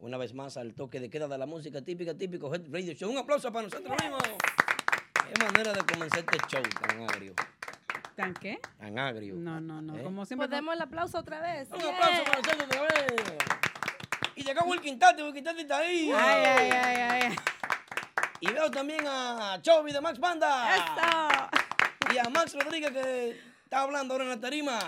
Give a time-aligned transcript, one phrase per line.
[0.00, 3.10] una vez más al toque de queda de la música típica, típico Head Radio Show.
[3.10, 4.22] Un aplauso para nosotros mismos.
[5.32, 7.34] Qué manera de comenzar este show tan agrio.
[8.14, 8.58] ¿Tan qué?
[8.78, 9.34] Tan agrio.
[9.36, 9.96] No, no, no.
[9.96, 10.02] ¿Eh?
[10.02, 10.48] Como siempre.
[10.48, 11.68] Podemos el aplauso otra vez.
[11.68, 13.38] Un aplauso para nosotros otra vez.
[14.36, 16.12] Y llegó Wilkin Tati, Wilkin Tati está ahí.
[16.14, 17.36] Ay, ay, ay, ay.
[18.40, 20.76] Y veo también a Chovy de Max Banda.
[20.76, 22.14] Eso.
[22.14, 24.78] Y a Max Rodríguez que está hablando ahora en la tarima.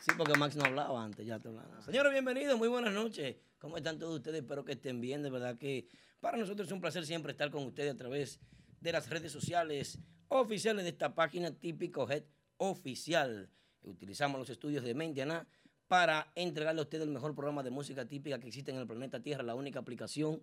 [0.00, 1.82] Sí, porque Max no hablaba antes, ya está hablando.
[1.82, 3.36] Señores, bienvenidos, muy buenas noches.
[3.60, 4.40] ¿Cómo están todos ustedes?
[4.40, 5.22] Espero que estén bien.
[5.22, 5.86] De verdad que
[6.18, 8.40] para nosotros es un placer siempre estar con ustedes a través
[8.80, 12.24] de las redes sociales oficiales de esta página Típico Head
[12.56, 13.50] Oficial.
[13.82, 15.46] Utilizamos los estudios de Mentiana
[15.88, 19.20] para entregarle a ustedes el mejor programa de música típica que existe en el planeta
[19.20, 20.42] Tierra, la única aplicación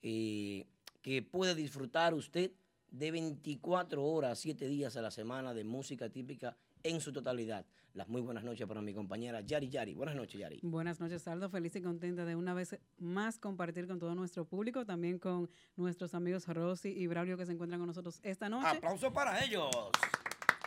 [0.00, 0.66] eh,
[1.02, 2.52] que puede disfrutar usted
[2.88, 7.66] de 24 horas, 7 días a la semana de música típica en su totalidad.
[7.94, 9.94] Las muy buenas noches para mi compañera Yari Yari.
[9.94, 10.60] Buenas noches, Yari.
[10.62, 11.48] Buenas noches, Aldo.
[11.48, 16.14] Feliz y contenta de una vez más compartir con todo nuestro público, también con nuestros
[16.14, 18.68] amigos Rosy y Braulio que se encuentran con nosotros esta noche.
[18.68, 19.70] Aplauso para ellos.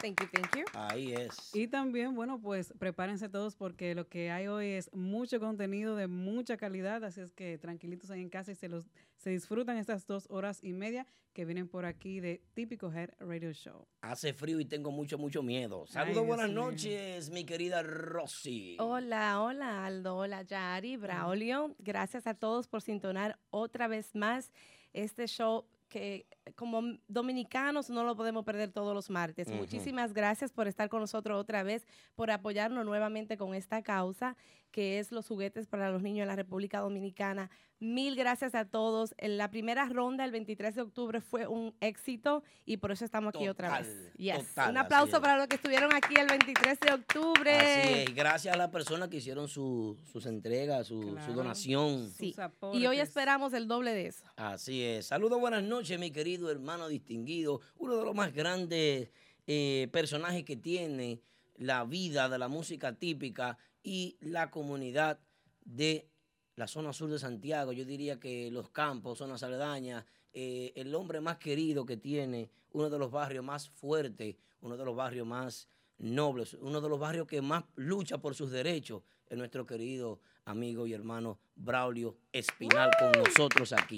[0.02, 0.64] Thank you, thank you.
[0.74, 1.56] Ahí es.
[1.56, 6.08] Y también, bueno, pues prepárense todos porque lo que hay hoy es mucho contenido de
[6.08, 8.86] mucha calidad, así es que tranquilitos ahí en casa y se, los,
[9.18, 13.52] se disfrutan estas dos horas y media que vienen por aquí de Típico Head Radio
[13.54, 13.88] Show.
[14.02, 15.86] Hace frío y tengo mucho, mucho miedo.
[15.88, 16.62] Saludos, buenas mío.
[16.62, 18.78] noches, mi querida Rosy.
[18.80, 21.76] Hola, hola Aldo, hola Yari, Braulio.
[21.80, 24.52] Gracias a todos por sintonar otra vez más
[24.94, 26.26] este show que
[26.56, 29.48] como dominicanos no lo podemos perder todos los martes.
[29.50, 31.86] Muchísimas gracias por estar con nosotros otra vez,
[32.16, 34.36] por apoyarnos nuevamente con esta causa
[34.72, 37.50] que es los juguetes para los niños en la República Dominicana.
[37.80, 39.16] Mil gracias a todos.
[39.18, 43.34] En la primera ronda, el 23 de octubre, fue un éxito y por eso estamos
[43.34, 43.88] aquí otra vez.
[43.88, 44.48] Total, Yes.
[44.50, 47.56] total, un aplauso para los que estuvieron aquí el 23 de octubre.
[47.56, 51.34] Así es, gracias a las personas que hicieron su- sus entregas, su, su Claro.
[51.34, 52.10] donación.
[52.12, 52.36] Sí.
[52.36, 54.26] Sus Y hoy esperamos el doble de eso.
[54.36, 55.08] Así es.
[55.08, 57.62] Saludos, buenas noches, mi querido hermano distinguido.
[57.78, 59.10] Uno de los más grandes
[59.48, 61.22] eh, personajes que tiene
[61.58, 65.20] la vida de la música típica y la comunidad
[65.66, 66.10] de
[66.56, 67.72] la zona sur de Santiago.
[67.72, 72.90] Yo diría que los campos, zonas aledañas, eh, el hombre más querido que tiene, uno
[72.90, 75.68] de los barrios más fuertes, uno de los barrios más
[75.98, 80.88] nobles, uno de los barrios que más lucha por sus derechos, es nuestro querido amigo
[80.88, 83.98] y hermano Braulio Espinal con nosotros aquí.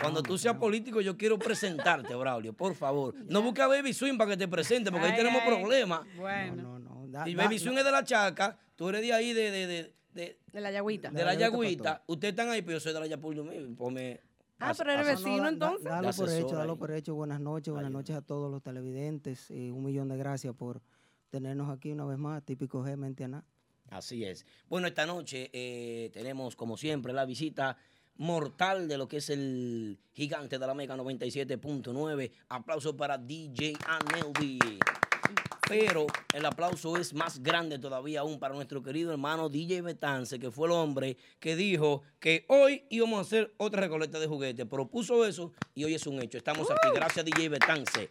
[0.00, 3.14] Cuando tú seas político, yo quiero presentarte, Braulio, por favor.
[3.28, 5.48] No busques a Baby Swing para que te presente, porque ahí tenemos ay.
[5.48, 6.00] problemas.
[6.16, 6.62] Bueno.
[6.62, 9.32] No, no, da- Y da- Baby Swing es de la Chaca, tú eres de ahí,
[9.32, 11.10] de, de, de, de, De la yagüita.
[11.10, 12.02] de la Yagüita Yagüita.
[12.06, 13.44] Ustedes están ahí, pero yo soy de la Yapulio.
[13.76, 14.20] Ponme.
[14.60, 15.84] Ah, pero No, no, vecino da- entonces.
[15.84, 17.14] Dalo por hecho, dalo por hecho.
[17.14, 19.50] Buenas noches, buenas noches a todos los televidentes.
[19.50, 20.80] y un millón de gracias por
[21.30, 23.44] tenernos aquí una vez más, típico G Mentiana.
[23.90, 24.46] Así es.
[24.68, 27.76] Bueno, esta noche eh, tenemos, como siempre, la visita
[28.16, 32.30] mortal de lo que es el gigante de la Mega 97.9.
[32.48, 34.58] Aplauso para DJ Aneldi.
[35.66, 40.50] Pero el aplauso es más grande todavía aún para nuestro querido hermano DJ Betance, que
[40.50, 44.66] fue el hombre que dijo que hoy íbamos a hacer otra recolecta de juguetes.
[44.66, 46.36] Propuso eso y hoy es un hecho.
[46.36, 46.88] Estamos aquí.
[46.94, 48.10] Gracias, DJ Betance.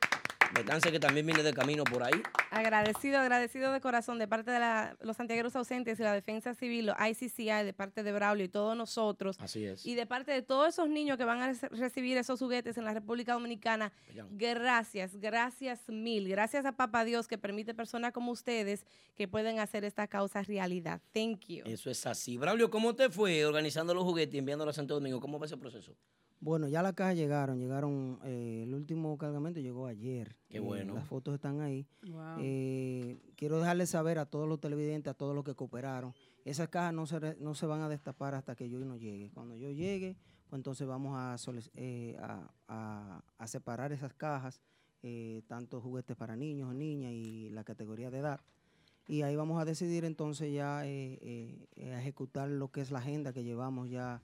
[0.53, 2.22] Betance que también viene de camino por ahí.
[2.52, 6.86] Agradecido, agradecido de corazón de parte de la- los santiagueros ausentes y la Defensa Civil,
[6.88, 9.38] los ICCI, de parte de Braulio y todos nosotros.
[9.40, 9.86] Así es.
[9.86, 12.94] Y de parte de todos esos niños que van a recibir esos juguetes en la
[12.94, 13.92] República Dominicana,
[14.31, 16.27] gracias, gracias mil.
[16.30, 18.86] Gracias a Papá Dios que permite personas como ustedes
[19.16, 21.01] que pueden hacer esta causa realidad.
[21.13, 21.63] Thank you.
[21.66, 22.38] Eso es así.
[22.38, 25.19] Braulio, ¿cómo te fue organizando los juguetes y enviándolos a Santo Domingo?
[25.19, 25.95] ¿Cómo fue ese proceso?
[26.44, 30.36] Bueno, ya las cajas llegaron, llegaron, eh, el último cargamento llegó ayer.
[30.50, 30.94] Qué Eh, bueno.
[30.95, 31.88] las fotos están ahí.
[32.06, 32.36] Wow.
[32.40, 36.13] Eh, quiero dejarles saber a todos los televidentes, a todos los que cooperaron,
[36.44, 39.31] esas cajas no se, re- no se van a destapar hasta que yo no llegue.
[39.31, 40.18] Cuando yo llegue,
[40.50, 41.38] pues entonces vamos a,
[41.75, 44.62] eh, a, a- a separar esas cajas,
[45.01, 48.42] eh, tanto juguetes para niños o niñas y la categoría de edad.
[49.07, 53.00] Y ahí vamos a decidir entonces ya eh, eh, eh, ejecutar lo que es la
[53.00, 54.22] agenda que llevamos ya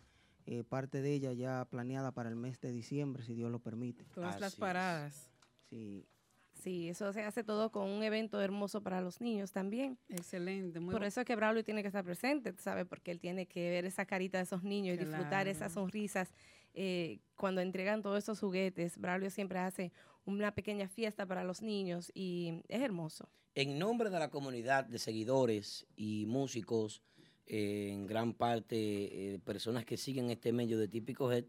[0.51, 4.04] eh, parte de ella ya planeada para el mes de diciembre, si Dios lo permite.
[4.16, 5.30] Todas las paradas.
[5.69, 6.07] Sí.
[6.54, 10.00] Sí, eso se hace todo con un evento hermoso para los niños también.
[10.10, 12.88] Excelente, muy Por eso es que Braulio tiene que estar presente, ¿sabes?
[12.88, 16.34] Porque él tiene que ver esa carita de esos niños y disfrutar esas sonrisas
[16.74, 18.98] eh, cuando entregan todos esos juguetes.
[18.98, 19.94] Braulio siempre hace
[20.25, 23.30] una pequeña fiesta para los niños y es hermoso.
[23.54, 27.04] En nombre de la comunidad de seguidores y músicos,
[27.50, 28.75] eh, en gran parte
[29.34, 31.46] eh, personas que siguen este medio de Típico Head,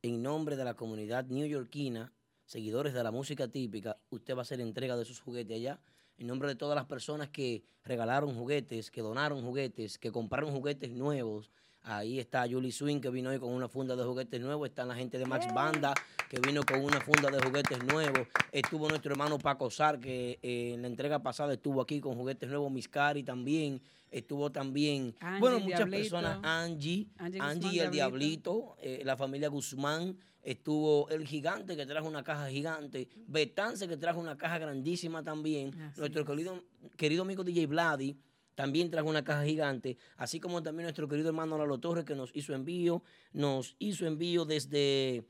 [0.00, 2.12] en nombre de la comunidad neoyorquina,
[2.44, 5.80] seguidores de la música típica, usted va a hacer entrega de sus juguetes allá.
[6.18, 10.92] En nombre de todas las personas que regalaron juguetes, que donaron juguetes, que compraron juguetes
[10.92, 11.50] nuevos.
[11.82, 14.68] Ahí está Julie Swing, que vino hoy con una funda de juguetes nuevos.
[14.68, 15.94] Está la gente de Max Banda,
[16.28, 18.28] que vino con una funda de juguetes nuevos.
[18.52, 22.48] Estuvo nuestro hermano Paco Sar, que eh, en la entrega pasada estuvo aquí con juguetes
[22.48, 22.70] nuevos.
[22.70, 23.80] Miscari también.
[24.10, 26.02] Estuvo también, Angie, bueno, muchas Diablito.
[26.02, 26.38] personas.
[26.42, 28.76] Angie, Angie Angie, Guzmán, y el Diablito.
[28.82, 30.18] Eh, la familia Guzmán.
[30.42, 33.08] Estuvo el gigante que trajo una caja gigante.
[33.28, 35.68] Betance que trajo una caja grandísima también.
[35.80, 36.26] Así Nuestro es.
[36.26, 36.64] querido,
[36.96, 38.16] querido amigo DJ Vladi
[38.54, 39.96] también trajo una caja gigante.
[40.16, 43.02] Así como también nuestro querido hermano Lalo Torres que nos hizo envío.
[43.32, 45.24] Nos hizo envío desde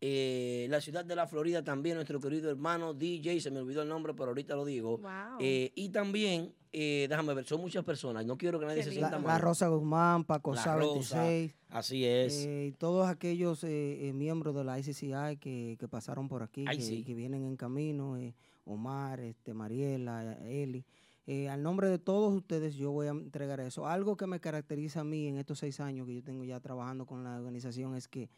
[0.00, 3.40] eh, la ciudad de la Florida también nuestro querido hermano DJ.
[3.40, 4.98] Se me olvidó el nombre, pero ahorita lo digo.
[4.98, 5.38] Wow.
[5.40, 8.24] Eh, y también, eh, déjame ver, son muchas personas.
[8.26, 9.06] No quiero que nadie Qué se lindo.
[9.08, 9.32] sienta La, mal.
[9.34, 11.54] la Rosa Guzmán, Paco Sá Rosa, 26.
[11.68, 12.44] Así es.
[12.46, 16.78] Eh, todos aquellos eh, eh, miembros de la ICCI que, que pasaron por aquí, Ay,
[16.78, 17.04] que, sí.
[17.04, 20.84] que vienen en camino, eh, Omar, este, Mariela, Eli.
[21.26, 23.86] Eh, al nombre de todos ustedes yo voy a entregar eso.
[23.86, 27.06] Algo que me caracteriza a mí en estos seis años que yo tengo ya trabajando
[27.06, 28.28] con la organización es que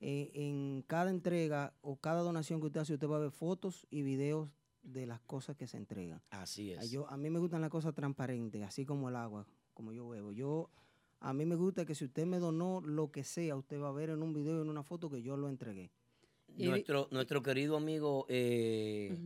[0.00, 3.86] eh, en cada entrega o cada donación que usted hace, usted va a ver fotos
[3.90, 4.48] y videos
[4.84, 6.22] de las cosas que se entregan.
[6.30, 6.90] Así Ah, es.
[6.92, 9.44] Yo, a mí me gustan las cosas transparentes, así como el agua,
[9.74, 10.30] como yo bebo.
[10.30, 10.70] Yo,
[11.18, 13.92] a mí me gusta que si usted me donó lo que sea, usted va a
[13.92, 15.90] ver en un video, en una foto que yo lo entregué.
[16.56, 19.18] Y- nuestro, nuestro querido amigo eh.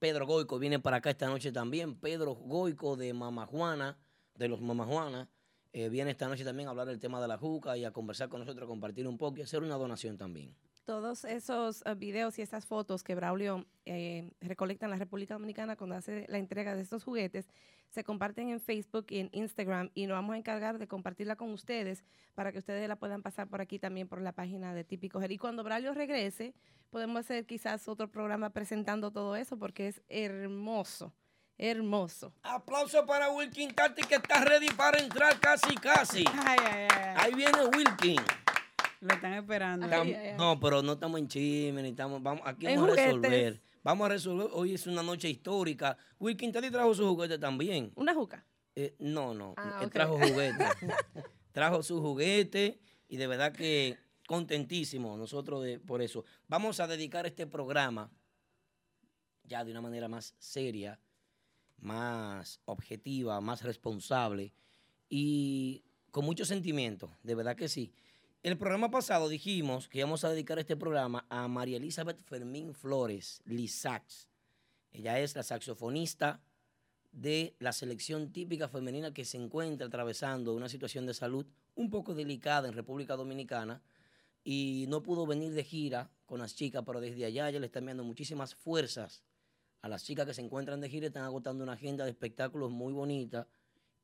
[0.00, 1.94] Pedro Goico viene para acá esta noche también.
[1.94, 3.98] Pedro Goico de Mama Juana,
[4.34, 5.28] de los Mama Juana,
[5.74, 8.30] eh, viene esta noche también a hablar del tema de la juca y a conversar
[8.30, 10.56] con nosotros, a compartir un poco y hacer una donación también.
[10.90, 15.76] Todos esos eh, videos y estas fotos que Braulio eh, recolecta en la República Dominicana
[15.76, 17.48] cuando hace la entrega de estos juguetes
[17.90, 21.52] se comparten en Facebook y en Instagram y nos vamos a encargar de compartirla con
[21.52, 22.02] ustedes
[22.34, 25.22] para que ustedes la puedan pasar por aquí también por la página de Típico.
[25.28, 26.54] Y cuando Braulio regrese,
[26.90, 31.14] podemos hacer quizás otro programa presentando todo eso porque es hermoso,
[31.56, 32.34] hermoso.
[32.42, 36.24] Aplauso para Wilkin Tati que está ready para entrar casi casi.
[36.44, 37.14] Ay, ay, ay.
[37.16, 38.20] Ahí viene Wilkin.
[39.00, 39.86] Lo están esperando.
[39.86, 40.36] Ay, Tam- ay, ay.
[40.36, 43.60] No, pero no estamos en chisme, ni estamos, vamos, aquí En vamos a resolver.
[43.82, 45.96] Vamos a resolver, hoy es una noche histórica.
[46.18, 47.92] Wilkin Tati trajo su juguete también.
[47.96, 48.44] Una juca.
[48.76, 50.64] Eh, no, no, Ah, él trajo juguete.
[51.52, 56.24] trajo su juguete y de verdad que contentísimo nosotros de, por eso.
[56.46, 58.10] Vamos a dedicar este programa
[59.44, 61.00] ya de una manera más seria,
[61.78, 64.52] más objetiva, más responsable
[65.08, 67.92] y con mucho sentimiento, de verdad que sí.
[68.42, 73.42] El programa pasado dijimos que íbamos a dedicar este programa a María Elizabeth Fermín Flores,
[73.44, 74.30] Lisax.
[74.92, 76.40] Ella es la saxofonista
[77.12, 81.44] de la selección típica femenina que se encuentra atravesando una situación de salud
[81.74, 83.82] un poco delicada en República Dominicana
[84.42, 87.82] y no pudo venir de gira con las chicas, pero desde allá ya le están
[87.82, 89.22] enviando muchísimas fuerzas
[89.82, 92.94] a las chicas que se encuentran de gira, están agotando una agenda de espectáculos muy
[92.94, 93.48] bonita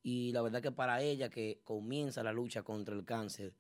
[0.02, 3.55] y la verdad que para ella que comienza la lucha contra el cáncer,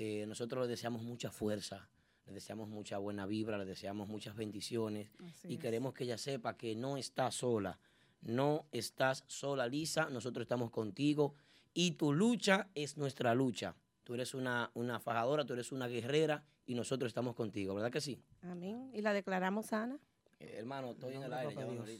[0.00, 1.88] eh, nosotros le deseamos mucha fuerza,
[2.24, 5.60] le deseamos mucha buena vibra, le deseamos muchas bendiciones Así y es.
[5.60, 7.80] queremos que ella sepa que no está sola.
[8.20, 10.08] No estás sola, Lisa.
[10.08, 11.34] Nosotros estamos contigo
[11.74, 13.74] y tu lucha es nuestra lucha.
[14.04, 18.00] Tú eres una, una fajadora, tú eres una guerrera y nosotros estamos contigo, ¿verdad que
[18.00, 18.22] sí?
[18.42, 18.90] Amén.
[18.94, 19.98] Y la declamamos sana.
[20.38, 21.56] Eh, hermano, estoy en el aire.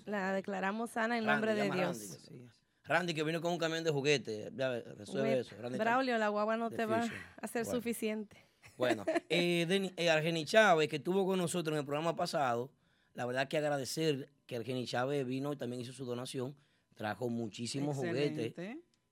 [0.07, 2.21] La declaramos sana en Randy, nombre de Dios.
[2.28, 2.49] Randy.
[2.88, 4.50] Randy que vino con un camión de juguete.
[4.54, 5.54] Ya resuelve eso.
[5.61, 7.09] Randy Braulio, la guagua no de te va
[7.40, 7.78] a ser Bueno.
[7.78, 8.37] suficiente.
[8.76, 12.71] Bueno, eh, Deni- eh, Argeni Chávez, que estuvo con nosotros en el programa pasado,
[13.14, 16.57] la verdad que agradecer que Argeni Chávez vino y también hizo su donación,
[16.95, 18.54] trajo muchísimos juguetes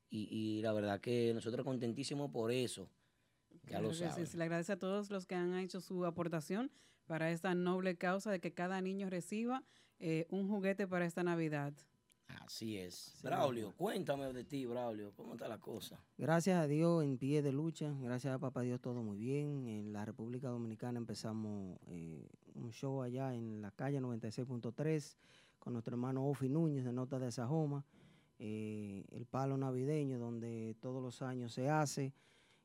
[0.09, 2.89] y, y la verdad que nosotros contentísimos por eso.
[3.65, 4.05] Ya Claro lo sí,
[4.37, 6.71] le agradece a todos los que han hecho su aportación
[7.07, 9.65] para esta noble causa de que cada niño reciba
[9.99, 11.73] eh, un juguete para esta Navidad.
[12.47, 13.19] Así es.
[13.25, 16.01] Braulio, cuéntame de ti, Braulio, ¿cómo está la cosa?
[16.17, 19.67] Gracias a Dios en pie de lucha, gracias a Papá Dios todo muy bien.
[19.67, 25.17] En la República Dominicana empezamos eh, un show allá en la calle 96.3
[25.59, 27.85] con nuestro hermano Ofi Núñez de Nota de Sajoma,
[28.39, 32.15] eh, el palo navideño donde todos los años se hace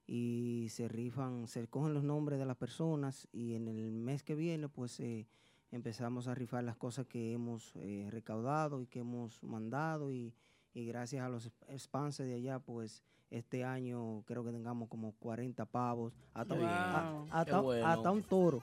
[0.05, 4.35] y se rifan, se cogen los nombres de las personas y en el mes que
[4.35, 5.27] viene pues eh,
[5.71, 10.33] empezamos a rifar las cosas que hemos eh, recaudado y que hemos mandado y,
[10.73, 15.65] y gracias a los sponsors de allá pues este año creo que tengamos como 40
[15.65, 17.27] pavos, hasta, a- Wow.
[17.31, 17.87] hasta- Qué bueno.
[17.87, 18.61] hasta un toro,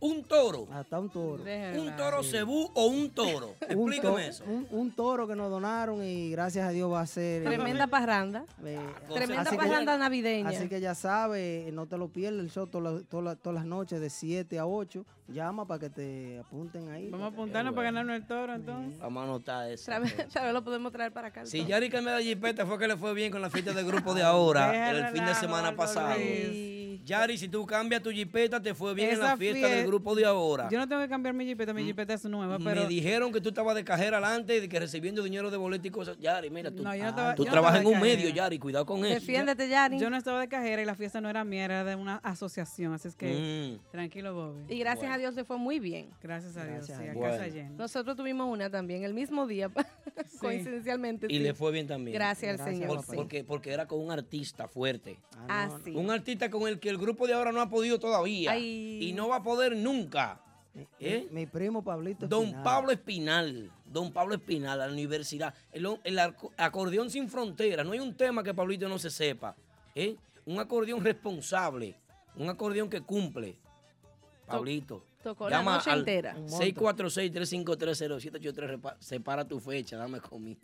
[0.00, 0.68] Un toro.
[0.70, 1.42] hasta un toro.
[1.42, 3.54] ¿Un toro cebú o un toro?
[3.74, 4.44] Un, Explícame to- eso.
[4.44, 7.40] un- un toro que nos donaron y gracias a Dios va a ser...
[7.42, 8.44] eh, Tremenda parranda.
[8.64, 8.78] eh,
[9.14, 10.50] Tremenda así que- parranda navideña.
[10.50, 13.54] Así que ya sabes, no te lo pierdes el show todas las- todas las- todas
[13.54, 15.04] las noches de 7 a 8.
[15.28, 17.08] Llama para que te apunten ahí.
[17.08, 18.98] Vamos a apuntarnos Qué para ganarnos el toro entonces.
[19.00, 19.90] Vamos a anotar eso.
[20.00, 21.46] Vez lo podemos traer para acá.
[21.46, 21.68] Si entonces.
[21.70, 24.22] Yari cambia de jipeta fue que le fue bien con la fiesta del grupo de
[24.22, 26.14] ahora, el fin de semana pasado.
[26.16, 26.73] Luis.
[27.04, 30.24] Yari, si tú cambias tu jipeta, te fue bien en la fiesta del grupo de
[30.24, 30.68] ahora.
[30.70, 32.80] Yo no tengo que cambiar mi jipeta, mi jipeta es nueva, pero...
[32.82, 35.90] Me dijeron que tú estabas de cajera adelante y que recibiendo dinero de boleto y
[35.90, 36.16] cosas.
[36.18, 38.28] Yari, mira, tú, No, yo no estaba- tú yo no trabajas en un de medio.
[38.30, 39.14] Yari, cuidado con eso.
[39.14, 39.98] Defiéndete, Yari.
[39.98, 42.94] Yo no estaba de cajera y la fiesta no era mía, era de una asociación,
[42.94, 43.90] así es que Mm.
[43.90, 44.74] tranquilo, Bobby.
[44.74, 45.14] Y gracias Bueno.
[45.14, 46.08] a Dios le fue muy bien.
[46.22, 47.70] Gracias a Dios, Gracias sí, a casa llena.
[47.76, 49.70] Nosotros tuvimos una también, el mismo día,
[50.26, 50.38] Sí.
[50.38, 51.26] coincidencialmente.
[51.28, 51.42] Y sí.
[51.42, 52.14] le fue bien también.
[52.14, 53.04] Gracias al Señor.
[53.14, 55.18] Porque, porque era con un artista fuerte.
[55.48, 55.90] Ah, no, sí.
[55.94, 58.52] Un artista con el que el grupo de ahora no ha podido todavía.
[58.52, 58.98] Ay.
[59.02, 60.40] Y no va a poder nunca.
[60.74, 61.26] mi- ¿Eh?
[61.30, 62.62] Mi, mi primo Pablito Don Espinal.
[62.64, 63.70] Pablo Espinal.
[63.84, 65.54] Don Pablo Espinal, a la universidad.
[65.72, 67.84] El, el arco- acordeón sin fronteras.
[67.86, 69.54] No hay un tema que Pablito no se sepa.
[69.94, 70.16] ¿eh?
[70.46, 71.94] Un acordeón responsable.
[72.36, 73.56] Un acordeón que cumple.
[74.46, 75.04] Pablito.
[75.22, 76.34] Tocó la Llama noche al entera.
[76.46, 78.78] 646-353-0783.
[78.78, 80.58] repa- Separa tu fecha, dame comida.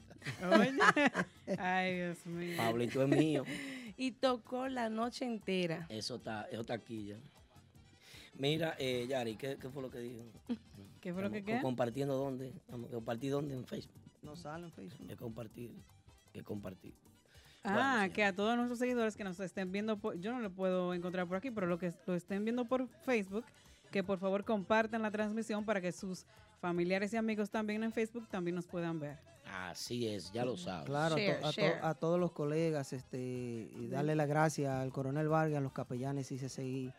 [0.51, 0.73] Oye,
[1.59, 2.57] ay, Dios mío.
[2.57, 3.45] Pablito es mío.
[3.97, 5.87] Y tocó la noche entera.
[5.89, 7.17] Eso está, eso está aquí ya.
[8.35, 10.23] Mira, eh, Yari, ¿qué, qué fue lo que dijo?
[11.01, 11.61] ¿Qué fue lo que qué?
[11.61, 12.53] Compartiendo dónde?
[12.69, 13.55] Vamos, ¿Compartir dónde?
[13.55, 14.01] En Facebook.
[14.23, 15.07] No sale en Facebook.
[15.09, 15.71] Que compartir.
[16.33, 16.95] Que compartir.
[17.63, 18.11] Ah, Bueno, sí.
[18.13, 21.27] que a todos nuestros seguidores que nos estén viendo, por, yo no lo puedo encontrar
[21.27, 23.45] por aquí, pero lo que lo estén viendo por Facebook,
[23.91, 26.25] que por favor compartan la transmisión para que sus
[26.61, 29.19] familiares y amigos también en Facebook también nos puedan ver.
[29.53, 30.87] Así es, ya lo sabes.
[30.87, 31.79] Claro, a to- Share, a, to- share.
[31.83, 36.31] a todos los colegas, este, y darle las gracias al coronel Vargas, a los capellanes
[36.31, 36.93] y CCI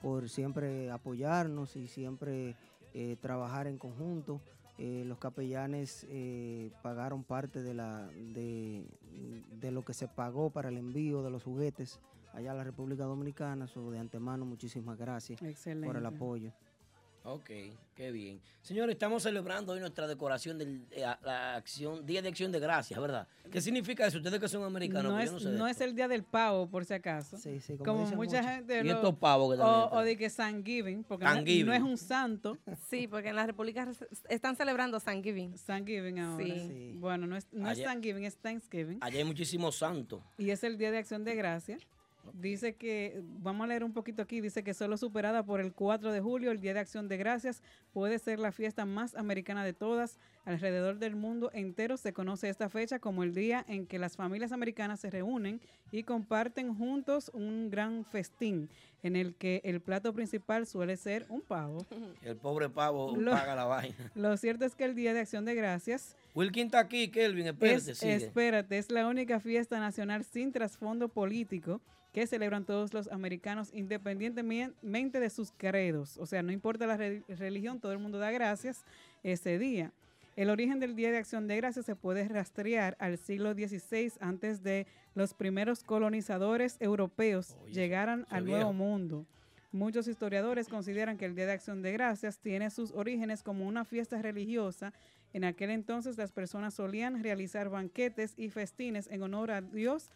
[0.00, 2.56] por siempre apoyarnos y siempre
[2.94, 4.40] eh, trabajar en conjunto.
[4.78, 8.86] Eh, los capellanes eh, pagaron parte de, la, de,
[9.60, 12.00] de lo que se pagó para el envío de los juguetes
[12.32, 13.66] allá a la República Dominicana.
[13.66, 15.86] So, de antemano, muchísimas gracias Excelente.
[15.86, 16.50] por el apoyo.
[17.22, 17.50] Ok,
[17.94, 18.40] qué bien.
[18.62, 22.98] Señores, estamos celebrando hoy nuestra decoración del eh, la acción, Día de Acción de Gracias,
[22.98, 23.28] ¿verdad?
[23.52, 24.16] ¿Qué significa eso?
[24.18, 26.22] Ustedes que son americanos, No que es, yo no sé no es el día del
[26.24, 27.36] pavo, por si acaso.
[27.36, 30.00] Sí, sí, como Como dicen mucha gente Y lo- estos pavos que también o, o
[30.02, 31.66] de que Thanksgiving, porque no- Thanksgiving.
[31.66, 32.56] no es un santo,
[32.90, 33.86] Sí, porque en la República
[34.30, 35.54] están celebrando Thanksgiving.
[35.66, 36.44] Thanksgiving ahora.
[36.44, 36.52] Sí.
[36.68, 36.96] Sí.
[36.98, 38.98] Bueno, no es, no es Ayer- Thanksgiving, es Thanksgiving.
[39.02, 40.22] Allá hay muchísimos santos.
[40.38, 41.76] Y es el Día de Acción de Gracia.
[42.34, 46.12] Dice que, vamos a leer un poquito aquí, dice que solo superada por el 4
[46.12, 47.62] de julio, el Día de Acción de Gracias
[47.92, 50.18] puede ser la fiesta más americana de todas.
[50.50, 54.50] Alrededor del mundo entero se conoce esta fecha como el día en que las familias
[54.50, 55.60] americanas se reúnen
[55.92, 58.68] y comparten juntos un gran festín
[59.04, 61.86] en el que el plato principal suele ser un pavo.
[62.22, 63.94] El pobre pavo Lo- paga la vaina.
[64.16, 67.92] Lo cierto es que el Día de Acción de Gracias Wilkin está aquí, Kelvin, espérate,
[67.92, 68.14] es, sigue.
[68.16, 71.80] espérate, es la única fiesta nacional sin trasfondo político
[72.12, 76.18] que celebran todos los americanos independientemente de sus credos.
[76.18, 78.84] O sea, no importa la re- religión, todo el mundo da gracias
[79.22, 79.92] ese día.
[80.36, 84.62] El origen del Día de Acción de Gracias se puede rastrear al siglo XVI antes
[84.62, 88.72] de los primeros colonizadores europeos Oye, llegaran al Nuevo.
[88.72, 89.26] Mundo.
[89.72, 93.84] Muchos historiadores consideran que el Día de Acción de Gracias tiene sus orígenes como una
[93.84, 94.92] fiesta religiosa.
[95.32, 100.10] En aquel entonces las personas solían realizar banquetes y festines en honor a Dios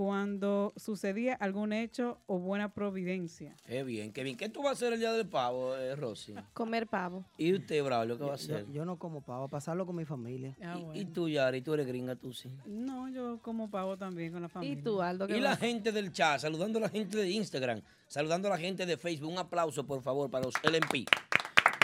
[0.00, 3.54] cuando sucedía algún hecho o buena providencia.
[3.66, 4.38] Qué bien, qué bien.
[4.38, 6.34] ¿Qué tú vas a hacer el día del pavo, eh, Rosy?
[6.54, 7.26] Comer pavo.
[7.36, 8.64] ¿Y usted, Braulio, qué va a hacer?
[8.72, 10.56] yo no como pavo, pasarlo con mi familia.
[10.62, 11.10] Ah, ¿Y- ¿Y, bueno.
[11.12, 11.60] tú, Yari?
[11.60, 12.48] ¿Tú eres gringa, tú sí?
[12.64, 14.78] No, yo como pavo también con la familia.
[14.78, 15.26] ¿Y tú, Aldo?
[15.26, 18.58] qué Y la gente del chat, saludando a la gente de Instagram, saludando a la
[18.58, 19.30] gente de Facebook.
[19.30, 21.04] Un aplauso, por favor, para los LMP.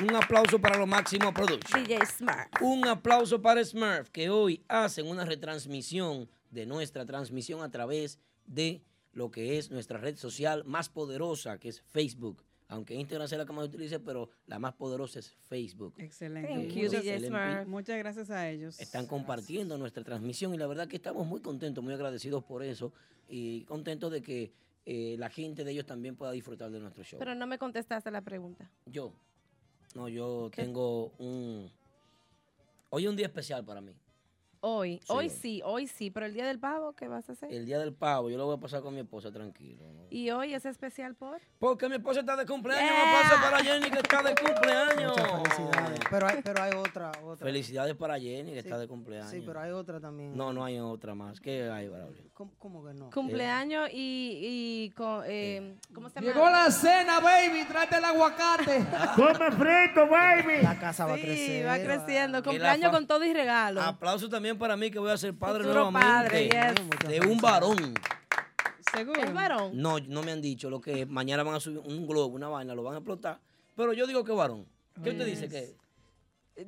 [0.02, 1.84] Un aplauso para los Máximo Production.
[1.84, 2.62] DJ Smart.
[2.62, 8.82] Un aplauso para Smurf, que hoy hacen una retransmisión de nuestra transmisión a través de
[9.12, 12.42] lo que es nuestra red social más poderosa, que es Facebook.
[12.68, 15.94] Aunque Instagram sea la que más utilice, pero la más poderosa es Facebook.
[15.98, 16.48] Excelente.
[16.48, 17.28] Thank you, Muchas, DJ LMP.
[17.28, 17.68] Smart.
[17.68, 18.80] muchas gracias a ellos.
[18.80, 22.92] Están compartiendo nuestra transmisión y la verdad que estamos muy contentos, muy agradecidos por eso
[23.28, 24.52] y contentos de que
[24.86, 27.18] eh, la gente de ellos también pueda disfrutar de nuestro show.
[27.18, 28.68] Pero no me contestaste la pregunta.
[28.86, 29.12] Yo,
[29.94, 31.70] no, yo tengo un...
[32.90, 33.92] Hoy es un día especial para mí.
[34.60, 37.52] Hoy, Sí, hoy sí, hoy sí, pero el día del pavo, ¿qué vas a hacer?
[37.52, 39.84] El día del pavo, yo lo voy a pasar con mi esposa tranquilo.
[39.92, 40.06] ¿no?
[40.10, 41.40] Y hoy es especial por...
[41.58, 42.90] Porque mi esposa está de cumpleaños.
[42.90, 43.02] Yeah.
[43.02, 45.16] Un aplauso para Jenny que está de cumpleaños.
[45.16, 46.00] Muchas felicidades.
[46.10, 47.46] Pero hay, pero hay otra, otra.
[47.46, 49.30] Felicidades para Jenny que Sí, está de cumpleaños.
[49.30, 50.36] Sí, pero hay otra también.
[50.36, 51.40] No, no hay otra más.
[51.40, 52.22] ¿Qué hay, Braulio?
[52.34, 53.10] ¿Cómo, cómo que no?
[53.10, 56.26] Cumpleaños y, y co- eh, ¿cómo se llama?
[56.32, 57.64] Llegó la cena, baby.
[57.66, 58.84] Trate el aguacate.
[59.16, 60.62] Come frito, baby.
[60.62, 61.66] La casa va a Sí, crecer.
[61.66, 62.42] va creciendo.
[62.42, 63.80] Cumpleaños con todo y regalo.
[63.82, 66.82] Aplauso también para mí que voy a ser padre Futuro padre, nuevamente.
[67.00, 67.08] yes.
[67.08, 67.94] De un varón.
[68.94, 69.20] ¿Seguro?
[69.20, 69.70] ¿Es varón?
[69.74, 71.08] No, no me han dicho lo que es.
[71.08, 73.40] Mañana van a subir un globo, una vaina, lo van a explotar.
[73.74, 74.66] Pero yo digo que varón.
[75.02, 75.74] ¿Qué usted dice que es?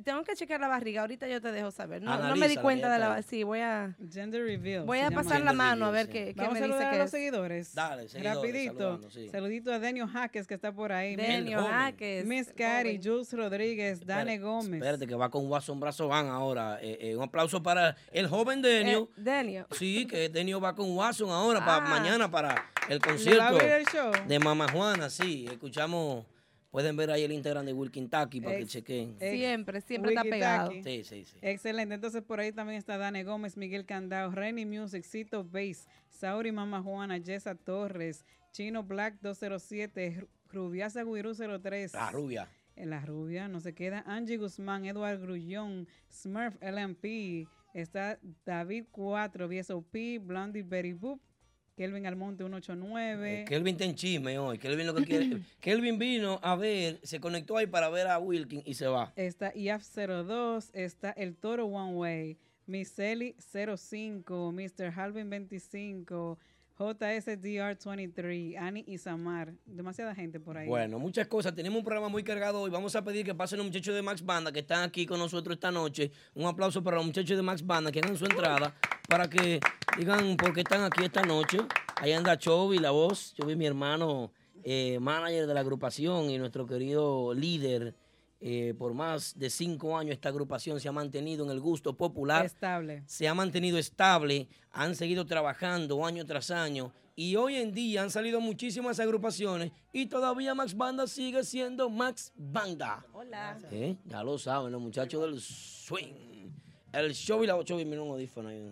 [0.04, 2.02] Tengo que chequear la barriga, ahorita yo te dejo saber.
[2.02, 3.18] No, no me di cuenta de la...
[3.18, 3.30] está.
[3.30, 4.84] Sí, voy a, Gender reveal.
[4.84, 6.98] voy a pasar la mano a ver qué, Vamos me a dice saludar a que
[6.98, 7.10] los es.
[7.10, 7.74] seguidores.
[7.74, 9.10] Dale, seguidores, Rapidito.
[9.10, 9.28] sí.
[9.30, 11.16] Saludito a Denio Jaques que está por ahí.
[11.16, 11.62] Denio.
[11.66, 12.26] Jaques.
[12.26, 13.00] Miss Cari.
[13.02, 14.74] Jules Rodríguez, Dane Espérate, Gómez.
[14.74, 16.78] Espérate, que va con Watson Brazo Van ahora.
[16.82, 19.08] Eh, eh, un aplauso para el joven Denio.
[19.16, 19.66] Eh, Denio.
[19.72, 21.88] Sí, que Denio va con Watson ahora, para Ah.
[21.88, 23.04] mañana, para el ¿Le va
[23.48, 24.12] a concierto el show?
[24.26, 25.08] de Mama Juana.
[25.08, 26.26] Sí, escuchamos.
[26.70, 29.16] Pueden ver ahí el Instagram de Will Kentucky para que chequen.
[29.20, 30.68] ex- Siempre, siempre está pegado.
[30.68, 30.82] Taki.
[30.82, 31.38] Sí, sí, sí.
[31.40, 31.94] Excelente.
[31.94, 36.82] Entonces por ahí también está Dane Gómez, Miguel Candao, Renny Music, Cito Bass, Sauri Mama
[36.82, 41.92] Juana, Jessa Torres, Chino Black 207, Ru- Rubiasa Guirú 03.
[41.94, 42.48] La rubia.
[42.76, 49.48] En la rubia no se queda Angie Guzmán, Eduard Grullón, Smurf LMP, está David 4,
[49.48, 51.20] VSOP, Blondie Betty Boop,
[51.78, 53.42] Kelvin Almonte 189.
[53.42, 54.58] Eh, Kelvin está en chisme hoy.
[54.58, 55.38] Kelvin lo que quiere.
[55.60, 59.12] Kelvin vino a ver, se conectó ahí para ver a Wilkin y se va.
[59.14, 64.92] Está IAF02, está El Toro One Way, Miseli 05, Mr.
[64.96, 66.36] Halvin 25,
[66.78, 69.52] JSDR23, Annie Isamar.
[69.66, 70.68] Demasiada gente por ahí.
[70.68, 71.52] Bueno, muchas cosas.
[71.54, 72.70] Tenemos un programa muy cargado hoy.
[72.70, 75.54] Vamos a pedir que pasen los muchachos de Max Banda que están aquí con nosotros
[75.54, 76.12] esta noche.
[76.34, 78.74] Un aplauso para los muchachos de Max Banda que hagan su entrada
[79.08, 79.58] para que
[79.96, 81.58] digan por qué están aquí esta noche.
[81.96, 83.34] Ahí anda Chovy, la voz.
[83.34, 84.30] Chovy, mi hermano,
[84.62, 87.96] eh, manager de la agrupación y nuestro querido líder.
[88.40, 92.46] Eh, por más de cinco años esta agrupación se ha mantenido en el gusto popular
[92.46, 93.02] Estable.
[93.04, 98.10] se ha mantenido estable, han seguido trabajando año tras año y hoy en día han
[98.12, 103.04] salido muchísimas agrupaciones y todavía Max Banda sigue siendo Max Banda.
[103.12, 103.58] Hola.
[103.72, 103.96] ¿Eh?
[104.06, 106.52] Ya lo saben, los muchachos del swing.
[106.92, 108.70] El show y la show, mira un audífono ahí.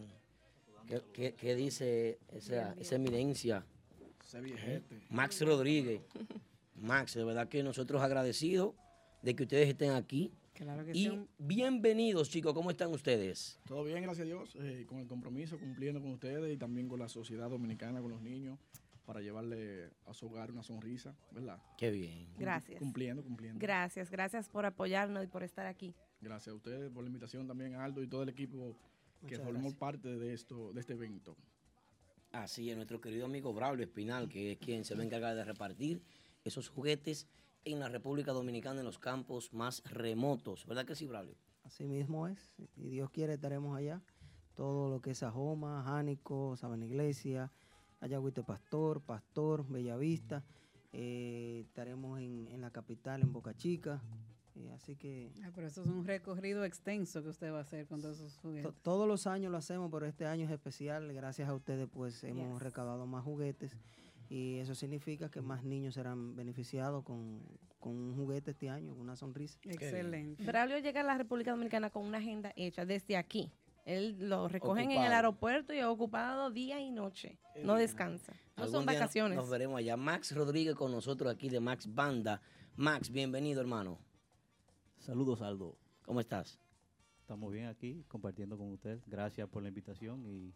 [0.86, 3.66] ¿Qué, qué- qué dice esa, esa eminencia?
[4.24, 5.00] Ese viejete.
[5.10, 6.02] Max Rodríguez.
[6.76, 8.74] Max, de verdad que nosotros agradecidos
[9.22, 10.32] de que ustedes estén aquí.
[10.54, 11.02] Claro que sí.
[11.04, 13.58] Y un- bienvenidos, chicos, ¿cómo están ustedes?
[13.66, 14.56] Todo bien, gracias a Dios.
[14.60, 18.22] eh, con el compromiso, cumpliendo con ustedes y también con la sociedad dominicana, con los
[18.22, 18.58] niños,
[19.04, 21.58] para llevarle a su hogar una sonrisa, ¿verdad?
[21.78, 22.26] Qué bien.
[22.38, 22.78] Gracias.
[22.78, 23.58] Cumpliendo, cumpliendo.
[23.60, 25.94] Gracias, gracias por apoyarnos y por estar aquí.
[26.20, 28.74] Gracias a ustedes por la invitación también, a Aldo y todo el equipo
[29.20, 29.74] que Muchas formó gracias.
[29.78, 31.36] parte de esto, de este evento.
[32.32, 35.44] Así es, nuestro querido amigo Braulio Espinal, que es quien se va a encargar de
[35.44, 36.02] repartir
[36.44, 37.26] esos juguetes
[37.72, 40.64] en la República Dominicana, en los campos más remotos.
[40.66, 41.34] ¿Verdad que sí, Braulio?
[41.64, 42.54] Así mismo es.
[42.76, 44.00] Y Dios quiere, estaremos allá.
[44.54, 47.50] Todo lo que es Sajoma, Jánico, Sabana Iglesia,
[48.00, 50.44] Ayagüite Pastor, Pastor, Bellavista.
[50.92, 54.00] Eh, estaremos en, en la capital, en Boca Chica.
[54.54, 57.86] Eh, así que Ah, pero eso es un recorrido extenso que usted va a hacer
[57.86, 58.72] con todos esos to- juguetes.
[58.82, 61.12] todos los años lo hacemos, pero este año es especial.
[61.12, 62.62] Gracias a ustedes, pues hemos Yes.
[62.62, 63.76] recaudado más juguetes.
[64.28, 67.42] Y eso significa que más niños serán beneficiados con,
[67.78, 69.58] con un juguete este año, una sonrisa.
[69.62, 70.42] Excelente.
[70.44, 73.52] Braulio llega a la República Dominicana con una agenda hecha desde aquí.
[73.84, 77.38] Él lo recogen en el aeropuerto y ocupado día y noche.
[77.62, 78.34] No descansa.
[78.56, 79.36] No son vacaciones.
[79.36, 79.96] Nos veremos allá.
[79.96, 82.40] Max Rodríguez con nosotros aquí de Max Banda.
[82.74, 84.00] Max, bienvenido, hermano.
[84.98, 85.78] Saludos, Aldo.
[86.04, 86.58] ¿Cómo estás?
[87.20, 89.00] Estamos bien aquí compartiendo con usted.
[89.06, 90.52] Gracias por la invitación y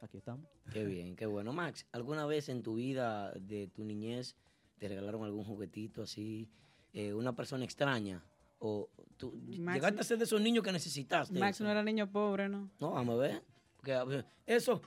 [0.00, 0.46] aquí estamos.
[0.72, 1.52] Qué bien, qué bueno.
[1.52, 4.36] Max, ¿alguna vez en tu vida de tu niñez
[4.78, 6.48] te regalaron algún juguetito así?
[6.92, 8.22] eh, una persona extraña?
[8.58, 11.38] ¿O tú Max- llegaste a ser de esos niños que necesitaste?
[11.38, 11.64] Max eso?
[11.64, 12.70] no era niño pobre, ¿no?
[12.80, 13.42] No, vamos a ver.
[13.76, 14.80] Porque, eso,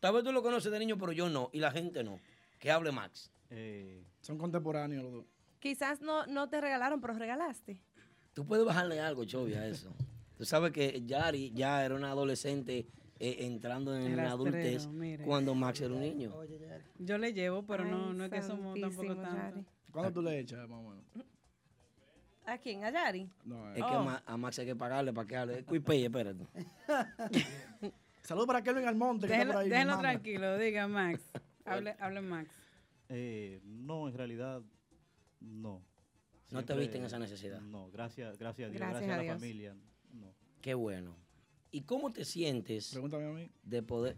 [0.00, 1.48] tal vez tú lo conoces de niño, pero yo no.
[1.54, 2.20] Y la gente no.
[2.58, 3.30] Que hable Max.
[3.48, 5.24] Eh, Son contemporáneos los dos.
[5.60, 7.80] Quizás no, no te regalaron, pero regalaste.
[8.34, 9.94] Tú puedes bajarle algo, Chovy, a eso.
[10.36, 12.86] Tú sabes que Yari ya era una adolescente
[13.18, 15.24] eh, entrando en la adultez mire.
[15.24, 16.32] cuando Max era un niño.
[16.98, 19.36] Yo le llevo, pero no, Ay, no es que somos tampoco tanto.
[19.36, 19.66] Yari.
[19.90, 21.04] ¿Cuándo tú le echas, más o menos?
[22.44, 22.84] ¿A quién?
[22.84, 23.28] ¿A Yari?
[23.44, 23.80] No, Es eh.
[23.80, 24.32] que a Oh.
[24.32, 25.64] A Max hay que pagarle para que hable.
[25.64, 26.46] Cuipey, espérate.
[28.22, 29.66] Saludos para Kelvin Almonte, que está Déjenlo, por ahí.
[29.66, 30.08] mi déjenlo hermano.
[30.08, 31.20] tranquilo, diga Max.
[31.64, 32.50] Hable, hable Max.
[33.08, 34.62] eh, no, en realidad,
[35.40, 35.82] no.
[36.52, 37.60] No te viste en esa necesidad.
[37.60, 39.34] No, gracias, gracias a Dios, Gracias gracias, a a, Dios.
[39.34, 39.74] la familia.
[40.12, 40.32] No.
[40.60, 41.16] Qué bueno.
[41.72, 43.50] ¿Y cómo te sientes Pregúntame a mí.
[43.64, 44.16] de poder?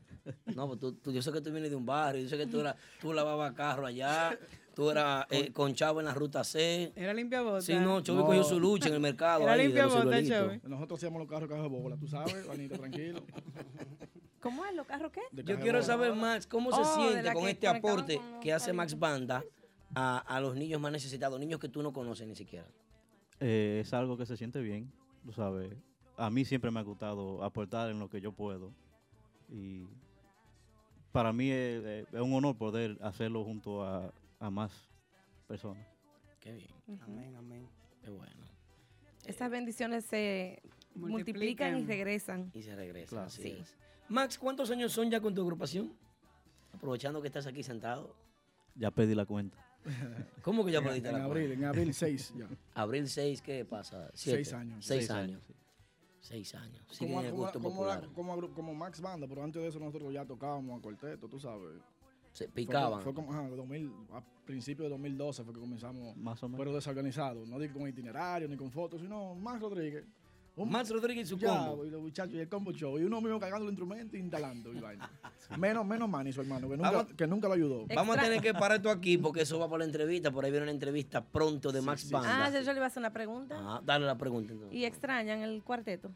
[0.55, 2.47] No, pues tú, tú- yo sé que tú vienes de un barrio, yo sé que
[2.47, 4.39] tú, eras, tú lavabas carro allá,
[4.75, 6.93] tú eras eh, con chavo en la ruta C.
[6.95, 7.61] Era limpia bota.
[7.63, 8.27] Sí, no, Chovy No.
[8.27, 9.43] cogió su lucha en el mercado.
[9.43, 10.23] Era ahí, limpia bota.
[10.23, 10.61] Chovy.
[10.65, 13.25] Nosotros hacíamos los carros caja de bola, tú sabes, Juanito, tranquilo.
[14.41, 14.75] ¿Cómo es?
[14.75, 15.23] ¿Los carros qué?
[15.33, 18.73] De Yo quiero saber, Max, cómo se Oh, siente con este aporte con que hace
[18.73, 18.97] Max.
[18.99, 19.43] Banda
[19.95, 22.69] a, a los niños más necesitados, niños que tú no conoces ni siquiera.
[23.41, 24.93] Eh, es algo que se siente bien,
[25.25, 25.73] tú sabes.
[26.19, 28.73] A mí siempre me ha gustado aportar en lo que yo puedo.
[29.51, 29.87] Y
[31.13, 34.73] para mí es, es- un honor poder hacerlo junto a, a más
[35.47, 35.87] personas.
[36.41, 37.67] Qué bien, Amén, amén.
[38.03, 38.47] qué bueno.
[39.25, 40.61] Estas bendiciones se
[40.95, 42.51] multiplican, y regresan.
[42.55, 43.09] Y se regresa.
[43.11, 43.27] Claro.
[43.27, 43.49] así Sí.
[43.61, 43.77] es.
[44.09, 45.93] Max, ¿cuántos años son ya con tu agrupación?
[46.73, 48.15] Aprovechando que estás aquí sentado.
[48.75, 49.57] Ya pedí la cuenta.
[50.43, 51.65] ¿Cómo que ya En, perdiste en la abril, cuenta?
[51.65, 52.49] en abril 6 ya.
[52.75, 54.11] Abril 6, ¿qué pasa?
[54.15, 54.45] Siete.
[54.45, 54.85] Seis años.
[54.85, 55.43] Seis, Seis años.
[55.47, 55.55] sí.
[56.29, 56.85] Seis años.
[56.99, 58.03] Como, como, gusto como, popular.
[58.03, 61.27] la- como, agru- como Max Banda, pero antes de eso nosotros ya tocábamos a cuarteto,
[61.29, 61.81] tú sabes.
[62.33, 63.01] Se Fue- picaban.
[63.03, 66.59] Fue, como, ajá, 2000, a principios de 2012 fue que comenzamos, Más o menos.
[66.59, 67.47] pero desorganizado.
[67.47, 70.05] No digo con itinerario ni con fotos, sino Max Rodríguez.
[70.59, 71.85] Un- Max Rodríguez y su ya, combo.
[71.85, 72.99] y los muchachos y el combo show.
[72.99, 74.73] Y uno mismo cargando el instrumento e instalando.
[74.73, 75.11] y vaina.
[75.59, 77.87] Menos, menos Manny, su hermano, que nunca, Vamos- que nunca lo ayudó.
[77.95, 80.31] Vamos a tener que parar esto aquí porque eso va por la entrevista.
[80.31, 82.47] Por ahí viene una entrevista pronto de Max sí, Banda.
[82.47, 83.57] Ah, yo, yo le iba a hacer una pregunta.
[83.59, 84.77] Ah, dale la pregunta entonces.
[84.77, 86.11] ¿Y extrañan el cuarteto?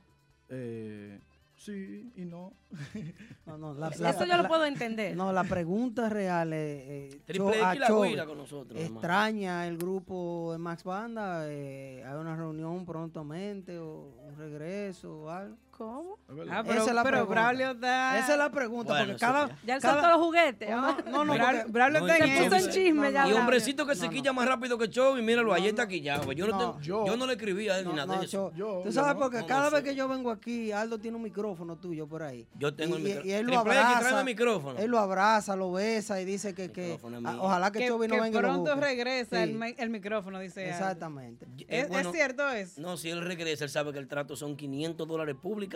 [0.49, 1.19] Eh,
[1.65, 2.53] sí y no.
[3.47, 5.17] No, no, la, Eso yo la- lo puedo entender.
[5.17, 6.83] No, la pregunta real es...
[7.15, 8.81] eh, Triple Cho- a X la Chovy, guira con nosotros.
[8.81, 8.97] hermano.
[9.01, 11.45] ¿Extraña el grupo de Max Banda?
[11.49, 15.57] Eh, ¿Hay una reunión prontamente o un regreso o algo?
[15.77, 16.19] ¿Cómo?
[16.51, 17.27] Ah, pero, Esa es la pero pregunta.
[17.41, 18.19] Braulio está...
[18.19, 19.49] Esa es la pregunta, Bueno, porque cada...
[19.49, 19.57] ya.
[19.67, 20.71] Ya él cada- los juguetes.
[20.71, 23.29] No, no, no, porque- Braulio No, está y en puso chisme no, ya.
[23.29, 25.69] Y hombrecito que se quilla más rápido que Chovy, míralo, No, ahí no.
[25.69, 26.31] está quillado.
[26.33, 28.27] Yo no, te- yo, yo- no le escribí a él ni No, nada no, de
[28.27, 28.53] eso.
[28.55, 31.23] Yo- tú sabes porque no, cada no vez que yo vengo aquí, Aldo tiene un
[31.23, 32.47] micrófono tuyo por ahí.
[32.59, 33.31] Yo tengo el Y- y- micrófono.
[33.31, 34.19] Y él lo abraza.
[34.21, 34.79] el micrófono.
[34.79, 36.99] Él lo abraza, lo besa y dice que, que
[37.41, 40.69] ojalá que, Chovy no venga y pronto regresa el, el micrófono, dice.
[40.69, 41.47] Exactamente.
[41.61, 42.81] Eh, ¿Es, bueno, cierto eso?
[42.81, 45.72] No, si él regresa, él sabe que el trato son 500 dólares públicamente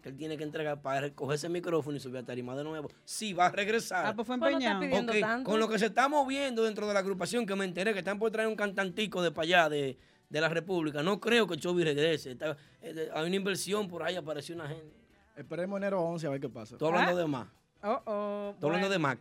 [0.00, 2.88] que él tiene que entregar para recoger ese micrófono y subir a tarima de nuevo.
[3.04, 4.06] Sí, va a regresar.
[4.06, 7.44] Ah, pues fue Pues no con lo que se está moviendo dentro de la agrupación,
[7.46, 10.48] que me enteré que están por traer un cantantico de para allá, de, de la
[10.48, 12.32] República, no creo que Chovy regrese.
[12.32, 14.96] Está- eh, hay una inversión por ahí, apareció una gente.
[15.36, 16.74] Esperemos enero 11 a ver qué pasa.
[16.74, 17.48] Estoy hablando de más.
[17.82, 19.18] Oh, oh, Estoy hablando de bueno.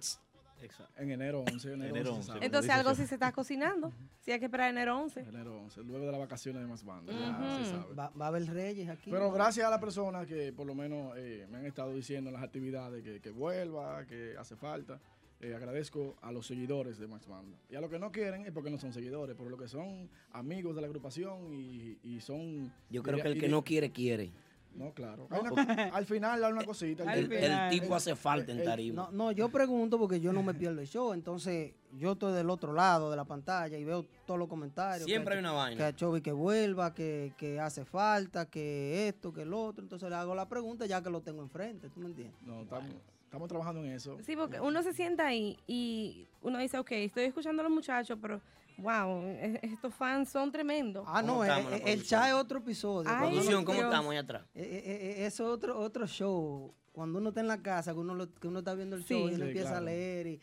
[0.97, 1.73] En enero 11.
[1.73, 2.11] Enero, Enero 11.
[2.11, 2.27] se 11.
[2.33, 2.45] sabe.
[2.45, 3.91] Entonces algo sí se está cocinando.
[4.19, 5.21] Sí hay que esperar enero 11.
[5.21, 5.83] Enero 11.
[5.83, 7.15] Luego de las vacaciones de más bandas.
[7.15, 7.63] ya Ujú.
[7.65, 7.93] se sabe.
[7.95, 9.09] Va, va a haber reyes aquí.
[9.11, 12.35] Pero gracias a las personas que por lo menos eh, me han estado diciendo en
[12.35, 14.99] las actividades que, que vuelva, que hace falta.
[15.43, 17.57] eh, agradezco a los seguidores de Max Banda.
[17.67, 20.07] Y a los que no quieren es porque no son seguidores, pero los que son
[20.33, 22.71] amigos de la agrupación y, y son...
[22.91, 24.31] Yo creo que el que de- no quiere, quiere.
[24.73, 25.27] No, claro.
[25.29, 27.03] Una- al final hay una cosita.
[27.13, 29.03] El, el- el tipo hace falta en el- tarima.
[29.03, 31.13] No, no, yo pregunto porque yo no me pierdo el show.
[31.13, 35.05] Entonces, yo estoy del otro lado de la pantalla y veo todos los comentarios.
[35.05, 35.87] Siempre que- hay una Que vaina.
[35.87, 39.83] a Chovy que vuelva, que, que hace falta, que esto, que lo otro.
[39.83, 41.89] Entonces le hago la pregunta ya que lo tengo enfrente.
[41.89, 42.35] ¿Tú me entiendes?
[42.43, 42.89] No, estamos,
[43.25, 44.17] estamos trabajando en eso.
[44.23, 48.17] Sí, porque uno se sienta ahí y uno dice, ok, estoy escuchando a los muchachos,
[48.21, 48.41] pero
[48.77, 51.03] wow, e- estos fans son tremendos.
[51.07, 53.09] Ah, ¿Cómo no, estamos en la el, el chat es otro episodio.
[53.11, 53.89] Ay, Producción, ¿cómo Dios.
[53.91, 54.43] estamos ahí atrás?
[54.53, 54.83] Eh, eh,
[55.21, 56.73] eh, es otro, otro show.
[56.91, 59.13] Cuando uno está en la casa, que uno, lo- que uno está viendo el Sí.
[59.13, 60.27] show y uno Sí, empieza a leer.
[60.27, 60.41] Y,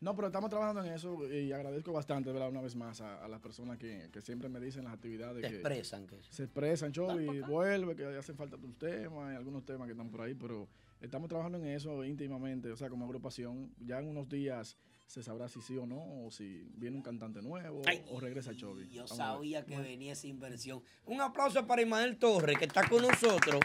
[0.00, 2.50] No, pero estamos trabajando en eso y agradezco bastante, ¿verdad?
[2.50, 5.48] Una vez más a, a las personas que, que siempre me dicen las actividades Te
[5.48, 9.86] que expresan que se expresan, Chovy, vuelve, que hacen falta tus temas y algunos temas
[9.86, 10.68] que están por ahí, pero
[11.00, 13.72] estamos trabajando en eso íntimamente, o sea, como agrupación.
[13.80, 14.76] Ya en unos días
[15.08, 18.54] se sabrá si sí o no, o si viene un cantante nuevo Ay, o regresa
[18.54, 18.88] Chovy.
[18.90, 20.82] Yo Vamos sabía que venía esa inversión.
[21.06, 23.58] Un aplauso para Ismael Torres, que está con nosotros.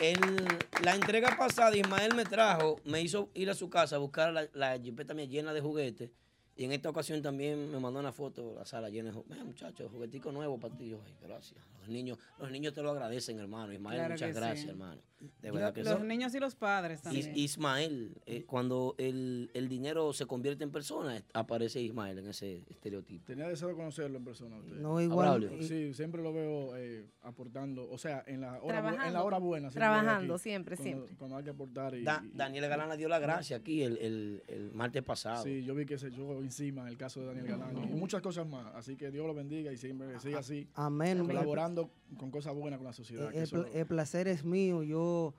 [0.00, 0.48] El-
[0.82, 4.48] la entrega pasada, Ismael me trajo, me hizo ir a su casa a buscar la,
[4.54, 6.10] la jipeta mía llena de juguetes.
[6.58, 9.44] Y en esta ocasión también me mandó una foto, la sala llena de juguetes.
[9.44, 10.88] muchachos, juguetico nuevo para ti.
[10.88, 11.60] Yo, ay, gracias.
[11.80, 13.72] Los niños, los niños te lo agradecen, hermano.
[13.72, 14.68] Ismael, Claro muchas gracias, sí.
[14.68, 15.00] hermano.
[15.42, 17.32] De verdad que Los niños y los padres Is- también.
[17.36, 23.24] Ismael, eh, cuando el, el dinero se convierte en persona, aparece Ismael en ese estereotipo.
[23.26, 24.56] Tenía deseo de conocerlo en persona.
[24.58, 24.76] usted.
[24.76, 25.50] no igual.
[25.60, 29.22] Y- Sí, siempre lo veo eh, aportando, o sea, en la hora, bu- en la
[29.24, 29.68] hora buena.
[29.70, 31.16] siempre Trabajando, aquí, siempre, cuando, siempre.
[31.16, 31.94] Cuando hay que aportar.
[31.94, 35.42] Y, Da- y- Daniel Galán dio la gracia aquí el, el- el martes pasado.
[35.42, 38.20] Sí, yo vi que se echó encima en el caso de Daniel Galán y muchas
[38.22, 38.74] cosas más.
[38.74, 41.24] Así que Dios lo bendiga y siempre siga así, Amén.
[41.24, 43.26] colaborando con cosas buenas con la sociedad.
[43.26, 44.82] El, que el eso- pla- el placer es mío.
[44.82, 45.34] Yo,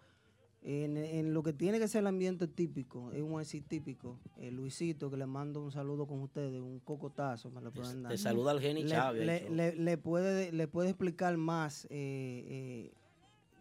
[0.62, 4.18] en, en lo que tiene que ser el ambiente típico, es un así típico.
[4.38, 8.12] El Luisito, que le mando un saludo con ustedes, un cocotazo, me lo pueden dar.
[8.12, 9.26] te saluda el Geni le, Chávez.
[9.26, 12.92] le- le- le puede, le puede explicar más eh, eh,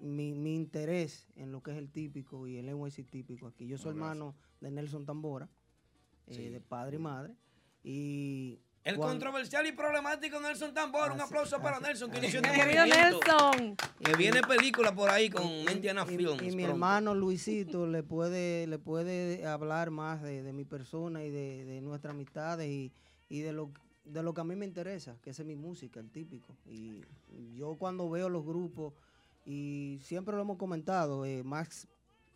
[0.00, 3.66] mi, mi interés en lo que es el típico y el NYC típico aquí.
[3.68, 5.48] Yo soy hermano de Nelson Tambora,
[6.28, 6.48] eh, Sí.
[6.48, 7.34] de padre y madre.
[7.82, 11.12] Y El cuando- controversial y problemático Nelson Tambor.
[11.12, 12.46] Un aplauso para Nelson, que inició es.
[12.52, 12.86] este Querido.
[12.86, 13.76] Nelson.
[14.04, 16.42] Que viene película por ahí con y- Mentiana y- Films.
[16.42, 16.70] Y mi pronto.
[16.70, 21.80] hermano Luisito le puede, le puede hablar más de, de mi persona y de, de
[21.80, 22.92] nuestras amistades y,
[23.28, 23.70] y de lo
[24.04, 26.56] de lo que a mí me interesa, que esa es mi música, el típico.
[26.64, 27.02] Y
[27.56, 28.94] yo cuando veo los grupos,
[29.44, 31.86] y siempre lo hemos comentado, eh, Max,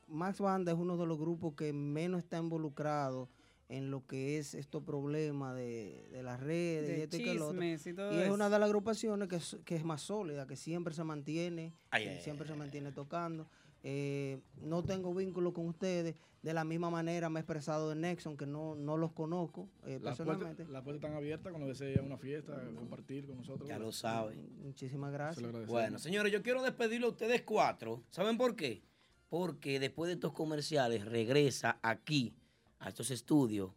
[0.07, 3.31] Max Banda es uno de los grupos que menos está involucrado
[3.69, 7.49] en lo que es estos problemas de, de las redes y esto y que lo
[7.49, 7.65] otro.
[7.65, 8.35] y todo Y es eso.
[8.35, 12.05] una de las agrupaciones que es, que es más sólida, que siempre se mantiene, Ay,
[12.05, 13.49] que ay, siempre ay, se ay, mantiene tocando.
[13.85, 16.15] Eh, no tengo vínculo con ustedes.
[16.43, 20.01] De la misma manera me he expresado de Nexon, que no, no los conozco eh,
[20.03, 20.57] Las personalmente.
[20.65, 23.69] puertas, las puertas están abiertas cuando desee una fiesta, compartir con nosotros.
[23.69, 24.49] Ya lo saben.
[24.61, 25.67] Muchísimas Se lo gracias.
[25.69, 28.03] Bueno, señores, yo quiero despedirlo a ustedes cuatro.
[28.11, 28.83] ¿Saben por qué?
[29.29, 32.35] Porque después de estos comerciales regresa aquí,
[32.83, 33.71] a estos estudios,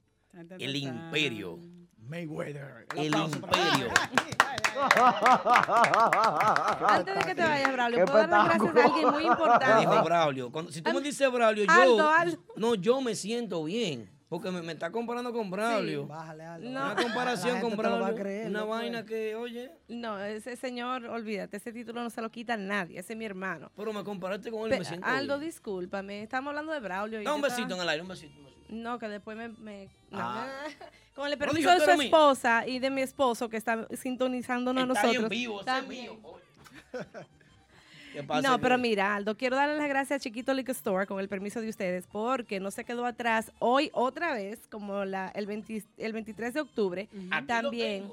[0.59, 1.59] el imperio.
[2.07, 2.85] Mayweather.
[2.95, 3.87] El imperio.
[6.87, 9.43] Antes de que te vayas, Braulio, puedo dar las gracias a alguien muy Me dijo
[9.43, 10.01] importante.
[10.03, 10.51] Braulio.
[10.51, 11.71] Cuando- si tú me dices Braulio, yo.
[11.71, 12.37] Aldo, Aldo.
[12.57, 14.09] No, yo me siento bien.
[14.27, 16.07] Porque me, me está comparando con Braulio.
[16.07, 16.69] Bájale algo.
[16.69, 16.91] No.
[16.91, 18.15] Una comparación con a Braulio.
[18.15, 22.57] creer, una vaina que, oye, No, ese señor, olvídate, ese título no se lo quita
[22.57, 23.71] nadie, ese es mi hermano.
[23.75, 25.49] pero me comparaste con él y Pe- me siento Aldo, bien.
[25.51, 27.21] discúlpame, estamos hablando de Braulio.
[27.21, 28.33] y Da un estaba- besito en el aire, un besito.
[28.39, 28.54] un besito.
[28.69, 29.49] No, que después me...
[29.49, 30.19] me- no.
[30.19, 30.47] Ah.
[31.15, 32.03] Con el Pero permiso de su mío.
[32.03, 35.29] esposa y de mi esposo que está sintonizándonos a Está nosotros.
[35.29, 36.01] bien vivo, ese es también.
[36.03, 36.19] mío.
[36.23, 36.43] oye.
[38.13, 41.19] ¿Qué pasa No, pero mira, Aldo, quiero darle las gracias a Chiquito Liquor Store, con
[41.19, 43.51] el permiso de ustedes, porque no se quedó atrás.
[43.59, 47.09] Hoy, otra vez, como la, el, 20 el 23 de octubre,
[47.47, 48.09] también.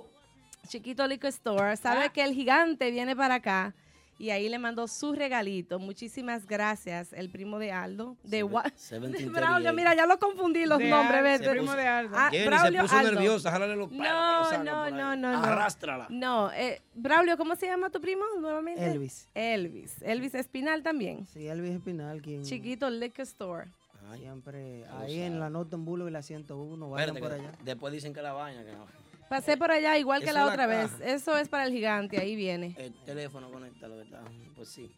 [0.69, 2.09] Chiquito Liquor Store sabe Ah.
[2.09, 3.75] que el gigante viene para acá
[4.19, 5.79] y ahí le mandó su regalito.
[5.79, 8.17] Muchísimas gracias, el primo de Aldo.
[8.23, 9.31] De, 1738.
[9.33, 12.15] Braulio, mira, ya lo confundí los De nombres, el primo de Aldo.
[12.17, 13.13] Ah, Jenny Braulio se puso Aldo.
[13.13, 15.43] nerviosa, jálale los lo No, no, no, no, no.
[15.45, 16.07] Arrástrala.
[16.11, 18.85] No, eh, Braulio, ¿cómo se llama tu primo nuevamente?
[18.85, 19.29] Elvis.
[19.35, 20.01] Elvis.
[20.03, 21.27] Elvis Espinal también.
[21.27, 23.71] Sí, Elvis Espinal, quien Chiquito Liquor Store.
[24.11, 27.59] Ay, siempre ahí en la Norton Boulevard y la 101, vayan espérate, por que allá.
[27.65, 28.87] después dicen que la vaina, que no.
[29.33, 30.91] Pasé por allá igual que la otra vez.
[31.01, 32.75] Eso es para el gigante, ahí viene.
[32.77, 34.21] El teléfono conéctalo, ¿verdad?
[34.55, 34.91] Pues sí.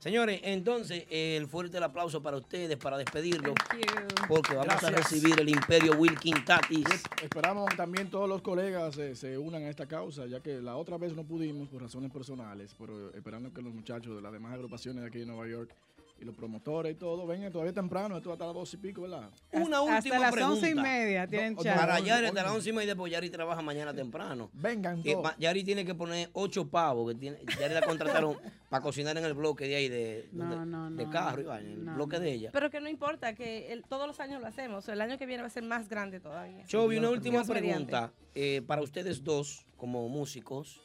[0.00, 4.26] Señores, entonces, el fuerte el aplauso para ustedes, para despedirlo, Thank you.
[4.28, 6.84] porque vamos a recibir el Imperio Wilkin Tatis.
[7.22, 10.76] Esperamos que también todos los colegas se, se unan a esta causa, ya que la
[10.76, 14.54] otra vez no pudimos por razones personales, pero esperando que los muchachos de las demás
[14.54, 15.70] agrupaciones de aquí de Nueva York
[16.18, 19.02] y los promotores y todo vengan todavía temprano, esto va hasta las dos y pico,
[19.02, 19.28] ¿verdad?
[19.52, 20.54] Una Hasta última las pregunta.
[20.54, 21.62] once y media tienen No.
[21.62, 24.48] Para Yari, hasta las once y media, pues Yari trabaja mañana temprano.
[24.54, 25.36] Vengan todos.
[25.38, 28.36] Yari tiene que poner ocho pavos, que tiene, Yari la contrataron
[28.70, 31.10] para cocinar en el bloque de ahí de, No, donde- no, de no.
[31.10, 32.50] carro, en el bloque de ella.
[32.52, 34.88] Pero que no importa, que el- todos los años lo hacemos.
[34.88, 36.64] El año que viene va a ser más grande todavía.
[36.64, 38.12] Chovy, una última pregunta.
[38.34, 40.80] eh, para ustedes dos, como músicos,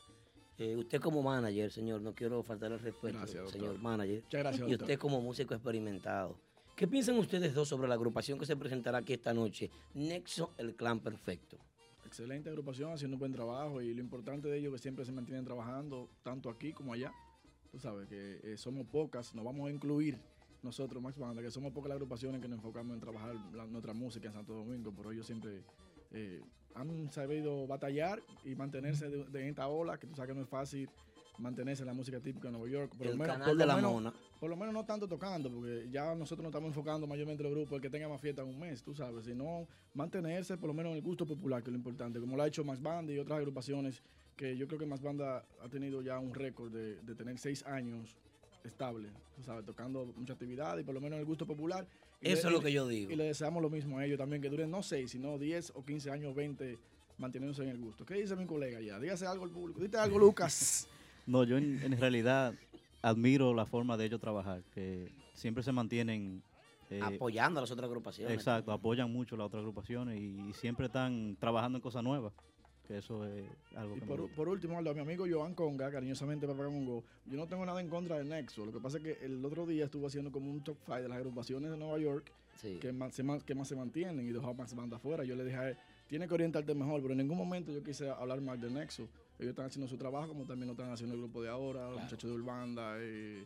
[0.61, 4.67] eh, usted como manager, señor, no quiero faltar el respeto, Gracias, señor manager, Muchas gracias,
[4.67, 4.85] y doctor.
[4.89, 6.35] usted como músico experimentado.
[6.75, 9.69] ¿Qué piensan ustedes dos sobre la agrupación que se presentará aquí esta noche?
[9.93, 11.57] Nexo, el clan perfecto.
[12.05, 15.11] Excelente agrupación, haciendo un buen trabajo y lo importante de ellos es que siempre se
[15.11, 17.11] mantienen trabajando tanto aquí como allá.
[17.71, 20.17] Tú sabes que eh, somos pocas, nos vamos a incluir
[20.61, 23.93] nosotros, Max Banda, que somos pocas las agrupaciones que nos enfocamos en trabajar la- nuestra
[23.93, 25.63] música en Santo Domingo, pero ellos siempre
[26.11, 26.41] eh,
[26.75, 30.49] han sabido batallar y mantenerse de, de esta ola, que tú sabes que no es
[30.49, 30.89] fácil
[31.37, 32.93] mantenerse en la música típica de Nueva York.
[32.97, 34.13] Por el lo menos, canal por de lo la menos- mona.
[34.39, 37.57] por lo menos no tanto tocando, porque ya nosotros nos estamos enfocando mayormente en los
[37.57, 40.73] grupos, el que tenga más fiesta en un mes, tú sabes, sino mantenerse por lo
[40.73, 43.11] menos en el gusto popular, que es lo importante, como lo ha hecho Max Banda
[43.13, 44.03] y otras agrupaciones,
[44.35, 47.65] que yo creo que Max Banda ha tenido ya un récord de, de tener seis
[47.65, 48.15] años
[48.63, 51.87] estable, tú sabes, tocando mucha actividad y por lo menos en el gusto popular.
[52.21, 53.11] Y Eso le- es lo que yo digo.
[53.11, 55.83] Y le deseamos lo mismo a ellos también, que duren no seis, sino 10 o
[55.83, 56.77] 15 años, 20,
[57.17, 58.05] manteniéndose en el gusto.
[58.05, 58.99] ¿Qué dice mi colega ya?
[58.99, 59.79] Dígase algo al público.
[59.79, 60.87] Dite algo, Lucas.
[61.27, 62.53] No, yo en, en realidad
[63.03, 66.41] admiro la forma de ellos trabajar, que siempre se mantienen...
[66.89, 68.33] eh, Apoyando a las otras agrupaciones.
[68.33, 72.33] Exacto, apoyan mucho las otras agrupaciones y, y siempre están trabajando en cosas nuevas,
[72.91, 73.43] que eso es
[73.75, 74.35] algo Y que me por, gusta.
[74.35, 77.79] por último, Aldo, a mi amigo Joan Conga, cariñosamente Papá Congo, yo no tengo nada
[77.79, 78.65] en contra de Nexo.
[78.65, 81.07] Lo que pasa es que el otro día estuvo haciendo como un top 5 de
[81.09, 82.77] las agrupaciones de Nueva York Sí.
[82.79, 85.23] que más, se, más- que más se mantienen y dejó a Max Banda afuera.
[85.23, 85.77] Yo le dije a él,
[86.07, 89.03] tiene que orientarte mejor, pero en ningún momento yo quise hablar mal de Nexo.
[89.39, 92.01] Ellos están haciendo su trabajo, como también lo están haciendo el grupo de ahora, los
[92.03, 93.45] muchachos de Urbanda, eh,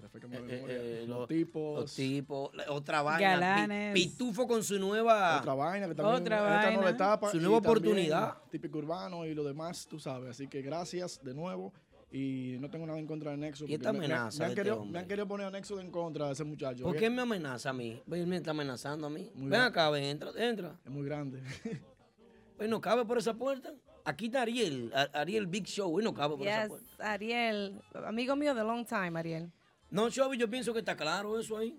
[0.00, 1.80] refrescame la Eh, memoria, eh, los, los- tipos.
[1.80, 3.30] Los tipos, la- otra vaina.
[3.30, 3.94] Galanes.
[3.94, 5.38] Pitufo con su nueva.
[5.40, 6.90] Otra vaina que también Otra esta nueva vaina.
[6.90, 8.34] etapa Su y nueva también oportunidad.
[8.50, 10.30] Típico urbano y lo demás, tú sabes.
[10.30, 11.72] Así que gracias de nuevo
[12.10, 13.66] Y no tengo nada en contra de Nexo.
[13.68, 15.46] ¿Y esta porque me- me- amenaza Me, han de este querido, me han querido poner
[15.48, 16.82] a Nexo en contra de ese muchacho.
[16.84, 18.00] ¿Por qué me amenaza a mí?
[18.10, 19.30] Él me está amenazando a mí.
[19.34, 20.74] Muy Ven acá, ven, entra, entra.
[20.86, 21.42] Es muy grande.
[22.58, 23.74] Él no cabe por esa puerta.
[24.06, 27.12] Aquí está Ariel, Ariel Big Show, él no cabe por esa puerta.
[27.12, 29.52] Ariel, amigo mío de long time, Ariel.
[29.90, 31.78] No, Chovy, yo pienso que está claro eso ahí.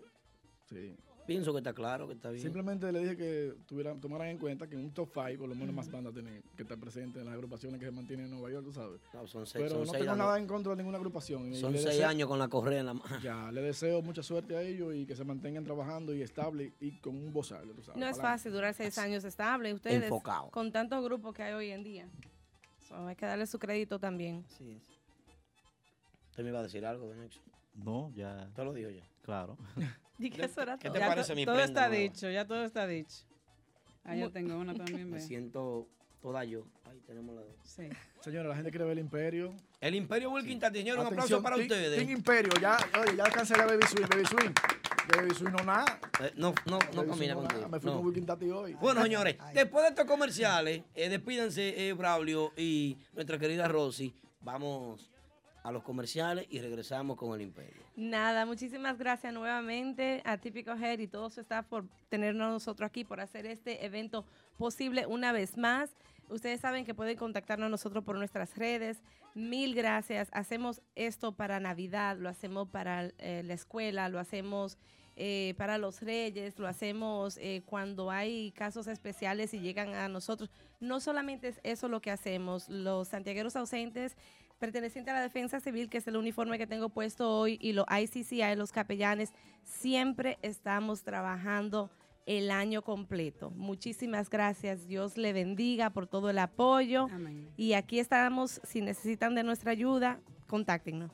[0.70, 0.96] Sí.
[1.28, 2.42] Pienso que está claro, que está bien.
[2.42, 5.54] Simplemente le dije que tuvieran, tomaran en cuenta que en un top 5, por lo
[5.54, 8.50] menos más bandas tienen que estar presentes en las agrupaciones que se mantienen en Nueva
[8.50, 9.00] York, tú sabes.
[9.14, 10.26] No, son seis, Pero son no seis tengo años.
[10.26, 11.54] nada en contra de ninguna agrupación.
[11.54, 13.20] Son seis deseo- años con la correa en la mano.
[13.22, 16.98] Ya, le deseo mucha suerte a ellos y que se mantengan trabajando y estable y
[17.00, 18.00] con un bozal, tú sabes.
[18.00, 19.72] No es fácil durar seis años estable.
[19.72, 20.50] Ustedes, Enfocado.
[20.50, 22.10] con tantos grupos que hay hoy en día.
[22.88, 24.44] So, hay que darle su crédito también.
[24.48, 24.82] Así es.
[26.32, 27.40] Usted me iba a decir algo, don Nexo.
[27.74, 29.04] No, ya, Usted lo dijo ya.
[29.22, 29.58] claro.
[30.18, 32.02] Y que eso era ¿Qué te Ya parece to- mi Todo prenda está nueva?
[32.04, 33.24] dicho, ya todo está dicho.
[34.04, 35.88] Ah, yo tengo una también, Me siento
[36.22, 36.66] toda yo.
[36.86, 37.42] Ahí tenemos la...
[37.64, 37.88] Sí.
[38.20, 39.54] Señora, la gente quiere ver el Imperio.
[39.80, 41.98] El Imperio Wilkin señor, un aplauso Atención, para Team- ustedes.
[42.00, 44.54] Team Imperio, ya, oye, ya cancelé Baby Swing, Baby Swing.
[45.16, 46.00] Baby Swing no nada.
[46.22, 47.42] Eh, no, no, no Baby Swing contigo.
[47.44, 47.68] nada.
[47.70, 47.96] Me fui no.
[47.98, 48.74] con Wilkin Tati hoy.
[48.74, 54.14] Bueno, señores, después de estos comerciales, eh, despídanse eh, Braulio y nuestra querida Rosy.
[54.42, 55.10] Vamos
[55.70, 57.82] a los comerciales y regresamos con el Imperio.
[57.96, 63.04] Nada, muchísimas gracias nuevamente a Típico Head y todo su staff por tenernos nosotros aquí,
[63.04, 64.26] por hacer este evento
[64.58, 65.96] posible una vez más.
[66.30, 68.98] Ustedes saben que pueden contactarnos nosotros por nuestras redes.
[69.36, 70.30] Mil gracias.
[70.32, 74.78] Hacemos esto para Navidad, lo hacemos para eh, la escuela, lo hacemos
[75.16, 80.50] eh, para los reyes, lo hacemos eh, cuando hay casos especiales y llegan a nosotros.
[80.80, 84.16] No solamente es eso lo que hacemos, los santiagueros ausentes
[84.60, 87.86] pertenecientes a la Defensa Civil, que es el uniforme que tengo puesto hoy, y los
[87.90, 91.90] ICCI, los capellanes, siempre estamos trabajando
[92.26, 93.50] el año completo.
[93.52, 94.88] Muchísimas gracias.
[94.88, 97.08] Dios le bendiga por todo el apoyo.
[97.12, 97.50] Amén.
[97.58, 98.62] Y aquí estamos.
[98.64, 101.12] Si necesitan de nuestra ayuda, contáctenos.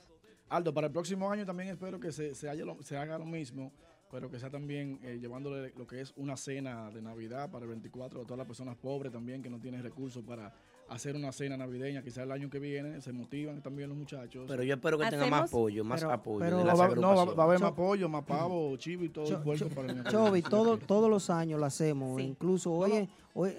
[0.50, 3.26] Aldo, para el próximo año también espero que se, se, haya lo- se haga lo
[3.26, 3.72] mismo,
[4.12, 7.70] pero que sea también eh, llevándole lo que es una cena de Navidad para el
[7.70, 10.54] 24 a todas las personas pobres también que no tienen recursos para
[10.90, 12.02] hacer una cena navideña.
[12.04, 14.46] Quizás el año que viene se motivan también los muchachos.
[14.48, 16.88] Pero yo espero que tenga más apoyo, más Pero- apoyo pero- de no, las va,
[16.96, 19.76] no, va- a haber más pollo, más pavo, chivo y todo Cho- el puerco Cho-
[19.76, 22.28] para el Chovi, todo, todos los años lo hacemos, Sí.
[22.28, 23.10] incluso hoy,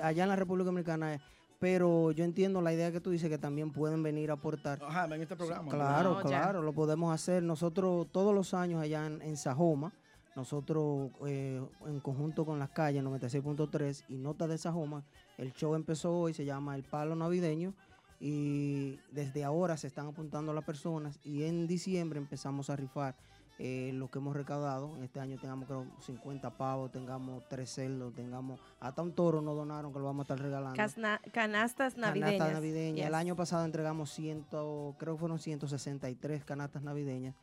[0.00, 1.20] allá en la República Dominicana,
[1.58, 4.78] pero yo entiendo la idea que tú dices que también pueden venir a aportar.
[4.82, 5.70] Ajá, en este programa.
[5.70, 7.42] Claro, No, claro, lo podemos hacer.
[7.42, 9.92] Nosotros todos los años allá en, en Sajoma,
[10.36, 15.02] nosotros eh, en conjunto con las calles 96.3 y Nota de Sajoma,
[15.38, 17.74] el show empezó hoy, se llama El Palo Navideño
[18.20, 23.14] y desde ahora se están apuntando las personas y en diciembre empezamos a rifar
[23.58, 24.96] eh, lo que hemos recaudado.
[24.96, 29.54] En este año tengamos creo 50 pavos, tengamos tres cerdos, tengamos hasta un toro nos
[29.56, 30.76] donaron que lo vamos a estar regalando.
[30.76, 32.32] Casna- canastas navideñas.
[32.38, 33.06] Canastas navideñas.
[33.06, 37.34] El año pasado entregamos ciento, creo que fueron 163 canastas navideñas.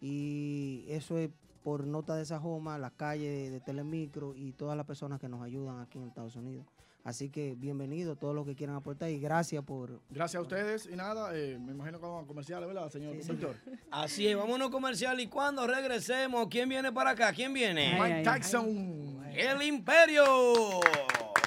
[0.00, 1.30] Y eso es
[1.62, 5.78] por nota de Sajoma, la calle de Telemicro y todas las personas que nos ayudan
[5.80, 6.66] aquí en Estados Unidos.
[7.02, 10.00] Así que bienvenido todos los que quieran aportar y gracias por...
[10.10, 13.26] Gracias a ustedes y nada, eh, me imagino que vamos a comerciales, ¿verdad, señor Sí,
[13.28, 13.56] conductor?
[13.90, 17.32] Así es, vámonos comercial y cuando regresemos, ¿quién viene para acá?
[17.32, 17.94] ¿Quién viene?
[17.94, 19.24] Ay, Mike ay, Tyson.
[19.34, 20.80] El Imperio.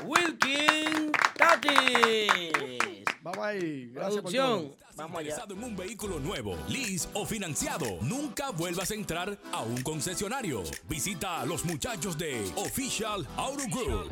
[0.06, 3.04] Wilkin Tatis.
[3.22, 3.88] Bye bye.
[3.94, 4.62] Gracias por Producción.
[4.70, 4.78] todo.
[4.96, 5.44] Vamos allá.
[5.50, 10.64] en un vehículo nuevo, lease o financiado, nunca vuelvas a entrar a un concesionario.
[10.88, 14.12] Visita a los muchachos de Official Auto Group.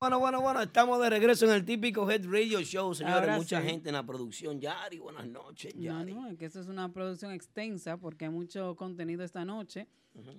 [0.02, 3.20] Bueno, bueno, bueno, estamos de regreso en el típico Head Radio Show, señores.
[3.20, 3.68] Ahora Mucha sí.
[3.68, 4.60] gente en la producción.
[4.60, 6.12] Yari, buenas noches, No, Yari.
[6.12, 9.86] no, es que esto es una producción extensa porque hay mucho contenido esta noche,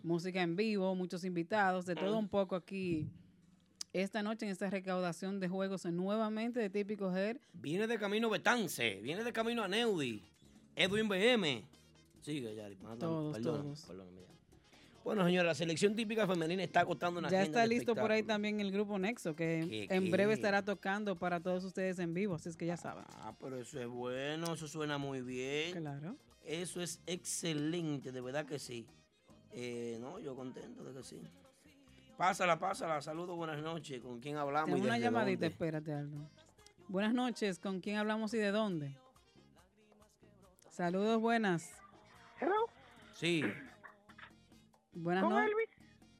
[0.03, 3.07] música en vivo, muchos invitados, de todo un poco aquí
[3.93, 7.37] esta noche en esta recaudación de juegos nuevamente de Típico Head.
[7.53, 10.21] Viene de camino Betance, viene de camino a Neudi,
[10.75, 11.63] Edwin BM.
[12.19, 12.75] Sigue, Yari.
[12.99, 13.81] Todos, perdóname, todos.
[13.85, 14.32] perdóname, Yari.
[15.03, 18.61] Bueno, señora, la selección típica femenina está acotando una Ya está listo por ahí también
[18.61, 20.09] el grupo Nexo, que ¿Qué, en qué?
[20.09, 23.03] breve estará tocando para todos ustedes en vivo, así es que ya saben.
[23.09, 25.73] Ah, pero eso es bueno, eso suena muy bien.
[25.73, 26.15] Claro.
[26.45, 28.87] Eso es excelente, de verdad que sí.
[29.51, 31.21] Eh, no, yo contento de que sí.
[32.17, 33.01] Pásala, pásala.
[33.01, 34.01] Saludos, buenas noches.
[34.01, 34.67] ¿Con quién hablamos?
[34.69, 35.47] Tengo y una llamadita, dónde?
[35.47, 36.29] espérate algo.
[36.87, 38.95] Buenas noches, ¿con quién hablamos y de dónde?
[40.69, 41.71] Saludos, buenas.
[43.15, 43.43] Sí.
[44.93, 45.53] Buenas ¿Con noches.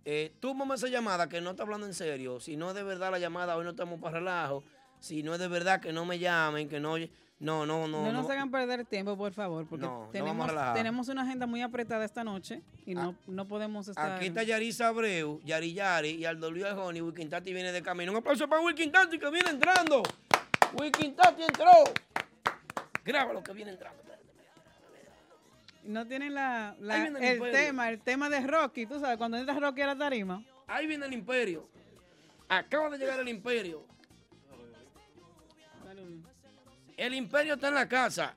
[0.05, 2.39] Eh, tú, mamá, esa llamada que no está hablando en serio.
[2.39, 4.63] Si no es de verdad la llamada, hoy no estamos para relajo.
[4.99, 6.95] Si no es de verdad, que no me llamen, que no.
[7.39, 8.03] No, no, no.
[8.05, 8.31] No, nos no.
[8.31, 10.73] hagan perder tiempo, por favor, porque No, no vamos a tenemos, relajar.
[10.75, 14.11] tenemos una agenda muy apretada esta noche y no, no podemos estar.
[14.13, 17.01] Aquí está Yarisa Abreu, Yari Yari y Aldo Luis Ajoni.
[17.01, 18.11] Wilkin Tati viene de camino.
[18.13, 20.03] Un aplauso para Wilkin Tati que viene entrando.
[20.79, 21.71] Wilkin Tati entró.
[23.03, 24.02] Graba lo que viene entrando.
[25.83, 27.51] No tienen la, el el imperio.
[27.51, 30.43] tema, el tema de Rocky, tú sabes, cuando entra Rocky a la tarima.
[30.67, 31.67] Ahí viene el imperio.
[32.47, 33.85] Acaba de llegar el imperio.
[36.95, 38.35] El imperio está en la casa.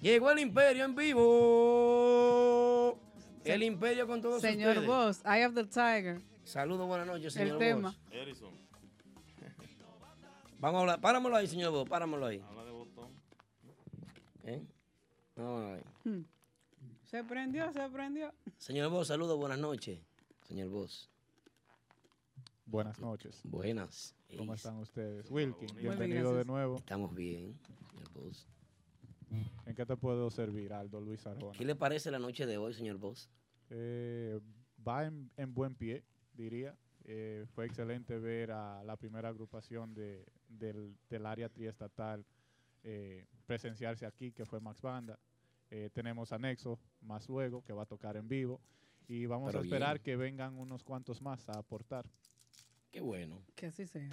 [0.00, 2.98] Llegó el imperio en vivo.
[3.44, 4.88] El imperio con todos Señor ustedes.
[4.88, 6.20] Boss, Eye of the Tiger.
[6.44, 7.90] Saludos, buenas noches, El señor tema.
[7.90, 8.00] Boss.
[10.58, 11.00] Vamos a hablar.
[11.00, 11.88] Páramelo ahí, señor Boss.
[11.88, 12.40] Páramelo ahí.
[14.44, 14.52] ¿Eh?
[14.52, 14.81] Vamos a
[15.36, 16.22] Hmm.
[17.04, 18.32] Se prendió, se prendió.
[18.58, 20.00] Señor Boss, saludos, buenas noches.
[20.46, 21.10] Señor Boss.
[22.66, 23.40] Buenas noches.
[23.44, 24.14] Buenas.
[24.36, 25.30] ¿Cómo están ustedes?
[25.30, 26.76] Wilkin, bienvenido de nuevo.
[26.76, 27.58] Estamos bien,
[27.88, 28.48] señor Boss.
[29.64, 31.56] ¿En qué te puedo servir, Aldo Luis Arjona?
[31.56, 33.30] ¿Qué le parece la noche de hoy, señor Boss?
[33.70, 34.38] Eh,
[34.86, 36.04] va en, en buen pie,
[36.34, 36.76] diría.
[37.04, 42.24] Eh, fue excelente ver a la primera agrupación de, del, del área triestatal
[42.82, 45.18] eh, presenciarse aquí, que fue Max Banda.
[45.70, 48.60] Eh, tenemos a Nexo más luego, que va a tocar en vivo.
[49.08, 50.02] Y vamos Pero a esperar bien.
[50.04, 52.06] que vengan unos cuantos más a aportar.
[52.90, 53.42] Qué bueno.
[53.54, 54.08] Que así sea.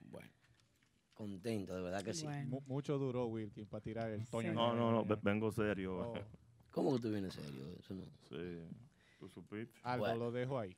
[0.00, 0.30] Bueno.
[1.14, 2.26] Contento, de verdad que sí.
[2.46, 4.52] Mu- mucho duró Wilkin para tirar el Toño.
[4.52, 5.98] No, no, no, ve- vengo serio.
[5.98, 6.14] Oh.
[6.70, 7.74] ¿Cómo que tú vienes serio?
[7.78, 8.04] Eso no.
[8.28, 8.68] Sí,
[9.18, 9.80] tú supiste.
[9.98, 10.16] Bueno.
[10.16, 10.76] lo dejo ahí.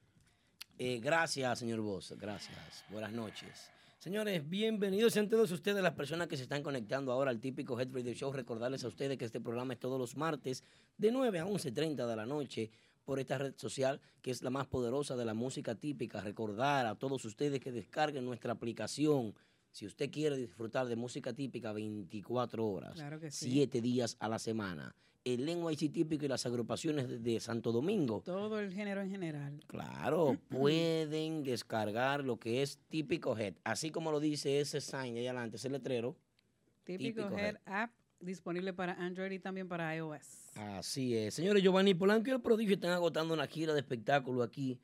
[0.79, 2.15] Eh, gracias, señor Boss.
[2.19, 2.85] Gracias.
[2.89, 3.71] Buenas noches.
[4.01, 7.93] Señores, bienvenidos sean todos ustedes, las personas que se están conectando ahora al típico Head
[7.93, 8.33] Radio Show.
[8.33, 10.65] Recordarles a ustedes que este programa es todos los martes
[10.97, 12.71] de 9 a 11.30 de la noche
[13.05, 16.23] por esta red social que es la más poderosa de la música típica.
[16.23, 19.35] Recordar a todos ustedes que descarguen nuestra aplicación.
[19.71, 23.51] Si usted quiere disfrutar de música típica 24 horas, Claro que sí.
[23.51, 28.59] 7 días a la semana, el NYC típico y las agrupaciones de- Santo Domingo, Todo
[28.61, 29.61] el género en general.
[29.67, 35.27] Claro, pueden descargar lo que es Típico Head, así como lo dice ese sign ahí
[35.27, 36.17] adelante, ese letrero.
[36.85, 40.51] Típico, Típico Head App disponible para Android y también para iOS.
[40.57, 41.35] Así es.
[41.35, 44.79] Señores, Giovanni Polanco y el prodigio están agotando una gira de espectáculo aquí.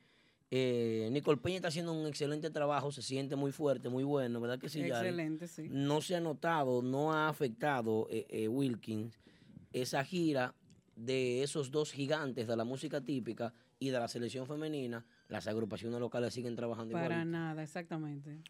[0.51, 4.61] Eh, Nicole Peña está haciendo un excelente trabajo, se siente muy fuerte, muy bueno, ¿verdad
[4.61, 4.91] que sí, Yari?
[4.93, 5.67] Excelente, sí.
[5.69, 9.19] No se ha notado, no ha afectado eh, eh, Wilkins
[9.83, 10.55] esa gira
[10.95, 15.05] de esos dos gigantes de la música típica y de la selección femenina.
[15.29, 17.31] Las agrupaciones locales siguen trabajando Para igual.
[17.31, 18.41] nada, exactamente.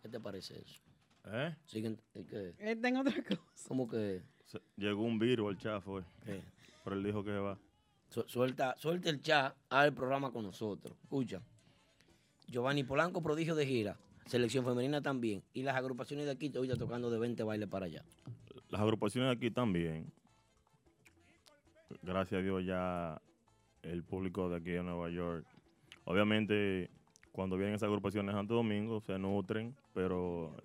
[0.00, 0.80] ¿Qué te parece eso?
[1.26, 1.54] ¿Eh?
[1.66, 2.54] Siguen, ¿eh, ¿qué?
[2.58, 3.40] Eh, tengo otra cosa.
[3.68, 4.22] ¿Cómo que?
[4.46, 6.02] Se- Llegó un virus al chat, fue.
[6.84, 7.58] Pero él dijo que va.
[8.10, 10.96] Su- suelta, suelta el chat al programa con nosotros.
[11.02, 11.42] Escucha.
[12.46, 13.98] Giovanni Polanco, prodigio de gira.
[14.26, 15.42] Selección femenina también.
[15.52, 18.04] Y las agrupaciones de aquí, te ahorita tocando de 20 bailes para allá.
[18.74, 20.10] Las agrupaciones aquí también.
[22.02, 23.22] Gracias a Dios ya
[23.82, 25.46] el público de aquí de Nueva York.
[26.06, 26.90] Obviamente,
[27.30, 30.56] cuando vienen esas agrupaciones a Santo Domingo, se nutren, pero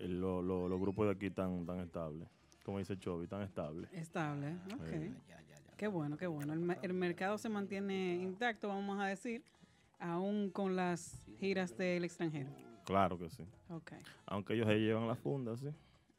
[0.00, 2.26] el- lo- lo- los grupos de aquí están tan estables.
[2.64, 3.92] Como dice Chovy, tan estables.
[3.92, 4.80] Estable, ok.
[5.76, 6.54] Qué bueno, qué bueno.
[6.54, 9.42] El, me- el mercado se mantiene intacto, vamos a decir,
[9.98, 12.48] aún con las giras del extranjero.
[12.86, 13.44] Claro que sí.
[13.68, 13.92] Ok.
[14.24, 15.68] Aunque ellos se llevan la funda, sí.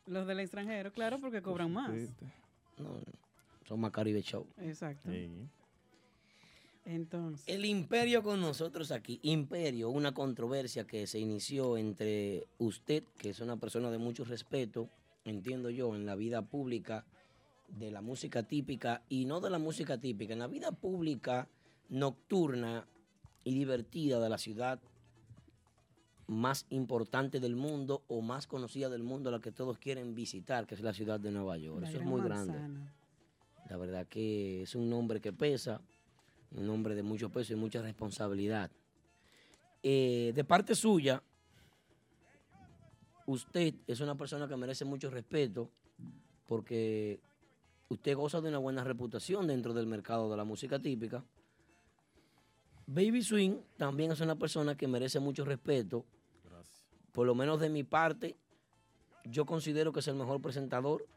[0.07, 1.91] Los del extranjero, claro, porque cobran más.
[2.77, 2.99] No,
[3.67, 4.47] son más Caribe Show.
[4.61, 5.11] Exacto.
[5.11, 5.29] Sí.
[6.85, 7.45] Entonces.
[7.47, 9.19] El imperio con nosotros aquí.
[9.23, 14.89] Imperio, una controversia que se inició entre usted, que es una persona de mucho respeto,
[15.25, 17.05] entiendo yo, en la vida pública
[17.67, 21.49] de la música típica y no de la música típica, en la vida pública
[21.89, 22.87] nocturna
[23.43, 24.79] y divertida de la ciudad
[26.27, 30.75] más importante del mundo o más conocida del mundo, la que todos quieren visitar, que
[30.75, 31.81] es la ciudad de Nueva York.
[31.81, 32.59] La Eso es muy grande.
[33.69, 35.81] La verdad que es un nombre que pesa,
[36.51, 38.71] un nombre de mucho peso y mucha responsabilidad.
[39.83, 41.21] Eh, de parte suya,
[43.25, 45.69] usted es una persona que merece mucho respeto
[46.47, 47.19] porque
[47.89, 51.23] usted goza de una buena reputación dentro del mercado de la música típica.
[52.85, 56.05] Baby Swing también es una persona que merece mucho respeto.
[57.17, 58.35] Por lo menos de mi parte,
[59.25, 61.07] yo considero que es el mejor presentador.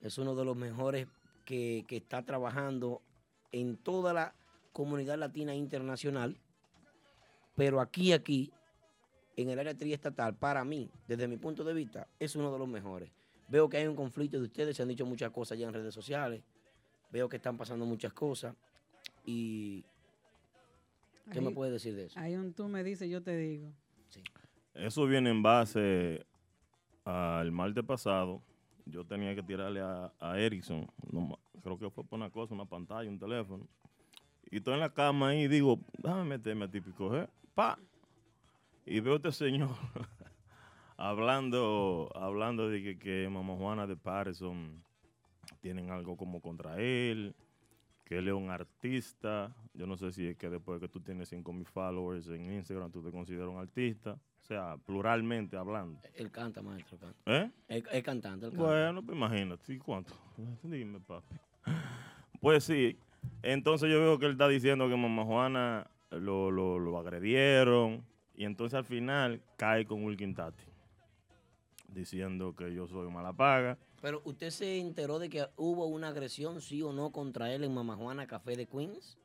[0.00, 1.06] Es uno de los mejores
[1.44, 3.00] que, que está trabajando
[3.52, 4.34] en toda la
[4.72, 6.36] comunidad latina internacional.
[7.54, 8.52] Pero aquí, aquí,
[9.36, 12.66] en el área triestatal, para mí, desde mi punto de vista, es uno de los
[12.66, 13.08] mejores.
[13.46, 15.94] Veo que hay un conflicto de ustedes, se han dicho muchas cosas ya en redes
[15.94, 16.42] sociales.
[17.12, 18.56] Veo que están pasando muchas cosas.
[19.24, 19.84] Y.
[21.30, 22.18] ¿Qué me Ahí- puede decir de eso?
[22.18, 23.72] Hay un tú me dices, yo te digo.
[24.74, 26.24] Eso viene en base
[27.04, 28.42] al martes pasado.
[28.86, 30.34] Yo tenía que tirarle a, a
[31.12, 33.66] ma- creo que fue por una cosa, una pantalla, un teléfono.
[34.50, 37.28] Y estoy en la cama ahí y digo, déjame meterme a típico G.
[37.54, 37.78] Pa.
[38.84, 39.70] Y veo a este señor
[40.96, 44.82] hablando, hablando de que, que Mamá Juana de Patterson
[45.60, 47.34] tienen algo como contra él,
[48.04, 49.54] que él es un artista.
[49.74, 52.90] Yo no sé si es que después que tú tienes 5 mil followers en Instagram,
[52.90, 54.18] tú te consideras un artista.
[54.42, 56.00] O sea, pluralmente hablando.
[56.14, 56.98] Él canta, maestro.
[56.98, 57.16] Canta.
[57.26, 57.50] ¿Eh?
[57.68, 58.46] Es, es cantante.
[58.46, 58.66] él canta.
[58.66, 60.14] Bueno, pues imagínate, ¿sí cuánto?
[60.62, 61.36] Dime, papi.
[62.40, 62.98] Pues sí,
[63.42, 68.44] entonces yo veo que él está diciendo que Mamá Juana lo, lo, lo agredieron y
[68.44, 70.64] entonces al final cae con Wilkin Tati
[71.94, 73.78] diciendo que yo soy mala paga.
[74.00, 77.74] Pero usted se enteró de que hubo una agresión, sí o no, contra él en
[77.74, 79.18] Mama Juana Café de Queens.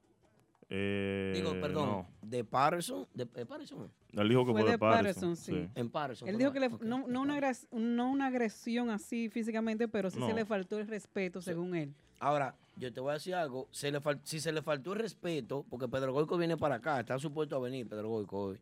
[0.69, 2.07] Eh, Digo, perdón, no.
[2.21, 3.07] de Patterson.
[3.13, 3.89] De, de Patterson.
[4.13, 5.29] Él dijo que fue, Fue de de Patterson.
[5.31, 5.69] Patterson, sí.
[5.75, 6.27] En Patterson.
[6.27, 7.39] Él dijo que le- no, no, una
[7.71, 10.27] no una agresión así físicamente, pero sí No.
[10.27, 11.93] se le faltó el respeto, según él.
[12.19, 13.67] Ahora, yo te voy a decir algo.
[13.71, 16.99] Se le fal- si se le faltó el respeto, porque Pedro Goico viene para acá,
[16.99, 18.57] está supuesto a venir Pedro Goico hoy.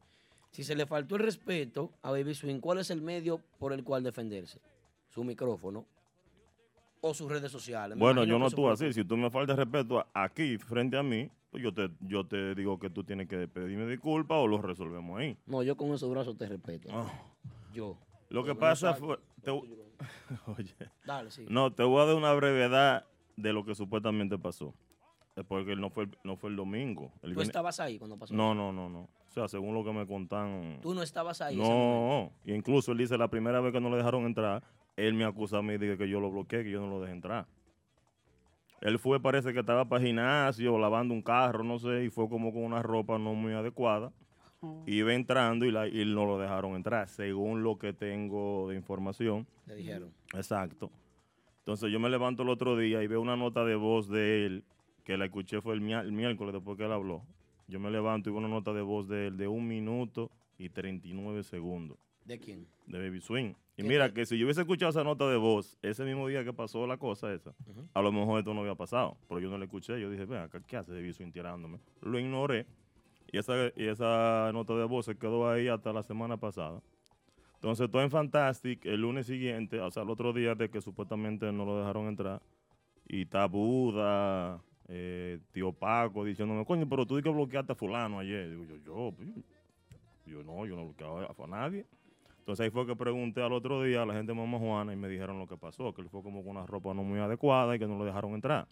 [0.52, 3.84] Si se le faltó el respeto a Baby Swing, ¿cuál es el medio por el
[3.84, 4.60] cual defenderse?
[5.10, 5.86] Su micrófono
[7.08, 7.96] o sus redes sociales.
[7.96, 8.92] Me Bueno, yo no actúo así.
[8.92, 12.80] Si tú me faltas respeto aquí, frente a mí, pues yo te, yo te digo
[12.80, 15.38] que tú tienes que pedirme disculpas o lo resolvemos ahí.
[15.46, 16.90] No, yo con esos brazos te respeto.
[17.74, 17.98] Yo.
[18.30, 19.20] Lo que pasa fue...
[19.44, 19.52] te-
[20.58, 20.74] Oye.
[21.06, 21.46] Dale, sí.
[21.48, 23.06] No, te voy a dar una brevedad
[23.38, 24.74] de lo que supuestamente pasó.
[25.48, 27.12] Porque no fue, el- no fue el domingo.
[27.22, 28.34] El ¿Tú estabas ahí cuando pasó?
[28.34, 29.02] No, no, no, no.
[29.02, 30.80] O sea, según lo que me contan...
[30.82, 31.58] Tú no estabas ahí.
[31.58, 34.64] No, y incluso él dice la primera vez que no le dejaron entrar,
[34.96, 37.14] él me acusa a mí de que yo lo bloqueé, que yo no lo dejé
[37.14, 37.48] entrar.
[38.82, 42.54] Él fue, parece que estaba para gimnasio, lavando un carro, no sé, y fue como
[42.54, 44.12] con una ropa no muy adecuada.
[44.88, 49.48] Iba entrando y, la, y no lo dejaron entrar, según lo que tengo de información.
[49.68, 50.12] Le dijeron.
[50.34, 50.92] Exacto.
[51.60, 54.64] Entonces yo me levanto el otro día y veo una nota de voz de él,
[55.04, 57.24] que la escuché fue el, el miércoles después que él habló.
[57.68, 60.70] Yo me levanto y veo una nota de voz de él de un minuto y
[60.70, 62.68] 39 segundos ¿De quién?
[62.88, 63.54] de Baby Swing.
[63.78, 66.44] Y ¿Qué mira que si yo hubiese escuchado esa nota de voz ese mismo día
[66.44, 67.54] que pasó la cosa esa,
[67.94, 69.18] a lo mejor esto no había pasado.
[69.28, 70.00] Pero yo no la escuché.
[70.00, 71.80] Yo dije, vea, ¿qué hace Baby Swing tirándome?
[72.02, 72.66] Lo ignoré.
[73.32, 76.82] Y esa, y esa nota de voz se quedó ahí hasta la semana pasada.
[77.56, 81.52] Entonces, todo en Fantastic, el lunes siguiente, o sea, el otro día de que supuestamente
[81.52, 82.42] no lo dejaron entrar,
[83.08, 88.20] y está Buda, eh, tío Paco, diciéndome, coño, pero tú di que bloqueaste a fulano
[88.20, 88.50] ayer.
[88.52, 89.30] Digo yo, yo, pues,
[90.28, 91.86] yo no, yo no bloqueaba a a nadie.
[92.46, 94.96] Entonces ahí fue que pregunté al otro día a la gente de Mamá Juana y
[94.96, 97.76] me dijeron lo que pasó, que él fue como con una ropa no muy adecuada
[97.76, 98.68] y que no lo dejaron entrar.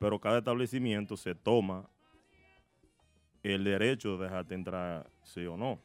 [0.00, 1.88] Pero cada establecimiento se toma
[3.44, 5.78] el derecho de dejarte entrar sí o no.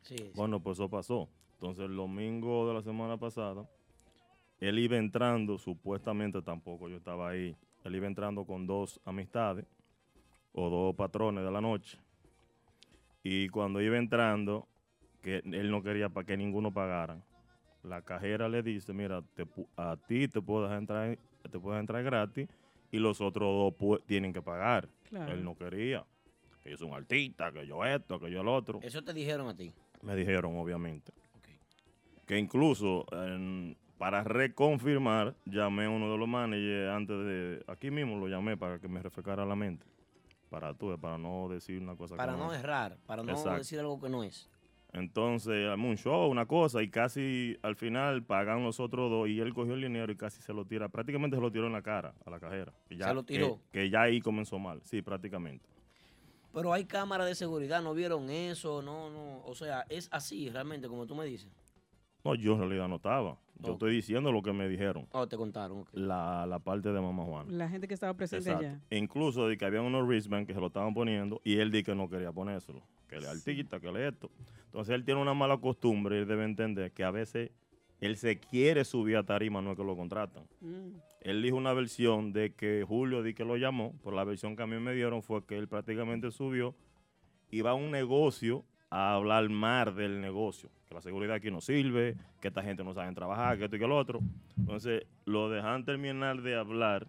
[0.00, 0.32] Sí, sí.
[0.34, 1.28] Bueno, pues eso pasó.
[1.52, 3.64] Entonces el domingo de la semana pasada,
[4.58, 9.66] él iba entrando, supuestamente tampoco yo estaba ahí, él iba entrando con dos amistades
[10.50, 11.96] o dos patrones de la noche.
[13.22, 14.66] Y cuando iba entrando,
[15.22, 17.22] que él no quería para que ninguno pagaran,
[17.82, 21.18] la cajera le dice, mira, te pu- a ti te puedo dejar entrar,
[21.50, 22.48] te puedes entrar gratis
[22.90, 24.88] y los otros dos pu- tienen que pagar.
[25.08, 25.32] Claro.
[25.32, 26.04] Él no quería.
[26.62, 28.78] Que yo soy un artista, que yo esto, que yo el otro.
[28.82, 29.72] Eso te dijeron a ti.
[30.02, 31.12] Me dijeron, obviamente.
[32.26, 37.64] Que incluso en- para reconfirmar, llamé a uno de los managers antes de.
[37.66, 39.86] Aquí mismo lo llamé para que me refrescara la mente.
[40.50, 43.56] para tú, para no decir una cosa Para que no errar, para no Exacto.
[43.56, 44.50] decir algo que no es.
[44.92, 49.40] Entonces, armó un show, una cosa, y casi al final pagan los otros dos, y
[49.40, 51.82] él cogió el dinero y casi se lo tira, prácticamente se lo tiró en la
[51.82, 52.72] cara a la cajera.
[52.88, 53.58] que ya- ¿Se lo que- tiró?
[53.72, 55.66] Que, ya ahí comenzó mal, sí, prácticamente.
[56.52, 58.82] Pero hay cámaras de seguridad, ¿no vieron eso?
[58.82, 59.42] No, no.
[59.46, 61.48] O sea, es así realmente, como tú me dices.
[62.24, 63.38] No, yo en realidad no estaba.
[63.60, 65.06] Yo estoy diciendo lo que me dijeron.
[65.12, 65.80] Oh, te contaron.
[65.80, 65.88] ok.
[65.92, 67.52] La, la parte de Mamá Juana.
[67.52, 68.66] La gente que estaba presente Exacto.
[68.66, 68.80] allá.
[68.90, 71.84] E Incluso de que había unos wristbands que se lo estaban poniendo y él di
[71.84, 72.82] que no quería ponérselo.
[73.08, 74.30] Que le artista, que le esto.
[74.64, 77.50] Entonces él tiene una mala costumbre y él debe entender que a veces
[78.00, 80.42] él se quiere subir a tarima, no es que lo contratan.
[80.60, 80.96] Mm.
[81.20, 84.64] Él dijo una versión de que Julio di que lo llamó, pero la versión que
[84.64, 86.74] a mí me dieron fue que él prácticamente subió,
[87.52, 92.16] iba a un negocio a hablar mal del negocio, que la seguridad aquí no sirve,
[92.40, 94.20] que esta gente no sabe trabajar, que esto y que lo otro.
[94.58, 97.06] Entonces lo dejan terminar de hablar,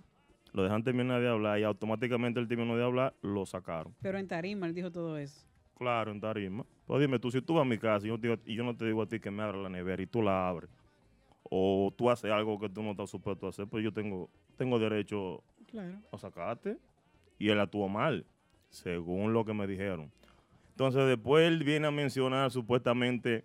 [0.54, 3.94] lo dejan terminar de hablar y automáticamente el terminó de hablar, lo sacaron.
[4.02, 5.46] Pero en Tarima él dijo todo eso.
[5.78, 6.64] Claro, en tarima.
[6.86, 8.76] Pues dime tú, si tú vas a mi casa y yo, digo- y yo no
[8.76, 10.70] te digo a ti que me abra la nevera y tú la abres,
[11.50, 14.80] o tú haces algo que tú no estás supuesto a hacer, pues yo tengo, tengo
[14.80, 15.98] derecho Claro.
[16.12, 16.78] a sacarte.
[17.40, 18.26] Y él actuó mal,
[18.70, 20.10] según lo que me dijeron.
[20.70, 23.44] Entonces después él viene a mencionar supuestamente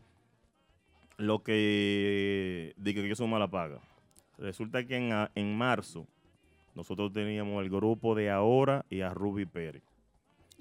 [1.18, 3.80] lo que dije que yo soy mala paga.
[4.38, 6.06] Resulta que en, a- en marzo
[6.74, 9.82] nosotros teníamos el grupo de Ahora y a Ruby Pérez.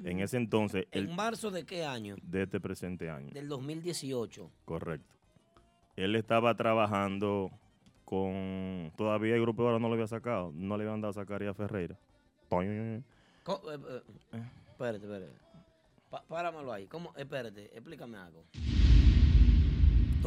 [0.04, 2.16] En ese entonces, el, ¿En marzo de qué año?
[2.22, 3.30] de este presente año.
[3.32, 4.52] Del 2018.
[4.66, 5.16] Correcto.
[5.96, 7.50] Él estaba trabajando
[8.06, 8.92] con.
[8.96, 10.52] Todavía el grupo de ahora no lo había sacado.
[10.54, 11.98] No le habían dado a Zacarías Ferreira.
[12.50, 13.02] Toño.
[13.44, 13.80] Co- eh,
[14.34, 15.32] eh, espérate, espérate.
[16.12, 16.86] Pa- páramelo ahí.
[16.86, 17.14] ¿Cómo?
[17.18, 18.44] Espérate, explícame algo.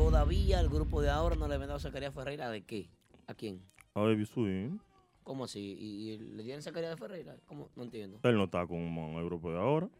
[0.00, 2.88] Todavía el grupo de ahora no le dado a Zacarías Ferreira de qué?
[3.26, 3.60] ¿A quién?
[3.94, 4.78] A Baby Swing.
[5.22, 5.76] ¿Cómo así?
[5.78, 7.36] ¿Y, y le dieron Zacarías Ferreira?
[7.44, 7.68] ¿Cómo?
[7.76, 8.18] No entiendo.
[8.22, 9.90] Él no está con el grupo de ahora.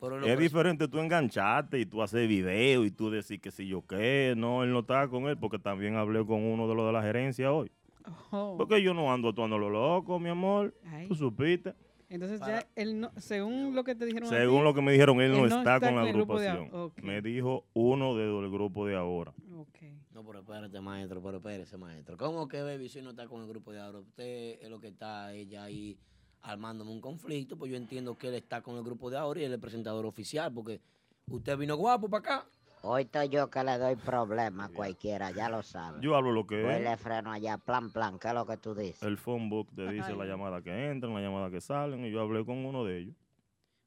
[0.00, 3.86] Pero Es diferente tú engancharte y tú hacer video y tú decir que si yo
[3.86, 4.34] qué.
[4.36, 7.02] No, él no está con él porque también hablé con uno de los de la
[7.02, 7.70] gerencia hoy.
[8.32, 8.56] Oh.
[8.58, 10.74] Porque yo no ando actuando lo loco, mi amor.
[10.84, 11.06] Ay.
[11.06, 11.74] Tú supiste.
[12.10, 15.20] Entonces ya él no, según lo que te dijeron Según ti, lo que me dijeron,
[15.20, 16.70] él no, está, con la agrupación.
[17.02, 19.34] Me dijo uno de- del grupo de ahora.
[20.12, 22.16] No, pero espérate, maestro, pero espérese, maestro.
[22.16, 23.98] ¿Cómo que Baby si no está con el grupo de ahora?
[23.98, 25.98] Usted es lo que está ella ahí
[26.40, 29.44] armándome un conflicto, pues yo entiendo que él está con el grupo de ahora y
[29.44, 30.80] él es el presentador oficial, porque
[31.28, 32.46] usted vino guapo para acá.
[32.82, 36.00] Hoy estoy yo que le doy problema a cualquiera, ya lo sabes.
[36.00, 36.80] Yo hablo lo que Voy es.
[36.82, 39.02] le freno allá, plan, plan, ¿qué es lo que tú dices?
[39.02, 40.30] El phone book te dice la Ay.
[40.30, 43.14] llamada que entran, la llamada que salen, y yo hablé con uno de ellos.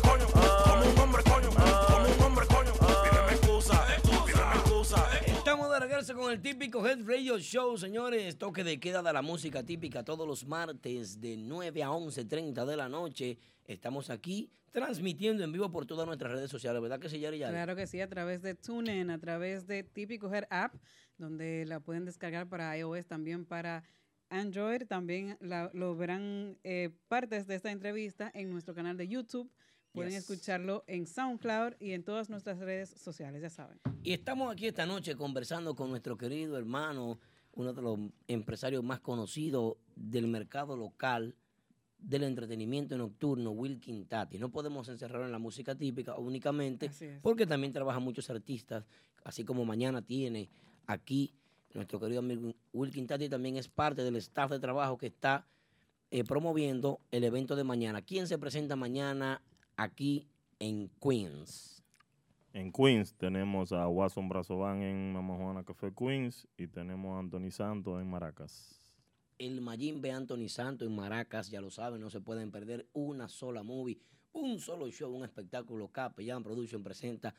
[6.00, 8.36] al típico Head Radio Show, señores.
[8.36, 12.76] Toque de queda de la música típica todos los martes de 9 a 11.30 de
[12.76, 13.38] la noche.
[13.64, 17.50] Estamos aquí transmitiendo en vivo por todas nuestras redes sociales, ¿verdad que sí, Yari Yari?
[17.54, 20.74] Claro que sí, a través de TuneIn, a través de Típico Head App,
[21.16, 23.82] donde la pueden descargar para iOS, también para
[24.28, 24.82] Android.
[24.86, 29.50] También la- lo verán eh, partes de esta entrevista en nuestro canal de YouTube.
[29.96, 30.28] Pueden Yes.
[30.30, 33.80] escucharlo en SoundCloud y en todas nuestras redes sociales, ya saben.
[34.02, 37.18] Y estamos aquí esta noche conversando con nuestro querido hermano,
[37.54, 41.34] uno de los empresarios más conocidos del mercado local
[41.98, 44.38] del entretenimiento nocturno, Wilkin Tati.
[44.38, 46.90] No podemos encerrarlo en la música típica únicamente,
[47.22, 48.84] porque también trabaja muchos artistas,
[49.24, 50.50] así como mañana tiene
[50.86, 51.32] aquí
[51.72, 55.46] nuestro querido amigo Wilkin Tati también es parte del staff de trabajo que está
[56.10, 58.02] eh, promoviendo el evento de mañana.
[58.02, 59.42] ¿Quién se presenta mañana
[59.76, 61.82] aquí en Queens?
[62.52, 67.50] En Queens tenemos a Watson Brazovan en Mama Juana Café Queens y tenemos a Anthony
[67.50, 68.80] Santos en Maracas.
[69.38, 73.62] el Mayimbe Anthony Santos en Maracas, ya lo saben, no se pueden perder una sola
[73.62, 73.98] movie,
[74.32, 77.34] un solo show, un espectáculo Capellán Production presenta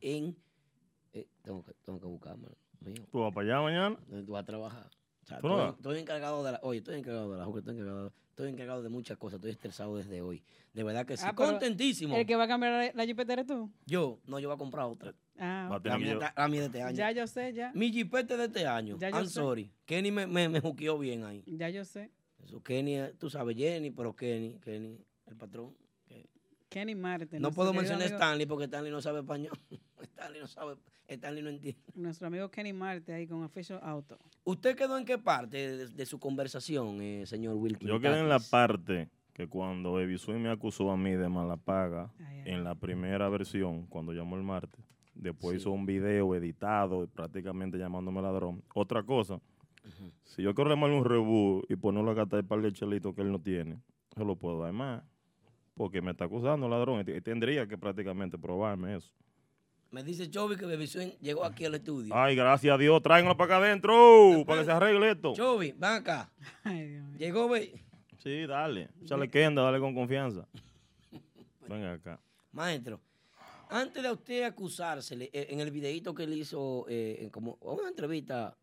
[0.00, 0.36] en...
[1.12, 2.48] eh, tengo, que, tengo que buscarme.
[2.80, 3.04] mío.
[3.10, 3.98] ¿Tú vas para allá mañana?
[4.06, 4.90] ¿Dónde tú vas a trabajar?
[5.22, 6.60] O sea, ¿Tú no estoy, encargado de la...
[6.62, 7.44] Oye, estoy encargado de la...
[7.44, 10.42] Estoy encargado, estoy encargado de muchas cosas, estoy estresado desde hoy.
[10.72, 11.24] De verdad que sí.
[11.26, 12.16] Ah, Contentísimo.
[12.16, 13.70] ¿El que va a cambiar la, jipeta eres tú?
[13.86, 15.14] Yo, no, yo voy a comprar otra.
[15.38, 15.82] Ah, Va a ok.
[15.84, 16.96] tener La mía, la de este año.
[16.96, 17.70] Ya yo sé, ya.
[17.74, 18.96] Mi jipete de este año.
[18.98, 19.34] Ya yo I'm sé.
[19.34, 19.70] sorry.
[19.84, 21.44] Kenny me, me, me juqueó bien ahí.
[21.46, 22.10] Ya yo sé.
[22.42, 25.76] Eso, Kenny, tú sabes, Jenny, pero Kenny, Kenny, el patrón.
[26.72, 27.38] Kenny Marte.
[27.38, 29.52] No puedo mencionar a amigo- Stanley porque Stanley no sabe español.
[30.02, 30.74] Stanley no sabe,
[31.08, 31.80] Stanley no entiende.
[31.94, 34.18] Nuestro amigo Kenny Marte ahí con Official Auto.
[34.44, 37.86] ¿Usted quedó en qué parte de, de su conversación, eh, señor Wilkin?
[37.88, 41.56] Yo quedé en la parte que cuando Baby Swing me acusó a mí de mala
[41.56, 42.12] paga
[42.44, 48.20] en la primera versión, cuando llamó el martes, después hizo un video editado, prácticamente llamándome
[48.20, 48.62] ladrón.
[48.74, 49.40] Otra cosa,
[50.24, 53.22] si yo quiero llamarle un rebú y ponerlo a gastar el par de chelitos que
[53.22, 53.78] él no tiene,
[54.14, 55.02] se lo puedo dar más.
[55.74, 59.12] Porque me está acusando ladrón y tendría que prácticamente probarme eso.
[59.92, 62.14] Me dice Chovy que Swing llegó aquí al estudio.
[62.16, 65.34] Ay, gracias a Dios, tráiganlo para acá adentro, para que se arregle esto.
[65.34, 66.32] Chovy, ven acá.
[67.18, 67.74] Llegó, ve.
[68.16, 68.88] Sí, dale.
[69.02, 70.48] Échale quenda, dale con confianza.
[71.68, 72.18] Venga acá.
[72.52, 73.02] Maestro,
[73.68, 78.56] antes de usted acusársele, eh, en el videito que él hizo, eh, como una entrevista,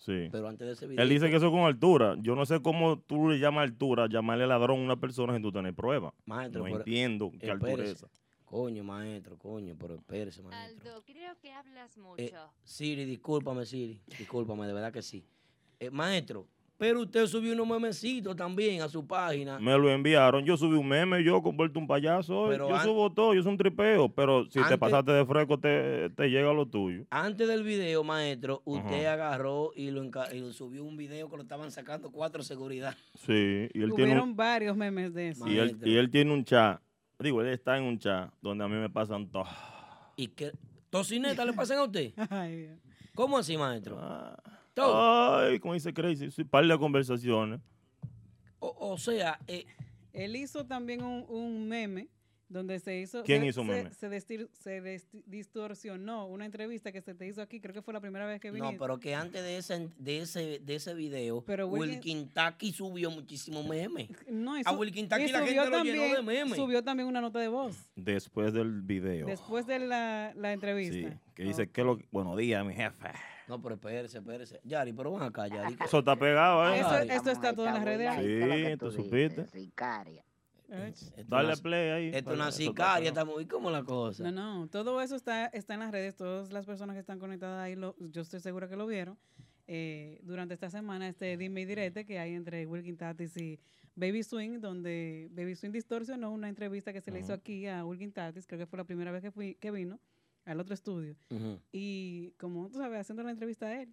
[0.00, 0.28] Sí.
[0.32, 1.02] pero antes de ese video.
[1.02, 2.16] Él dice que eso es con altura.
[2.20, 5.52] Yo no sé cómo tú le llamas altura, llamarle ladrón a una persona sin tú
[5.52, 6.12] tener prueba.
[6.24, 8.06] Maestro, no pero- entiendo qué altura es Espérese.
[8.06, 8.08] esa.
[8.46, 10.90] Coño, maestro, coño, pero espérese, maestro.
[10.90, 12.20] Aldo, creo que hablas mucho.
[12.22, 12.32] Eh,
[12.64, 14.00] Siri, discúlpame, Siri.
[14.18, 15.24] Discúlpame, de verdad que sí.
[15.78, 16.48] Eh, maestro,
[16.80, 19.58] pero usted subió unos memecitos también a su página.
[19.60, 20.42] Me lo enviaron.
[20.46, 22.46] Yo subí un meme, yo convierto un payaso.
[22.48, 24.08] Pero yo an- subo todo, yo soy un tripeo.
[24.08, 27.04] Pero si te pasaste de fresco, te, te llega lo tuyo.
[27.10, 29.12] Antes del video, maestro, usted Ajá.
[29.12, 32.96] agarró y lo, enca- y lo subió un video que lo estaban sacando cuatro seguridad.
[33.26, 35.46] Sí, y él tiene Hubieron un, varios memes de eso.
[35.46, 36.80] y él, y él tiene un chat.
[37.18, 39.44] Digo, él está en un chat donde a mí me pasan todo.
[40.16, 40.52] ¿Y qué?
[40.88, 42.14] ¿Tocineta le pasan a usted?
[42.30, 42.78] Ay, Dios.
[43.14, 43.98] ¿Cómo así, maestro?
[44.00, 44.38] Ah.
[44.86, 45.36] Todo.
[45.38, 47.60] Ay, como dice Crazy, sí, par de conversaciones.
[48.58, 49.64] O, o sea, eh,
[50.12, 52.08] Él hizo también un, un meme
[52.48, 53.22] donde se hizo.
[53.22, 53.94] ¿Quién se- hizo un meme?
[53.94, 57.60] Se, destir- se desti- distorsionó una entrevista que se te hizo aquí.
[57.60, 58.76] Creo que fue la primera vez que no, viniste.
[58.78, 63.08] pero que antes de ese, de ese, de ese video, Pero Wilkin- Wilkin Taki subió
[63.12, 64.08] muchísimos memes.
[64.28, 66.56] No, y a su- Wilkin y Taki la subió gente lo llenó de también- memes.
[66.58, 69.26] Subió también una nota de voz Después del video.
[69.28, 71.20] después de la, la Sí, entrevista.
[71.36, 73.10] que dice que lo buenos días, mi jefe.
[73.50, 74.60] No, pero espérese, espérese.
[74.64, 75.76] Yari, pero van acá, Yari.
[75.84, 76.78] Eso está pegado, ¿eh?
[76.80, 78.08] Eso, esto está todo en las redes.
[78.70, 79.44] Sí, tú supiste.
[81.26, 82.06] Dale play ahí.
[82.14, 84.22] Esto es una sicaria, está muy como la cosa.
[84.22, 84.30] No,
[84.60, 87.74] no, todo eso está, está en las redes, todas las personas que están conectadas ahí,
[87.74, 89.18] lo- yo estoy segura que lo vieron.
[89.72, 93.60] eh, durante esta semana, este dime y direte que hay entre Wilkin Tatis y
[93.94, 98.10] Baby Swing, donde Baby Swing distorsionó una entrevista que se le hizo aquí a Wilkin
[98.12, 100.00] Tatis, creo que fue la primera vez que, fui, que vino
[100.44, 101.16] al otro estudio.
[101.72, 103.92] Y como tú sabes, haciendo la entrevista a él.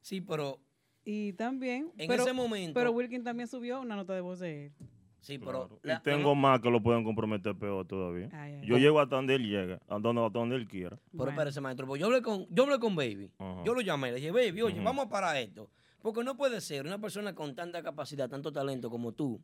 [0.00, 0.60] Sí, pero
[1.08, 4.66] Y también, En pero, ese momento- pero Wilkin también subió una nota de voz de
[4.66, 4.72] él.
[5.20, 8.28] Sí, pero Y la- tengo más que lo pueden comprometer peor todavía.
[8.32, 8.80] Ay, ay, Yo ay.
[8.82, 10.98] llego hasta donde él llega, a donde, hasta donde él quiera.
[11.16, 13.30] Pero espérese, maestro, yo hablé con, yo hablé con Baby.
[13.38, 13.62] Ajá.
[13.64, 14.84] Yo lo llamé, le dije, Baby, oye, Ujú.
[14.84, 15.70] vamos a parar esto.
[16.02, 19.40] Porque no puede ser una persona con tanta capacidad, tanto talento como tú,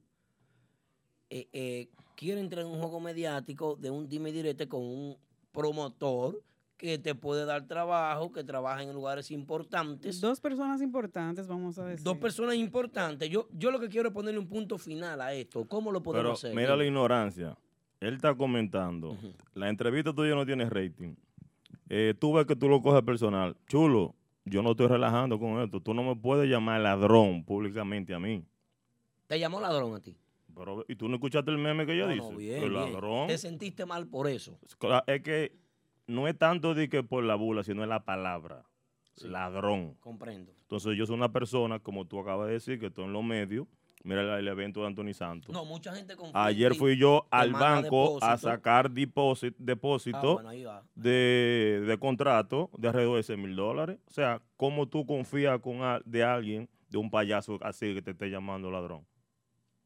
[1.31, 5.17] eh, eh, quiere entrar en un juego mediático de un dime y direte con un
[5.53, 6.43] promotor
[6.77, 10.21] que te puede dar trabajo, que trabaja en lugares importantes.
[10.21, 12.03] Dos personas importantes, vamos a decir.
[12.05, 13.31] Dos personas importantes.
[13.31, 15.65] Yo, yo lo que quiero es ponerle un punto final a esto.
[15.65, 16.55] ¿Cómo lo podemos Pero hacer?
[16.57, 17.57] mira la ignorancia.
[18.01, 19.17] Él está comentando.
[19.55, 21.15] La entrevista tuya no tiene rating.
[21.89, 23.57] Eh, tú ves que tú lo coges personal.
[23.69, 25.81] Chulo, yo no estoy relajando con esto.
[25.81, 28.45] Tú no me puedes llamar ladrón públicamente a mí.
[29.29, 30.17] ¿Te llamó ladrón a ti?
[30.55, 32.31] Pero, ¿Y tú no escuchaste el meme que yo No, dice?
[32.31, 32.93] no, bien, el bien.
[32.93, 33.29] ladrón.
[33.29, 34.59] ¿Te sentiste mal por eso?
[35.07, 35.53] Es que
[36.07, 38.65] no es tanto de que por la bula, sino es la palabra.
[39.21, 39.95] Ladrón.
[40.01, 40.53] Comprendo.
[40.63, 43.67] Entonces yo soy una persona, como tú acabas de decir, que estoy en los medios.
[44.05, 45.53] Mira el, evento de Anthony Santos.
[45.53, 46.45] No, mucha gente confía.
[46.45, 50.83] Ayer fui yo al banco a sacar depósito, depósito Ah, bueno, ahí va.
[50.97, 54.01] de, de contrato de alrededor de 6 mil dólares.
[54.09, 58.29] O sea, ¿cómo tú confías con de alguien, de un payaso así que te esté
[58.29, 59.07] llamando ladrón?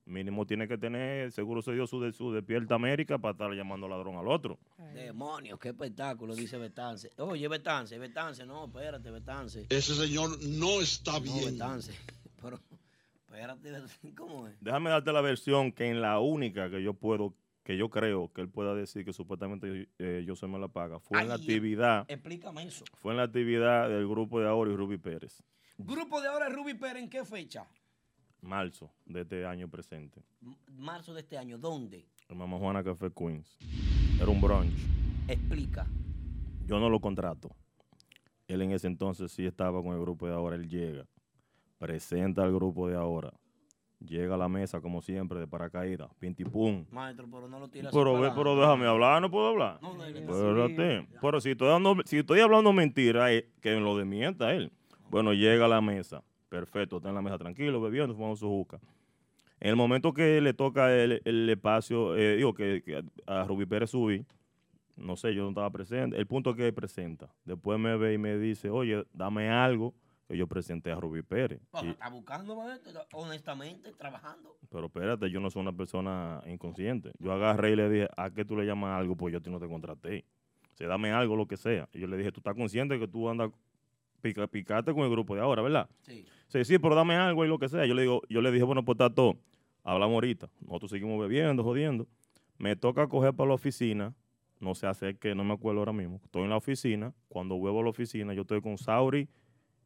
[0.06, 3.88] Mínimo tiene que tener, seguro se dio su, de, su despierta América para estar llamando
[3.88, 4.56] ladrón al otro.
[4.94, 7.10] Demonios, qué espectáculo, dice Betance.
[7.18, 9.66] Oye, Betance, Betance, no, espérate, Betance.
[9.68, 11.44] Ese señor no está No, bien.
[11.52, 11.92] Betance,
[12.40, 12.60] pero,
[13.26, 14.54] espérate, ¿cómo es?
[14.60, 17.34] Déjame darte la versión que en la única que yo puedo,
[17.64, 21.00] que yo creo que él pueda decir que supuestamente eh, yo se me la paga,
[21.00, 22.84] fue en la actividad, Explícame eso.
[22.94, 25.42] fue en la actividad del grupo de Ahora y Ruby Pérez,
[25.78, 27.66] Grupo de ahora Ruby Pérez, ¿en qué fecha?
[28.40, 30.22] Marzo de este año presente.
[30.76, 32.06] Marzo de este año, ¿dónde?
[32.28, 33.58] El Mamá Juana Café Queens.
[34.20, 34.76] Era un brunch.
[35.28, 35.86] Explica.
[36.66, 37.50] Yo no lo contrato.
[38.48, 40.56] Él en ese entonces sí estaba con el grupo de ahora.
[40.56, 41.06] Él llega,
[41.78, 43.32] presenta al grupo de ahora,
[43.98, 46.84] llega a la mesa como siempre de paracaídas, pintipum.
[46.90, 49.78] Maestro, pero no lo tiras Pero, ve, pero déjame hablar, no puedo hablar.
[49.82, 51.08] No, no, no, Espérate.
[51.20, 54.72] Pero si estoy, dando, si estoy hablando mentira, eh, que lo desmienta él.
[55.10, 56.22] Bueno, llega a la mesa.
[56.48, 58.78] Perfecto, está en la mesa tranquilo, bebiendo, fumando su juca.
[59.58, 63.66] En el momento que le toca el, el espacio, eh, digo que, que a Rubí
[63.66, 64.24] Pérez subí,
[64.96, 66.16] no sé, yo no estaba presente.
[66.16, 67.28] El punto es que presenta.
[67.44, 69.94] Después me ve y me dice, oye, dame algo
[70.28, 71.60] que yo presenté a Rubí Pérez.
[71.70, 74.56] Pues, Y- está buscando, maestro, honestamente, trabajando.
[74.70, 77.12] pero espérate, yo no soy una persona inconsciente.
[77.18, 79.16] Yo agarré y le dije, ¿a qué tú le llamas algo?
[79.16, 80.24] Pues yo a ti no te contraté.
[80.74, 81.88] O sea, dame algo, lo que sea.
[81.92, 83.50] Y yo le dije, ¿tú estás consciente que tú andas
[84.20, 85.88] pica, picate con el grupo de ahora, verdad?
[86.02, 86.26] Sí.
[86.48, 87.84] Sí, sí, pero dame algo y lo que sea.
[87.86, 89.36] Yo le digo, yo le dije, bueno, pues está todo.
[89.82, 90.48] Hablamos ahorita.
[90.60, 92.06] Nosotros seguimos bebiendo, jodiendo.
[92.58, 94.14] Me toca coger para la oficina.
[94.58, 96.20] No sé hacer qué, no me acuerdo ahora mismo.
[96.24, 97.12] Estoy en la oficina.
[97.28, 99.28] Cuando vuelvo a la oficina, yo estoy con Sauri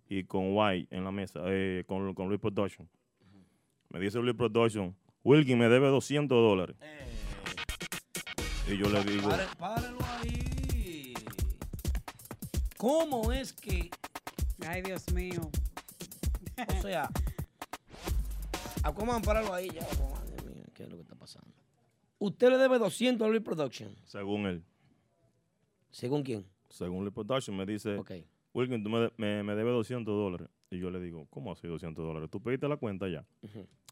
[0.08, 2.88] y con White en la mesa, eh, con, con Luis Production.
[3.88, 4.94] Me dice Luis Production,
[5.24, 6.76] Wilkin me debe 200 dólares.
[8.70, 9.46] Y yo le digo, Pare-
[10.22, 11.14] ahí.
[12.76, 13.90] ¿Cómo es que,
[14.66, 15.50] Ay, Dios mío.
[16.78, 17.08] O sea,
[18.82, 21.48] Aquaman, páralo ahí ya, Aquaman, Dios mío, ¿qué es lo que está pasando?
[22.18, 23.94] Usted le debe 200 a Luis Production.
[24.04, 24.62] según él,
[25.90, 26.46] ¿Según quién?
[26.68, 28.00] según Luis Production, me dice,
[28.54, 30.48] Wilkin, tú me, me, me debes 200 dólares.
[30.70, 32.30] Y yo le digo, ¿cómo así 200 dólares?
[32.30, 33.24] ¿Tú pediste la cuenta ya?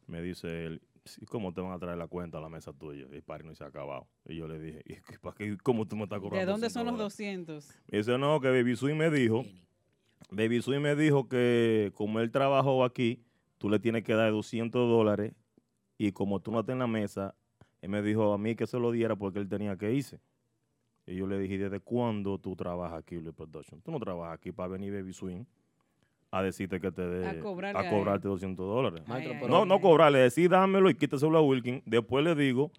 [0.07, 3.05] Me dice él, "Sí, ¿cómo te van a traer la cuenta a la mesa tuya?
[3.13, 4.07] Y para no se ha acabado.
[4.25, 5.57] Y yo le dije, ¿y para qué?
[5.63, 6.39] ¿Cómo tú me estás cobrando?
[6.39, 7.69] ¿De dónde 200 son los dólares?" 200?
[7.93, 9.45] Y dice, no, que Baby Sui me dijo,
[10.31, 13.23] Baby Sui me dijo que como él trabajó aquí,
[13.59, 15.33] tú le tienes que dar 200 dólares
[15.97, 17.35] y como tú no estás en la mesa,
[17.81, 20.21] él me dijo a mí que se lo diera porque él tenía que irse.
[21.07, 23.81] Y yo le dije, ¿desde cuándo tú trabajas aquí, Luis Production?
[23.81, 25.45] Tú no trabajas aquí para venir Baby Swing
[26.31, 29.03] a decirte que te dé, A cobrarle a cobrarte 200 dólares.
[29.07, 29.67] Ay, no, ay.
[29.67, 31.83] no cobrarle, decir dámelo y quítaselo a Wilkin.
[31.87, 32.71] Después le digo,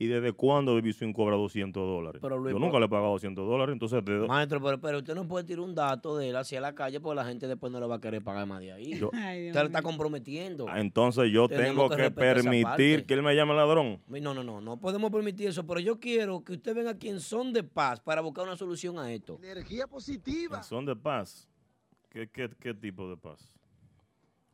[0.00, 2.20] ¿y desde cuándo Baby Swing cobra 200 dólares?
[2.22, 4.04] Pero, Luis, yo nunca le he pagado 200 dólares, entonces...
[4.04, 6.74] ¿de dó- Maestro, pero, pero usted no puede tirar un dato de él hacia la
[6.74, 8.98] calle porque la gente después no le va a querer pagar más de ahí.
[8.98, 10.66] Yo- usted le está comprometiendo.
[10.68, 14.00] Ah, Entonces yo Tenemos tengo que permitir que él me llame ladrón.
[14.08, 17.20] No, no, no, no podemos permitir eso, pero yo quiero que usted venga aquí en
[17.20, 19.38] son de paz para buscar una solución a esto.
[19.42, 20.62] Energía positiva.
[20.62, 21.48] Son de paz.
[22.10, 23.52] ¿Qué, qué, qué tipo de paz?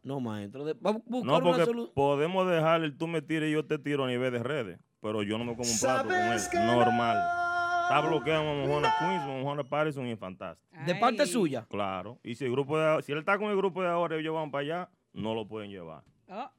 [0.02, 1.92] No, maestro, de- vamos a buscar No, una porque solución.
[1.94, 5.22] podemos dejar el tú me tires y yo te tiro a nivel de redes, pero
[5.22, 6.40] yo no me como un plato con él.
[6.66, 7.16] Normal.
[7.82, 10.66] Está bloqueado a Mojona Queens, Mojona Patterson y Fantástico.
[10.86, 11.66] ¿De parte suya?
[11.68, 12.18] Claro.
[12.24, 14.34] Y si el grupo de, si él está con el grupo de ahora y ellos
[14.34, 16.02] van para allá, no lo pueden llevar.
[16.30, 16.50] Oh,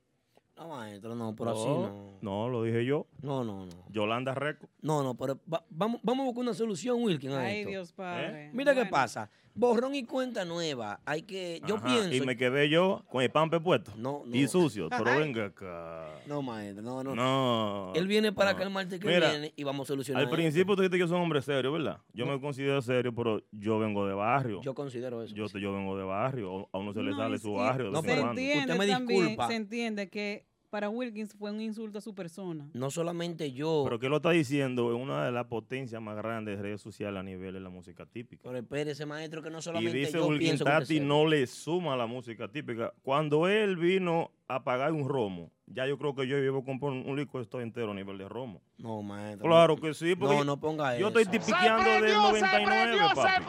[0.58, 2.20] No, maestro, no, pero así no.
[2.22, 3.08] No, lo dije yo.
[3.24, 3.72] No, no, no.
[3.90, 4.70] Yolanda Reco.
[4.82, 7.70] No, no, pero va- vamos, vamos a buscar una solución, Wilkin, a Ay, esto.
[7.72, 8.52] Dios Padre.
[8.54, 9.28] Mira qué pasa.
[9.58, 11.00] Borrón y cuenta nueva.
[11.06, 11.62] Hay que.
[11.66, 12.14] Yo Ajá, pienso.
[12.14, 13.94] Y me quedé yo con el pampe puesto.
[13.96, 14.36] No, no.
[14.36, 14.90] Y sucio.
[14.90, 16.10] Pero venga acá.
[16.28, 17.16] No, maestro, no, no.
[17.16, 17.94] No.
[17.96, 18.56] Él viene para no.
[18.58, 20.20] acá el martes que Mira, viene y vamos a solucionar.
[20.22, 20.36] Al esto.
[20.36, 22.00] principio tú dijiste que yo soy un hombre serio, ¿verdad?
[22.14, 24.60] Yo me considero serio, pero yo vengo de barrio.
[24.62, 25.34] Yo considero eso.
[25.34, 26.68] Yo, yo vengo de barrio.
[26.74, 27.92] A uno se le No, sale su barrio.
[27.92, 29.48] No, se entiende Usted me también, disculpa.
[29.48, 32.70] se entiende que para Wilkins fue un insulto a su persona.
[32.74, 33.84] No solamente yo.
[33.86, 37.20] Pero que lo está diciendo es una de las potencias más grandes de redes sociales
[37.20, 38.44] a nivel de la música típica.
[38.44, 41.26] Pero espérese, maestro, que no Y solamente dice yo Wilkin pienso que usted Tati no
[41.28, 42.94] le suma a la música típica.
[43.04, 46.92] Cuando él vino a pagar un romo, ya yo creo que yo llevo a comprar
[46.92, 48.62] un, licor esto entero a nivel de romo.
[48.78, 49.48] No, maestro.
[49.48, 50.16] Claro que sí.
[50.16, 51.20] Porque No, no ponga Yo eso.
[51.20, 53.46] estoy tipiqueando del 99, papi.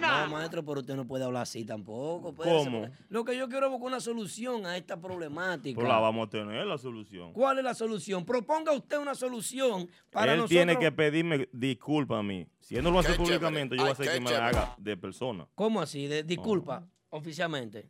[0.00, 2.34] No, maestro, pero usted no puede hablar así tampoco.
[2.34, 2.88] ¿Cómo?
[3.08, 5.76] Lo que yo quiero es buscar una solución a esta problemática.
[5.76, 7.32] Pero la vamos a tener la solución.
[7.32, 8.24] ¿Cuál es la solución?
[8.24, 10.50] Proponga usted una solución para él nosotros.
[10.50, 12.46] tiene que pedirme disculpas a mí.
[12.60, 14.96] Si él no lo hace públicamente, yo voy a hacer que me la haga de
[14.96, 15.46] persona.
[15.54, 16.06] ¿Cómo así?
[16.06, 17.88] De, disculpa, oficialmente.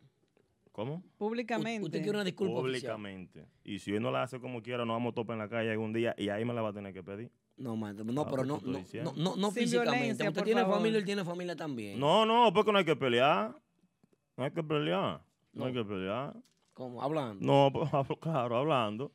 [0.71, 1.03] ¿Cómo?
[1.17, 1.83] Públicamente.
[1.83, 2.95] Usted quiere una disculpa oficial.
[2.95, 3.47] Públicamente.
[3.63, 5.71] Y si él no la hace como quiera, nos vamos a topar en la calle
[5.71, 7.31] algún día y ahí me la va a tener que pedir.
[7.57, 10.27] No, maestro, no, Ah, pero no, no, no, no, no Sin físicamente.
[10.27, 10.77] Usted tiene favor.
[10.77, 11.99] familia, él tiene familia también.
[11.99, 13.55] No, no, porque no hay que pelear.
[14.35, 15.21] No hay que pelear.
[15.53, 16.35] No, hay que pelear.
[16.75, 17.01] ¿Cómo?
[17.01, 17.43] Hablando.
[17.43, 17.71] No,
[18.07, 19.11] pues, claro, hablando.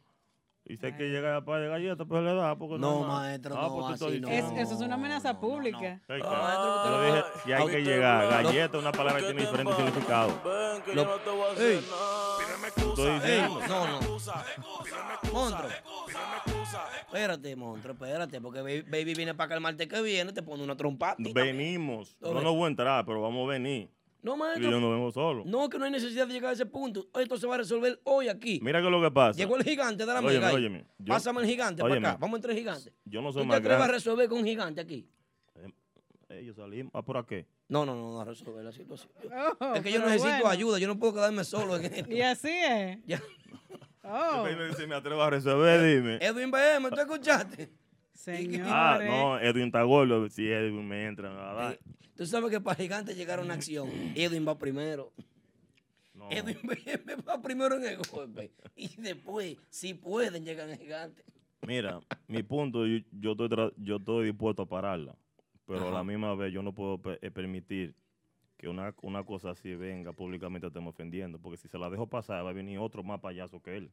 [0.64, 2.56] Y si hay que llegar a par de galletas, pues le da.
[2.56, 3.22] Porque No, normal.
[3.22, 4.28] maestro, Ah, no, pues así no.
[4.28, 6.00] Es- eso es una amenaza pública.
[6.08, 9.76] No, Yo no- dije, si hay que llegar, no- galleta, una palabra que tiene diferentes
[9.76, 10.32] significados.
[10.44, 11.86] Ven que Lo- yo no te voy a hacer Ey.
[11.90, 12.21] nada.
[12.66, 13.60] Estoy diciendo.
[13.68, 14.00] no, no.
[15.32, 15.70] Monstruo.
[17.06, 20.62] Espérate, monstruo, espérate, porque Baby, Baby viene para acá el martes que viene, te pone
[20.62, 21.14] una trompa.
[21.18, 22.16] Venimos.
[22.20, 23.90] No nos voy a entrar, pero vamos a venir.
[24.22, 24.70] No, Y maestro.
[24.70, 25.42] yo no vengo solo.
[25.44, 27.08] No, que no hay necesidad de llegar a ese punto.
[27.18, 28.60] Esto se va a resolver hoy aquí.
[28.62, 29.36] Mira que lo que pasa.
[29.36, 30.48] Llegó el gigante de la Óyeme, mega.
[30.48, 30.54] ahí.
[30.54, 32.00] óyeme, yo- Pásame el gigante óyeme.
[32.02, 32.18] para acá.
[32.20, 32.92] Vamos entre gigantes.
[33.04, 33.88] Yo no ¿Tú soy te más a grande.
[33.88, 35.08] resolver con un gigante aquí?
[36.38, 36.92] Ellos salimos.
[36.94, 37.44] ¿Ah, por aquí?
[37.68, 39.12] No, no, no, no a resolver la situación.
[39.60, 40.48] Oh, es que yo necesito bueno.
[40.48, 42.10] ayuda, yo no puedo quedarme solo en esto.
[42.12, 42.98] Y así es.
[43.06, 43.22] Ya.
[44.04, 44.44] Oh.
[44.88, 46.18] Me atrevo a resolver, dime.
[46.20, 47.70] Edwin BM, ¿tú escuchaste?
[48.12, 48.66] Señor.
[48.68, 50.28] Ah, no, Edwin está gordo.
[50.28, 51.78] Si Edwin me entra, me va a dar.
[52.16, 55.12] Tú sabes que para gigante llegar a una acción, Edwin va primero.
[56.30, 58.52] Edwin BM va primero en el golpe.
[58.74, 61.24] Y después, si pueden, llegan a gigante.
[61.66, 65.16] Mira, mi punto, yo, yo estoy, yo estoy dispuesto a pararla.
[65.72, 67.94] Pero a la misma vez yo no puedo eh, permitir
[68.56, 71.38] que una, una cosa así venga públicamente estemos ofendiendo.
[71.38, 73.90] Porque si se la dejo pasar, va a venir otro más payaso que él.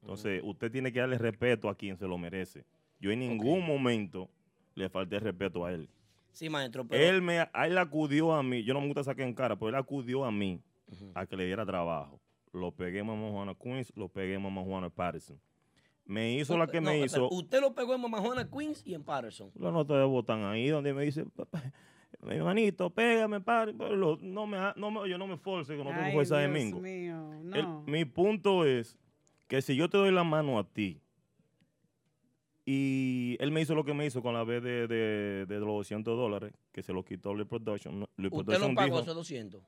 [0.00, 2.64] Entonces, usted tiene que darle respeto a quien se lo merece.
[2.98, 4.28] Yo en ningún momento
[4.74, 5.88] le falté respeto a él.
[6.32, 7.02] Sí, maestro, pero...
[7.02, 9.74] Él me él acudió a mí, yo no me gusta sacar en cara, pero él
[9.74, 10.60] acudió a mí
[11.14, 12.20] a que le diera trabajo.
[12.52, 15.38] Lo pegué a Mamá Juana Queens, lo pegué a Mamá Juana Patterson.
[16.04, 17.28] Me hizo la que No, me hizo.
[17.30, 19.50] Usted lo pegó en Mama Juana Queens y en Patterson.
[19.54, 21.62] La nota de botán ahí donde me dice, "Papá,
[22.22, 23.72] mi hermanito, pégame, padre.
[23.76, 26.48] Pero lo- no me, no me, yo no me force, que no tengo fuerza de
[26.48, 26.80] Dios mingo.
[26.80, 27.82] mío, El- no.
[27.86, 28.98] mi punto es
[29.48, 31.00] que si yo te doy la mano a ti
[32.64, 35.66] y él me hizo lo que me hizo con la vez de, de, de los
[35.68, 38.02] 200 dólares, que se lo quitó Lee Production.
[38.02, 39.62] Usted lo Production pagó dijo esos 200.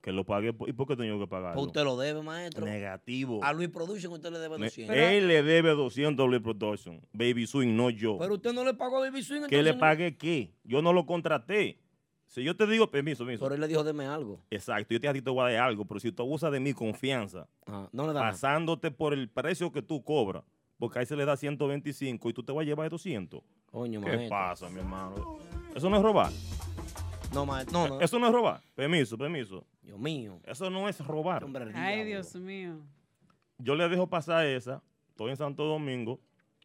[0.00, 0.54] Que lo pagué.
[0.66, 1.54] ¿Y por qué tengo que pagarlo?
[1.56, 2.64] Pues usted lo debe, maestro.
[2.64, 3.44] Negativo.
[3.44, 4.96] A Luis Production usted le debe Me- 200.
[4.96, 7.00] él le debe 200 a Lee Production.
[7.12, 8.16] Baby Swing, no yo.
[8.18, 9.42] Pero usted no le pagó a Baby Swing.
[9.48, 10.52] ¿Que le pagué qué?
[10.64, 11.78] Yo no lo contraté.
[12.26, 13.42] Si yo te digo, permiso, permiso.
[13.44, 14.40] Pero él le dijo, deme algo.
[14.50, 16.60] Exacto, yo te, a ti te voy a dar algo, pero si tú abusas de
[16.60, 18.30] mi confianza, no le da nada.
[18.30, 20.44] pasándote por el precio que tú cobras,
[20.78, 23.42] porque ahí se le da 125 y tú te vas a llevar 200.
[23.66, 24.28] Coño, ¿Qué maestro.
[24.28, 25.38] pasa, mi hermano?
[25.74, 26.30] Eso no es robar.
[27.34, 27.78] No, maestro.
[27.80, 28.00] No, no.
[28.00, 28.60] Eso no es robar.
[28.76, 29.64] Permiso, permiso.
[29.90, 30.40] Dios mío.
[30.44, 31.44] Eso no es robar.
[31.74, 32.78] Ay, Dios mío.
[33.58, 34.80] Yo le dejo pasar esa.
[35.08, 36.20] Estoy en Santo Domingo.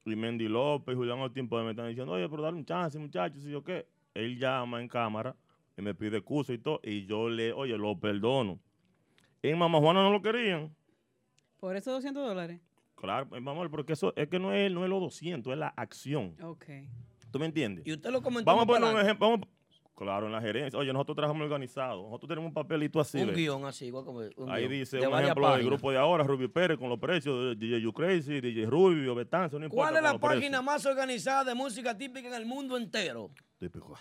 [0.05, 2.99] Y Mendy López y Julián Ortiz pues, me están diciendo, oye, pero dale un chance,
[2.99, 3.87] muchachos, y yo qué.
[4.13, 5.35] Él llama en cámara
[5.75, 6.79] y me pide excusa y todo.
[6.83, 8.59] Y yo le, oye, lo perdono.
[9.41, 10.75] En Mamá Juana no lo querían.
[11.59, 12.61] Por esos 200 dólares.
[12.93, 15.69] Claro, mi amor, porque eso es que no es, no es los 200, es la
[15.69, 16.35] acción.
[16.43, 16.65] Ok.
[17.31, 17.87] ¿Tú me entiendes?
[17.87, 18.45] Y usted lo comentó.
[18.45, 19.27] Vamos a poner un ejemplo.
[19.27, 19.47] Vamos,
[19.95, 20.77] claro, en la gerencia.
[20.79, 22.03] Oye, nosotros trabajamos organizados.
[22.03, 23.19] Nosotros tenemos un papelito así.
[23.19, 23.35] Un ¿ves?
[23.37, 25.65] guion así, igual como un Ahí guion, dice de un ejemplo del páginas.
[25.71, 29.57] grupo de ahora, Ruby Pérez, con los precios, de DJ You Crazy, DJ Rubio, Betanzo,
[29.57, 29.91] no importa.
[29.91, 30.39] ¿Cuál es la precios.
[30.41, 33.31] página más organizada de música típica en el mundo entero?
[33.57, 33.97] Típico.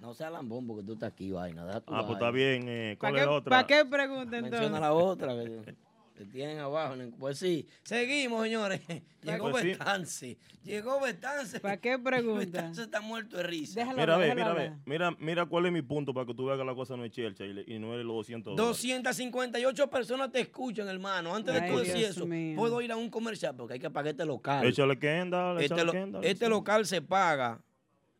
[0.00, 1.64] No sea lambón porque tú estás aquí, vaina.
[1.86, 2.64] Ah, pues está bien.
[2.68, 3.50] Eh, ¿Cuál ¿Para es la qué, otra?
[3.50, 4.50] ¿Para qué pregunta entonces?
[4.60, 5.28] Menciona la otra.
[5.34, 5.74] que
[6.14, 6.94] Te tienen abajo.
[7.18, 7.66] Pues sí.
[7.82, 8.80] Seguimos, señores.
[9.22, 9.64] Llegó Pues
[10.06, 10.38] sí.
[10.62, 11.58] Llegó Betance.
[11.58, 12.38] ¿Para qué pregunta?
[12.46, 13.80] Betance está muerto de risa.
[13.80, 14.62] Déjalo Mira, déjalo mira, ve.
[14.66, 14.78] hablar.
[14.86, 17.10] Mira, mira cuál es mi punto para que tú veas que la cosa no es
[17.10, 18.68] chelcha y, le- y no es los 200 dólares.
[18.82, 21.34] 258 personas te escuchan, hermano.
[21.34, 22.56] Antes de Ay, tú decir Dios eso, mío.
[22.56, 24.64] puedo ir a un comercial porque hay que pagar este local.
[24.64, 26.24] Échale Kendall, Este, échale lo- Kendall.
[26.24, 27.60] este local se paga.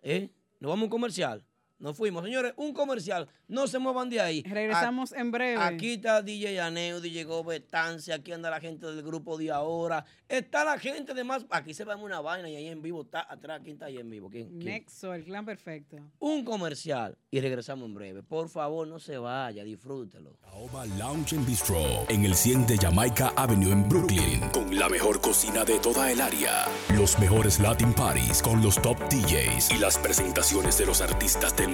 [0.03, 0.31] ¿Eh?
[0.59, 1.45] Nos vamos a un comercial.
[1.85, 2.25] Nos fuimos.
[2.25, 3.29] Señores, un comercial.
[3.47, 4.43] No se muevan de ahí.
[4.43, 5.61] Regresamos en breve.
[5.61, 10.03] Aquí está DJ Aneo, DJ Gobetancia, aquí anda la gente del grupo de ahora.
[10.27, 11.45] Está la gente de más.
[11.51, 13.61] Aquí se va una vaina y ahí en vivo está atrás.
[13.63, 14.31] ¿Quién está ahí en vivo?
[14.31, 14.49] ¿Quién?
[14.49, 14.65] quién?
[14.65, 15.99] Nexo, el clan perfecto.
[16.21, 18.23] Un comercial y regresamos en breve.
[18.23, 20.39] Por favor, no se vaya, disfrútelo.
[20.41, 25.21] Caoba Lounge and Bistro en el 100 de Jamaica Avenue en Brooklyn con la mejor
[25.21, 26.65] cocina de toda el área,
[26.97, 31.74] los mejores Latin Parties con los top DJs y las presentaciones de los artistas del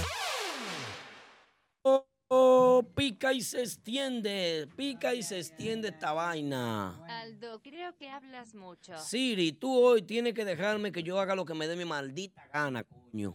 [2.33, 6.95] Oh, pica y se extiende, pica y se extiende esta vaina.
[7.09, 8.97] Aldo, creo que hablas mucho.
[8.99, 12.47] Siri, tú hoy tienes que dejarme que yo haga lo que me dé mi maldita
[12.53, 13.33] gana, coño.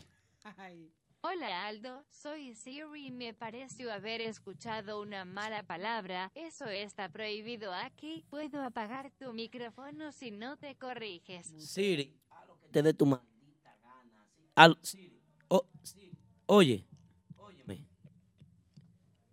[1.21, 6.33] Hola Aldo, soy Siri y me pareció haber escuchado una mala palabra.
[6.35, 8.25] Eso está prohibido aquí.
[8.31, 11.53] Puedo apagar tu micrófono si no te corriges.
[11.59, 14.27] Siri, haz lo que te dé tu maldita gana.
[14.55, 16.13] Al- Siri, oh, Siri,
[16.47, 16.87] oye.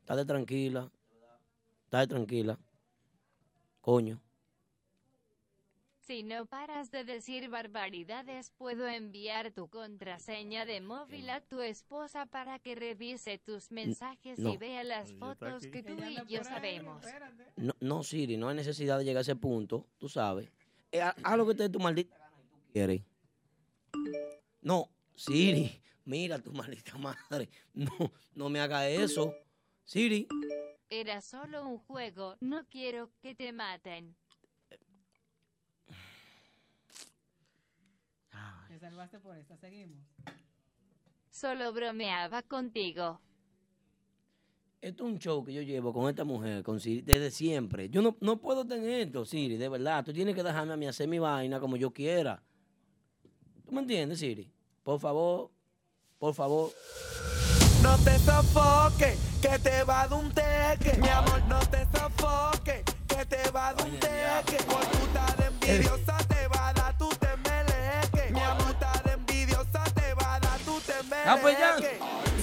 [0.03, 0.91] Estate tranquila,
[1.85, 2.59] estate tranquila.
[3.79, 4.21] Coño.
[6.01, 12.25] Si no paras de decir barbaridades, puedo enviar tu contraseña de móvil a tu esposa
[12.25, 14.53] para que revise tus mensajes no.
[14.53, 17.05] y vea las fotos que tú y yo sabemos.
[17.55, 20.51] No, no, Siri, no hay necesidad de llegar a ese punto, tú sabes.
[20.91, 23.01] Eh, haz haz lo que te dé tu maldita gana y tú quieres.
[24.61, 27.47] No, Siri, mira tu maldita madre.
[27.73, 29.33] No, no me haga eso.
[29.85, 30.27] Siri,
[30.89, 34.15] Era solo un juego, no quiero que te maten.
[38.67, 40.03] Te salvaste por esta, seguimos.
[41.29, 43.19] Solo bromeaba contigo.
[44.81, 47.89] esto es un show que yo llevo con esta mujer, con Siri, desde siempre.
[47.89, 50.03] Yo no, no puedo tener esto, Siri, de verdad.
[50.03, 52.41] Tú tienes que dejarme a mí hacer mi vaina como yo quiera.
[53.65, 54.51] ¿Tú me entiendes, Siri?
[54.83, 55.51] Por favor,
[56.17, 56.71] por favor.
[57.83, 60.97] No te sofoques, que te va a dar un teque.
[61.01, 64.63] Mi amor, no te sofoques, que te va dar un teque.
[64.63, 68.31] Por puta de envidiosa te va a dar tu temeleque.
[68.31, 71.27] Mi amor, puta de envidiosa te va a dar tu temeleque.
[71.29, 71.75] Ah, pues ya.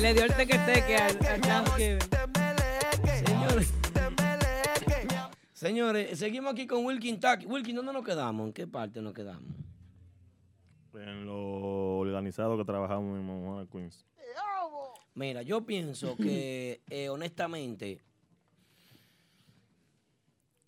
[0.01, 1.99] Le dio el teque-teque al, al Thanksgiving.
[3.25, 3.73] Señores.
[5.55, 7.47] Señores, seguimos aquí con Wilkin Taki.
[7.47, 8.47] Wilkin, ¿dónde nos quedamos?
[8.47, 9.55] ¿En qué parte nos quedamos?
[10.95, 14.05] En lo organizado que trabajamos en Manhattan, Queens.
[15.15, 18.01] Mira, yo pienso que, eh, honestamente,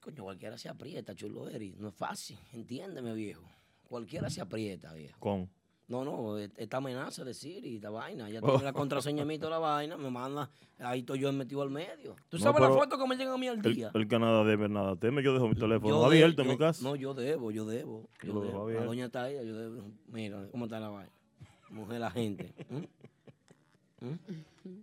[0.01, 1.76] coño, cualquiera se aprieta, chulo Eri.
[1.78, 3.45] No es fácil, entiéndeme, viejo.
[3.88, 5.18] Cualquiera se aprieta, viejo.
[5.20, 5.49] Con.
[5.88, 8.30] No, no, e- esta amenaza de Siri, esta vaina.
[8.30, 8.47] Ya Oh.
[8.51, 11.68] tiene la contraseña mía y toda la vaina, me manda, ahí estoy yo metido al
[11.70, 12.16] medio.
[12.30, 13.90] ¿Tú No, sabes la foto que me llegan a mí al El, día?
[13.93, 15.22] el que nada debe, nada teme.
[15.22, 16.82] Yo dejo mi teléfono Yo de- abierto en yo- mi casa.
[16.82, 18.09] No, yo debo, yo debo.
[18.22, 18.59] Yo Yo lo dejo debo.
[18.59, 18.86] La abierto.
[18.86, 19.82] doña está ahí, yo debo.
[20.07, 21.12] Mira, cómo está la vaina.
[21.68, 22.55] Mujer la gente.
[22.70, 22.84] ¿Mm?
[24.03, 24.83] ¿Mm?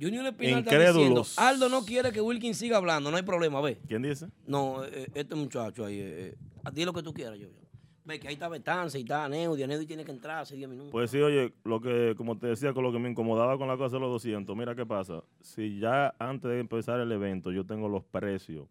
[0.00, 1.38] Junior Espinal está diciendo, Incrédulos.
[1.38, 3.78] Aldo no quiere que Wilkin siga hablando, no hay problema, ve.
[3.88, 4.28] ¿Quién dice?
[4.46, 7.48] No, eh, este muchacho ahí, eh, eh, di lo que tú quieras, yo.
[7.48, 7.68] yo.
[8.04, 10.92] Ve que ahí está Betance y está Neudi, Neudi tiene que entrar hace 10 minutos.
[10.92, 13.76] Pues sí, oye, lo que, como te decía, con lo que me incomodaba con la
[13.76, 15.22] cosa de los 200, mira qué pasa.
[15.42, 18.66] Si ya antes de empezar el evento yo tengo los precios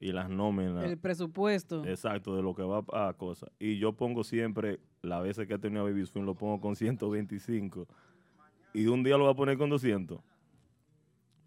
[0.00, 0.84] y las nóminas.
[0.84, 1.84] El presupuesto.
[1.84, 3.50] Exacto, de lo que va a cosas.
[3.58, 7.86] Y yo pongo siempre, las veces que he tenido Baby Swing, lo pongo con 125.
[8.74, 10.20] Y un día lo voy a poner con 200.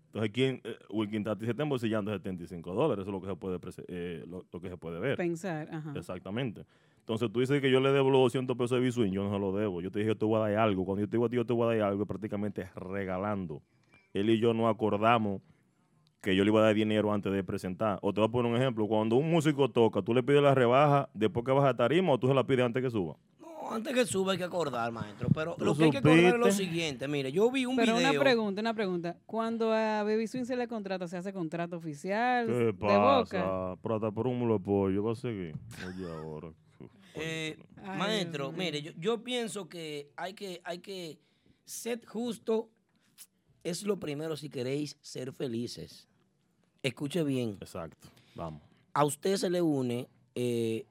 [0.08, 0.62] Entonces, ¿quién?
[0.64, 3.04] Eh, Wilkin Tati se está embolsillando 75 dólares.
[3.04, 5.18] Eso es lo que se puede, eh, lo, lo que se puede ver.
[5.18, 5.94] Pensar, ajá.
[5.96, 6.66] Exactamente.
[7.00, 9.12] Entonces tú dices que yo le debo los 200 pesos de Swing.
[9.12, 9.82] Yo no se lo debo.
[9.82, 10.86] Yo te dije que te voy a dar algo.
[10.86, 13.62] Cuando yo te digo a ti, yo te voy a dar algo, prácticamente regalando.
[14.14, 15.42] Él y yo no acordamos
[16.22, 18.00] que yo le iba a dar dinero antes de presentar.
[18.02, 18.88] O te voy a poner un ejemplo.
[18.88, 22.18] Cuando un músico toca, tú le pides la rebaja después que baja a tarima o
[22.18, 23.18] tú se la pides antes que suba.
[23.72, 25.30] Antes que suba hay que acordar, maestro.
[25.34, 27.08] Pero lo que hay que acordar es lo siguiente.
[27.08, 28.12] Mire, yo vi un Pero video.
[28.12, 29.18] una pregunta, una pregunta.
[29.26, 32.48] Cuando a Baby Swing se le contrata, ¿se hace contrato oficial?
[32.48, 33.24] ¿Qué ¿De boca?
[33.32, 33.76] pasa?
[33.82, 35.56] Pero hasta por un mulo de pollo va a seguir.
[35.88, 36.52] Oye, ahora.
[37.16, 41.20] Eh, Ay, maestro, Dios mire, yo, yo pienso que hay que, hay que
[41.66, 42.70] ser justo.
[43.64, 46.08] Es lo primero si queréis ser felices.
[46.82, 47.58] Escuche bien.
[47.62, 48.10] Exacto.
[48.36, 48.62] Vamos.
[48.94, 50.86] A usted se le une eh,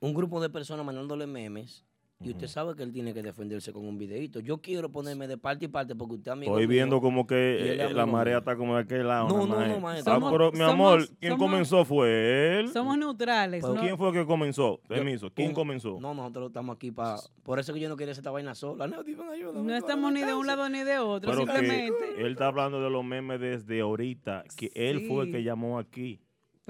[0.00, 1.84] un grupo de personas mandándole memes.
[2.20, 4.40] Y usted sabe que él tiene que defenderse con un videito.
[4.40, 7.28] Yo quiero ponerme de parte y parte porque usted es amigo Estoy mío viendo como
[7.28, 9.28] que eh, la marea está como de aquel lado.
[9.28, 10.14] No, no, no, maestro.
[10.14, 12.72] Ah, pero mi somos- amor, ¿quién somos- comenzó fue él?
[12.72, 13.62] Somos neutrales.
[13.62, 13.80] Pero ¿no?
[13.80, 14.80] ¿Quién fue que comenzó?
[14.82, 15.30] Yo- Permiso.
[15.32, 16.00] ¿Quién un- comenzó?
[16.00, 17.18] No, nosotros estamos aquí para...
[17.44, 18.88] Por eso que yo no quería hacer esta vaina sola.
[18.88, 22.20] No, ayúdame, No estamos ni de un lado ni de otro, Pero que simplemente.
[22.20, 26.18] él está hablando de los memes desde ahorita, que él fue el que llamó aquí.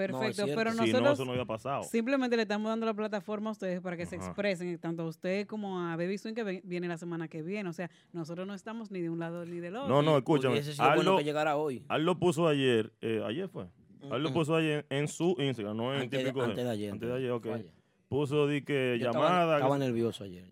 [0.07, 1.83] Perfecto, pero Si nosotros no, eso no había pasado.
[1.83, 5.47] simplemente le estamos dando la plataforma a ustedes para que se expresen, tanto a usted
[5.49, 7.69] como a Baby Swing que viene la semana que viene.
[7.69, 9.89] O sea, nosotros no estamos ni de un lado ni del otro.
[9.89, 10.62] No, no, escúchame.
[10.62, 11.85] sido bueno que llegara hoy.
[11.89, 13.66] Aldo puso ayer, eh, ayer fue.
[14.11, 14.39] Aldo Ujú.
[14.39, 16.43] puso ayer en su Instagram, no en Antes de- típico.
[16.45, 17.47] antes de ayer, Antes de ayer, ok.
[17.47, 17.70] ayer.
[18.09, 19.57] Puso di que Yo llamada.
[19.57, 20.45] estaba nervioso ayer.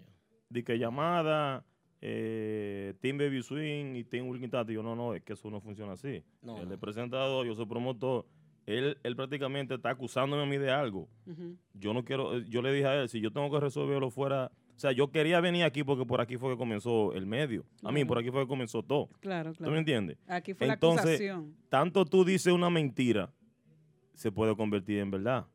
[0.49, 1.65] Di que llamada,
[2.01, 4.73] eh, Team Baby Swing y Team Wilkin Tati.
[4.75, 6.23] Yo, no, no, es que eso no funciona así.
[6.43, 6.75] No, Él no.
[6.75, 8.27] es presentador, yo soy promotor.
[8.67, 11.09] Él, él prácticamente está acusándome a mí de algo.
[11.75, 14.51] Yo no quiero, eh, yo le dije a él, si yo tengo que resolverlo fuera,
[14.75, 17.65] o sea, yo quería venir aquí porque por aquí fue que comenzó el medio.
[17.83, 19.09] A mí, por aquí fue que comenzó todo.
[19.21, 19.73] Claro, ¿Tú claro.
[19.73, 20.19] me entiendes?
[20.27, 21.55] Aquí fue la Entonces, acusación.
[21.69, 23.33] tanto tú dices una mentira,
[24.15, 25.47] se puede convertir en verdad.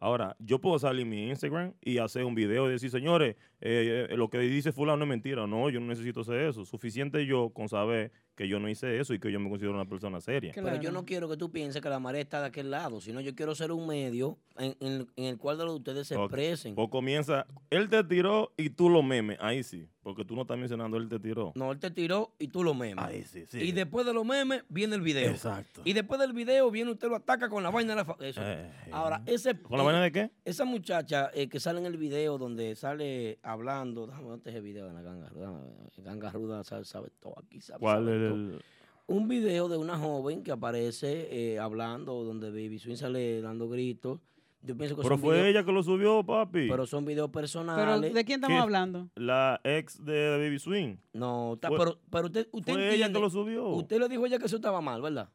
[0.00, 4.08] Ahora, yo puedo salir en mi Instagram y hacer un video y decir, señores, eh,
[4.10, 5.46] eh, lo que dice fulano es mentira.
[5.46, 6.64] No, yo no necesito hacer eso.
[6.64, 9.88] Suficiente yo con saber que yo no hice eso y que yo me considero una
[9.88, 10.52] persona seria.
[10.54, 13.20] Pero yo no quiero que tú pienses que la marea está de aquel lado, sino
[13.20, 16.16] yo quiero ser un medio en, en- en el cual de los de ustedes se
[16.16, 16.24] Ok.
[16.24, 16.74] expresen.
[16.76, 19.38] O comienza, él te tiró y tú lo memes.
[19.40, 21.50] Ahí sí, porque tú no estás mencionando él te tiró.
[21.56, 23.04] No, él te tiró y tú lo memes.
[23.04, 23.58] Ahí sí, sí.
[23.58, 25.30] Y después de los memes viene el video.
[25.30, 25.80] Exacto.
[25.84, 28.40] Y después del video viene usted lo ataca con la vaina de la fa- eso.
[28.44, 30.30] Eh, Ahora, ese ¿Con la vaina de qué?
[30.44, 34.86] Esa muchacha eh, que sale en el video donde sale hablando, déjame ver ese video
[34.86, 38.28] de la ganga, déjame ver, ganga ruda sabe, sabe todo aquí, sabe, ¿Cuál sabe es
[38.30, 38.34] todo.
[38.40, 38.62] el...?
[39.06, 44.18] Un video de una joven que aparece eh, hablando, donde Baby Swing sale dando gritos.
[44.66, 46.68] Yo pienso que Pero son fue ella que lo subió, papi.
[46.70, 48.14] Pero son videos Pero, personales.
[48.14, 49.08] ¿de quién estamos hablando?
[49.14, 50.96] La ex de Baby Swing.
[51.12, 53.66] No, Fue- pero, pero usted, usted fue ella que lo subió.
[53.68, 55.28] Usted le dijo a ella que eso estaba mal, ¿verdad?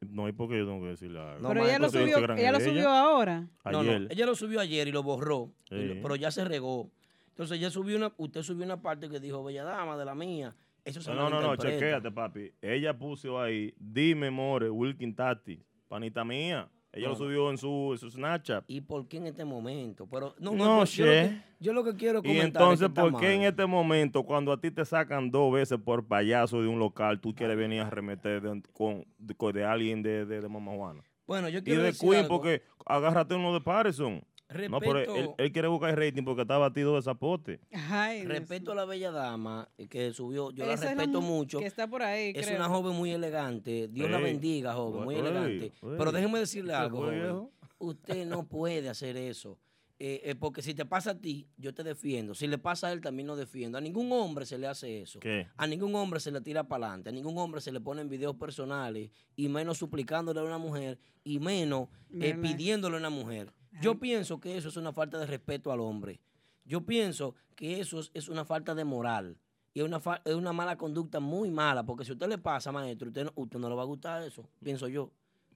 [0.00, 1.40] No, ¿y por qué yo tengo que decirle algo?
[1.40, 3.48] No, Pero ella lo subió, ella lo subió ahora.
[3.64, 6.00] No, no, ella lo subió ayer y lo borró, y lo- Sí.
[6.02, 6.90] pero ya se regó.
[7.28, 10.54] Entonces ella subió una, usted subió una parte que dijo, bella dama de la mía.
[10.84, 12.52] Eso se No, no, no, chequéate, papi.
[12.60, 16.68] Ella puso ahí, dime, more, Wilkin Tati, panita mía.
[16.92, 18.64] Ella No, lo subió en su, en su Snapchat.
[18.66, 20.06] ¿Y por qué en este momento?
[20.10, 22.86] Pero no, No no, yo, lo que, yo lo que quiero Y entonces, es que
[22.86, 23.34] está ¿por qué mal.
[23.36, 27.20] en este momento, cuando a ti te sacan dos veces por payaso de un local,
[27.20, 31.02] tú quieres venir a remeter de, con, de, alguien de, de, de Mamá Juana?
[31.26, 32.36] Bueno, yo Y quiero de decir Queen, algo.
[32.36, 34.22] porque agárrate uno de Patterson.
[34.70, 34.98] No, pero
[35.36, 37.60] él, quiere buscar el rating porque está batido de zapote.
[37.90, 41.20] Ay, Respeto a la bella dama eh, que subió, yo Esa la es la respeto
[41.20, 41.58] mu- mucho.
[41.58, 42.56] que está por ahí, Es creo.
[42.58, 43.88] una joven muy elegante.
[43.88, 45.64] Dios la Ey, bendiga, joven, muy ey, elegante.
[45.66, 45.72] ey.
[45.80, 47.48] Pero déjeme decirle ¿Se algo, joven.
[47.78, 49.58] Usted no puede hacer eso.
[50.00, 52.32] Eh, eh, porque si te pasa a ti, yo te defiendo.
[52.32, 53.78] Si le pasa a él, también lo defiendo.
[53.78, 55.18] A ningún hombre se le hace eso.
[55.18, 55.48] ¿Qué?
[55.56, 57.08] A ningún hombre se le tira para adelante.
[57.10, 59.10] A ningún hombre se le ponen videos personales.
[59.34, 61.00] Y menos suplicándole a una mujer.
[61.24, 61.88] Y menos
[62.20, 63.52] eh, pidiéndole a una mujer.
[63.80, 66.20] Yo pienso que eso es una falta de respeto al hombre.
[66.64, 69.36] Yo pienso que eso es, es una falta de moral.
[69.74, 71.84] Y es una, fa- es una mala conducta muy mala.
[71.84, 74.22] Porque si a usted le pasa, maestro, usted no, usted no le va a gustar
[74.22, 74.48] eso.
[74.62, 75.10] Pienso yo.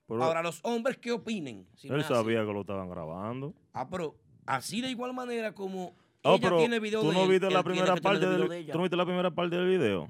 [0.07, 1.65] Pero Ahora, los hombres, ¿qué opinen?
[1.75, 3.53] Si él sabía que lo estaban grabando.
[3.73, 4.15] Ah, pero
[4.45, 5.95] así de igual manera como
[6.25, 8.01] Oh, ella pero tiene video tú de no él, viste él la tiene primera que
[8.01, 8.71] tener parte video del de ella.
[8.71, 10.09] ¿Tú no viste la primera parte del video?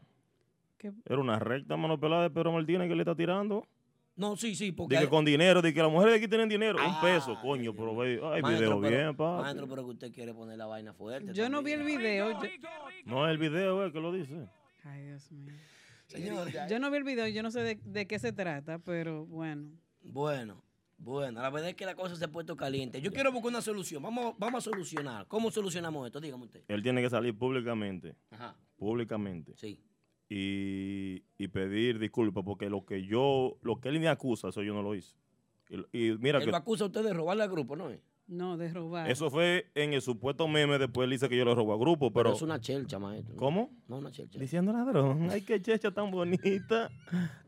[0.78, 0.92] ¿Qué?
[1.06, 3.66] Era una recta mano pelada de Pedro Martínez que le está tirando.
[4.16, 4.96] No, sí, sí, porque...
[4.96, 6.78] Que hay- con dinero, de que las mujeres de aquí tienen dinero.
[6.80, 9.42] Ah, un peso, coño, pero ve, ay, Maestro, video pero- bien, pa.
[9.42, 11.34] Maestro, pero que usted quiere poner la vaina fuerte.
[11.34, 12.32] Yo no vi el video.
[12.32, 12.50] yo-
[13.06, 14.48] No, el video es que lo dice.
[14.84, 15.54] Ay, Dios mío.
[16.08, 16.56] Señores.
[16.70, 19.72] Yo no vi el video, yo no sé de, de qué se trata, pero bueno.
[20.04, 20.62] Bueno,
[21.00, 23.02] bueno, la verdad es que la cosa se ha puesto caliente.
[23.02, 24.04] Yo quiero buscar una solución.
[24.04, 25.26] Vamos, vamos a solucionar.
[25.28, 26.20] ¿Cómo solucionamos esto?
[26.22, 26.62] Dígame usted.
[26.68, 28.16] Él tiene que salir públicamente.
[28.30, 28.56] Ajá.
[28.78, 29.54] Públicamente.
[29.56, 29.80] Sí.
[30.36, 34.74] Y, y pedir disculpas porque lo que yo, lo que él me acusa, eso yo
[34.74, 35.16] no lo hice.
[35.70, 38.00] Y, y mira Él que lo acusa a usted de robarle al grupo, ¿no es?
[38.26, 39.12] No, de robar.
[39.12, 42.10] eso fue en el supuesto meme, después él dice que yo le robo a grupo,
[42.12, 42.24] pero...
[42.30, 43.36] Pero es una chelcha, maestro.
[43.36, 43.70] ¿Cómo?
[43.88, 44.40] No, una chelcha.
[44.40, 45.30] Diciendo ladrón.
[45.30, 46.90] Ay, qué checha tan bonita.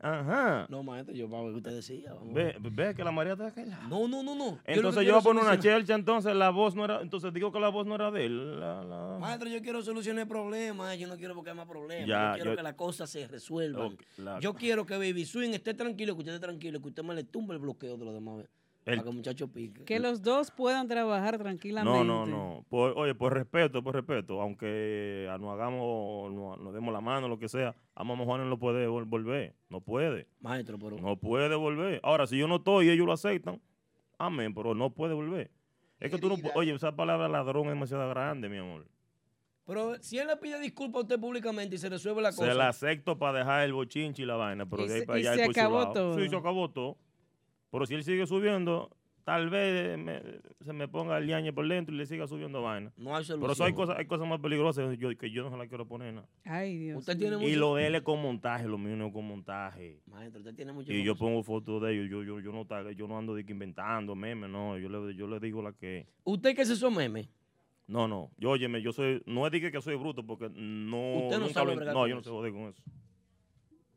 [0.01, 0.67] Ajá.
[0.69, 2.13] No, maestro, yo vamos a ver qué usted decía.
[2.33, 3.87] Ve, ve que la María está callada.
[3.87, 4.59] No, no, no, no.
[4.63, 7.33] que Entonces yo quiero voy a poner una chelcha, entonces la voz no era, entonces
[7.33, 8.59] digo que la voz no era de él.
[8.59, 10.93] la- la- Maestro, yo quiero solucionar el problema.
[10.95, 12.07] Yo no quiero buscar más problemas.
[12.07, 13.97] Ya, yo quiero yo- que las cosas se resuelvan.
[14.17, 17.15] La- Yo quiero que Baby Swing esté tranquilo, que usted esté tranquilo, que usted me
[17.15, 18.45] le tumbe el bloqueo de los demás.
[18.85, 19.83] El- Para que el muchacho pique.
[19.83, 21.97] Que los dos puedan trabajar tranquilamente.
[21.97, 22.65] No, no, no.
[22.69, 27.39] Por- oye, por respeto, por respeto, aunque nos hagamos, nos, nos demos la mano, lo
[27.39, 29.55] que sea, a Mamá Juana no lo puede vol- volver.
[29.69, 30.27] No puede.
[30.39, 30.97] Maestro, pero.
[30.97, 31.99] No puede volver.
[32.03, 33.59] Ahora, si yo no estoy y ellos lo aceptan,
[34.19, 35.49] amén, pero no puede volver.
[35.99, 38.85] Es que tú no Oye, esa palabra ladrón es demasiado grande, mi amor.
[39.65, 42.45] Pero si él le pide disculpas a usted públicamente y se resuelve la cosa.
[42.45, 45.05] Se la acepto para dejar el bochinche y la vaina, pero Y de ahí se-
[45.07, 46.19] para y allá se acabó todo.
[46.19, 46.97] Sí, se acabó todo.
[47.75, 48.89] Pero si él sigue subiendo,
[49.25, 50.21] tal vez me-
[50.63, 52.93] se me ponga el ñañe por dentro y le siga subiendo vaina.
[52.95, 53.67] No hay Pero eso solución.
[53.67, 56.13] hay cosas, hay cosas más peligrosas yo- que yo no se las quiero poner.
[56.13, 56.25] nada.
[56.45, 56.99] Ay, Dios.
[56.99, 59.25] Usted tiene Y mucho- lo de él es con montaje, lo mío no es con
[59.27, 59.99] montaje.
[60.05, 63.07] Maestro, usted tiene mucho Y yo pongo fotos de ellos, yo, yo, yo, no, yo
[63.09, 66.07] no ando de que inventando memes, no, yo le, yo le digo la que...
[66.23, 67.27] ¿Usted qué es eso meme?
[67.87, 71.23] No, no, yo óyeme, yo soy, no es de que, soy bruto, porque no...
[71.25, 72.81] Usted no nunca sabe lo- No, yo no sé joder con eso.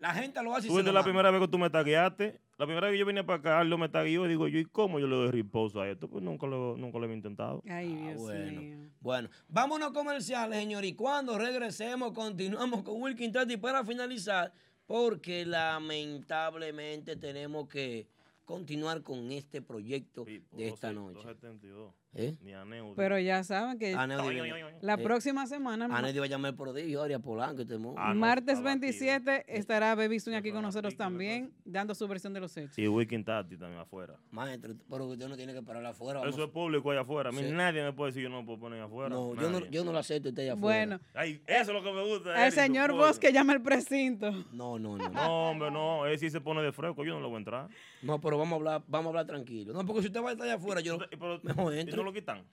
[0.01, 1.05] La gente lo hace y Tú se lo la manda.
[1.05, 3.79] primera vez que tú me tagueaste, la primera vez que yo vine para acá, Aldo
[3.79, 6.09] me tagueó y digo yo, ¿y cómo yo le doy reposo a esto?
[6.09, 7.63] Pues nunca lo, nunca lo había intentado.
[7.69, 8.61] Ay, Dios Ah, bueno.
[8.61, 8.77] mío.
[9.01, 10.85] Bueno, vámonos comerciales, señor.
[10.85, 14.53] Y cuando regresemos, continuamos con Wilkin Tati para finalizar,
[14.87, 18.09] porque lamentablemente tenemos que
[18.45, 21.15] continuar con este proyecto de esta noche.
[21.15, 21.95] 272.
[22.15, 22.35] ¿Eh?
[22.43, 22.95] Ni Aneu.
[22.97, 24.95] Pero ya saben que la.
[24.95, 29.45] Eh, próxima semana, Anel iba a llamar el prodigio, Aria Polanco, este mo- martes 27,
[29.47, 32.79] estará Baby Swing aquí con nosotros también, dando su versión de los hechos.
[32.79, 34.15] Y Wiking Tati también afuera.
[34.31, 36.23] Maestro, pero usted no tiene que parar afuera.
[36.27, 37.29] Eso es público allá afuera.
[37.29, 37.51] A mí Sí.
[37.53, 39.11] nadie me puede decir yo no puedo poner afuera.
[39.11, 40.79] No, yo no, yo no lo acepto usted allá afuera.
[40.99, 42.35] Bueno, Ay, eso es lo que me gusta.
[42.35, 43.07] al tu señor pollo.
[43.07, 44.31] Vos que llama el precinto.
[44.53, 45.09] No, no, no.
[45.11, 46.07] No, hombre, no.
[46.07, 47.05] Él sí se pone de fresco.
[47.05, 47.69] Yo no lo voy a entrar.
[48.03, 49.73] No, pero vamos a hablar, vamos a hablar tranquilo.
[49.73, 50.99] No, porque si usted va a estar allá afuera, yo
[51.43, 51.97] mejor ¿Y entre.
[51.97, 52.45] no lo quitan?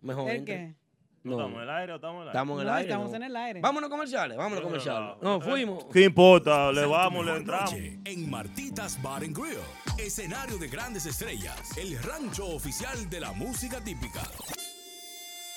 [0.00, 0.54] Mejor ¿El entre.
[0.56, 0.74] qué?
[1.24, 2.38] ¿No estamos en el aire o estamos en el aire?
[2.38, 2.88] Estamos en el No, aire.
[2.90, 3.16] estamos no.
[3.16, 3.60] en el aire.
[3.62, 5.10] Vámonos comerciales, vámonos comerciales.
[5.22, 5.84] no, No, fuimos.
[5.86, 6.70] ¿Qué importa?
[6.70, 7.72] Le vamos, le entramos.
[7.72, 9.56] noche En Martitas Bar and Grill,
[9.98, 14.20] escenario de grandes estrellas, el rancho oficial de la música típica.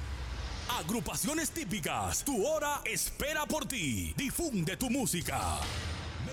[0.69, 2.23] Agrupaciones típicas.
[2.23, 4.13] Tu hora espera por ti.
[4.17, 5.59] Difunde tu música.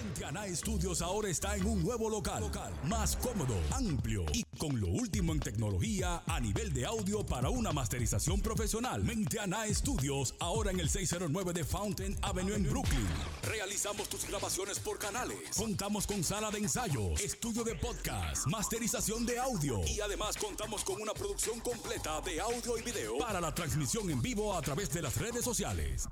[0.08, 2.42] Mentiana Studios ahora está en un nuevo local,
[2.84, 7.72] más cómodo, amplio y con lo último en tecnología a nivel de audio para una
[7.72, 9.04] masterización profesional.
[9.04, 13.06] Mentiana Studios ahora en el 609 de Fountain Avenue en Brooklyn.
[13.42, 15.54] Realizamos tus grabaciones por canales.
[15.54, 21.02] Contamos con sala de ensayos, estudio de podcast, masterización de audio y además contamos con
[21.02, 25.02] una producción completa de audio y video para la transmisión en vivo a través de
[25.02, 26.08] las redes sociales.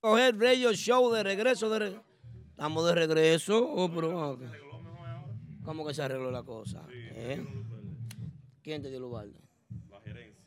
[0.00, 1.68] Coger Radio Show de regreso.
[1.68, 2.00] De re-
[2.50, 3.66] Estamos de regreso.
[3.68, 4.38] Oh, pero,
[5.64, 6.86] ¿Cómo que se arregló la cosa?
[6.92, 7.44] ¿Eh?
[8.62, 9.40] ¿Quién te dio luz verde?
[9.88, 10.44] La gerencia.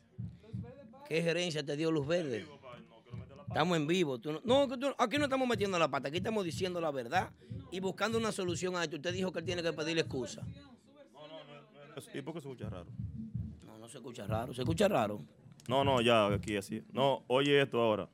[1.06, 2.46] ¿Qué gerencia te dio luz verde?
[3.54, 4.18] Estamos en vivo.
[4.18, 6.90] Tú no, no, que tú- aquí no estamos metiendo la pata, aquí estamos diciendo la
[6.90, 7.30] verdad
[7.70, 8.96] y buscando una solución a esto.
[8.96, 10.44] Usted dijo que él tiene que pedirle excusa.
[12.12, 12.86] ¿Y por qué se escucha raro?
[13.64, 14.52] No, no se escucha raro.
[14.52, 15.20] ¿Se escucha raro?
[15.68, 16.82] No, no, ya aquí así.
[16.92, 18.08] No, oye esto ahora.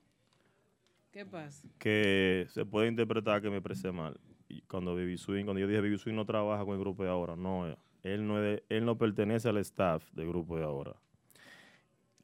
[1.10, 1.66] ¿Qué pasa?
[1.78, 4.20] que se puede interpretar que me expresé mal.
[4.48, 7.08] Y cuando Baby Swing, cuando yo dije Baby Swing no trabaja con el grupo de
[7.08, 10.64] ahora, no, eh, él no, es de- él no pertenece al staff del grupo de
[10.64, 10.94] ahora.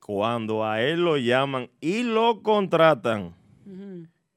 [0.06, 3.34] Cuando a él lo llaman y lo contratan,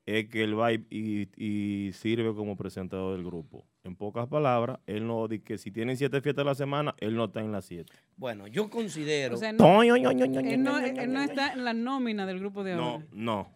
[0.06, 3.66] es que él va y, y- y sirve como presentador del grupo.
[3.84, 7.16] En pocas palabras, él no dice que si tienen siete fiestas a la semana, él
[7.16, 7.94] no está en las siete.
[8.18, 9.36] Bueno, yo considero.
[9.36, 12.84] O sea, no, él, no, él no está en la nómina del grupo de No,
[12.84, 13.06] ahora.
[13.12, 13.48] no.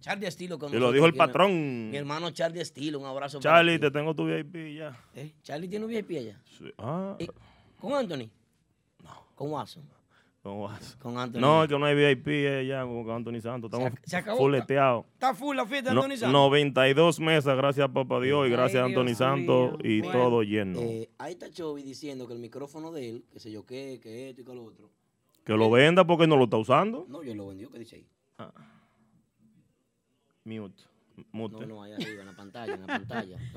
[0.00, 1.90] Charlie Estilo con Te lo dijo el patrón.
[1.90, 3.38] Mi hermano Charlie Estilo, un abrazo.
[3.38, 3.82] para Charlie, ti.
[3.82, 4.94] te tengo tu VIP ya.
[5.14, 5.32] ¿Eh?
[5.42, 6.40] ¿Charlie tiene un VIP allá?
[6.58, 6.64] Sí.
[6.78, 7.28] Ah, ¿Y
[7.80, 8.28] ¿Con Anthony?
[9.02, 9.10] No.
[9.36, 9.84] ¿Con Watson?
[10.44, 10.98] Con Watson.
[11.00, 11.40] Con Anthony.
[11.40, 13.68] No, es que no hay VIP eh, ya con Anthony Santos.
[13.72, 14.36] Estamos Se ac- se acabó.
[14.38, 15.06] fuleteados.
[15.14, 16.32] Está full la fiesta de No- Anthony Santos.
[16.32, 20.80] 92 mesas, gracias a Papá Dios y gracias a Anthony Santos y Bueno, todo lleno.
[20.80, 24.28] eh, ahí está Chovy diciendo que el micrófono de él, que sé yo qué, que
[24.28, 24.90] esto y que lo otro.
[25.46, 27.06] que lo venda porque no lo está usando.
[27.08, 28.06] No, yo lo vendió, ¿qué dice ahí?
[30.44, 30.82] Mute.
[31.32, 31.60] Mute.
[31.60, 33.38] No, no, ahí arriba, en la pantalla, en la pantalla.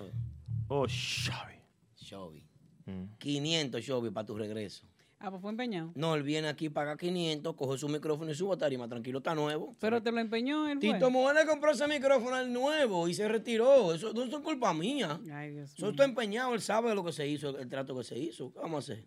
[0.70, 1.56] Oh, Xavi.
[1.96, 2.44] Chovy.
[2.86, 3.04] Mm.
[3.20, 4.86] 500 Chovy para tu regreso.
[5.20, 5.92] Ah, pues fue empeñado.
[5.96, 9.76] No, él viene aquí, paga 500, coge su micrófono y su tarima, tranquilo, está nuevo.
[9.80, 10.80] Pero te lo empeñó fue.
[10.80, 13.94] Tito Moja le compró ese micrófono al nuevo y se retiró.
[13.94, 15.20] Eso no es culpa mía.
[15.32, 15.92] Ay, Dios Eso mío.
[15.92, 18.54] está empeñado, él sabe lo que se hizo, el trato que se hizo.
[18.54, 19.06] ¿Qué vamos a hacer?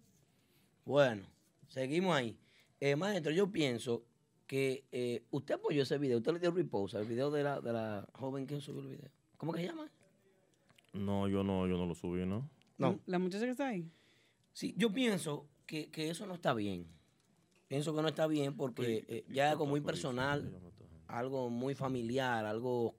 [0.85, 1.23] Bueno,
[1.69, 2.37] seguimos ahí.
[2.81, 4.05] Eh, maestro, yo pienso
[4.49, 7.73] que eh, usted apoyó ese video, usted le dio repost al video de la, de
[7.73, 9.11] la joven que subió el video.
[9.37, 9.89] ¿Cómo que se llama?
[10.93, 12.51] No, yo no, yo no lo subí, ¿no?
[12.79, 12.99] No.
[13.07, 13.89] La muchacha que está ahí.
[14.53, 16.85] Sí, yo pienso que, que eso no está bien.
[17.69, 20.53] Pienso que no está bien porque eh, ya es algo muy personal,
[21.07, 22.97] algo muy familiar, algo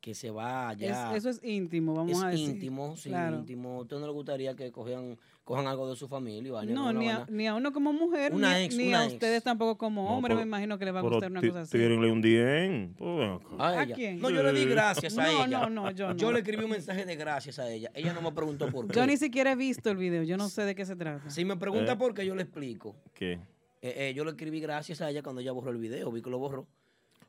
[0.00, 0.72] que se va.
[0.78, 2.48] Es- eso es íntimo, vamos es a decir.
[2.50, 3.38] íntimo, sí, Claro.
[3.38, 3.78] íntimo.
[3.78, 6.48] ¿A usted no le gustaría que cogían, cojan algo de su familia?
[6.48, 9.00] y vaina, No, ni a, ni a uno como mujer, Una ni, ex, ni una
[9.00, 9.14] a ex.
[9.14, 10.30] ustedes tampoco como No, hombre.
[10.30, 11.72] pero- me imagino que les va a gustar una cosa así.
[11.76, 12.94] tírenle un DM.
[12.96, 13.40] pues.
[13.58, 13.94] A ¿A ella.
[13.96, 14.20] quién?
[14.20, 15.46] No, yo le di gracias a No, ella.
[15.68, 16.16] no, no, yo no.
[16.16, 17.90] Yo le escribí un mensaje de gracias a ella.
[17.94, 18.94] Ella no me preguntó por qué.
[18.94, 21.28] Yo ni siquiera he visto el video, yo no sé de qué se trata.
[21.28, 21.96] Si me pregunta Eh.
[21.96, 22.94] por qué, yo le explico.
[23.14, 23.32] ¿Qué?
[23.80, 26.10] Eh, eh, yo le escribí gracias a ella cuando ella borró el video.
[26.12, 26.66] Vi que lo borró.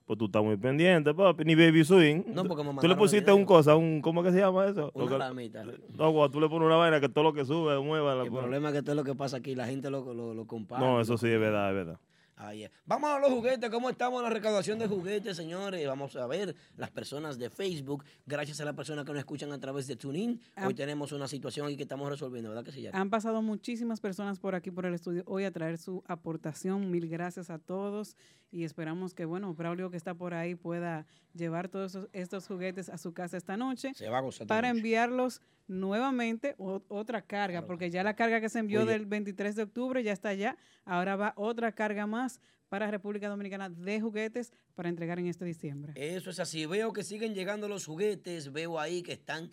[0.09, 1.45] Pues tú estás muy pendiente, papi.
[1.45, 2.23] Ni Baby Swing.
[2.33, 4.89] No, porque me Tú le pusiste un cosa, un, ¿cómo que se llama eso?
[4.95, 5.63] Una que- alarmita.
[5.63, 8.23] No, cuando tú le pones una vaina que todo lo que sube, mueva.
[8.23, 10.83] El problema es que todo lo que pasa aquí, la gente lo, lo, lo comparte.
[10.83, 11.99] No, eso sí es verdad, es verdad.
[12.41, 12.71] Ahí es.
[12.85, 13.69] Vamos a los juguetes.
[13.69, 15.85] ¿Cómo estamos en la recaudación de juguetes, señores?
[15.85, 18.05] Vamos a ver las personas de Facebook.
[18.25, 20.39] Gracias a las personas que nos escuchan a través de TuneIn.
[20.65, 22.87] Hoy tenemos una situación aquí que estamos resolviendo, ¿verdad que sí?
[22.93, 26.89] Han pasado muchísimas personas por aquí por el estudio hoy a traer su aportación.
[26.89, 28.15] Mil gracias a todos
[28.51, 32.97] y esperamos que, bueno, Braulio que está por ahí pueda llevar todos estos juguetes a
[32.97, 34.47] su casa esta noche Se va a gozar.
[34.47, 34.79] para noche.
[34.79, 38.91] enviarlos nuevamente o- otra carga, porque ya la carga que se envió Oye.
[38.91, 40.57] del 23 de octubre ya está allá.
[40.83, 45.93] Ahora va otra carga más para República Dominicana de juguetes para entregar en este diciembre.
[45.95, 46.65] Eso es así.
[46.65, 48.51] Veo que siguen llegando los juguetes.
[48.51, 49.51] Veo ahí que están.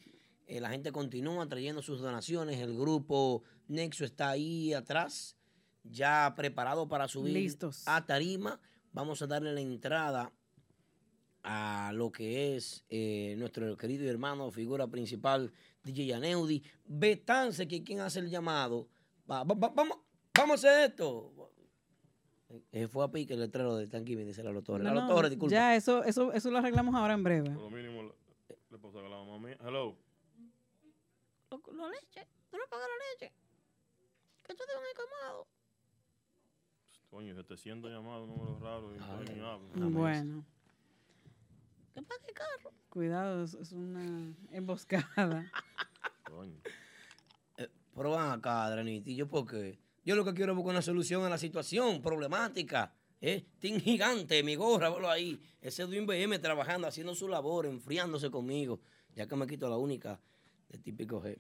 [0.49, 2.59] eh, la gente continúa trayendo sus donaciones.
[2.61, 5.37] El grupo Nexo está ahí atrás,
[5.83, 7.83] ya preparado para subir Listos.
[7.87, 8.61] a Tarima.
[8.93, 10.33] Vamos a darle la entrada
[11.43, 15.53] a lo que es eh, nuestro querido hermano, figura principal,
[15.87, 16.63] DJ Yaneudi.
[16.85, 18.89] Betance, que quien hace el llamado.
[19.31, 19.99] Va- va- va- vamos,
[20.37, 21.33] vamos a hacer esto.
[22.73, 24.85] Eh, fue a pique el letrero de Tanquimi, dice Lalo Torres.
[24.85, 25.53] No, Lalo no, Torres, disculpa.
[25.55, 27.51] ya eso, eso, eso lo arreglamos ahora en breve.
[27.51, 28.13] Por lo mínimo le,
[28.71, 29.57] le puedo sacar la mamá mía.
[29.65, 29.97] Hello.
[31.51, 33.33] La leche, tú no pagas la leche.
[34.45, 35.47] Que tú tienes quemado.
[37.11, 38.93] Coño, 700 llamados, números raros.
[39.27, 39.91] coño, hablo.
[39.91, 40.45] Bueno,
[41.97, 42.75] Que pague carro.
[42.91, 45.51] cuidado, es, una emboscada.
[46.25, 46.61] Coño.
[47.57, 51.31] Eh, pero van acá, Dranitillo, porque yo lo que quiero es buscar una solución a
[51.31, 52.93] la situación problemática.
[53.23, 53.47] ¿eh?
[53.61, 55.41] Team gigante, mi gorra, velo ahí.
[55.63, 58.79] Ese Edwin BM trabajando, haciendo su labor, enfriándose conmigo,
[59.15, 60.21] ya que me quito la única
[60.69, 61.39] de típico G.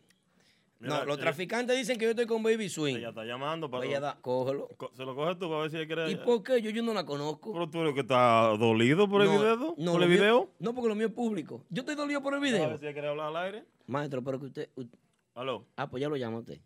[0.78, 2.96] Mira, no, los eh, traficantes dicen que yo estoy con Baby Swing.
[2.96, 3.80] Ella está llamando para.
[3.80, 4.68] Pues ella da- cógelo.
[4.76, 6.10] Co- Se lo coges tú para ver si ella quiere.
[6.10, 6.60] ¿Y por qué?
[6.60, 7.52] Yo, yo no la conozco.
[7.52, 9.74] Pero tú eres que está dolido por el No, video.
[9.78, 10.50] no, ¿Por el mío- video?
[10.58, 11.64] No, porque lo mío es público.
[11.70, 12.78] Yo estoy dolido por el A ver video.
[12.78, 13.64] si ella quiere hablar al aire.
[13.86, 14.70] Maestro, pero que usted...
[14.74, 14.98] usted-
[15.34, 15.66] Aló.
[15.76, 16.60] Ah, pues ya lo llama usted.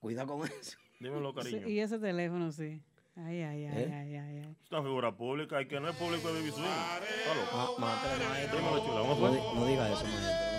[0.00, 0.76] Cuidado con eso.
[1.00, 1.68] Dímelo, Sí, cariño.
[1.68, 2.80] y ese teléfono, sí.
[3.16, 3.90] Ay, ay, ay, ¿Eh?
[3.92, 4.56] ay, ay, ay.
[4.62, 6.64] Es una figura pública y que no es público de Baby Swing.
[6.64, 7.40] Aló.
[7.52, 8.58] Ah, mátale, maestro.
[8.58, 9.00] Dímelo, chula.
[9.00, 10.55] Vamos No, no diga eso, maestro.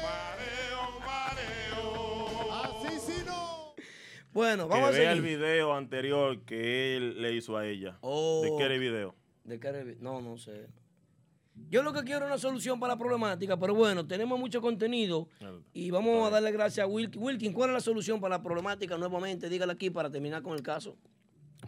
[4.37, 7.97] Bueno, vamos a vea el video anterior que él le hizo a ella.
[8.03, 9.15] ¿De qué era el video?
[9.43, 9.83] ¿De qué era?
[9.99, 10.67] No, no sé.
[11.71, 15.27] Yo lo que quiero es una solución para la problemática, pero bueno, tenemos mucho contenido
[15.73, 17.19] y vamos a darle gracias a Wilkin.
[17.19, 19.49] Wilkin, ¿cuál es la solución para la problemática nuevamente?
[19.49, 20.95] Dígale aquí para terminar con el caso.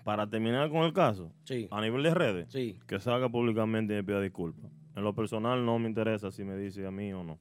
[0.04, 1.68] Para terminar con el caso, Sí.
[1.72, 2.78] a nivel de redes, Sí.
[2.86, 4.70] que salga públicamente y me pida disculpas.
[4.96, 7.40] En lo personal no me interesa si me dice a mí o no.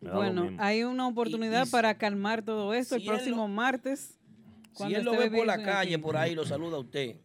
[0.00, 4.14] Bueno, hay una oportunidad y- para calmar todo esto si el próximo martes.
[4.86, 6.02] Si él lo ve por la calle, aquí.
[6.02, 7.16] por ahí, lo saluda a usted.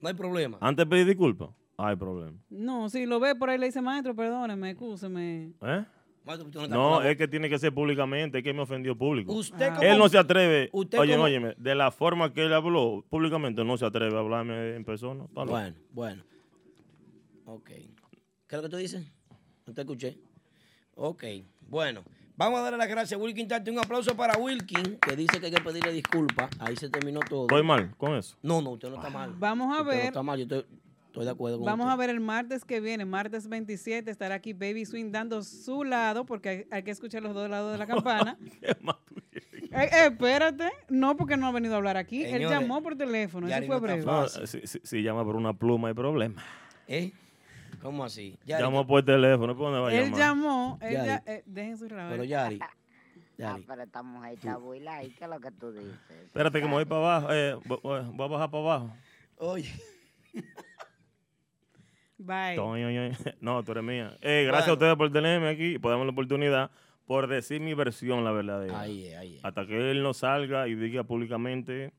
[0.00, 0.58] No hay problema.
[0.60, 2.36] Antes de pedir disculpas, hay problema.
[2.50, 5.52] No, si lo ve por ahí le dice, maestro, perdóneme, excúseme.
[5.62, 5.84] ¿Eh?
[6.24, 9.32] Maestro, usted no es que tiene que ser públicamente, es que me ofendió público.
[9.34, 12.52] Usted como- él no se atreve, usted oye, como- óyeme, de la forma que él
[12.54, 15.26] habló públicamente, no se atreve a hablarme en persona.
[15.32, 16.22] Bueno, bueno.
[17.46, 17.66] Ok.
[17.66, 17.86] ¿Qué
[18.48, 19.06] es lo que tú dices?
[19.66, 20.18] No te escuché.
[20.94, 21.24] Ok.
[21.68, 22.02] Bueno,
[22.36, 23.70] Vamos a darle las gracias a Wilkin Tati.
[23.70, 26.50] Un aplauso para Wilkin, que dice que hay que pedirle disculpas.
[26.58, 27.42] Ahí se terminó todo.
[27.42, 28.36] ¿Estoy mal con eso?
[28.42, 29.34] No, no, usted no está mal.
[29.38, 30.06] Vamos a Usted no ver.
[30.06, 30.66] está mal, yo estoy,
[31.06, 31.92] estoy de acuerdo con Vamos usted.
[31.92, 36.26] a ver el martes que viene, martes 27, estará aquí Baby Swing dando su lado,
[36.26, 38.36] porque hay, hay que escuchar los dos lados de la campana.
[39.70, 42.24] Eh, eh, espérate, no porque no ha venido a hablar aquí.
[42.24, 44.04] Él llamó por teléfono, eso fue breve.
[44.04, 46.42] No, si, si- si llama por una pluma hay problema.
[46.88, 47.12] ¿Eh?
[47.84, 48.38] ¿Cómo así?
[48.46, 50.18] Yari, Llamó por teléfono, ¿por dónde va a Él llamar?
[50.18, 52.10] llamó, él ya- eh, dejen su relajo.
[52.12, 52.70] Pero Yari, Ah,
[53.36, 53.64] Yari.
[53.66, 55.04] pero esta mujer está buila.
[55.04, 55.92] ¿Y qué es lo que tú dices?
[56.24, 57.28] Espérate que me voy para abajo.
[57.32, 58.96] Eh, voy, a bajar para abajo.
[59.36, 59.70] Oye.
[62.16, 62.56] Bye.
[63.40, 64.16] No, tú eres mía.
[64.22, 64.70] Eh, gracias Bueno.
[64.70, 66.70] a ustedes por tenerme aquí y por darme la oportunidad
[67.06, 68.80] por decir mi versión, la verdadera.
[68.80, 69.44] Ahí es, ahí es.
[69.44, 71.92] Hasta que él no salga y diga públicamente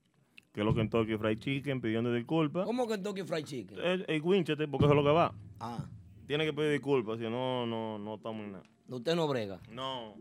[0.56, 2.65] que es lo que en Tokyo Fried Chicken pidiendo disculpas.
[2.65, 3.77] ¿Cómo que Kentucky Fried Chicken?
[3.77, 5.34] El, el Winchester, porque eso es lo que va.
[5.60, 5.84] Ah,
[6.26, 8.64] Tiene que pedir disculpas, si no, no, no estamos en nada.
[8.88, 9.60] usted no brega.
[9.69, 10.15] No.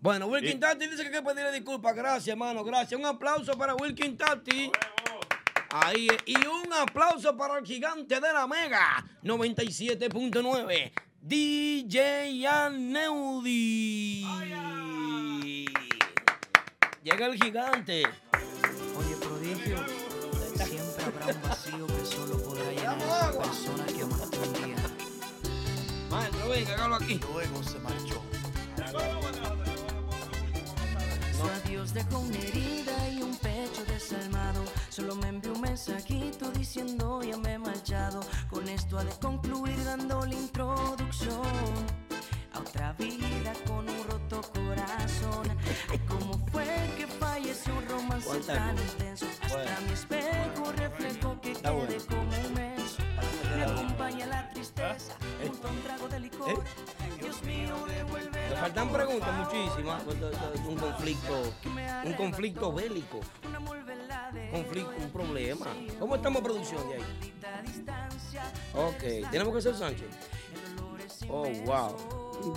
[0.00, 1.94] Bueno, Wilkin Tati dice que hay que pedirle disculpas.
[1.94, 2.98] Gracias, hermano, gracias.
[2.98, 4.72] Un aplauso para Wilkin Tati.
[5.70, 6.18] Ahí es.
[6.26, 10.90] Y un aplauso para el gigante de la Mega 97.9,
[11.20, 14.26] DJ Aneudi.
[17.04, 18.02] Llega el gigante.
[19.62, 19.84] Prodigio,
[20.66, 24.76] siempre habrá un vacío que solo podrá llenar la persona que amaste un día.
[26.10, 27.20] Maestro, venga, hágalo aquí.
[27.32, 28.22] Luego se marchó.
[31.36, 34.64] Su adiós dejó una herida y un pecho desalmado.
[34.88, 38.20] Solo me envió un mensajito diciendo ya me he marchado.
[38.50, 41.46] Con esto ha de concluir dando la introducción
[42.52, 45.56] a otra vida con un roto corazón.
[45.88, 46.66] Ay, ¿Cómo fue
[46.96, 47.06] que
[47.52, 49.26] falleció un romance tan intenso?
[49.42, 51.94] Hasta mi espejo reflejó que bueno.
[52.08, 53.02] como un menso.
[53.56, 55.14] Me acompaña la tristeza
[55.46, 56.64] junto a un trago de licor.
[57.20, 60.00] Dios mío, devuelve la faltan preguntas muchísimas.
[60.06, 61.54] Esto- esto es Un conflicto,
[62.04, 63.20] un conflicto bélico.
[64.50, 65.66] Conflicto, un problema.
[65.98, 67.04] ¿Cómo estamos producción de ahí?
[68.74, 70.08] Ok, tenemos que ser Sánchez.
[71.28, 71.96] Oh, wow.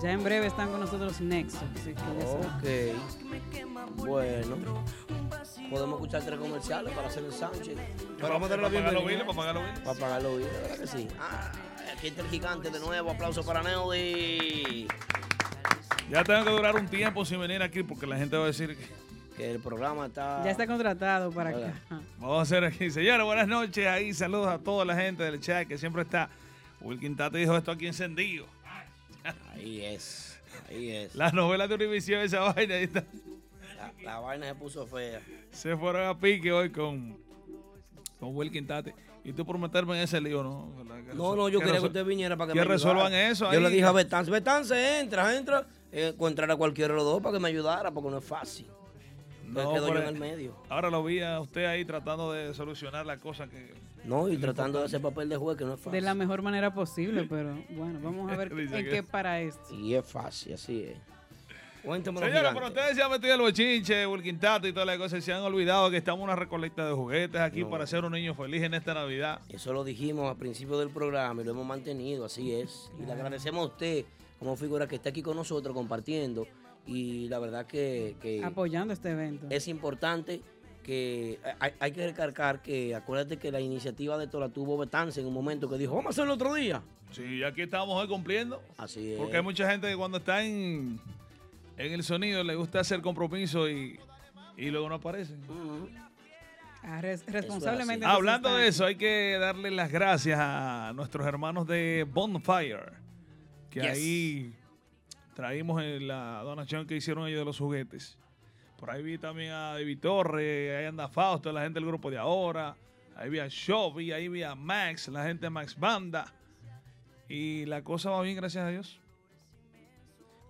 [0.01, 1.59] Ya en breve están con nosotros Nexo.
[1.75, 2.95] así que.
[2.95, 3.97] Ok.
[3.97, 4.83] Bueno.
[5.69, 7.77] Podemos escuchar tres comerciales para hacer el Sánchez.
[8.17, 9.25] Pero vamos a darle la bienvenida.
[9.25, 9.79] para pagar los biles.
[9.81, 11.07] Para pagar los biles, ¿verdad que sí?
[11.19, 11.51] Ah,
[11.95, 13.11] aquí está el gigante de nuevo.
[13.11, 14.87] Aplauso para Neody.
[16.09, 18.77] Ya tengo que durar un tiempo sin venir aquí porque la gente va a decir
[18.77, 18.87] que
[19.35, 20.43] Que el programa está...
[20.43, 21.73] Ya está contratado para acá.
[22.19, 22.89] Vamos a hacer aquí.
[22.89, 23.85] Señores, buenas noches.
[23.87, 26.29] Ahí saludos a toda la gente del chat que siempre está.
[26.81, 28.45] Wilkin Tate dijo esto aquí encendido.
[29.53, 30.39] Ahí es.
[30.69, 31.15] Ahí es.
[31.15, 33.03] Las novelas de Univision, esa vaina ahí está.
[33.77, 35.21] La, la vaina se puso fea.
[35.51, 37.17] Se fueron a pique hoy con,
[38.19, 38.93] con Wilkin Tate.
[39.23, 40.71] Y tú por meterme en ese lío, ¿no?
[41.15, 43.29] No, no, yo quería que usted viniera para que, que me resuelvan ayudara.
[43.29, 43.51] eso.
[43.51, 45.65] Yo le dije a Betance, Betance, entra, entra.
[45.91, 48.67] Eh, encontrar a cualquiera de los dos para que me ayudara, porque no es fácil.
[49.47, 50.55] Entonces quedo yo en el medio.
[50.69, 53.73] Ahora lo vi a usted ahí tratando de solucionar la cosa que.
[54.03, 55.93] No, y es tratando de hacer papel de juez, que no es fácil.
[55.93, 59.73] De la mejor manera posible, pero bueno, vamos a ver en que- qué para esto.
[59.73, 60.97] Y es fácil, así es.
[61.83, 62.51] Cuéntame gigantes.
[62.55, 65.23] pero ustedes se han metido el bochinche, Wilkin Tate y todas las cosas.
[65.23, 67.69] Se han olvidado que estamos en una recolecta de juguetes aquí No.
[67.69, 69.39] para ser un niño feliz en esta Navidad.
[69.49, 72.89] Eso lo dijimos al principio del programa y lo hemos mantenido, así es.
[72.99, 74.05] Y le agradecemos a usted
[74.39, 76.47] como figura que está aquí con nosotros compartiendo.
[76.87, 79.47] Y la verdad que, que Apoyando este evento.
[79.49, 80.41] es importante
[80.83, 85.19] que hay, hay que recalcar que acuérdate que la iniciativa de esto la tuvo Betance
[85.19, 86.83] en un momento que dijo, vamos a hacerlo otro día.
[87.11, 88.61] Sí, y aquí estamos hoy cumpliendo.
[88.77, 89.17] Así es.
[89.17, 90.99] Porque hay mucha gente que cuando está en,
[91.77, 93.99] en el sonido le gusta hacer compromiso y,
[94.57, 95.39] y luego no aparecen.
[96.83, 98.05] Ah, res- responsablemente.
[98.05, 102.91] Hablando de eso, hay que darle las gracias a nuestros hermanos de Bonfire,
[103.71, 103.89] que Yes.
[103.91, 104.53] ahí
[105.35, 108.17] traímos la donación que hicieron ellos de los juguetes.
[108.77, 112.17] Por ahí vi también a David Torre, ahí anda Fausto, la gente del grupo de
[112.17, 112.75] ahora.
[113.15, 116.33] Ahí vi a Shovy, ahí vi a Max, la gente de Max Banda.
[117.29, 118.99] Y la cosa va bien, gracias a Dios.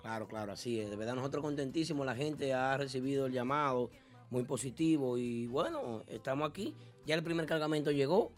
[0.01, 0.89] Claro, claro, así es.
[0.89, 2.05] De verdad, nosotros contentísimos.
[2.05, 3.89] La gente ha recibido el llamado
[4.29, 6.75] muy positivo y bueno, estamos aquí.
[7.05, 8.31] Ya el primer cargamento llegó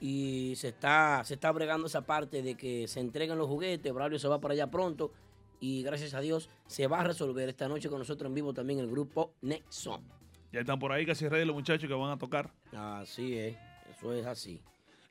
[0.00, 3.92] y se está, se está bregando esa parte de que se entreguen los juguetes.
[3.92, 5.12] Braulio se va para allá pronto
[5.64, 8.80] y gracias a Dios se va a resolver esta noche con nosotros en vivo también
[8.80, 10.02] el grupo Nexon.
[10.52, 12.50] Ya están por ahí casi ready los muchachos que van a tocar.
[12.76, 13.56] Así es,
[13.96, 14.60] eso es así.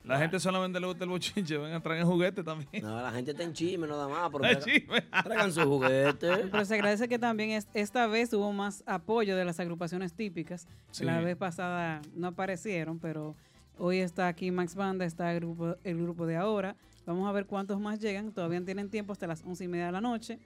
[0.04, 2.82] La gente solamente le gusta el bochinche, ven a traer juguetes también.
[2.84, 4.30] No, la gente está en chisme nada más.
[4.30, 6.38] Pero traigan- traigan sus juguetes.
[6.52, 10.68] Pero se agradece que también es- esta vez hubo más apoyo de las agrupaciones típicas.
[10.90, 11.04] Sí.
[11.04, 13.34] La vez pasada no aparecieron, pero
[13.78, 16.76] hoy está aquí Max Banda, está el grupo, el grupo de ahora.
[17.06, 18.32] Vamos a ver cuántos más llegan.
[18.32, 20.38] Todavía tienen tiempo hasta las once y media de la noche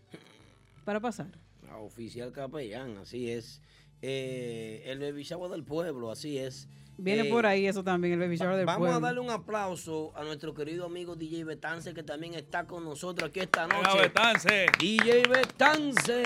[0.85, 1.29] para pasar.
[1.71, 3.61] Ah, Oficial capellán, así es.
[4.03, 6.69] Eh, el baby shower del pueblo, así es.
[7.01, 8.97] Viene Eh, por ahí eso también, el baby shower del Vamos pueblo.
[8.97, 13.31] a darle un aplauso a nuestro querido amigo DJ Betance, que también está con nosotros
[13.31, 14.01] aquí esta noche.
[14.03, 14.67] Betance.
[14.81, 16.25] DJ Betance.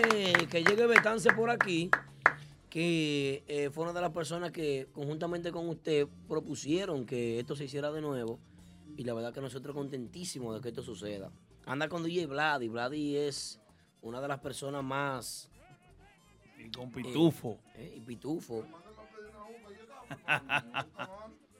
[0.49, 1.91] Que llegue Betance por aquí,
[2.71, 7.65] que eh, fue una de las personas que conjuntamente con usted propusieron que esto se
[7.65, 8.39] hiciera de nuevo.
[8.95, 11.31] Y la verdad que nosotros contentísimos de que esto suceda.
[11.65, 12.67] Anda con DJ Vladi.
[12.67, 13.59] Vladi es
[14.01, 15.49] una de las personas más...
[16.59, 17.59] Y con Pitufo.
[17.75, 18.63] eh, y Pitufo.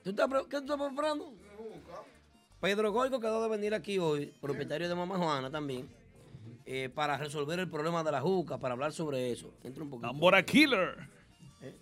[0.03, 1.34] ¿Tú estás, ¿Qué tú estás preparando?
[2.61, 5.89] Pedro Goico quedó de venir aquí hoy, propietario de Mamá Juana también,
[6.65, 9.53] eh, para resolver el problema de la juca, para hablar sobre eso.
[9.64, 10.07] Entra un poquito.
[10.07, 11.10] Tambora Killer.
[11.61, 11.76] Eh.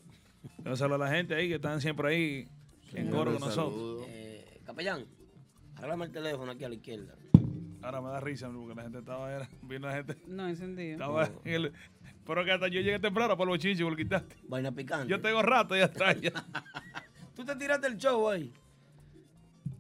[0.75, 2.47] Saludo a la gente ahí que están siempre ahí
[2.93, 4.05] en coro con nosotros.
[4.07, 5.05] Eh, capellán,
[5.81, 7.15] arreglame el teléfono aquí a la izquierda.
[7.81, 10.15] Ahora me da risa porque la gente estaba era, viendo la gente.
[10.27, 10.93] No, encendido.
[10.93, 11.73] Estaba en el-
[12.25, 14.35] pero que hasta yo llegué temprano por los chinches, por quitaste.
[14.47, 15.07] Vaina picante.
[15.09, 16.21] Yo tengo rato ya atrás.
[16.21, 16.31] Ya,
[17.35, 18.53] Tú te tiraste el show ahí.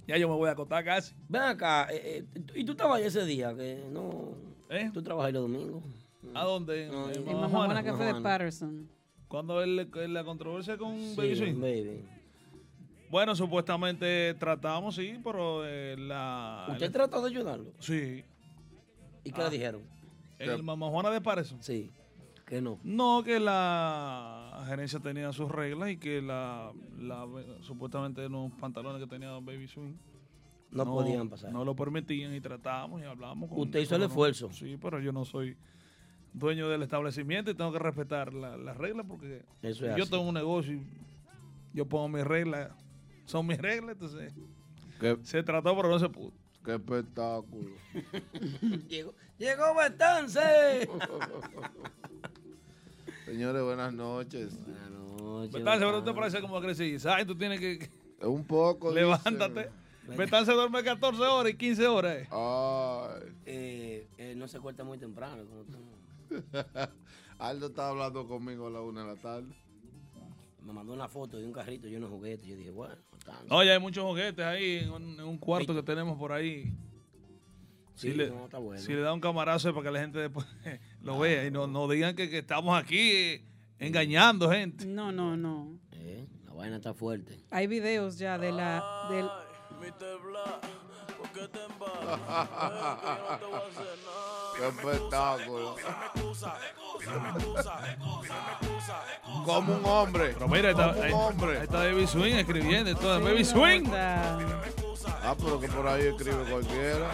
[0.07, 1.13] ya yo me voy a acostar casi.
[1.29, 3.55] Ven acá, eh, eh, ¿y tú estabas ahí ese día?
[3.55, 4.33] Que no.
[4.93, 5.83] Tú trabajas los domingos.
[6.33, 6.85] ¿A dónde?
[6.85, 7.95] En, No, en en Mamá Juana.
[7.95, 8.21] Fue de.
[8.21, 8.89] Patterson.
[9.27, 11.61] Cuando él, la controversia con Sí, Baby Swing.
[11.61, 12.03] baby.
[13.11, 16.65] Bueno, supuestamente tratamos, sí, pero eh, la.
[16.71, 17.73] ¿Usted el- trató de ayudarlo?
[17.79, 18.23] Sí.
[19.25, 19.43] ¿Y qué Ah.
[19.45, 19.81] le dijeron?
[20.39, 21.21] ¿En el Mamá Juana de?
[21.59, 21.91] Sí.
[22.47, 22.79] Que no.
[22.83, 27.27] No, que la gerencia tenía sus reglas y que la, la-
[27.61, 29.93] supuestamente los pantalones que tenía Baby Swing
[30.71, 31.51] No podían pasar.
[31.51, 33.49] No lo permitían y tratábamos y hablábamos.
[33.49, 34.51] Con, Usted hizo el esfuerzo.
[34.53, 35.55] Sí, pero yo no soy
[36.33, 40.11] dueño del establecimiento y tengo que respetar la- las reglas porque Eso es yo así.
[40.11, 40.81] tengo un negocio y
[41.73, 42.71] yo pongo mis reglas,
[43.31, 44.33] son mis reglas, entonces
[45.23, 46.31] se trató pero no se pudo.
[46.63, 47.71] Qué espectáculo.
[48.87, 50.39] llegó, llegó Betance.
[53.25, 54.59] Señores, buenas noches.
[54.63, 55.53] Buenas noches.
[55.53, 56.99] Betance, pero te parece como crecí.
[56.99, 57.25] ¿Sabes?
[57.25, 57.89] Tú tienes que...
[58.21, 58.91] Un poco.
[58.91, 59.71] Levántate.
[60.15, 62.17] Betance duerme 14 horas y 15 horas.
[62.17, 62.27] eh.
[62.31, 63.33] Ay.
[63.45, 65.43] Eh, eh, no se corta muy temprano.
[65.45, 65.79] Como tú.
[67.39, 69.55] Aldo estaba hablando conmigo a la una de la tarde.
[70.61, 72.47] Me mandó una foto de un carrito lleno de juguetes.
[72.47, 73.47] Yo dije, bueno, Betance.
[73.47, 76.71] No, ya hay muchos juguetes ahí en un, en un cuarto que tenemos por ahí.
[77.95, 78.81] Si, Sí, le, no, está bueno.
[78.81, 80.45] si le da un camarazo es para que la gente después
[81.01, 83.43] lo vea y no, no digan que, que estamos aquí eh,
[83.79, 84.85] engañando gente.
[84.85, 85.77] No, no, no.
[85.91, 87.43] Eh, la vaina está fuerte.
[87.49, 89.27] Hay videos ya de la del
[94.57, 95.75] Qué espectáculo.
[99.45, 100.33] Como un hombre.
[100.33, 101.57] Pero mira, está, Como ahí, un hombre.
[101.57, 103.21] ahí está Baby Swing escribiendo todo.
[103.21, 103.83] Baby Swing.
[103.93, 107.09] Ah, pero que por ahí escribe cualquiera.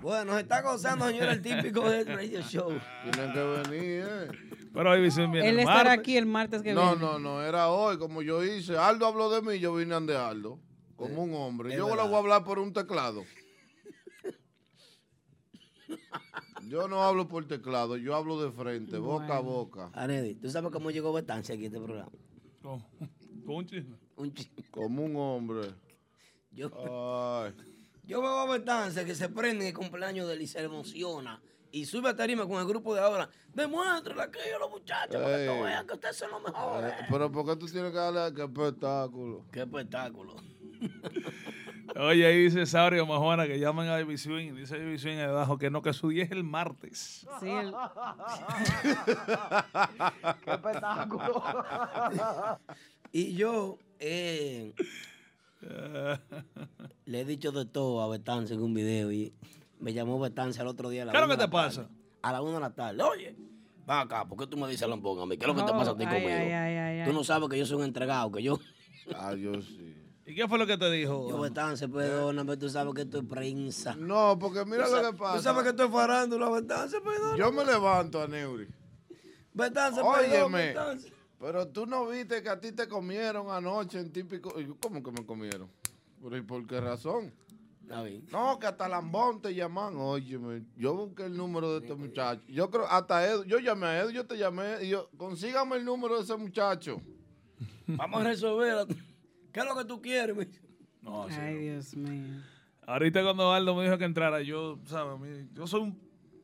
[0.00, 2.72] Bueno, se está gozando, señor, el típico del radio show.
[3.12, 4.28] Tienen que venir, ¿eh?
[4.72, 7.00] Pero Baby Swing viene Él el estará aquí el martes que No, viene.
[7.00, 8.78] no, no, era hoy, como yo hice.
[8.78, 10.58] Aldo habló de mí, yo vine de Aldo.
[11.00, 11.70] Como un hombre.
[11.70, 12.04] es Yo le verdad.
[12.06, 13.24] voy a hablar por un teclado.
[16.68, 19.90] Yo no hablo por teclado, yo hablo de frente, boca a boca.
[19.94, 22.12] Anedi, ¿tú sabes cómo llegó Betance aquí a este programa?
[22.62, 22.80] Con,
[23.44, 23.96] con un chisme.
[24.16, 24.62] Un chisme.
[24.70, 25.74] Como un hombre.
[26.52, 26.68] Yo,
[27.44, 27.54] Ay.
[28.04, 31.42] yo veo a Betance que se prende en el cumpleaños de él y se emociona.
[31.72, 33.28] Y sube a tarima con el grupo de ahora.
[33.54, 36.92] Demuéstrale aquello a los muchachos para que tú vean que ustedes son los mejores.
[36.92, 39.44] Eh, Pero ¿por qué tú tienes que darle qué espectáculo?
[39.50, 40.36] Qué espectáculo.
[41.96, 44.54] Oye, ahí dice Saurio Majuana que llaman a Swing.
[44.54, 44.76] Dice
[45.10, 47.26] ahí abajo que no, que su día es el martes.
[47.40, 47.74] Sí, el-
[50.44, 51.42] Qué espectáculo.
[53.12, 54.72] y yo eh,
[57.06, 59.32] le he dicho de todo a Betance en un video y
[59.80, 61.82] me llamó Betance al otro día a la ¿Qué es lo que te pasa?
[61.82, 61.94] tarde.
[62.22, 63.02] A la una de la tarde.
[63.02, 63.34] Oye,
[63.86, 65.36] ven acá, ¿por qué tú me dices lambón a mí?
[65.36, 66.38] ¿Qué es lo que te pasa a ti ay, conmigo?
[66.38, 68.58] ay, ay, ay, tú no sabes que yo soy un entregado, que yo...
[69.16, 69.96] Ah, yo sí.
[70.30, 71.28] ¿Y qué fue lo que te dijo?
[71.28, 73.96] Yo, Betance, perdóname, tú sabes que esto es prensa.
[73.96, 75.36] No, porque mira lo que pasa.
[75.36, 77.36] Tú sabes que esto es farándula, Betance, perdóname.
[77.38, 78.68] Yo me levanto a Neuri.
[79.52, 80.74] Betance, perdón, Óyeme,
[81.40, 84.54] pero tú no viste que a ti te comieron anoche en típico.
[84.78, 85.68] ¿Cómo que me comieron?
[86.22, 87.34] ¿Pero y por qué razón?
[88.30, 89.96] No, que hasta Lambón te llaman.
[89.96, 92.40] Óyeme, yo busqué el número de este muchacho.
[92.46, 94.84] Yo creo, hasta Edu, yo llamé a Edu, yo te llamé.
[94.84, 97.02] Y yo, consígame el número de ese muchacho.
[97.88, 98.86] Vamos a resolver.
[99.52, 100.36] ¿Qué es lo que tú quieres?
[101.02, 101.60] No, sí, Ay, no.
[101.60, 102.42] Dios mío.
[102.86, 105.46] Ahorita cuando Aldo me dijo que entrara, yo, ¿sabes?
[105.54, 105.98] Yo soy un,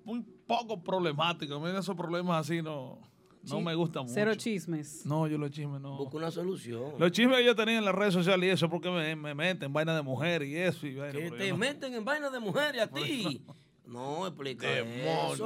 [0.04, 1.54] un poco problemático.
[1.56, 3.00] A mí esos problemas así no,
[3.42, 4.14] no me gustan mucho.
[4.14, 5.04] Cero chismes.
[5.04, 5.96] No, yo los chismes no.
[5.98, 6.92] Busca una solución.
[6.98, 9.72] Los chismes que yo tenía en las redes sociales y eso porque me, me meten
[9.72, 10.86] vaina de mujer y eso.
[10.86, 13.44] Y vaina, Que te no- meten en vainas de mujeres a ti.
[13.84, 15.40] No, explica Demonios.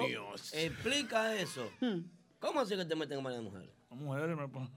[0.52, 0.56] eso.
[0.56, 1.68] Explica eso.
[2.38, 3.70] ¿Cómo así que te meten en varias mujeres?
[3.90, 4.70] Mujeres me ponen.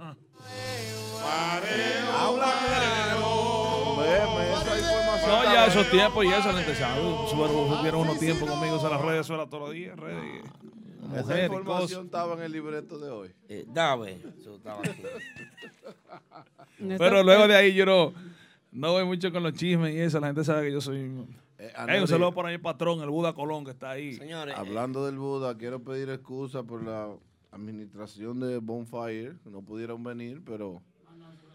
[5.28, 7.02] No, ya esos tiempos y eso, la gente sabe.
[7.30, 10.44] Subieron, unos tiempos conmigo en las redes, eso era todos los días, redes.
[11.16, 13.34] Esa información estaba en el libreto de hoy.
[13.48, 14.20] Eh, dame.
[14.40, 15.04] Eso estaba aquí.
[16.98, 18.14] Pero luego de ahí yo no,
[18.72, 20.20] no voy mucho con los chismes y eso.
[20.20, 21.12] La gente sabe que yo soy.
[21.60, 24.16] Eh, Hay un saludo por ahí, patrón, el Buda Colón, que está ahí.
[24.16, 27.10] Señores, Hablando del Buda, quiero pedir excusa por la
[27.54, 29.38] administración de Bonfire.
[29.44, 30.82] que No pudieron venir, pero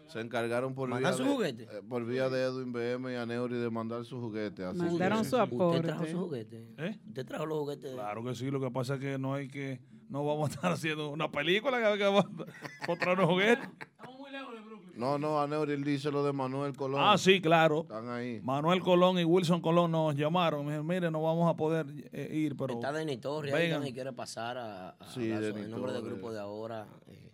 [0.07, 1.63] se encargaron por vía, ¿Mandar su de, juguete?
[1.63, 4.63] eh, por vía de Edwin BM y Aneuri de mandar su juguete.
[4.65, 6.11] Así Mandaron que- su ¿Usted trajo aporte.
[6.11, 6.67] su juguete?
[6.77, 6.99] ¿Eh?
[7.07, 7.93] ¿Usted trajo los juguetes?
[7.93, 9.79] Claro que sí, lo que pasa es que no hay que.
[10.09, 12.25] No vamos a estar haciendo una película que, que vamos
[12.87, 13.69] a traer unos juguetes.
[14.99, 16.99] No, no, Aneuri él dice lo de Manuel Colón.
[17.01, 17.81] Ah, sí, claro.
[17.83, 18.41] Están ahí.
[18.43, 20.65] Manuel Colón y Wilson Colón nos llamaron.
[20.65, 22.73] Me dijeron, mire, no vamos a poder eh, ir, pero.
[22.73, 26.39] Está Denis Torres ahí también quiere pasar a, a Sí, el nombre del grupo de
[26.39, 26.85] ahora.
[27.07, 27.31] eh,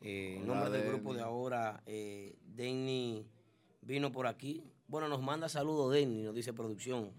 [0.00, 3.24] eh, el nombre del grupo de ahora, eh, Denny
[3.80, 4.64] vino por aquí.
[4.88, 7.10] Bueno, nos manda saludos Denny, nos dice producción.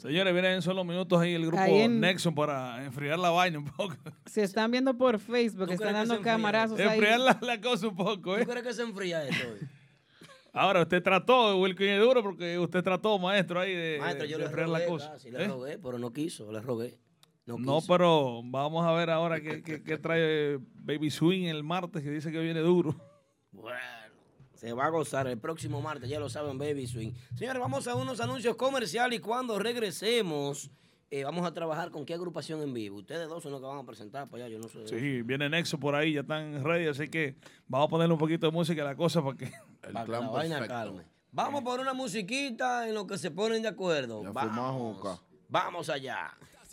[0.00, 3.58] Señores, vienen en solo minutos ahí el grupo Ahí en- Nexon para enfriar la vaina
[3.58, 3.94] un poco.
[4.26, 6.86] Si están viendo por Facebook, ¿Tú están dando se camarazos ahí.
[6.98, 8.46] enfriar la, la cosa un poco, ¿Tú ¿eh?
[8.46, 9.58] crees que se enfría esto hoy?
[10.52, 14.38] Ahora, usted trató, Wilkin es duro, porque usted trató, maestro, ahí de, Maestro, yo de
[14.38, 15.12] le enfriar rogué, la cosa.
[15.12, 15.48] casi, le ¿eh?
[15.48, 16.98] rogué, pero no quiso, le rogué.
[17.46, 22.02] No, No, pero vamos a ver ahora qué, qué- qué trae Baby Swing el martes,
[22.02, 22.94] que dice que viene duro.
[23.52, 23.78] Bueno,
[24.60, 27.12] se va a gozar el próximo martes, ya lo saben, Baby Swing.
[27.34, 30.70] Señores, vamos a unos anuncios comerciales y cuando regresemos,
[31.10, 32.98] eh, vamos a trabajar con qué agrupación en vivo.
[32.98, 34.86] Ustedes dos son los que van a presentar para allá, yo no sé.
[34.86, 37.36] Sí, viene Nexo por ahí, ya están ready, así que
[37.68, 39.46] vamos a ponerle un poquito de música a la cosa para que...
[39.82, 40.74] El Para que clan la vaina perfecto.
[40.74, 41.04] calme.
[41.32, 44.22] Vamos por una musiquita en lo que se ponen de acuerdo.
[44.22, 44.30] Ya
[45.48, 46.36] vamos allá.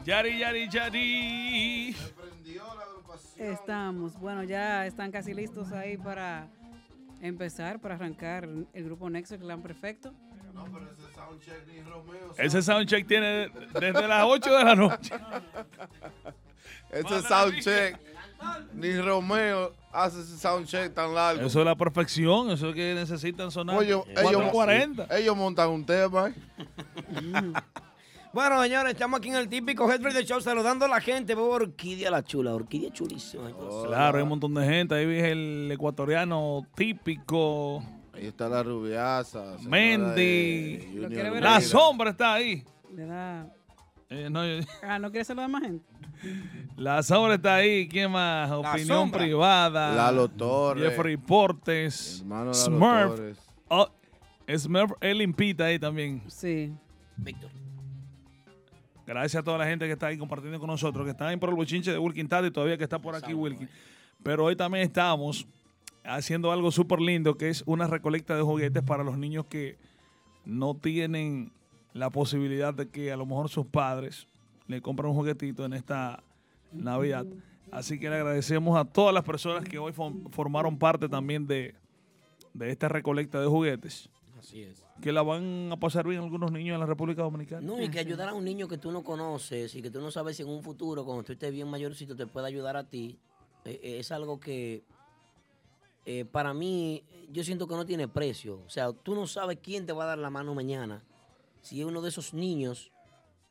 [0.05, 1.97] Yari, Yari, Yari.
[3.37, 4.19] Estamos.
[4.19, 6.49] Bueno, ya están casi listos ahí para
[7.21, 10.13] empezar, para arrancar el grupo Nexo Clan Perfecto.
[12.37, 13.49] Ese soundcheck tiene
[13.81, 15.15] desde las 8 de la noche.
[16.91, 17.99] Ese soundcheck,
[18.75, 21.47] ni Romeo hace ese soundcheck tan largo.
[21.47, 25.19] Eso es la perfección, eso es que necesitan sonar Oye, ellos, 440.
[25.19, 26.29] ellos montan un tema.
[26.29, 26.35] ¿eh?
[28.33, 31.63] Bueno, señores, estamos aquí en el típico Head de Show saludando a la gente por
[31.63, 32.55] Orquídea la Chula.
[32.55, 33.51] Orquídea chulísima.
[33.87, 34.95] Claro, hay un montón de gente.
[34.95, 37.83] Ahí ves el ecuatoriano típico.
[38.15, 39.57] Ahí está la rubiaza.
[39.69, 40.77] Mendy.
[40.79, 42.65] de La sombra está ahí.
[42.95, 43.47] Le da.
[44.09, 45.85] Eh, no, yo- Ah, ¿no quiere saludar más gente?
[46.77, 47.87] la sombra está ahí.
[47.87, 48.51] ¿Quién más?
[48.51, 49.21] Opinión sombra.
[49.21, 49.95] privada.
[49.95, 50.85] Lalo Torres.
[50.89, 52.21] Jeffrey Portes.
[52.21, 53.11] Hermano Lalo Smurf.
[53.17, 53.39] Torres.
[53.69, 53.89] Oh,
[54.57, 56.23] Smurf, él limpita ahí también.
[56.29, 56.73] Sí.
[57.17, 57.51] Víctor.
[59.07, 61.49] Gracias a toda la gente que está ahí compartiendo con nosotros, que están ahí por
[61.49, 63.69] el bochinche de Wilkin Tati, todavía que está por aquí Wilkin.
[64.23, 65.47] Pero hoy también estamos
[66.05, 69.77] haciendo algo súper lindo, que es una recolecta de juguetes para los niños que
[70.45, 71.53] no tienen
[71.93, 74.27] la posibilidad de que a lo mejor sus padres
[74.67, 76.23] le compren un juguetito en esta
[76.73, 77.27] Navidad.
[77.71, 79.93] Así que le agradecemos a todas las personas que hoy
[80.31, 81.75] formaron parte también de,
[82.55, 84.09] de esta recolecta de juguetes.
[84.43, 84.85] Así es.
[85.01, 87.61] Que la van a pasar bien algunos niños en la República Dominicana.
[87.63, 90.11] No, y que ayudar a un niño que tú no conoces y que tú no
[90.11, 93.19] sabes si en un futuro, cuando tú estés bien mayorcito, te puede ayudar a ti,
[93.65, 94.83] eh, eh, es algo que
[96.05, 98.61] eh, para mí, yo siento que no tiene precio.
[98.67, 101.03] O sea, tú no sabes quién te va a dar la mano mañana.
[101.61, 102.91] Si es uno de esos niños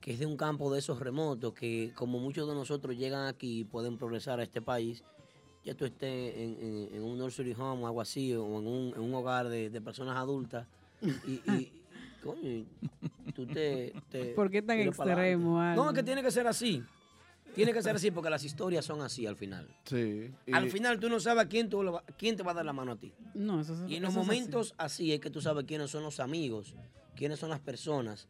[0.01, 3.59] que es de un campo de esos remotos, que como muchos de nosotros llegan aquí
[3.59, 5.03] y pueden progresar a este país,
[5.63, 8.93] ya tú estés en, en- en un nursery home o algo así, o en un,
[8.95, 10.65] en un hogar de, de personas adultas,
[11.01, 11.71] y, y-
[12.23, 12.65] coño,
[13.33, 13.93] tú te...
[14.09, 16.83] te ¿Por qué tan extremo, No, es que tiene que ser así.
[17.55, 19.67] Tiene que ser así porque las historias son así al final.
[19.83, 20.31] Sí.
[20.45, 22.65] y- Al final tú no sabes a quién, tú va- quién te va a dar
[22.65, 23.11] la mano a ti.
[23.33, 24.37] No, eso es Y en los eso es así.
[24.39, 25.11] momentos así.
[25.13, 26.75] es que tú sabes quiénes son los amigos,
[27.15, 28.27] quiénes son las personas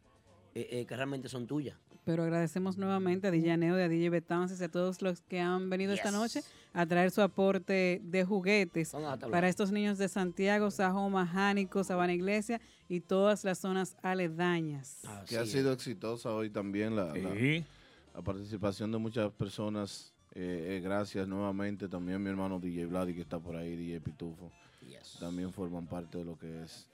[0.54, 1.76] eh, eh, que realmente son tuyas.
[2.04, 5.38] Pero agradecemos nuevamente a DJ Neo y a DJ Betances y a todos los que
[5.38, 6.42] han venido esta noche
[6.74, 8.92] a traer su aporte de juguetes
[9.30, 15.00] para estos niños de Santiago, Sajoma, Jánico, Sabana Iglesia y todas las zonas aledañas.
[15.28, 17.64] que ha sido exitosa hoy también la, la- Sí.
[18.14, 20.12] la participación de muchas personas.
[20.34, 24.50] Eh, eh, gracias nuevamente también mi hermano DJ Vladi que está por ahí, DJ Pitufo.
[25.20, 26.86] También forman parte de lo que es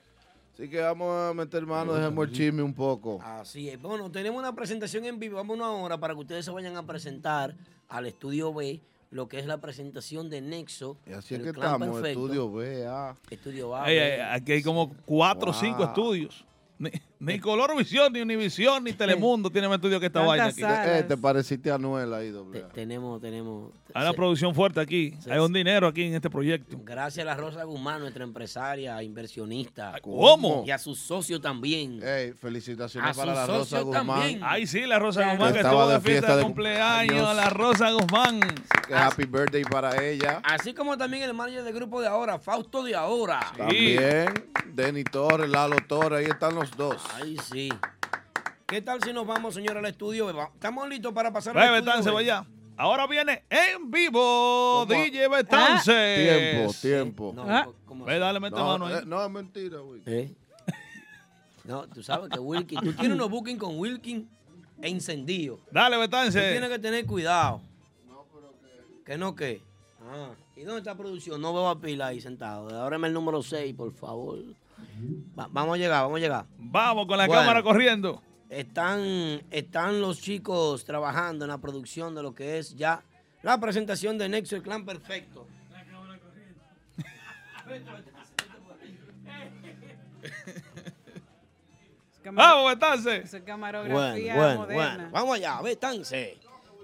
[0.53, 3.21] Así que vamos a meter mano, dejemos el chisme un poco.
[3.23, 3.81] Así es.
[3.81, 5.37] Bueno, tenemos una presentación en vivo.
[5.37, 7.55] Vámonos ahora para que ustedes se vayan a presentar
[7.87, 8.81] al estudio B
[9.11, 10.97] lo que es la presentación de Nexo.
[11.05, 12.25] Y así es el que Clan estamos, Perfecto.
[12.25, 13.15] estudio B, A.
[13.29, 13.85] Estudio A.
[13.85, 14.21] B.
[14.21, 16.45] aquí hay como cuatro o cinco estudios.
[17.21, 20.61] Ni, Color Visión, ni Univisión, ni Telemundo tienen más estudio que esta vaina aquí.
[20.63, 22.63] Eh, te pareciste a Anuel ahí, doble.
[22.63, 22.69] A.
[22.69, 23.73] Tenemos, tenemos.
[23.93, 25.13] Hay una producción fuerte aquí.
[25.29, 26.77] Hay un dinero aquí en este proyecto.
[26.81, 29.95] Gracias a la Rosa Guzmán, nuestra empresaria, inversionista.
[30.01, 30.63] ¿Cómo?
[30.65, 31.99] Y a su socio también.
[32.01, 34.07] Ey, felicitaciones A para su la Rosa Guzmán.
[34.07, 34.39] también.
[34.41, 35.37] Ay, sí, la Rosa Claro.
[35.37, 37.05] Guzmán que Estaba estuvo de de fiesta fiesta de de cumpleaños.
[37.17, 37.35] cumpleaños.
[37.35, 38.39] La Rosa Guzmán.
[38.87, 40.41] Que happy birthday para ella.
[40.45, 43.41] Así como también el manager del grupo de ahora, Fausto de ahora.
[43.57, 44.29] También
[44.73, 46.95] Denny Torres, Lalo Torres, ahí están los dos.
[47.15, 47.69] Ay, sí.
[48.67, 50.29] ¿Qué tal si nos vamos, señor, al estudio?
[50.53, 51.81] Estamos listos para pasar al estudio.
[51.85, 52.45] Betance, vaya.
[52.77, 55.91] Ahora viene en vivo DJ Betance.
[56.53, 57.33] Tiempo, tiempo.
[57.35, 57.67] No, Ah.
[57.85, 58.93] ¿cómo Ve, dale, mete no, mano ahí.
[58.95, 60.01] eh, no, es mentira, güey.
[60.05, 60.33] ¿Eh?
[61.65, 64.29] No, tú sabes que Wilkin, tú tienes unos booking con Wilkin
[64.81, 65.59] e incendio.
[65.71, 66.51] Dale, Tú Betance.
[66.51, 67.61] tienes que tener cuidado.
[69.05, 69.61] ¿Que no qué?
[70.09, 71.41] Ah, ¿y dónde está producción?
[71.41, 72.69] No veo a Pila ahí sentado.
[72.81, 74.39] Ábreme el número 6, por favor.
[75.37, 76.45] Va- vamos a llegar, vamos a llegar.
[76.57, 77.41] Vamos con la Bueno.
[77.41, 78.21] cámara corriendo.
[78.49, 83.03] Están, están los chicos trabajando en la producción de lo que es ya
[83.43, 85.45] la presentación de Nexo, el clan perfecto.
[92.31, 93.09] Vamos, Betance.
[93.17, 94.95] Eso es Bueno, camarografía bueno, moderna.
[94.95, 95.09] bueno.
[95.11, 96.37] Vamos allá, vétanse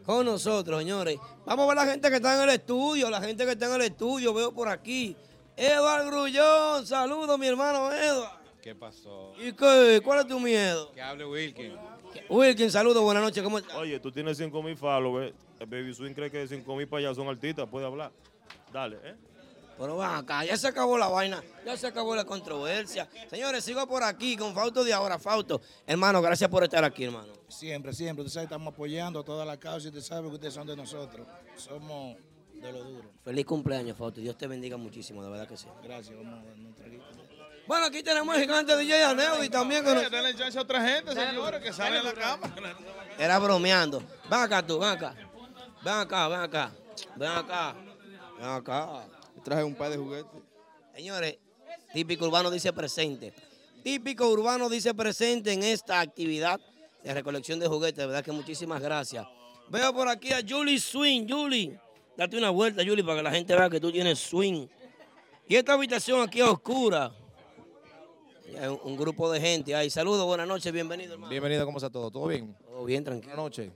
[0.06, 1.18] con nosotros, señores.
[1.46, 3.74] Vamos a ver la gente que está en el estudio, la gente que está en
[3.74, 5.16] el estudio, veo por aquí.
[5.58, 8.46] Eduard Grullón, saludos, mi hermano Eduard.
[8.62, 9.34] ¿Qué pasó?
[9.38, 10.02] ¿Y qué?
[10.04, 10.92] ¿Cuál es tu miedo?
[10.92, 11.78] Que hable Wilkin.
[12.30, 13.76] Wilkin, saludos, buenas noches, ¿cómo estás?
[13.76, 15.34] Oye, tú tienes 5 mil followers.
[15.60, 17.68] El Baby Swing cree que 5 mil para allá son artistas.
[17.70, 18.12] Puede hablar.
[18.74, 19.16] Dale, ¿eh?
[19.78, 23.10] Pero van acá, ya se acabó la vaina, ya se acabó la controversia.
[23.30, 25.20] Señores, sigo por aquí con Fausto de ahora.
[25.20, 27.34] Fausto, hermano, gracias por estar aquí, hermano.
[27.50, 28.24] Siempre, siempre.
[28.24, 30.78] Usted sabe, estamos apoyando a toda la causa y usted sabe que ustedes son de
[30.78, 31.28] nosotros.
[31.58, 32.16] Somos
[32.66, 33.12] de lo duro.
[33.24, 34.22] Feliz cumpleaños, Fausto.
[34.22, 35.68] Dios te bendiga muchísimo, de verdad que sí.
[35.84, 36.16] Gracias.
[36.16, 37.06] Vamos a dar un traguito.
[37.68, 39.84] Bueno, aquí tenemos al gigante DJ Aneudi también.
[39.84, 42.78] Con Oye, Denle chance a otra gente, señores, que sale en la cámara.
[43.18, 44.04] Era bromeando.
[44.30, 45.16] Ven acá tú, ven acá.
[45.84, 46.72] Ven acá, ven acá.
[47.16, 47.76] Ven acá.
[48.38, 49.08] Ven acá.
[49.44, 50.42] Traje un par de juguetes.
[50.96, 51.38] Señores,
[51.94, 53.34] Típico Urbano dice presente.
[53.84, 56.60] Típico Urbano dice presente en esta actividad
[57.04, 57.98] de recolección de juguetes.
[57.98, 59.26] De verdad que muchísimas gracias.
[59.70, 61.28] Veo por aquí a Julie Swing.
[61.28, 61.80] Julie,
[62.18, 64.68] date una vuelta, Julie, para que la gente vea que tú tienes swing.
[65.48, 67.12] Y esta habitación aquí es oscura.
[68.60, 69.90] Hay un, un grupo de gente ahí.
[69.90, 71.30] Saludos, buenas noches, bienvenido, hermano.
[71.30, 72.10] Bienvenido, ¿cómo está todo?
[72.12, 72.56] ¿Todo bien?
[72.66, 73.28] Todo bien, tranquilo.
[73.36, 73.72] Buenas noches.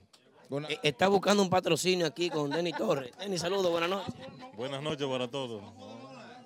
[0.48, 3.12] Buena- Eh, Está buscando un patrocinio aquí con Denny Torres.
[3.18, 4.14] Denny, saludos, buenas noches.
[4.56, 5.62] Buenas noches para todos.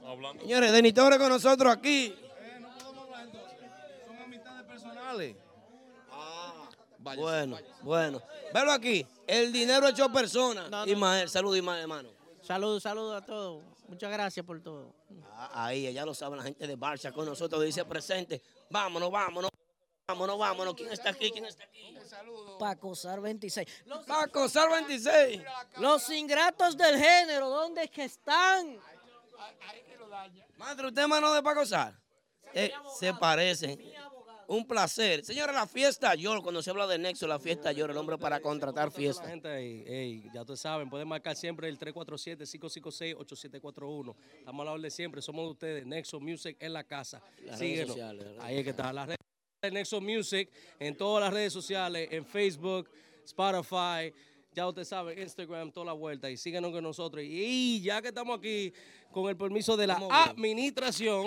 [0.06, 0.42] Hablando.
[0.42, 2.14] Señores, Denny Torres con nosotros aquí.
[4.06, 5.36] Son amistades personales.
[6.98, 8.22] Bueno, bueno.
[8.52, 9.06] Velo aquí.
[9.26, 10.68] El dinero hecho persona.
[10.86, 12.10] Ismael, saludos, Ismael, hermano.
[12.42, 13.62] Saludos, saludos a todos.
[13.88, 14.94] Muchas gracias por todo.
[15.32, 17.62] Ah, Ahí, ya lo saben la gente de Barça con nosotros.
[17.62, 18.42] Dice presente.
[18.70, 19.50] Vámonos, vámonos.
[20.06, 20.74] Vámonos, vámonos.
[20.74, 21.30] ¿Quién está aquí?
[21.30, 21.96] ¿Quién está aquí?
[22.58, 23.66] Paco Sar 26.
[24.06, 25.42] Paco Sar 26.
[25.78, 28.78] Los ingratos del género, ¿dónde es que están?
[30.58, 31.98] Madre, ¿usted es mano de Paco Sar?
[32.52, 33.80] Eh, se parecen.
[34.48, 35.24] Un placer.
[35.24, 38.40] Señores, la fiesta York, cuando se habla de Nexo, la fiesta York, el hombre para
[38.40, 39.26] contratar fiesta.
[39.28, 44.14] Gente, ey, ey, ya ustedes saben, pueden marcar siempre el 347-556-8741.
[44.38, 47.22] Estamos a la orden siempre, somos de ustedes, Nexo Music en la casa.
[47.44, 48.38] Las redes Síguenos.
[48.40, 49.18] Ahí es que está, las redes
[49.62, 52.90] de Nexo Music, en todas las redes sociales, en Facebook,
[53.24, 54.12] Spotify,
[54.52, 56.30] ya ustedes saben, Instagram, toda la vuelta.
[56.30, 57.24] Y síganos con nosotros.
[57.26, 58.72] Y ya que estamos aquí,
[59.10, 60.28] con el permiso de la Estamos bien.
[60.30, 61.26] administración.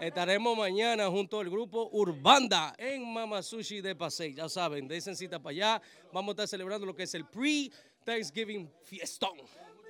[0.00, 4.34] Estaremos mañana junto al grupo Urbanda en Mama Sushi de Pasey.
[4.34, 5.82] Ya saben, desen cita para allá.
[6.12, 9.38] Vamos a estar celebrando lo que es el pre-Thanksgiving Fiestón.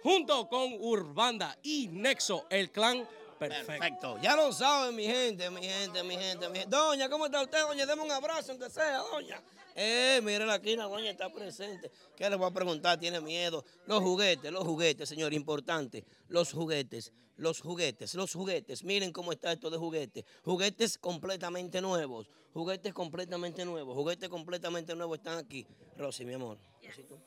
[0.03, 3.07] Junto con Urbanda y Nexo, el clan
[3.39, 3.67] perfecto.
[3.67, 4.19] Perfecto.
[4.21, 6.77] Ya lo saben, mi gente, mi gente, mi gente, mi gente.
[6.77, 7.87] Doña, ¿cómo está usted, doña?
[7.87, 9.43] Deme un abrazo, aunque sea, doña.
[9.75, 11.91] Eh, mire la doña está presente.
[12.17, 12.99] ¿Qué le voy a preguntar?
[12.99, 13.65] ¿Tiene miedo?
[13.87, 16.05] Los juguetes, los juguetes, señor, importante.
[16.29, 18.85] Los juguetes, los juguetes, los juguetes.
[18.85, 20.25] Miren cómo está esto de juguetes.
[20.45, 22.29] Juguetes completamente nuevos.
[22.53, 23.95] Juguetes completamente nuevos.
[23.97, 25.67] Juguetes completamente nuevos están aquí.
[25.97, 26.59] Rosy, mi amor.
[26.83, 27.19] Rosito,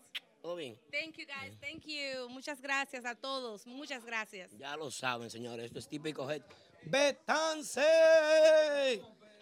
[0.42, 0.80] ¿Todo bien?
[0.92, 2.30] Thank you guys, thank you.
[2.30, 4.52] Muchas gracias a todos, muchas gracias.
[4.58, 6.44] Ya lo saben, señores, esto es típico Head.
[6.84, 7.82] ¡Betance!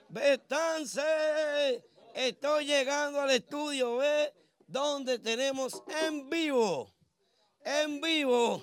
[0.08, 1.84] ¡Betance!
[2.14, 4.34] Estoy llegando al estudio B,
[4.68, 6.94] donde tenemos en vivo,
[7.66, 8.62] en vivo.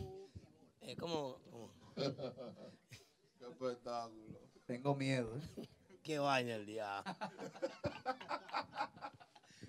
[0.80, 1.39] Es como-
[3.38, 4.38] Qué espectáculo.
[4.66, 5.36] Tengo miedo.
[5.36, 5.68] ¿eh?
[6.02, 7.14] qué vaina el diablo.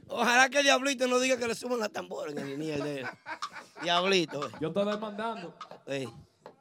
[0.08, 3.00] Ojalá que el diablito no diga que le suban la tambora en el iniel de
[3.02, 3.08] él.
[3.82, 4.48] Diablito.
[4.48, 4.52] eh.
[4.60, 5.56] Yo estoy demandando.
[5.88, 6.08] Ey.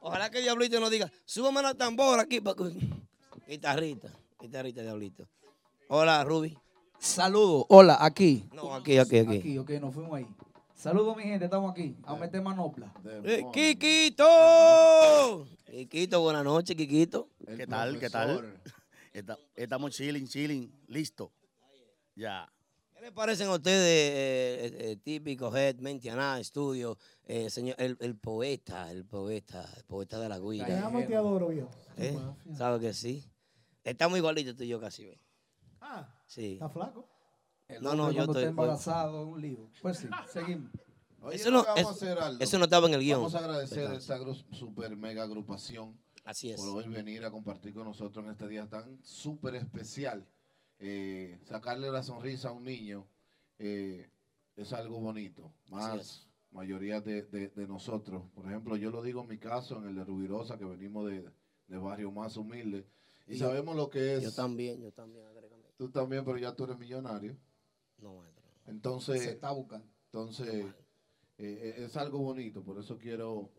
[0.01, 2.41] Ojalá que el diablito no diga, súbame la tambora aquí.
[2.41, 2.73] pa' que-".
[3.47, 4.09] Guitarrita,
[4.41, 5.29] guitarrita, diablito.
[5.89, 6.57] Hola, Ruby.
[6.99, 7.65] Saludos.
[7.69, 8.49] Hola, aquí.
[8.53, 9.39] No, aquí, aquí, aquí.
[9.39, 10.27] Aquí, ok, nos fuimos ahí.
[10.81, 11.95] Saludos, mi gente, estamos aquí.
[12.05, 12.91] A meter manopla.
[13.05, 14.25] Eh, ¡Kikito!
[15.71, 17.29] Kikito, buenas noches, Kikito.
[17.55, 17.99] ¿Qué tal?
[17.99, 18.59] ¿Qué tal?
[19.13, 21.33] Esta- estamos chilling, chilling, listo.
[22.17, 22.51] Ya.
[22.95, 26.97] ¿Qué le parecen a ustedes, eh, eh, eh, típico Head, Mentianá, estudio,
[27.27, 30.65] eh, señor, el, el poeta, el poeta, el poeta de la guira?
[30.67, 31.69] Te amo y te adoro, viejo.
[31.99, 32.17] ¿Eh?
[32.57, 33.23] ¿Sabe que sí?
[33.85, 35.19] Estamos igualitos tú y yo casi, ¿ves?
[35.83, 36.55] Ah, Sí.
[36.55, 37.07] ¿está flaco?
[37.71, 38.37] El No, no, yo estoy...
[38.39, 39.71] está embarazado un lío.
[39.83, 40.71] Pues sí, seguimos.
[41.23, 43.19] Oye, Eso no- que vamos es- a hacer, Aldo, eso no estaba en el guion.
[43.21, 44.19] Vamos a agradecer a esta
[44.53, 46.57] super mega agrupación Así es.
[46.61, 50.27] por hoy venir a compartir con nosotros en este día tan súper especial.
[50.79, 53.07] Eh, sacarle la sonrisa a un niño
[53.59, 54.09] eh,
[54.57, 55.53] es algo bonito.
[55.71, 58.23] Más mayoría de, de- de nosotros.
[58.35, 61.31] Por ejemplo, yo lo digo en mi caso, en el de Rubirosa, que venimos de,
[61.69, 62.87] de barrios más humildes.
[63.27, 64.23] Y, Y yo- sabemos lo que es.
[64.23, 65.65] Yo también, yo también, agrégame.
[65.77, 67.37] Tú también, pero ya tú eres millonario.
[68.01, 68.45] No, maestro.
[68.67, 69.87] Entonces, Se está buscando.
[70.07, 70.73] entonces eh,
[71.39, 72.63] eh, es algo bonito.
[72.63, 73.51] Por eso quiero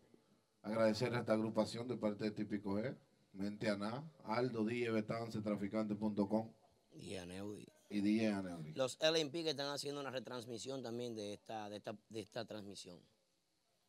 [0.61, 2.95] agradecer a esta agrupación de parte de Típico G,
[3.33, 6.51] Mente Aná, Aldo, DJ Betance, traficante.com
[6.93, 7.67] Y a Neudi.
[7.89, 8.73] y Aneudi.
[8.73, 12.99] Los LMP que están haciendo una retransmisión también de esta, de esta, de esta transmisión.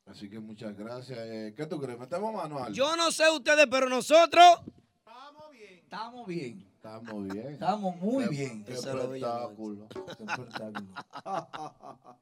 [0.06, 1.18] Así que muchas gracias.
[1.20, 1.98] Eh, ¿Qué tú crees?
[1.98, 2.72] ¿Metemos mano, Aldo?
[2.74, 4.62] Yo no sé ustedes, pero nosotros...
[4.98, 5.74] Estamos bien.
[5.78, 6.71] Estamos bien.
[6.84, 8.64] Estamos muy Qué- bien.
[8.64, 9.88] Qué lo vi espectáculo.
[9.88, 10.88] Qué espectáculo.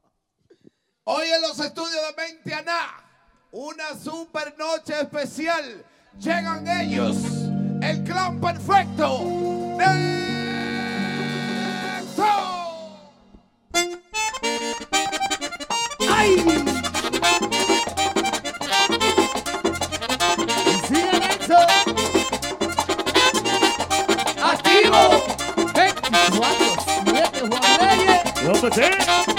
[1.05, 2.89] Hoy en los estudios de Mente Aná,
[3.53, 5.83] una super noche especial.
[6.19, 7.17] Llegan ellos,
[7.81, 9.21] el clan perfecto.
[9.79, 10.10] ¡Nexo!
[28.77, 29.30] Reyes.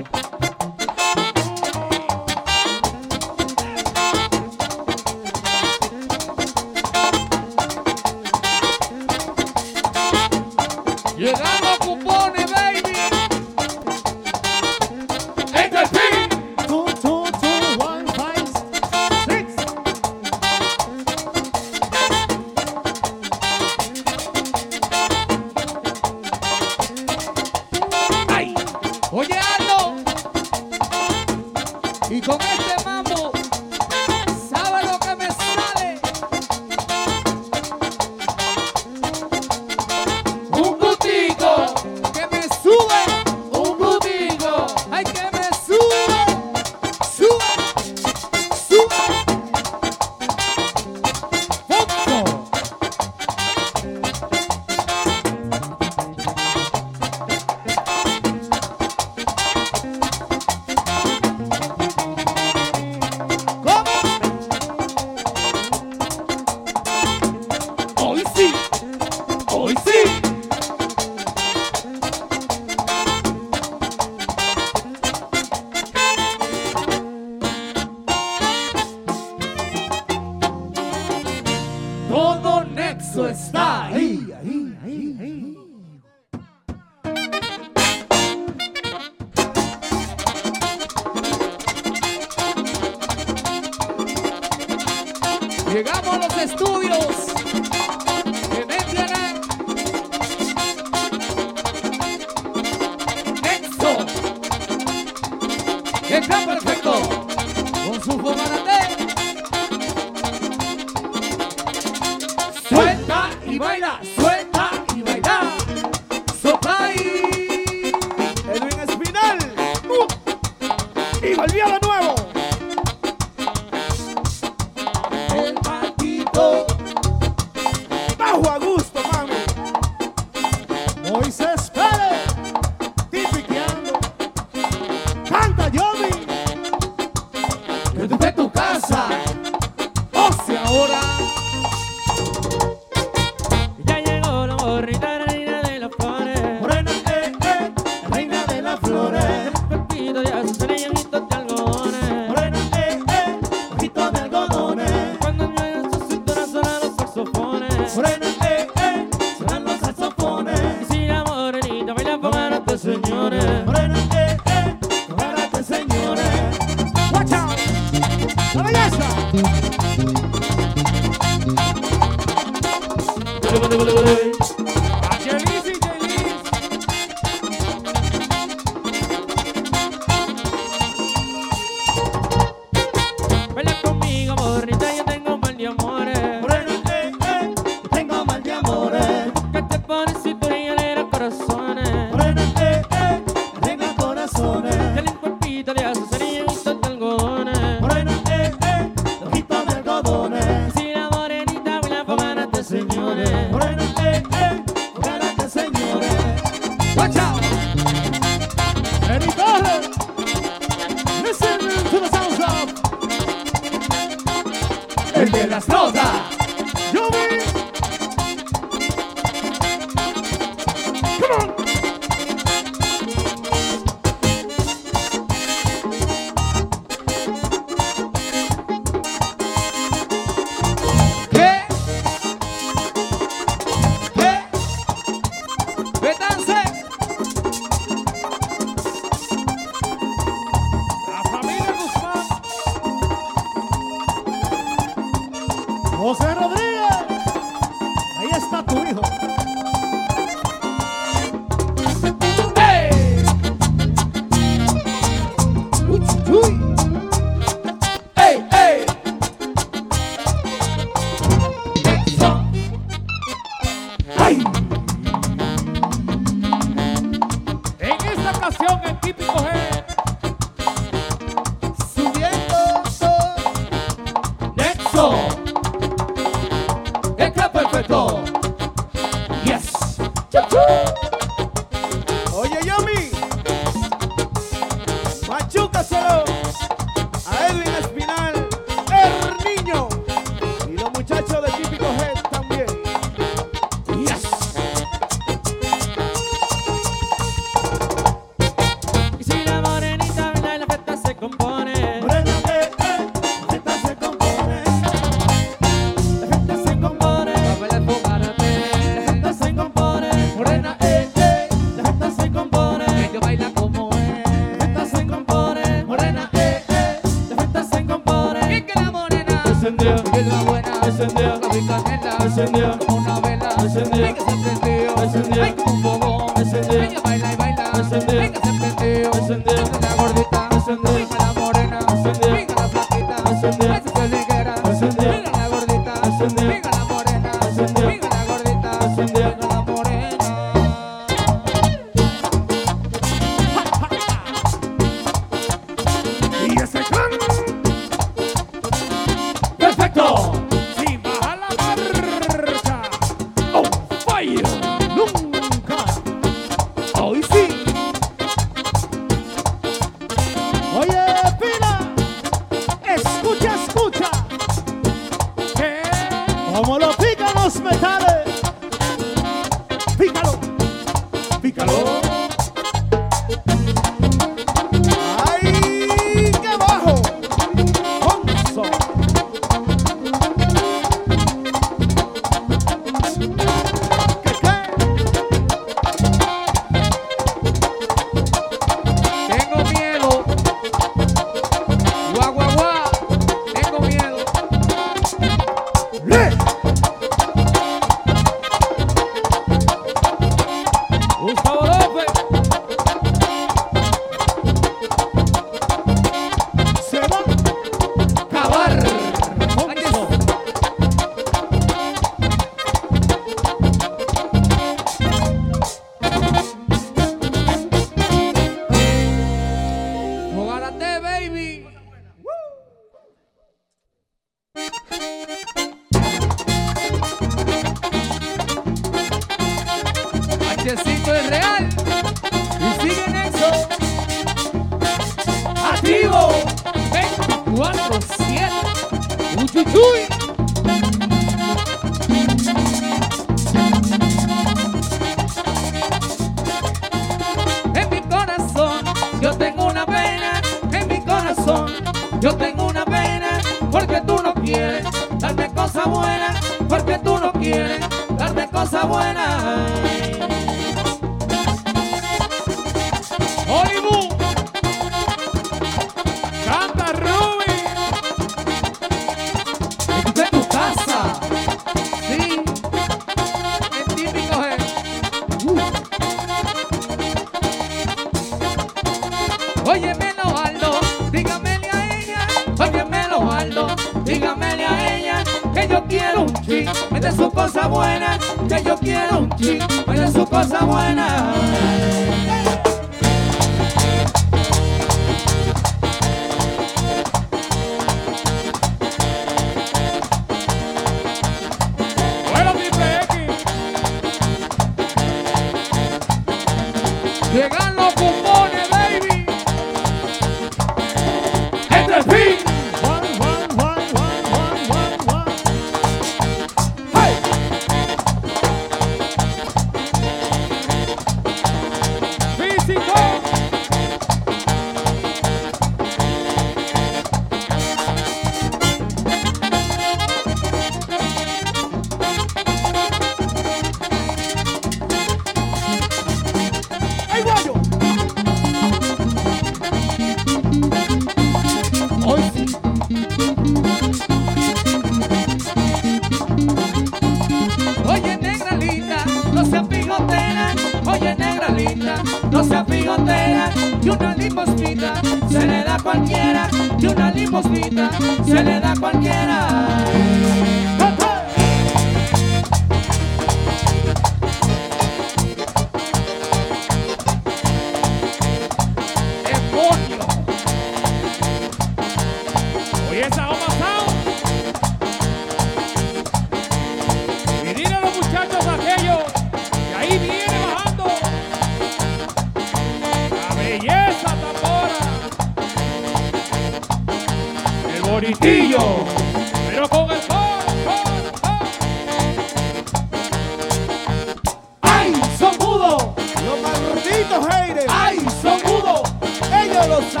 [599.61, 600.00] todos los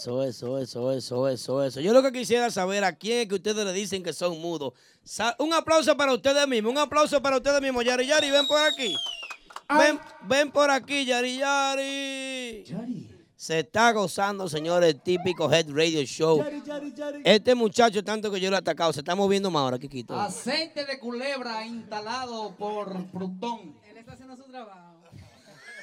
[0.00, 1.80] eso, eso, eso, eso, eso, eso.
[1.80, 4.72] Yo lo que quisiera saber a quién es que ustedes le dicen que son mudos.
[5.04, 7.84] Sa- Un aplauso para ustedes mismos, un aplauso para ustedes mismos.
[7.84, 8.94] Yari Yari, ven por aquí.
[9.78, 12.64] Ven, ven por aquí, Yari Yari.
[13.36, 16.44] Se está gozando, señores, el típico Head Radio Show.
[17.24, 20.18] Este muchacho, tanto que yo lo he atacado, se está moviendo más ahora, Kikito.
[20.18, 23.76] Aceite de culebra instalado por Prutón.
[23.90, 24.88] Él está haciendo su trabajo.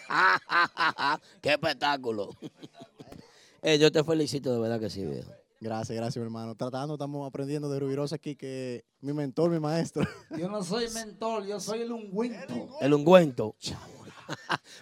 [1.41, 2.29] ¡Qué espectáculo!
[3.67, 5.29] Eh, yo te felicito, de verdad que sí, viejo.
[5.59, 6.55] Gracias, gracias, mi hermano.
[6.55, 10.07] Tratando, estamos aprendiendo de Rubirosa aquí, que mi mentor, mi maestro.
[10.37, 12.77] Yo no soy mentor, yo soy el ungüento.
[12.79, 13.55] El ungüento.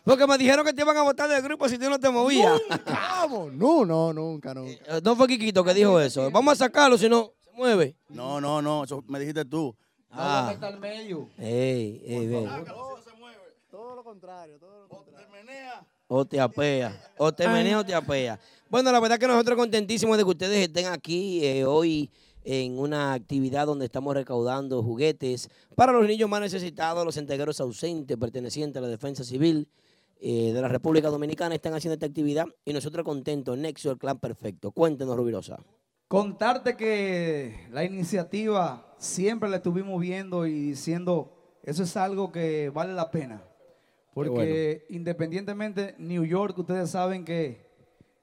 [0.03, 2.61] Porque me dijeron que te iban a votar del grupo si tú no te movías.
[2.85, 4.71] Vamos, no, no, nunca, nunca.
[4.97, 6.29] Eh, No fue Kikito que dijo eso.
[6.29, 7.97] Vamos a sacarlo, si no, se mueve.
[8.09, 9.75] No, no, no, eso me dijiste tú.
[10.11, 10.51] Ah.
[10.53, 11.27] está al medio.
[11.39, 12.47] Ey, ey, ven.
[13.71, 15.25] Todo lo contrario, todo lo contrario.
[16.07, 17.13] O te apea.
[17.17, 18.39] O te menea o te apea.
[18.67, 22.09] Bueno, la verdad que nosotros contentísimos de que ustedes estén aquí eh, hoy
[22.43, 28.17] en una actividad donde estamos recaudando juguetes para los niños más necesitados, los entregueros ausentes
[28.17, 29.67] pertenecientes a la Defensa Civil
[30.19, 34.17] eh, de la República Dominicana están haciendo esta actividad y nosotros contentos, Nexo, el clan
[34.17, 34.71] perfecto.
[34.71, 35.59] Cuéntenos, Rubirosa.
[36.07, 42.93] Contarte que la iniciativa siempre la estuvimos viendo y diciendo, eso es algo que vale
[42.93, 43.43] la pena.
[44.15, 47.64] Porque independientemente, New York, ustedes saben que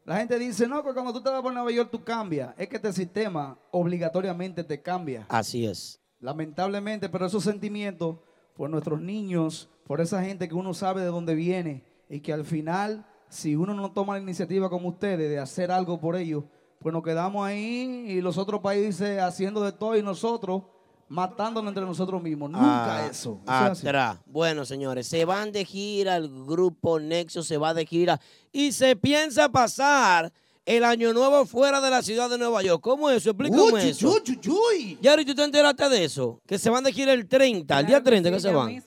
[0.04, 2.54] la gente dice, no, que cuando tú te vas por Nueva York tú cambias.
[2.58, 5.26] Es que este sistema obligatoriamente te cambia.
[5.28, 6.00] Así es.
[6.18, 8.16] Lamentablemente, pero esos sentimientos
[8.54, 12.44] por nuestros niños, por esa gente que uno sabe de dónde viene y que al
[12.44, 16.44] final, si uno no toma la iniciativa como ustedes de hacer algo por ellos,
[16.80, 20.64] pues nos quedamos ahí y los otros países haciendo de todo y nosotros
[21.12, 22.50] matándonos entre nosotros mismos.
[22.50, 23.40] Nunca Ah, eso.
[23.44, 23.78] Eso es.
[23.80, 24.18] Atrás.
[24.26, 28.18] Bueno, señores, se van de gira, el grupo Nexo se va de gira
[28.50, 30.32] y se piensa pasar
[30.64, 32.80] el año nuevo fuera de la ciudad de Nueva York.
[32.82, 33.30] ¿Cómo es eso?
[33.30, 34.08] Explícame Uy, eso.
[34.10, 34.98] uy, uy, uy.
[35.02, 36.40] Yari, ¿tú te enteraste de eso?
[36.46, 38.82] Que se van de gira el 30, el día 30 que se van.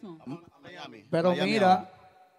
[1.12, 1.92] Pero Miami mira,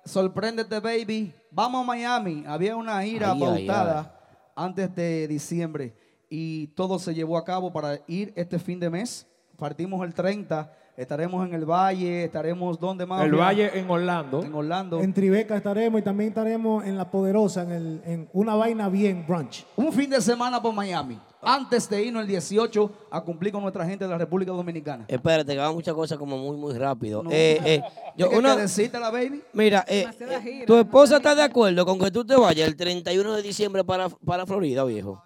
[0.04, 1.32] sorpréndete, baby.
[1.50, 2.44] Vamos a Miami.
[2.46, 4.18] Había una gira Ay, ay, pautada
[4.56, 5.94] antes de diciembre
[6.28, 9.26] y todo se llevó a cabo para ir este fin de mes.
[9.56, 10.72] Partimos el 30.
[10.96, 13.22] Estaremos en el Valle, estaremos donde más.
[13.22, 14.42] El Valle en Orlando.
[14.42, 15.00] En Orlando.
[15.00, 19.26] En Tribeca estaremos y también estaremos en La Poderosa, en, el, en una vaina bien
[19.28, 19.66] brunch.
[19.76, 21.18] Un fin de semana por Miami.
[21.42, 25.04] Antes de irnos el 18 a cumplir con nuestra gente de la República Dominicana.
[25.06, 27.22] Espérate, que van muchas cosas como muy, muy rápido.
[27.22, 27.30] No.
[27.30, 27.82] Eh, eh,
[28.16, 29.42] yo, ¿Qué que una- decirte la baby?
[29.52, 33.34] mira, eh, eh, ¿tu esposa está de acuerdo con que tú te vayas el 31
[33.34, 35.22] de diciembre para, para Florida, viejo?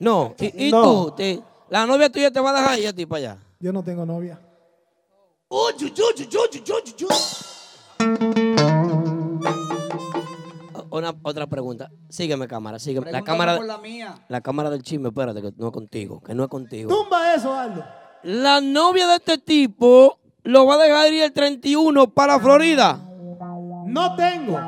[0.00, 0.82] No, ¿y, y No.
[1.06, 1.14] tú?
[1.16, 1.40] Te-
[1.70, 3.38] ¿La novia tuya te va a dejar y a ti para allá?
[3.60, 4.40] Yo no tengo novia.
[10.90, 11.90] Una, otra pregunta.
[12.08, 12.78] Sígueme, cámara.
[12.78, 13.12] Sígueme.
[13.12, 14.14] La cámara, por la mía.
[14.28, 16.20] la cámara del chisme, espérate, que no es contigo.
[16.22, 16.88] Que no es contigo.
[16.88, 17.84] Tumba eso, Aldo.
[18.22, 22.98] La novia de este tipo lo va a dejar ir el 31 para Florida.
[23.86, 24.58] No tengo.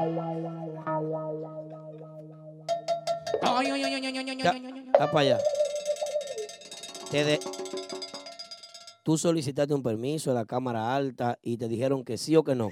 [4.92, 5.38] Está para allá.
[7.10, 7.40] Te de-
[9.02, 12.54] Tú solicitaste un permiso a la cámara alta y te dijeron que sí o que
[12.54, 12.70] no.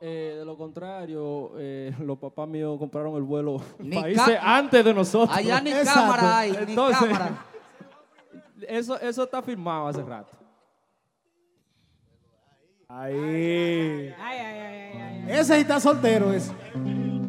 [0.00, 4.92] Eh, de lo contrario, eh, los papás míos compraron el vuelo Ni países antes de
[4.92, 5.36] nosotros.
[5.36, 6.00] Allá ni Exacto.
[6.00, 7.46] cámara hay, ni Entonces, cámara.
[8.68, 10.32] Eso, eso está firmado hace rato.
[12.88, 14.14] Ahí.
[15.28, 16.52] Ese sí está soltero, ese.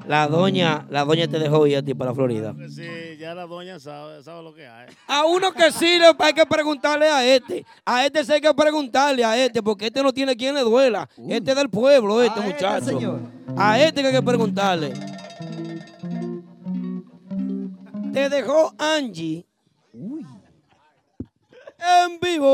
[0.08, 2.56] La doña, la doña te dejó ir a ti para Florida.
[2.70, 4.88] Sí, ya la doña sabe, sabe lo que hay.
[5.06, 7.66] A uno que sí le hay que preguntarle a este.
[7.84, 11.10] A este sí hay que preguntarle a este, porque este no tiene quien le duela.
[11.28, 12.86] Este es del pueblo, este muchacho.
[12.86, 13.20] señor.
[13.58, 14.94] A este que hay que preguntarle.
[18.14, 19.46] Te dejó Angie.
[21.80, 22.48] En vivo.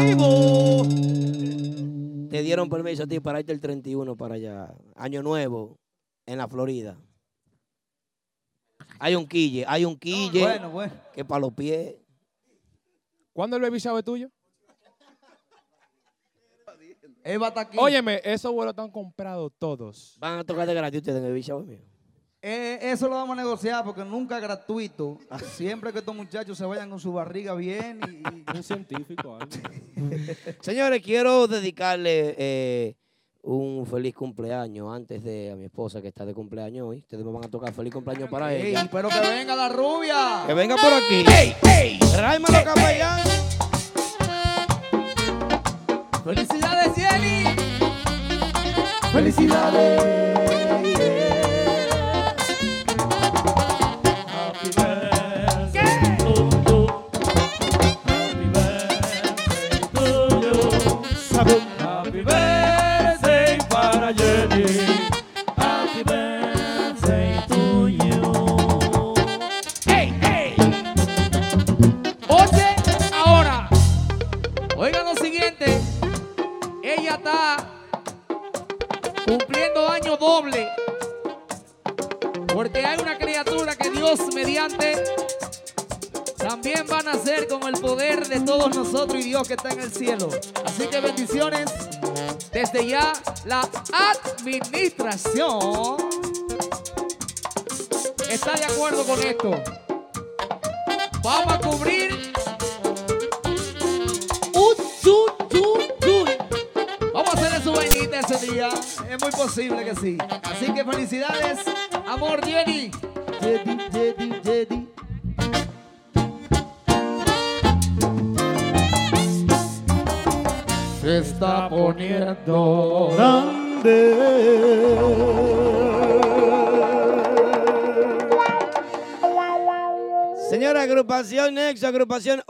[0.00, 0.59] Vivo.
[2.30, 4.72] Te dieron permiso a ti para irte el 31 para allá.
[4.94, 5.80] Año nuevo
[6.26, 6.96] en la Florida.
[8.98, 10.42] Hay un quille, hay un quille.
[10.42, 10.92] bueno, bueno.
[11.12, 11.96] Que para los pies.
[13.32, 14.30] ¿Cuándo el baby shower tuyo?
[17.54, 17.76] Aquí.
[17.78, 20.16] Óyeme, esos vuelos están comprados todos.
[20.18, 21.89] Van a tocar de gratis ustedes en el Beach Shower mío.
[22.42, 25.18] Eh, eso lo vamos a negociar porque nunca es gratuito.
[25.56, 28.22] Siempre que estos muchachos se vayan con su barriga bien y...
[28.56, 29.38] Un científico.
[30.60, 32.96] Señores, quiero dedicarle eh,
[33.42, 36.98] un feliz cumpleaños antes de a mi esposa que está de cumpleaños hoy.
[37.00, 38.88] Ustedes me van a tocar feliz cumpleaños para Ey, ella.
[38.90, 40.44] pero que venga la rubia.
[40.46, 41.24] Que venga por aquí.
[41.30, 41.98] ¡Ey, ey!
[42.16, 43.20] Raimalo Capellán.
[46.24, 47.44] ¡Felicidades, Jenny!
[49.12, 50.59] ¡Felicidades!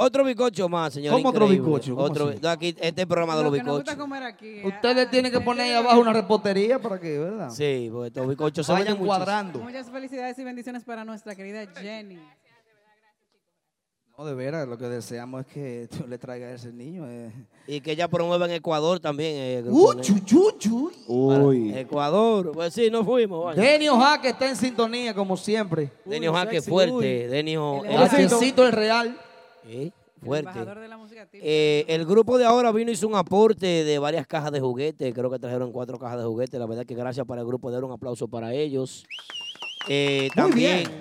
[0.04, 1.12] Otro bicocho más, señor.
[1.14, 1.66] ¿Cómo otro increíble.
[1.68, 1.94] bizcocho?
[1.94, 2.46] ¿Cómo Otro, así?
[2.46, 3.96] aquí, este es el programa de los bicochos.
[4.64, 7.50] Ustedes tienen que poner ahí abajo una repostería para que, ¿verdad?
[7.50, 9.58] Sí, porque estos bicochos se Vayan cuadrando.
[9.60, 12.18] Muchas felicidades y bendiciones para nuestra querida Jenny.
[14.18, 17.04] No, de veras, lo que deseamos es que tú le traigas a ese niño.
[17.08, 17.32] eh.
[17.66, 19.32] Y que ella promueva en Ecuador también.
[19.34, 20.92] eh, Uh, chu.
[21.72, 22.52] Para Ecuador.
[22.52, 23.46] Pues sí, no fuimos.
[23.46, 23.62] vaya.
[23.62, 25.90] Denio Jaque está en sintonía, como siempre.
[26.04, 27.28] Denio Jaque fuerte.
[27.28, 27.82] Denio.
[27.84, 28.28] El
[29.70, 29.92] Hachecito el Real.
[29.92, 29.92] Sí,
[30.26, 31.40] fuerte.
[31.42, 35.14] Eh, el grupo de ahora vino y hizo un aporte de varias cajas de juguetes.
[35.14, 36.58] Creo que trajeron cuatro cajas de juguetes.
[36.60, 37.86] La verdad que gracias para el grupo de ahora.
[37.86, 39.04] Un aplauso para ellos.
[39.88, 41.00] Eh, Muy también bien.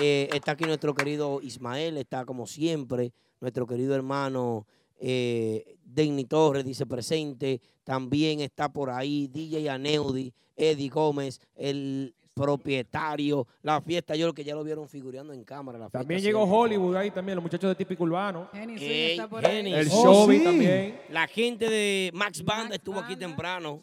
[0.00, 1.96] eh, está aquí nuestro querido Ismael.
[1.96, 3.12] Está como siempre.
[3.40, 4.66] Nuestro querido hermano
[5.00, 7.60] eh, Denny Torres dice presente.
[7.84, 13.46] También está por ahí DJ Aneudi, Eddie Gómez, el propietario.
[13.62, 15.78] La fiesta, yo creo que ya lo vieron figurando en cámara.
[15.78, 16.58] La fiesta También llegó siempre.
[16.58, 18.48] Hollywood ahí también, los muchachos de Típico Urbano.
[18.52, 19.74] Ey, Genis.
[19.74, 20.44] El Oh, sí.
[20.44, 21.00] también.
[21.10, 23.82] La gente de Max Banda estuvo aquí temprano.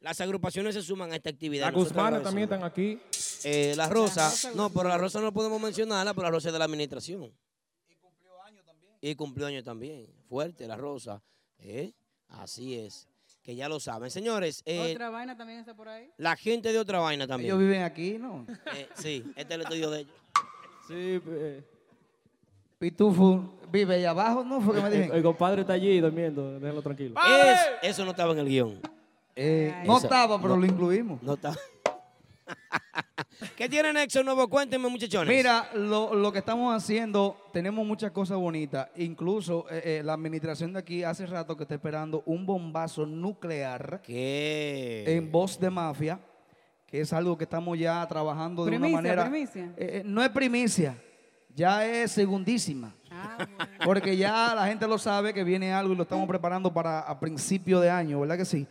[0.00, 1.66] Las agrupaciones se suman a esta actividad.
[1.66, 2.98] Las Guzmanes también están aquí.
[3.44, 6.58] Eh, la Rosa, no, pero la Rosa no podemos mencionarla, pero la Rosa es de
[6.58, 7.32] la administración.
[9.00, 10.06] Y cumplió años también.
[10.28, 11.22] Fuerte, la Rosa.
[11.58, 11.92] ¿eh?
[12.28, 13.06] Así es.
[13.44, 14.10] Que ya lo saben.
[14.10, 16.10] Señores, eh, Otra vaina también está por ahí.
[16.16, 17.50] la gente de otra vaina también.
[17.50, 18.46] Ellos viven aquí, ¿no?
[18.74, 20.14] Eh, sí, este es el estudio de ellos.
[20.88, 21.62] Sí, eh,
[22.78, 24.60] Pitufo vive ahí abajo, ¿no?
[24.60, 25.16] Fue que me el, dijeron.
[25.16, 27.14] el compadre está allí durmiendo, déjalo tranquilo.
[27.44, 28.80] Es- eso no estaba en el guion.
[29.36, 30.60] Eh, no estaba, pero no.
[30.60, 31.22] lo incluimos.
[31.22, 31.54] No está.
[33.56, 34.48] ¿Qué tiene Nexo nuevo?
[34.48, 35.34] Cuéntenme, muchachones.
[35.34, 38.88] Mira, lo, lo que estamos haciendo, tenemos muchas cosas bonitas.
[38.96, 44.00] Incluso eh, eh, la administración de aquí hace rato que está esperando un bombazo nuclear
[44.06, 46.20] en voz de mafia,
[46.86, 49.30] que es algo que estamos ya trabajando de Primicia, una manera.
[49.30, 49.72] primicia.
[49.76, 50.96] Eh, no es primicia,
[51.54, 52.94] ya es segundísima.
[53.84, 57.18] Porque ya la gente lo sabe que viene algo y lo estamos preparando para a
[57.18, 58.66] principio de año, ¿verdad que sí?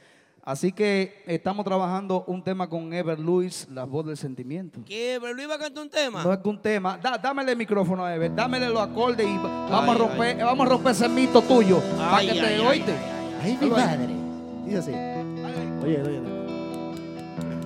[0.46, 4.82] Así que estamos trabajando un tema con Ever Luis, la voz del sentimiento.
[4.86, 5.18] ¿Qué?
[5.22, 6.22] ¿Pero Luis va a cantar un tema?
[6.22, 6.98] No es que un tema.
[7.02, 10.66] Da- dámele el micrófono a Ever, dámele los acordes y vamos, Ay, a romper, vamos
[10.68, 11.80] a romper ese mito tuyo.
[11.98, 12.94] para Ay, que te oíste.
[13.42, 14.10] Ay, mi madre.
[14.66, 14.92] Dice así.
[15.82, 16.22] Oye, oye.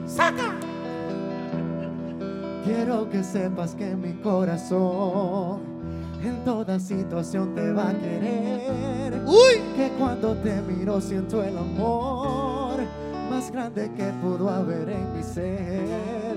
[0.05, 0.53] ¡Saca!
[2.63, 5.61] Quiero que sepas que mi corazón
[6.23, 9.21] en toda situación te va a querer.
[9.25, 12.46] Uy, que cuando te miro siento el amor
[13.37, 16.35] más grande que pudo haber en mi ser.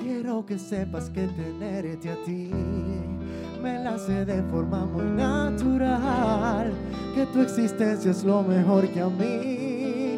[0.00, 2.50] Quiero que sepas que tenerte a ti
[3.62, 6.72] me la sé de forma muy natural.
[7.14, 10.16] Que tu existencia es lo mejor que a mí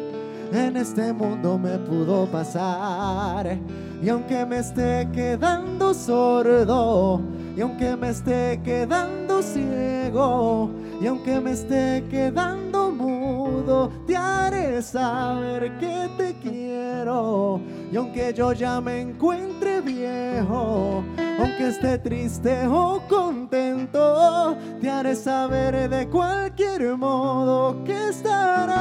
[0.53, 3.57] en este mundo me pudo pasar.
[4.01, 7.19] Y aunque me esté quedando sordo,
[7.57, 10.69] y aunque me esté quedando ciego,
[11.01, 12.91] y aunque me esté quedando
[14.07, 17.61] te haré saber que te quiero.
[17.91, 21.03] Y aunque yo ya me encuentre viejo,
[21.39, 28.71] aunque esté triste o contento, te haré saber de cualquier modo que estarás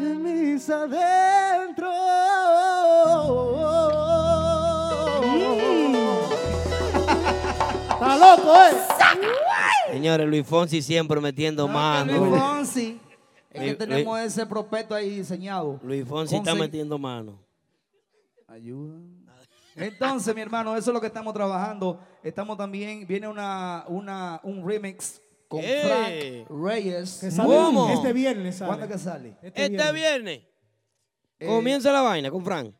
[0.00, 1.88] en mis adentros.
[7.90, 8.97] Está loco, ¿eh?
[9.90, 12.12] Señores, Luis Fonsi siempre metiendo mano.
[12.26, 13.00] Luis Fonsi,
[13.50, 15.78] es que Luis- tenemos ese prospecto ahí diseñado.
[15.82, 17.38] Luis Fonsi está metiendo mano.
[18.46, 18.98] Ayuda.
[19.76, 22.00] Entonces, mi hermano, eso es lo que estamos trabajando.
[22.22, 26.44] Estamos también, viene una, una, un remix con ¡Eh!
[26.46, 27.18] Frank Reyes.
[27.20, 27.88] Que sale ¿Cómo?
[27.90, 28.56] este viernes.
[28.56, 28.68] Sale.
[28.68, 29.36] ¿Cuándo que sale?
[29.40, 30.40] Este viernes.
[31.38, 32.74] Eh, Comienza la vaina con Frank.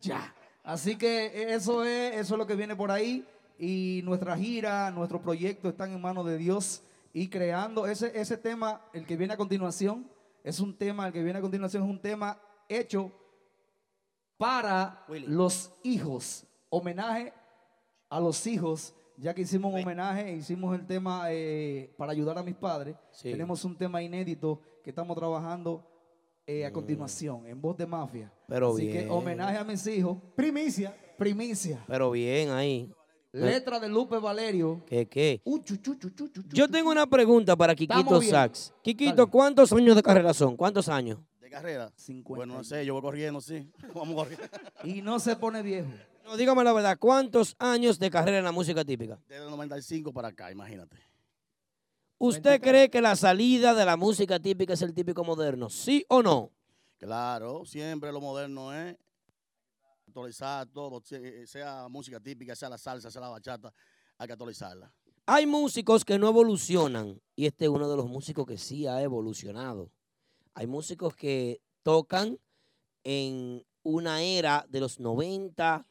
[0.00, 0.34] Ya.
[0.64, 3.24] Así que eso es, eso es lo que viene por ahí.
[3.58, 6.82] Y nuestra gira, nuestro proyecto están en manos de Dios.
[7.12, 10.06] Y creando ese, ese tema, el que viene a continuación,
[10.44, 12.38] es un tema, el que viene a continuación es un tema
[12.68, 13.10] hecho
[14.36, 16.44] para los hijos.
[16.68, 17.32] Homenaje
[18.08, 22.42] a los hijos, ya que hicimos un homenaje, hicimos el tema eh, para ayudar a
[22.42, 22.96] mis padres.
[23.10, 23.30] Sí.
[23.30, 25.84] Tenemos un tema inédito que estamos trabajando
[26.46, 28.32] eh, a continuación, en voz de mafia.
[28.46, 29.06] Pero Así bien.
[29.06, 30.18] que homenaje a mis hijos.
[30.36, 30.94] Primicia.
[31.18, 31.82] Primicia.
[31.88, 32.92] Pero bien ahí.
[33.44, 34.82] Letra de Lupe Valerio.
[34.86, 35.40] ¿Qué qué?
[35.44, 36.56] Uh, chu, chu, chu, chu, chu, chu.
[36.56, 38.32] Yo tengo una pregunta para Quiquito Estamos bien.
[38.32, 38.72] Sax.
[38.82, 40.56] Quiquito, ¿cuántos años de carrera son?
[40.56, 41.18] ¿Cuántos años?
[41.40, 41.92] ¿De carrera?
[42.24, 43.70] Bueno, no sé, yo voy corriendo, sí.
[43.94, 44.46] Vamos corriendo.
[44.84, 45.88] Y no se pone viejo.
[46.24, 49.18] No, dígame la verdad, ¿cuántos años de carrera en la música típica?
[49.28, 50.96] Desde el 95 para acá, imagínate.
[52.18, 55.68] ¿Usted cree que la salida de la música típica es el típico moderno?
[55.68, 56.50] ¿Sí o no?
[56.98, 58.96] Claro, siempre lo moderno es
[60.16, 63.72] actualizar todo, se- sea música típica, sea la salsa, sea la bachata,
[64.16, 64.90] hay que actualizarla.
[65.26, 69.02] Hay músicos que no evolucionan y este es uno de los músicos que sí ha
[69.02, 69.90] evolucionado.
[70.54, 72.38] Hay músicos que tocan
[73.04, 75.86] en una era de los 90,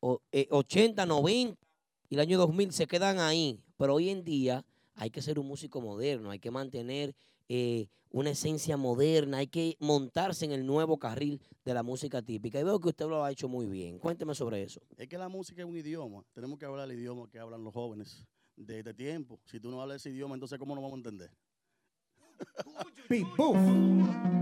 [0.00, 1.60] o, eh, 80, 90
[2.08, 4.64] y el año 2000 se quedan ahí, pero hoy en día
[4.94, 7.14] hay que ser un músico moderno, hay que mantener
[7.48, 12.58] eh, una esencia moderna, hay que montarse en el nuevo carril de la música típica.
[12.60, 13.98] Y veo que usted lo ha hecho muy bien.
[13.98, 14.80] Cuénteme sobre eso.
[14.96, 17.72] Es que la música es un idioma, tenemos que hablar el idioma que hablan los
[17.72, 19.38] jóvenes de este tiempo.
[19.46, 21.30] Si tú no hablas ese idioma, entonces ¿cómo nos vamos a entender?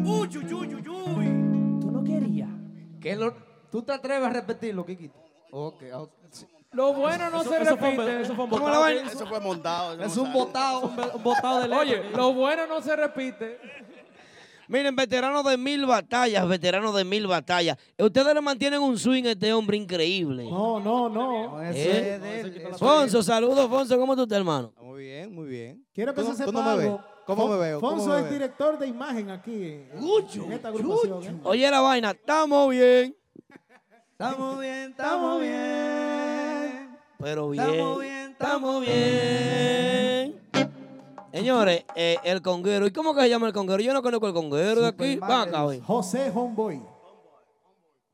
[0.05, 1.81] Uy, uy, uy, uy, uy.
[1.81, 2.51] Tú no querías.
[3.01, 3.35] ¿Qué lo-
[3.71, 5.19] ¿Tú te atreves a repetirlo, Kikito?
[5.51, 6.11] Ok, ok.
[6.73, 8.21] Lo bueno no Eso- se eso fue un- repite.
[8.21, 8.89] eso fue un ¿Cómo botado?
[8.89, 9.95] Eso fue montado.
[9.95, 10.81] eso Es un botado.
[11.15, 13.59] Un botado de Oye, lo bueno no se repite.
[14.69, 17.79] Miren, veteranos de mil batallas, veteranos de mil batallas.
[17.99, 20.45] Ustedes le mantienen un swing a este hombre increíble.
[20.45, 21.63] No, no, no.
[21.63, 22.21] ¿Eh?
[22.79, 23.99] Fonso, saludos, Fonso.
[23.99, 24.75] ¿Cómo tú estás, hermano?
[24.83, 25.87] Muy bien, muy bien.
[25.95, 26.85] Quiero que ¿Tú- se sepa no me ves?
[26.87, 27.01] algo.
[27.25, 27.81] ¿Cómo me veo?
[27.81, 31.25] ¿Cómo Fonso me es director de imagen aquí en, en esta agrupación.
[31.25, 31.41] ¿eh?
[31.45, 33.17] Oye, la vaina, estamos bien.
[34.13, 36.18] Estamos bien, estamos bien.
[37.19, 37.65] Pero bien.
[37.69, 40.41] Estamos bien, estamos bien.
[41.33, 42.87] Señores, eh, el conguero.
[42.87, 43.83] ¿Y cómo que se llama el conguero?
[43.83, 45.19] Yo no conozco el conguero de aquí.
[45.21, 45.81] Acá, ven.
[45.83, 46.81] José Homeboy.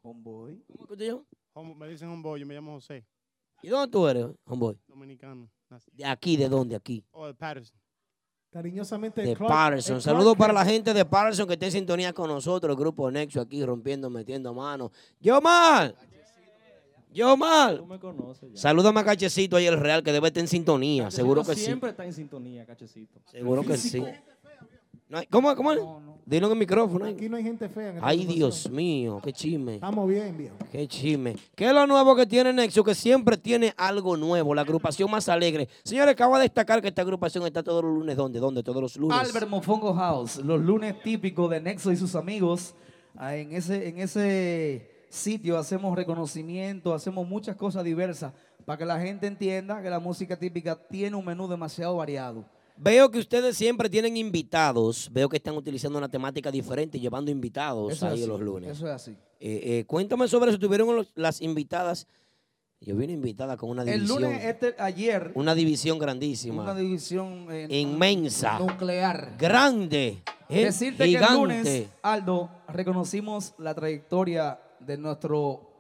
[0.02, 0.62] Homeboy.
[0.72, 1.24] ¿Cómo que te llamas?
[1.76, 3.04] Me dicen homeboy, yo me llamo José,
[3.62, 4.76] ¿Y dónde tú eres, homeboy?
[4.88, 5.48] dominicano.
[5.92, 6.36] ¿De aquí?
[6.36, 6.74] ¿De dónde?
[6.76, 7.04] Aquí.
[7.12, 7.78] Oh, de Patterson.
[8.50, 9.22] Cariñosamente.
[9.22, 9.98] De Clark- Patterson.
[9.98, 13.10] eh, Saludos para la gente de Patterson que está en sintonía con nosotros, el grupo
[13.10, 14.90] Nexo aquí rompiendo, metiendo manos.
[15.20, 15.96] Yo mal.
[17.14, 17.78] Yo mal.
[17.78, 18.58] Tú me conoces ya.
[18.60, 21.04] Salúdame a Cachecito ahí el Real que debe estar en sintonía.
[21.04, 21.60] Cachecito Seguro que sí.
[21.64, 23.20] Siempre está en sintonía, cachecito.
[23.30, 24.02] Seguro que sí.
[25.08, 25.54] No hay- ¿Cómo?
[25.54, 26.02] ¿Cómo?
[26.26, 27.04] Dilo en el micrófono.
[27.04, 27.90] Aquí no hay gente fea.
[27.90, 28.24] en esta Ay.
[28.24, 29.74] Dios mío, qué chisme.
[29.74, 30.56] Estamos bien, viejo.
[30.72, 31.36] Qué chisme.
[31.54, 32.82] ¿Qué es lo nuevo que tiene Nexo?
[32.82, 34.54] Que siempre tiene algo nuevo.
[34.54, 35.68] La agrupación más alegre.
[35.84, 38.16] Señores, acabo de destacar que esta agrupación está todos los lunes.
[38.16, 38.40] ¿Dónde?
[38.40, 38.62] ¿Dónde?
[38.62, 39.18] Todos los lunes.
[39.18, 42.74] Albert Mofongo House, los lunes típicos de Nexo y sus amigos.
[43.16, 48.32] Ah, En ese, en ese sitio hacemos reconocimiento, hacemos muchas cosas diversas
[48.64, 52.44] para que la gente entienda que la música típica tiene un menú demasiado variado.
[52.76, 55.08] Veo que ustedes siempre tienen invitados.
[55.12, 58.70] Veo que están utilizando una temática diferente, llevando invitados Eso ahí así, los lunes.
[58.70, 59.12] Eso es así.
[59.38, 60.58] Eh, eh, cuéntame sobre eso.
[60.58, 62.08] Tuvieron los- las invitadas.
[62.80, 64.22] Yo vi una invitada con una El división.
[64.22, 66.64] lunes, este, ayer, Una división grandísima.
[66.64, 68.58] una división eh, inmensa.
[68.58, 69.36] nuclear.
[69.38, 70.22] Grande.
[70.48, 70.64] ¿eh?
[70.64, 71.26] Decirte Gigante.
[71.28, 75.70] que el lunes, Aldo, reconocimos la trayectoria de nuestro,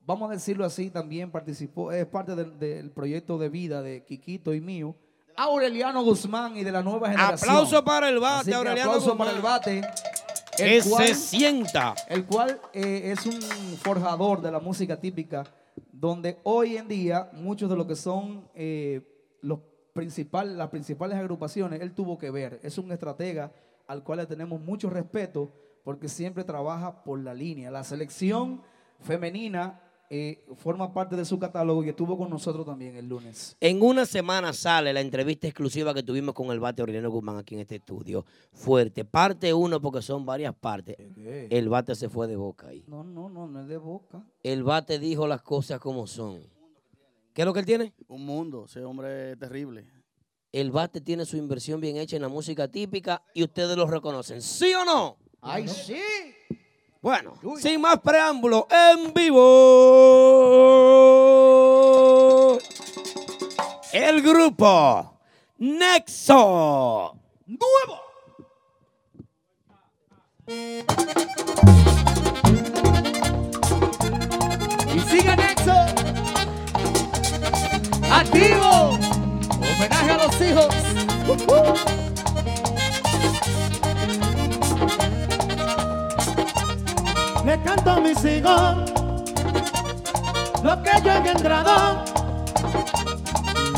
[0.00, 4.54] vamos a decirlo así, también participó, es parte del, del proyecto de vida de Quiquito
[4.54, 4.94] y mío,
[5.38, 7.50] Aureliano Guzmán y de la nueva generación.
[7.50, 9.18] Aplauso para el bate, Aureliano aplauso Guzmán.
[9.18, 9.82] para el bate.
[10.56, 11.94] Que se sienta.
[12.08, 13.40] El cual eh, es un
[13.76, 15.44] forjador de la música típica,
[15.92, 19.00] donde hoy en día muchos de lo que son eh,
[19.42, 19.60] los
[19.92, 22.58] principal, las principales agrupaciones, él tuvo que ver.
[22.64, 23.52] Es un estratega
[23.86, 25.52] al cual le tenemos mucho respeto
[25.84, 27.70] porque siempre trabaja por la línea.
[27.70, 28.62] La selección
[29.00, 33.56] femenina eh, forma parte de su catálogo y estuvo con nosotros también el lunes.
[33.60, 37.54] En una semana sale la entrevista exclusiva que tuvimos con el bate Aureliano Guzmán aquí
[37.54, 38.24] en este estudio.
[38.52, 39.04] Fuerte.
[39.04, 40.96] Parte uno porque son varias partes.
[41.50, 42.84] El bate se fue de boca ahí.
[42.86, 44.24] No, no, no, no es de boca.
[44.42, 46.40] El bate dijo las cosas como son.
[47.34, 47.92] ¿Qué es lo que él tiene?
[48.08, 49.86] Un mundo, ese hombre es terrible.
[50.50, 54.40] El bate tiene su inversión bien hecha en la música típica y ustedes lo reconocen.
[54.40, 55.18] ¿Sí o no?
[55.40, 56.02] ¡Ay, sí!
[57.00, 59.38] Bueno, sin más preámbulo, en vivo.
[63.92, 65.20] El grupo
[65.58, 67.16] Nexo.
[67.46, 68.00] ¡Nuevo!
[74.92, 75.72] Y sigue Nexo.
[78.10, 78.98] Activo.
[79.50, 80.74] Homenaje a los hijos.
[87.48, 88.76] Le canto a mis hijos
[90.62, 92.04] lo que yo he engendrado.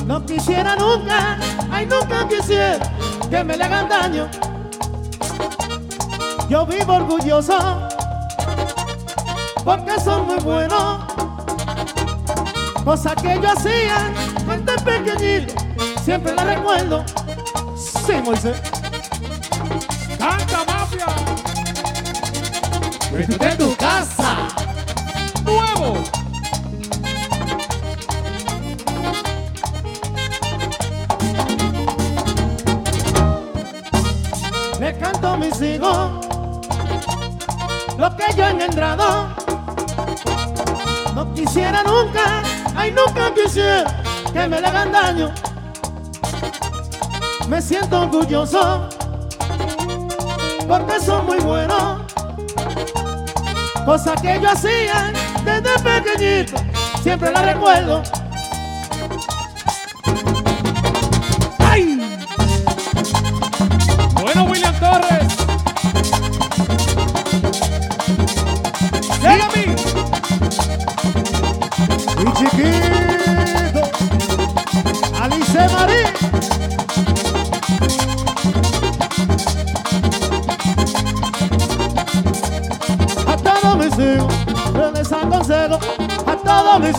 [0.07, 1.39] No quisiera nunca,
[1.71, 2.81] ay nunca quisiera
[3.31, 4.29] que me le hagan daño.
[6.49, 7.89] Yo vivo orgulloso
[9.65, 11.05] porque son muy buenos.
[12.85, 14.11] Cosa que yo hacía
[14.49, 15.55] desde pequeñito,
[16.03, 17.05] siempre la recuerdo.
[17.77, 18.61] Sí, Moisés.
[20.19, 21.40] ¡Canta, mafia!
[23.13, 24.47] En tu casa.
[25.45, 25.99] ¡Nuevo!
[34.79, 36.27] Le canto a mis hijos
[37.99, 39.27] lo que yo he engendrado.
[41.17, 42.43] No quisiera nunca,
[42.77, 45.35] ay nunca quisiera que me le hagan daño.
[47.49, 48.89] Me siento orgulloso
[50.69, 52.00] porque son muy buenos.
[53.85, 55.13] Cosa que yo hacía
[55.45, 56.57] desde pequeñito,
[57.03, 58.03] siempre la recuerdo.
[61.59, 62.01] ¡Ay!
[64.23, 65.30] Bueno, William Torres.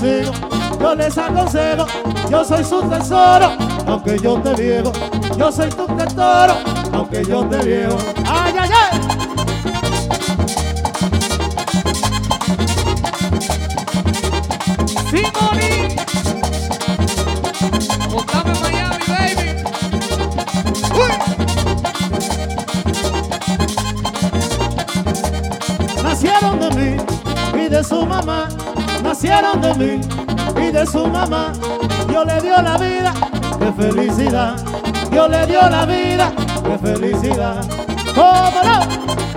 [0.04, 0.36] Hijos,
[0.80, 1.86] yo les aconsejo,
[2.30, 3.52] yo soy su tesoro,
[3.86, 4.92] aunque yo te viejo,
[5.38, 6.54] yo soy tu tesoro,
[6.94, 7.98] aunque yo te viejo.
[29.82, 31.54] Y de su mamá.
[32.08, 33.14] Dios le dio la vida,
[33.60, 34.56] qué felicidad.
[35.10, 36.32] Dios le dio la vida,
[36.64, 37.66] qué felicidad.
[38.16, 39.31] ¿Cómo no?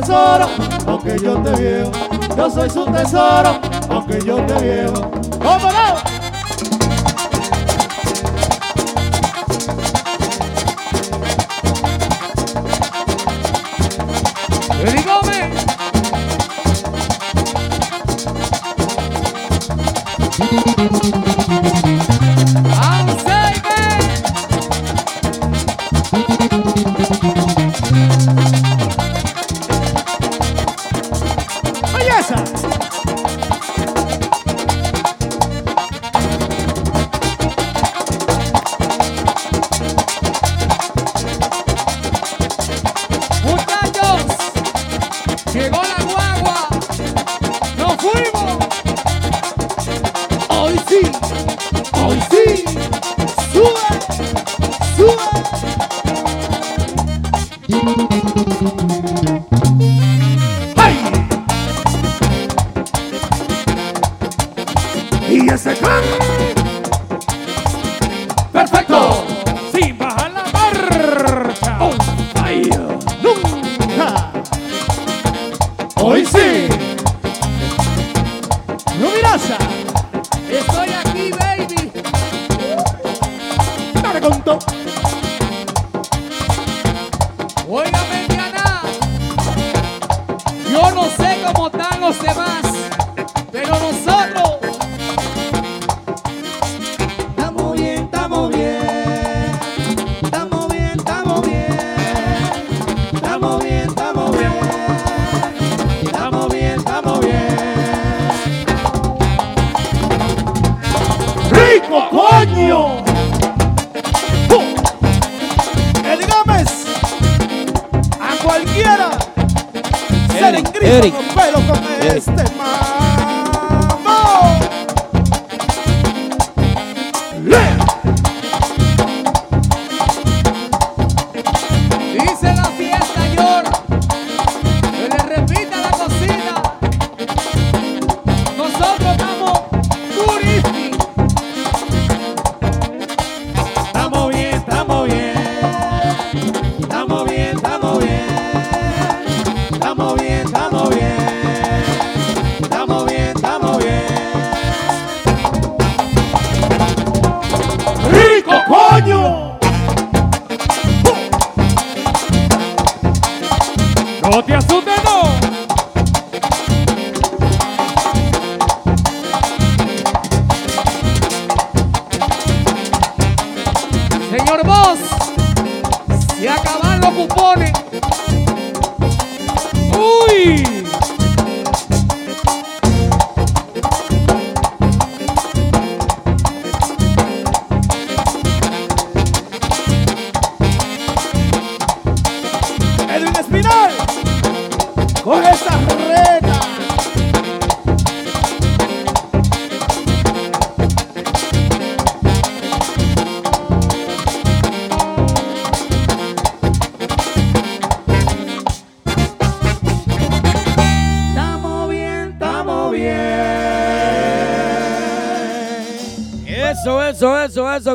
[0.00, 0.46] Tesoro,
[0.86, 1.90] aunque yo te viejo.
[2.36, 5.10] Yo soy su tesoro, aunque yo te viejo.
[5.42, 5.68] ¿Cómo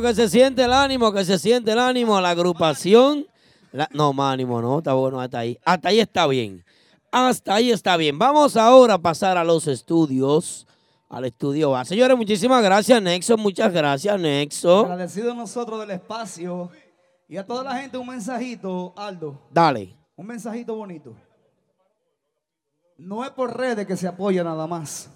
[0.04, 3.26] que se siente el ánimo, que se siente el ánimo, la agrupación.
[3.72, 5.58] la- no, más ánimo, no, está bueno hasta ahí.
[5.66, 6.64] Hasta ahí está bien.
[7.12, 8.20] Hasta ahí está bien.
[8.20, 10.68] Vamos ahora a pasar a los estudios,
[11.10, 11.84] al estudio A.
[11.86, 13.36] Señores, muchísimas gracias, Nexo.
[13.38, 14.82] Muchas gracias, Nexo.
[14.82, 16.70] Agradecidos nosotros del espacio
[17.28, 19.42] y a toda la gente un mensajito, Aldo.
[19.52, 19.96] Dale.
[20.16, 21.16] Un mensajito bonito.
[22.98, 25.10] No es por redes que se apoya nada más.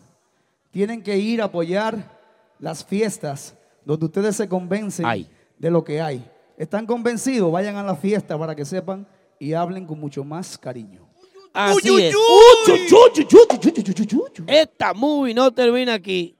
[0.72, 2.18] Tienen que ir a apoyar
[2.60, 3.56] las fiestas
[3.88, 5.28] donde ustedes se convencen Ay.
[5.58, 6.24] de lo que hay.
[6.58, 7.52] ¿Están convencidos?
[7.52, 9.08] Vayan a la fiesta para que sepan
[9.40, 11.08] y hablen con mucho más cariño.
[11.54, 12.16] Así Uy, uy, es.
[12.16, 12.88] uy.
[14.48, 16.36] Esta movie no termina aquí.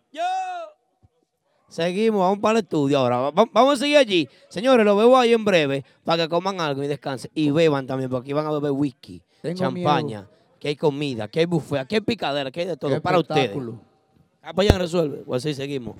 [1.70, 3.18] Seguimos, vamos para el estudio ahora.
[3.18, 4.28] Va- va- Vamos a seguir allí.
[4.48, 7.30] Señores, los veo ahí en breve para que coman algo y descansen.
[7.36, 10.28] Y beban también, porque aquí van a beber whisky, Tengo champaña,
[10.60, 13.20] que hay comida, que hay buffet, que hay picadera, que hay de todo Qué para
[13.20, 13.52] ustedes.
[14.42, 15.18] Apoyan, resuelve.
[15.26, 15.96] Pues así seguimos.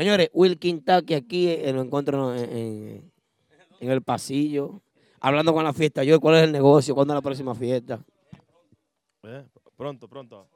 [0.00, 3.12] Señores, Will Kentucky aquí eh, lo encuentro en, en-
[3.80, 4.80] en el pasillo,
[5.20, 6.02] hablando con la fiesta.
[6.04, 6.94] Yo, ¿cuál es el negocio?
[6.94, 8.02] ¿Cuándo es la próxima fiesta?
[9.24, 9.44] Eh,
[9.76, 10.46] Pronto, pronto.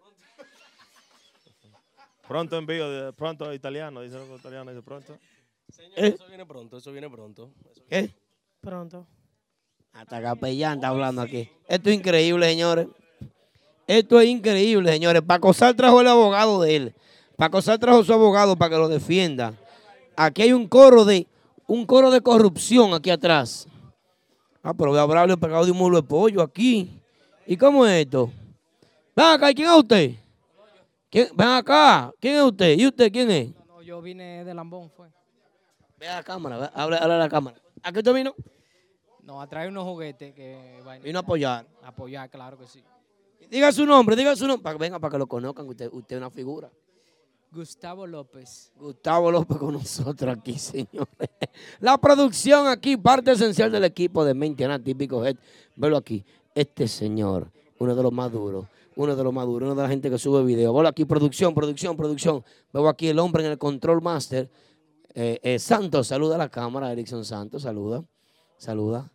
[2.26, 5.18] Pronto envío, de, pronto italiano, dice los italianos, dice pronto.
[5.68, 7.50] Señor, eso viene pronto, eso viene pronto.
[7.90, 8.14] ¿Qué?
[8.62, 9.06] Pronto.
[9.92, 11.50] Hasta Capellán está hablando aquí.
[11.68, 12.88] Esto es increíble, señores.
[13.86, 15.20] Esto es increíble, señores.
[15.20, 16.94] Paco Sal trajo el abogado de él.
[17.36, 19.54] Paco Sal trajo su abogado para que lo defienda.
[20.16, 21.26] Aquí hay un coro de
[21.66, 23.66] un coro de corrupción aquí atrás.
[24.62, 27.02] Ah, pero voy a hablarle pegado de un mulo de pollo aquí.
[27.46, 28.30] ¿Y cómo es esto?
[29.16, 30.14] Ven acá, ¿y ¿quién es usted?
[31.10, 31.28] ¿Quién?
[31.34, 32.78] Ven acá, ¿quién es usted?
[32.78, 33.50] ¿Y usted quién es?
[33.66, 35.08] No, yo vine de Lambón, fue.
[35.98, 37.56] Ve a la cámara, habla, a la cámara.
[37.82, 38.34] ¿A qué usted vino?
[39.22, 41.02] No, a traer unos juguetes que vayan.
[41.02, 41.66] Vino a apoyar.
[41.82, 42.82] Apoyar, claro que sí.
[43.50, 44.74] Diga su nombre, diga su nombre.
[44.78, 46.70] Venga, para que lo conozcan, usted, usted es una figura.
[47.54, 48.72] Gustavo López.
[48.76, 51.30] Gustavo López con nosotros aquí, señores.
[51.80, 55.36] La producción aquí, parte esencial del equipo de Mentiana, típico Head.
[55.76, 56.24] Velo aquí.
[56.54, 58.66] Este señor, uno de los más duros,
[58.96, 60.74] uno de los más duros, uno de la gente que sube video.
[60.74, 62.44] Velo aquí, producción, producción, producción.
[62.72, 64.50] Veo aquí el hombre en el control master.
[65.14, 66.90] Eh, eh, Santos, saluda a la cámara.
[66.90, 68.04] Erickson Santos, saluda.
[68.58, 69.10] Saluda.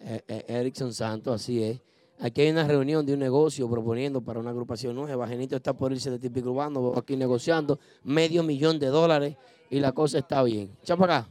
[0.00, 1.80] Eh, Erickson Santos, así es.
[2.20, 5.28] Aquí hay una reunión de un negocio proponiendo para una agrupación nueva.
[5.28, 9.36] Genito está por irse de típico urbano, aquí negociando medio millón de dólares
[9.70, 10.76] y la cosa está bien.
[10.82, 11.28] Echa para acá.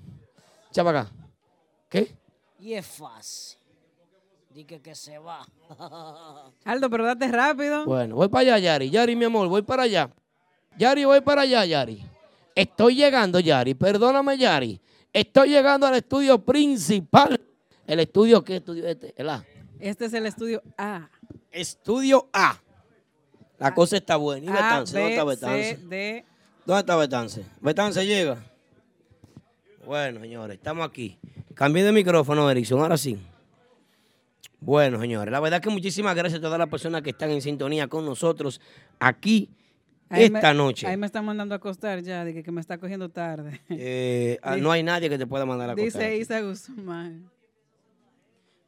[0.70, 1.12] Echa para acá.
[1.90, 2.16] ¿Qué?
[2.60, 3.58] Y es fácil.
[4.50, 5.46] Dije que se va.
[6.66, 7.86] Aldo, pero date rápido.
[7.86, 8.90] Bueno, voy para allá, Yari.
[8.90, 10.10] Yari, mi amor, voy para allá.
[10.78, 12.02] Yari, voy para allá, Yari.
[12.56, 13.76] Estoy llegando, Yari.
[13.76, 14.80] Perdóname, Yari.
[15.14, 17.40] Estoy llegando al estudio principal.
[17.86, 19.14] ¿El estudio qué estudio este?
[19.16, 19.46] El A.
[19.80, 21.10] Este es el estudio A.
[21.52, 22.58] Estudio A.
[23.60, 24.46] La cosa está buena.
[24.46, 24.98] ¿Y Betance?
[24.98, 25.80] ¿Dónde está Betance?
[25.88, 26.26] D.
[26.66, 27.46] ¿Dónde está Betance?
[27.62, 28.38] ¿Betance llega?
[29.86, 31.18] Bueno, señores, estamos aquí.
[31.54, 33.18] Cambié de micrófono, Erickson, ahora sí.
[34.60, 37.88] Bueno, señores, la verdad que muchísimas gracias a todas las personas que están en sintonía
[37.88, 38.60] con nosotros
[39.00, 39.50] aquí
[40.10, 40.88] Ahí me- esta noche.
[40.88, 43.62] Ahí me están mandando a acostar ya, de que, que me está cogiendo tarde.
[43.70, 46.02] Eh, ah, Dice- no hay nadie que te pueda mandar a acostar.
[46.02, 47.30] Dice Isa Guzmán,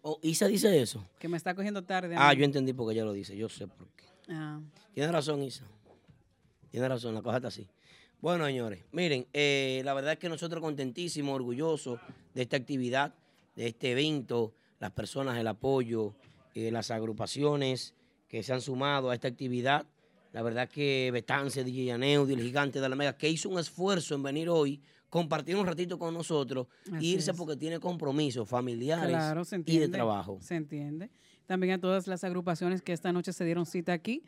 [0.02, 1.06] Oh, Isa dice eso.
[1.20, 2.16] que me está cogiendo tarde.
[2.18, 4.06] Ah, yo entendí porque ella lo dice, yo sé por qué.
[4.30, 4.60] Ah.
[4.94, 5.66] Tiene razón, Isa.
[6.72, 7.68] Tiene razón, la cosa está así.
[8.22, 12.00] Bueno, señores, miren, eh, la verdad es que nosotros contentísimos, orgullosos
[12.34, 13.14] de esta actividad,
[13.56, 16.14] de este evento, las personas, el apoyo,
[16.54, 17.94] eh, las agrupaciones
[18.28, 19.86] que se han sumado a esta actividad.
[20.34, 24.16] La verdad que Betance, DJ Aneudi, el gigante de la Mega, que hizo un esfuerzo
[24.16, 26.68] en venir hoy, compartir un ratito con nosotros
[27.00, 27.38] y irse es.
[27.38, 30.38] porque tiene compromisos familiares Claro, y de trabajo.
[30.42, 31.10] Se entiende.
[31.46, 34.24] También a todas las agrupaciones que esta noche se dieron cita aquí.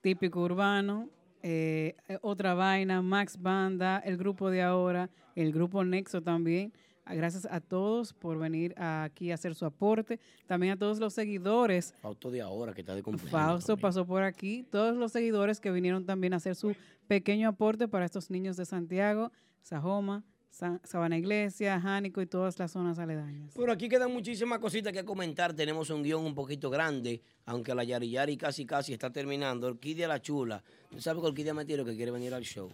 [0.00, 1.10] Típico Urbano,
[1.42, 6.72] eh, eh, Otra Vaina, Max Banda, el grupo de ahora, el grupo Nexo también.
[7.04, 10.20] Ah, Gracias a todos por venir aquí a hacer su aporte.
[10.46, 11.94] También a todos los seguidores.
[12.02, 13.32] Fausto de ahora que está de cumpleaños.
[13.32, 14.62] Fausto pasó por aquí.
[14.70, 16.76] Todos los seguidores que vinieron también a hacer su
[17.08, 22.72] pequeño aporte para estos niños de Santiago, Sajoma, Sa- Sabana Iglesia, Jánico y todas las
[22.72, 23.52] zonas aledañas.
[23.54, 25.52] Pero aquí quedan muchísimas cositas que comentar.
[25.54, 29.66] Tenemos un guion un poquito grande, aunque la Yari Yari casi casi está terminando.
[29.68, 30.62] Orquídea la chula.
[30.90, 32.70] Tú sabes que Orquídea me tiró que quiere venir al show.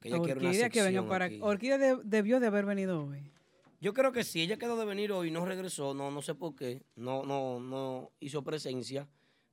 [0.00, 1.38] Que ella quiere una Orquídea que venga para aquí.
[1.40, 3.32] Orquídea de- debió de haber venido hoy.
[3.80, 6.54] Yo creo que sí, ella quedó de venir hoy, no regresó, no, no sé por
[6.54, 9.06] qué, no, no, no hizo presencia,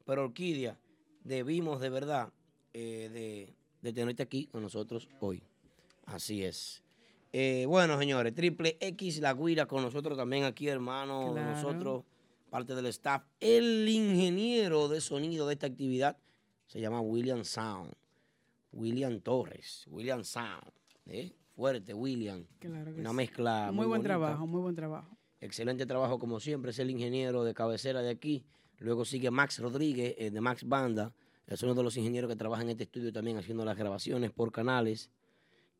[0.05, 0.77] pero Orquídea,
[1.23, 2.31] debimos de verdad
[2.73, 5.43] eh, de, de tenerte aquí con nosotros hoy.
[6.05, 6.83] Así es.
[7.31, 11.51] Eh, bueno, señores, Triple X La Guira con nosotros también aquí, hermano, Claro.
[11.51, 12.03] nosotros,
[12.49, 13.23] parte del staff.
[13.39, 16.17] El ingeniero de sonido de esta actividad
[16.67, 17.91] se llama William Sound.
[18.71, 20.71] William Torres, William Sound.
[21.07, 21.31] ¿eh?
[21.55, 22.45] Fuerte, William.
[22.59, 23.15] Claro que Una sí.
[23.15, 24.07] mezcla Muy, buen bonita.
[24.09, 25.17] trabajo, muy buen trabajo.
[25.39, 28.45] Excelente trabajo como siempre, es el ingeniero de cabecera de aquí.
[28.79, 31.13] Luego sigue Max Rodríguez eh, de Max Banda.
[31.47, 34.51] Es uno de los ingenieros que trabaja en este estudio también haciendo las grabaciones por
[34.51, 35.09] canales.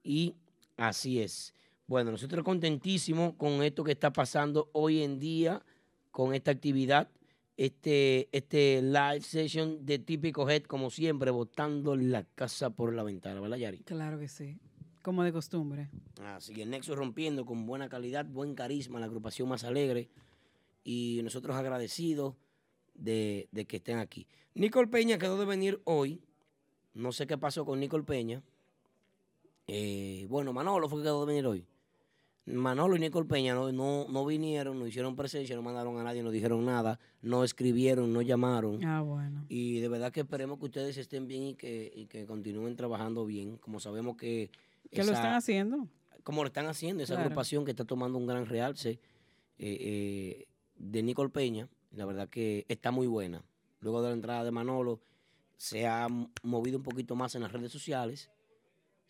[0.03, 0.35] Y
[0.77, 1.53] así es.
[1.87, 5.63] Bueno, nosotros contentísimos con esto que está pasando hoy en día,
[6.11, 7.09] con esta actividad,
[7.57, 13.39] este, este live session de Típico Head, como siempre, botando la casa por la ventana,
[13.41, 13.79] ¿verdad, Yari?
[13.79, 14.59] Claro que sí.
[15.01, 15.89] Como de costumbre.
[16.23, 20.09] Así que el Nexo rompiendo con buena calidad, buen carisma, la agrupación más alegre.
[20.85, 22.35] Y nosotros agradecidos
[22.93, 24.27] de, de que estén aquí.
[24.53, 26.21] Nicole Peña quedó de venir hoy.
[26.93, 28.43] No sé qué pasó con Nicole Peña.
[29.67, 31.65] Eh, bueno, Manolo fue que quedó de venir hoy.
[32.45, 36.21] Manolo y Nicole Peña no, no, no vinieron, no hicieron presencia, no mandaron a nadie,
[36.21, 38.83] no dijeron nada, no escribieron, no llamaron.
[38.83, 39.45] Ah, bueno.
[39.47, 43.25] Y de verdad que esperemos que ustedes estén bien y que, y que continúen trabajando
[43.25, 44.51] bien, como sabemos que...
[44.91, 45.87] ¿Qué lo están haciendo?
[46.23, 47.25] como lo están haciendo, esa Claro.
[47.25, 48.97] agrupación que está tomando un gran realce eh,
[49.59, 53.43] eh, de Nicole Peña, la verdad que está muy buena.
[53.81, 55.01] Luego de la entrada de Manolo,
[55.57, 56.07] se ha
[56.41, 58.29] movido un poquito más en las redes sociales,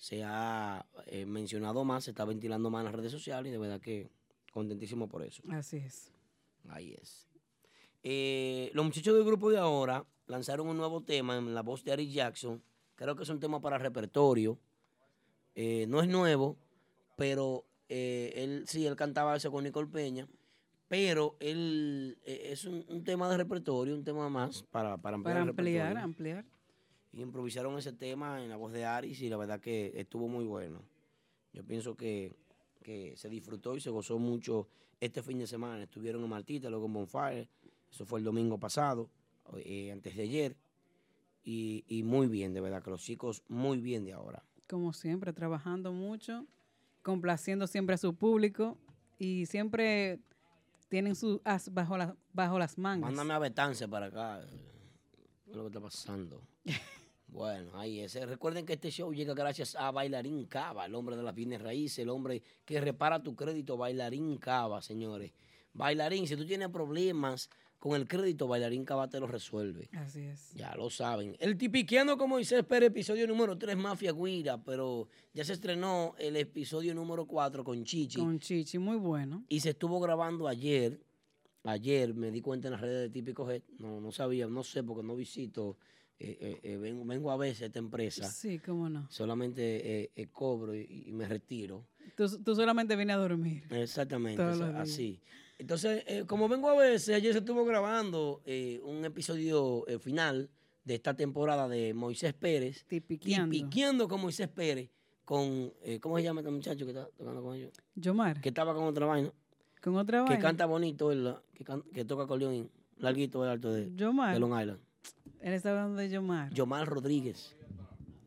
[0.03, 3.57] se ha eh, mencionado más, se está ventilando más en las redes sociales, y de
[3.57, 4.11] verdad que
[4.51, 5.41] contentísimo por eso.
[5.49, 6.11] Así es.
[6.67, 7.29] Ahí es.
[8.03, 11.93] Eh, los muchachos del grupo de ahora lanzaron un nuevo tema en la voz de
[11.93, 12.61] Ari Jackson.
[12.95, 14.59] Creo que es un tema para repertorio.
[15.55, 16.57] Eh, no es nuevo,
[17.15, 20.27] pero eh, él sí, él cantaba eso con Nicole Peña.
[20.89, 25.37] Pero él eh, es un, un tema de repertorio, un tema más para, para ampliar.
[25.37, 26.45] Para ampliar, ampliar.
[27.13, 30.45] Y improvisaron ese tema en la voz de Aris y la verdad que estuvo muy
[30.45, 30.81] bueno.
[31.53, 32.35] Yo pienso que,
[32.81, 34.67] que se disfrutó y se gozó mucho
[34.99, 35.83] este fin de semana.
[35.83, 37.47] Estuvieron en Martita, luego en Bonfire.
[37.91, 39.09] Eso fue el domingo pasado,
[39.57, 40.57] eh, antes de ayer.
[41.43, 44.43] Y, y muy bien, de verdad, que los chicos muy bien de ahora.
[44.67, 46.47] Como siempre, trabajando mucho,
[47.03, 48.77] complaciendo siempre a su público
[49.19, 50.19] y siempre
[50.89, 53.09] tienen su as bajo, la- bajo las mangas.
[53.11, 54.41] Mándame a Betance para acá.
[55.45, 56.41] ¿Qué es lo que está pasando?
[57.33, 58.15] Bueno, ahí es.
[58.15, 61.59] Eh, Recuerden que este show llega gracias a Bailarín Cava, el hombre de las bienes
[61.61, 65.31] raíces, el hombre que repara tu crédito, Bailarín Cava, señores.
[65.73, 69.89] Bailarín, si tú tienes problemas con el crédito, Bailarín Cava te lo resuelve.
[69.93, 70.53] Así es.
[70.53, 71.35] Ya lo saben.
[71.39, 76.35] El tipiqueando como Moisés Pérez, episodio número 3, Mafia Guira, pero ya se estrenó el
[76.37, 78.19] episodio número 4 con Chichi.
[78.19, 79.43] Con Chichi, muy bueno.
[79.49, 81.01] Y se estuvo grabando ayer.
[81.63, 83.63] Ayer me di cuenta en las redes de Típico Head.
[83.79, 85.77] No, no sabía, no sé, porque no visito.
[86.19, 88.29] Eh, eh, eh, vengo, vengo a veces a esta empresa.
[88.29, 89.09] Sí, cómo no.
[89.09, 91.85] Solamente eh, cobro y, y me retiro.
[92.15, 93.63] Tú, tú solamente vienes a dormir.
[93.69, 95.19] Exactamente, o sea, así.
[95.57, 100.49] Entonces, como vengo a veces, ayer se estuvo grabando eh, un episodio final
[100.83, 102.83] de esta temporada de Moisés Pérez.
[102.85, 103.51] Tipiqueando.
[103.51, 104.89] Tipiqueando con Moisés Pérez.
[105.25, 107.71] Con, ¿cómo se llama este muchacho que está tocando con ellos?
[107.95, 108.41] Yomar.
[108.41, 109.31] Que estaba con otra vaina.
[109.81, 110.41] Con otra Que vaina.
[110.41, 114.33] canta bonito, él, que, can- que toca acordeón larguito, el alto de, Yomar.
[114.33, 114.79] de Long Island.
[115.43, 116.53] Él está hablando de Yomar.
[116.53, 117.53] Yomar Rodríguez,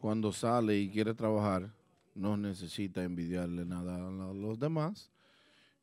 [0.00, 1.70] cuando sale y quiere trabajar,
[2.14, 5.10] no necesita envidiarle nada a los demás,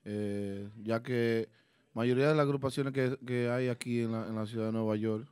[0.05, 1.47] eh, ya que
[1.93, 4.95] mayoría de las agrupaciones que, que hay aquí en la, en la ciudad de Nueva
[4.95, 5.27] York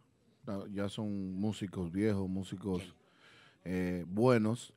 [0.46, 2.84] la- ya son músicos viejos, músicos
[3.66, 4.74] eh, buenos.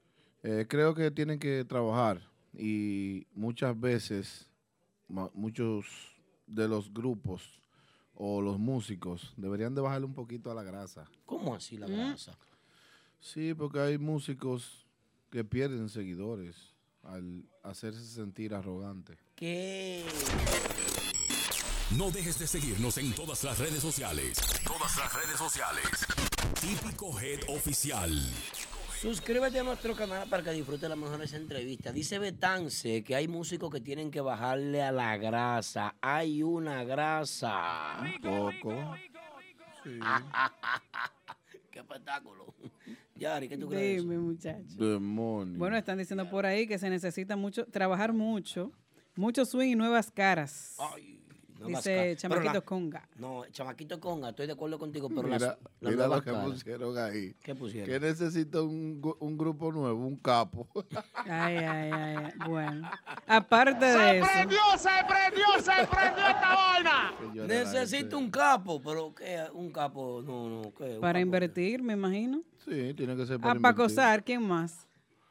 [0.67, 2.21] Creo que tienen que trabajar
[2.59, 4.49] y muchas veces
[5.35, 6.12] muchos
[6.53, 7.43] de los grupos
[8.15, 11.09] o los músicos deberían de bajarle un poquito a la grasa.
[11.25, 12.37] ¿Cómo así la grasa?
[13.19, 14.87] Sí, porque hay músicos
[15.31, 16.57] que pierden seguidores
[17.03, 19.17] al hacerse sentir arrogante.
[19.35, 20.05] ¿Qué?
[21.97, 24.39] No dejes de seguirnos en todas las redes sociales.
[24.65, 26.07] Todas las redes sociales.
[26.61, 28.11] Típico Head Oficial.
[29.03, 31.93] Suscríbete a nuestro canal para que disfrutes las mejores entrevistas.
[31.93, 35.97] Dice Betance que hay músicos que tienen que bajarle a la grasa.
[36.01, 38.01] Hay una grasa.
[38.23, 38.95] Poco.
[41.73, 42.55] Qué espectáculo.
[43.17, 44.03] Yari, ¿qué tú crees?
[44.03, 44.77] Dime, muchacho.
[44.77, 45.59] Demonio.
[45.59, 48.71] Bueno, están diciendo por ahí que se necesita mucho, trabajar mucho,
[49.17, 50.77] mucho swing y nuevas caras.
[51.67, 53.09] Dice Chamaquito la- Conga.
[53.17, 56.51] No, Chamaquito Conga, estoy de acuerdo contigo, pero mira, las, las mira lo que caras.
[56.51, 57.35] pusieron ahí.
[57.43, 57.89] ¿Qué pusieron?
[57.89, 60.69] Que necesita un, un grupo nuevo, un capo.
[61.15, 62.33] Ay, ay, ay, ay.
[62.49, 62.91] Bueno,
[63.27, 64.27] aparte de eso.
[64.27, 64.59] se prendió,
[65.59, 67.13] se prendió esta vaina!
[67.47, 69.43] Necesito un capo, pero ¿qué?
[69.53, 70.99] Un capo, no, no, ¿qué?
[71.01, 71.19] Para capo.
[71.21, 72.43] invertir, me imagino.
[72.65, 74.87] Sí, tiene que ser A Paco Sar, ¿quién más?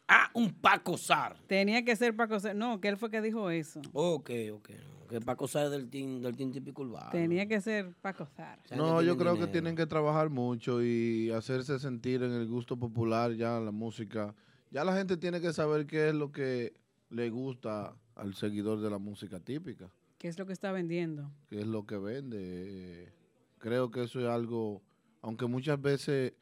[0.08, 1.38] Ah, un Paco Sar.
[1.48, 2.54] Tenía que ser Paco Sar.
[2.54, 3.82] No, que él fue que dijo eso.
[3.94, 4.70] Ok, ok.
[5.12, 7.10] Que Paco Sar del team, del team típico urbano.
[7.12, 8.60] Tenía que ser Paco Sar.
[8.76, 13.34] No, yo creo que tienen que trabajar mucho y hacerse sentir en el gusto popular
[13.34, 14.34] ya la música.
[14.72, 16.74] Ya la gente tiene que saber qué es lo que
[17.10, 21.30] le gusta al seguidor de la música típica, ¿Qué es lo que está vendiendo?
[21.50, 23.12] qué es lo que vende.
[23.58, 24.82] Creo que eso es algo,
[25.22, 26.34] aunque muchas veces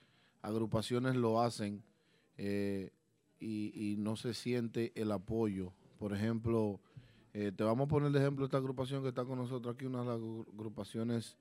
[0.43, 1.81] agrupaciones lo hacen
[2.38, 2.91] eh,
[3.39, 5.73] y, y no se siente el apoyo.
[5.98, 6.80] Por ejemplo,
[7.42, 10.00] eh, te vamos a poner de ejemplo esta agrupación que está con nosotros aquí, una
[10.01, 11.38] de las agru- agrupaciones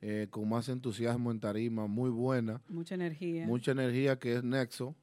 [0.00, 3.46] eh, con más entusiasmo en tarima, muy buena, Mucha energía.
[3.46, 4.94] mucha energía que es Nexo,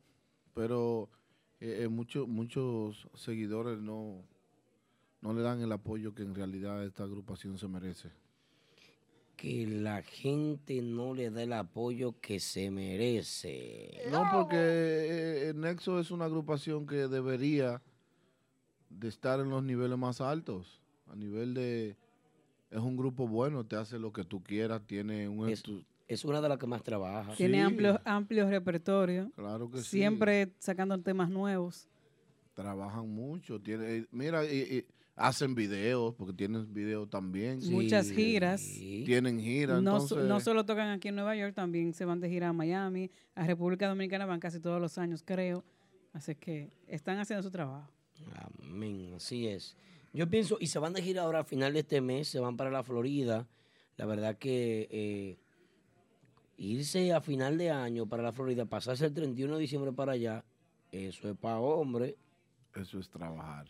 [0.53, 1.09] pero
[1.59, 4.23] eh, eh, mucho- muchos seguidores no,
[5.21, 8.09] no le dan el apoyo que en realidad esta agrupación se merece.
[9.35, 14.01] Que la gente no le da el apoyo que se merece.
[14.11, 17.81] No, porque Nexo es una agrupación que debería
[18.89, 21.95] de estar en los niveles más altos, a nivel de...
[22.71, 25.49] Es un grupo bueno, te hace lo que tú quieras, tiene un...
[26.07, 27.33] Es, una de las que más trabaja.
[27.35, 27.61] Tiene Sí.
[27.61, 29.31] amplio, amplio repertorio.
[29.35, 29.89] Claro que sí.
[29.97, 31.87] Siempre sacando temas nuevos.
[32.55, 34.85] Trabajan mucho, tiene, mira, y- y
[35.15, 37.59] hacen videos, porque tienen videos también.
[37.71, 38.61] Muchas giras.
[38.61, 40.27] Tienen giras, No, entonces...
[40.27, 43.45] no solo tocan aquí en Nueva York, también se van de gira a Miami, a
[43.45, 45.63] República Dominicana, van casi todos los años, creo.
[46.13, 47.91] Así que están haciendo su trabajo.
[48.63, 49.75] Amén, así es.
[50.13, 52.57] Yo pienso, y se van de gira ahora a final de este mes, se van
[52.57, 53.47] para la Florida.
[53.97, 55.37] La verdad que eh,
[56.57, 60.43] irse a final de año para la Florida, pasarse el 31 de diciembre para allá,
[60.91, 62.17] eso es para hombre.
[62.75, 63.67] Eso es trabajar,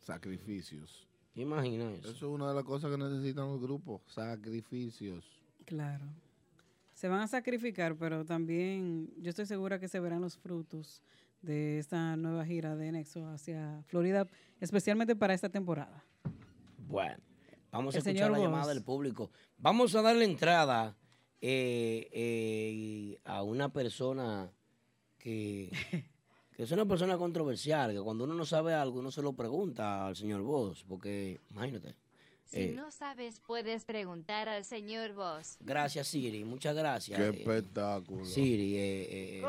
[0.00, 1.06] sacrificios.
[1.34, 2.10] ¿Te imaginas eso?
[2.10, 5.24] Eso es una de las cosas que necesitan los grupos, sacrificios.
[5.64, 6.04] Claro.
[6.94, 11.02] Se van a sacrificar, pero también yo estoy segura que se verán los frutos
[11.42, 14.26] de esta nueva gira de Nexo hacia Florida,
[14.60, 16.04] especialmente para esta temporada.
[16.78, 17.18] Bueno,
[17.70, 18.74] vamos a escuchar la llamada Voz.
[18.74, 19.30] del público.
[19.58, 20.96] Vamos a darle entrada
[21.40, 24.50] eh, eh, a una persona
[25.18, 25.70] que,
[26.56, 30.06] que es una persona controversial, que cuando uno no sabe algo, uno se lo pregunta
[30.06, 31.96] al señor Vos, porque imagínate.
[32.52, 35.56] Si eh, no sabes, puedes preguntar al señor Vos.
[35.60, 37.18] Gracias, Siri, muchas gracias.
[37.18, 38.26] Qué eh, espectáculo.
[38.26, 39.42] Siri, eh, eh,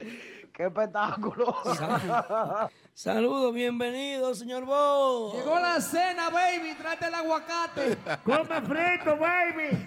[0.00, 0.08] eh,
[0.54, 1.54] ¡Qué espectáculo!
[1.76, 5.34] Sal- Saludos, bienvenido, señor Vos.
[5.34, 6.74] Llegó la cena, baby.
[6.78, 7.98] Trate el aguacate.
[8.24, 9.86] Come frito, baby.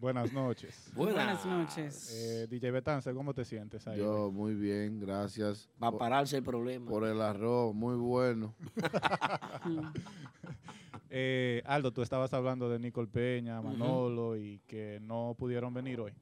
[0.00, 0.92] Buenas noches.
[0.94, 1.44] Buenas.
[1.44, 2.12] noches.
[2.14, 3.98] Eh, DJ Betance, ¿cómo te sientes ahí?
[3.98, 5.68] Yo muy bien, gracias.
[5.82, 6.88] Va a pararse el problema.
[6.88, 8.54] Por el arroz, muy bueno.
[11.10, 16.12] Eh, Aldo, tú estabas hablando de Nicole Peña, Manolo y que no pudieron venir hoy.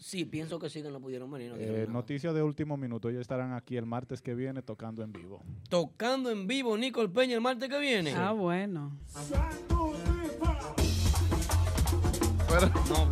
[0.00, 1.50] Sí, pienso que sí que no pudieron venir.
[1.50, 5.12] no Eh, noticia de último minuto, ellos estarán aquí el martes que viene tocando en
[5.12, 5.42] vivo.
[5.68, 8.12] Tocando en vivo Nicole Peña el martes que viene.
[8.14, 8.96] Ah, bueno.
[12.48, 13.08] Pero, no,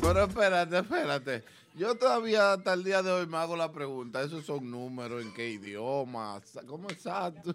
[0.00, 1.44] pero espérate, espérate.
[1.74, 5.32] Yo todavía hasta el día de hoy me hago la pregunta, ¿esos son números en
[5.32, 6.40] qué idioma?
[6.66, 7.54] ¿Cómo exacto?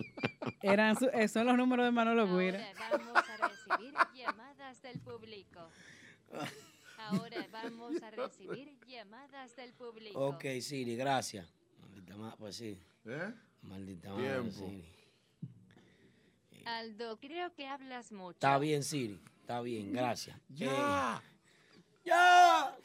[0.62, 2.68] Eran su- eh, son los números de Manolo Guira.
[2.90, 5.60] Vamos a recibir llamadas del público.
[6.98, 10.18] Ahora vamos a recibir llamadas del público.
[10.20, 11.46] Ok, Siri, gracias.
[11.80, 12.78] Maldita ma- pues sí.
[13.06, 13.32] ¿Eh?
[13.62, 14.50] Maldita madre, Tiempo.
[14.68, 14.84] Siri.
[16.66, 18.32] Aldo, creo que hablas mucho.
[18.32, 19.18] Está bien, Siri.
[19.46, 20.36] Está bien, gracias.
[20.48, 21.22] Ya.
[22.04, 22.76] ¡Ya!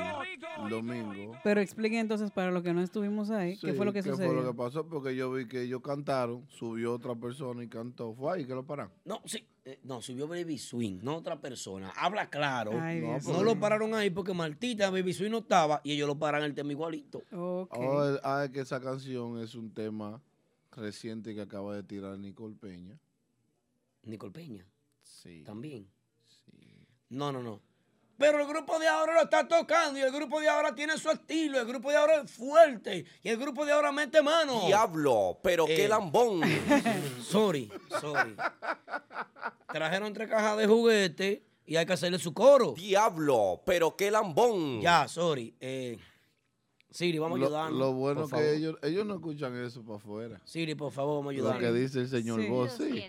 [0.64, 1.34] el domingo.
[1.44, 4.10] Pero explique entonces para los que no estuvimos ahí, ¿qué Sí, fue lo que ¿qué
[4.12, 4.32] sucedió?
[4.32, 4.88] fue lo que pasó?
[4.88, 8.14] Porque yo vi que ellos cantaron, subió otra persona y cantó.
[8.14, 8.90] Fue ahí que lo paran.
[9.06, 11.92] No, sí, eh, no, subió Baby Swing, no otra persona.
[11.98, 12.72] Habla claro.
[12.80, 13.44] Ay, no, Dios no mío.
[13.44, 16.72] lo pararon ahí porque Martita, Baby Swing no estaba y ellos lo paran el tema
[16.72, 17.22] igualito.
[17.34, 20.22] Oh, el- ah, es que esa canción es un tema
[20.72, 22.98] reciente que acaba de tirar Nicole Peña.
[24.04, 24.66] Nicole Peña.
[25.04, 25.44] Sí.
[25.44, 25.88] También.
[27.10, 27.62] No, no, no.
[28.18, 31.10] Pero el grupo de ahora lo está tocando y el grupo de ahora tiene su
[31.10, 31.60] estilo.
[31.60, 34.62] El grupo de ahora es fuerte y el grupo de ahora mete mano.
[34.66, 35.88] Diablo, pero qué Eh.
[35.88, 36.42] lambón.
[37.22, 37.72] Sorry,
[38.02, 38.36] sorry.
[39.72, 42.74] Trajeron tres cajas de juguete y hay que hacerle su coro.
[42.76, 44.82] Diablo, pero qué lambón.
[44.82, 45.54] Ya, sorry.
[45.60, 45.98] Eh,
[46.90, 47.78] Siri, vamos a Lo, ayudarnos.
[47.80, 48.46] lo bueno por que favor.
[48.56, 50.42] ellos, ellos no escuchan eso para afuera.
[50.46, 51.62] Siri, por favor, vamos a Lo ayudarnos.
[51.62, 52.42] que dice el señor
[52.76, 53.04] Sí.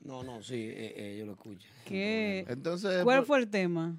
[0.00, 1.66] No, no, sí, eh, eh, yo lo escucho.
[1.84, 2.44] ¿Qué?
[2.48, 3.96] Entonces, ¿Cuál por- fue el tema?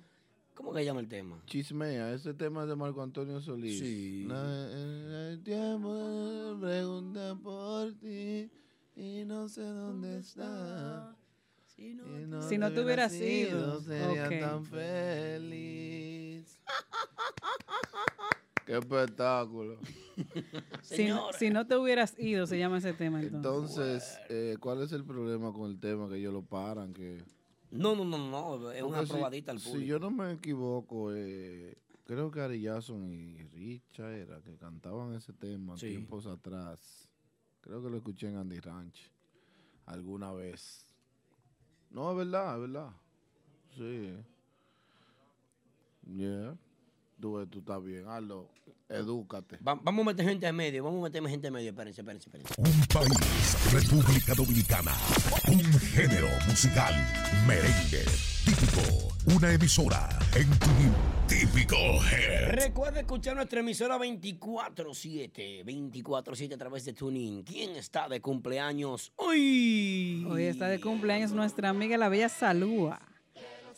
[0.60, 1.42] ¿Cómo que llama el tema?
[1.46, 3.80] Chismea, ese tema es de Marco Antonio Solís.
[3.80, 4.26] Sí.
[4.28, 8.52] No, eh, el tiempo pregunta por ti
[8.94, 11.16] y no sé dónde está.
[11.64, 13.80] Si no, Si no te hubieras ido.
[13.80, 16.60] sería tan feliz.
[18.66, 19.80] Qué espectáculo.
[20.84, 21.08] Si,
[21.38, 23.78] si no te hubieras ido, se llama ese tema entonces.
[23.78, 26.94] Entonces, eh, ¿cuál es el problema con el tema que ellos lo paran?
[26.94, 27.24] Que
[27.72, 29.88] No, no, no, no, es una si- probadita al Si público.
[29.88, 35.34] yo no me equivoco, eh, creo que Ari Jason y Richa era que cantaban ese
[35.34, 35.90] tema Sí.
[35.90, 37.08] tiempos atrás.
[37.62, 39.12] Creo que lo escuché en Andy Ranch
[39.86, 40.88] alguna vez.
[41.92, 42.92] No, es verdad, es verdad.
[43.78, 44.14] Sí.
[46.12, 46.58] Yeah.
[47.20, 48.50] Tú, ves, tú estás bien, Aldo.
[48.88, 49.58] Edúcate.
[49.58, 51.70] Va- vamos a meter gente en medio, vamos a meter gente en medio.
[51.70, 52.54] Espérense, espérense, espérense.
[52.58, 54.94] Un país, República Dominicana.
[55.48, 56.94] Un género musical,
[57.46, 58.04] merengue,
[58.46, 59.14] típico.
[59.36, 60.68] Una emisora en tu
[61.28, 62.54] típico head.
[62.56, 67.44] Recuerda escuchar nuestra emisora 24-7, 24-7 a través de TuneIn.
[67.44, 70.26] ¿Quién está de cumpleaños hoy?
[70.28, 73.00] Hoy está de cumpleaños nuestra amiga la bella Salúa.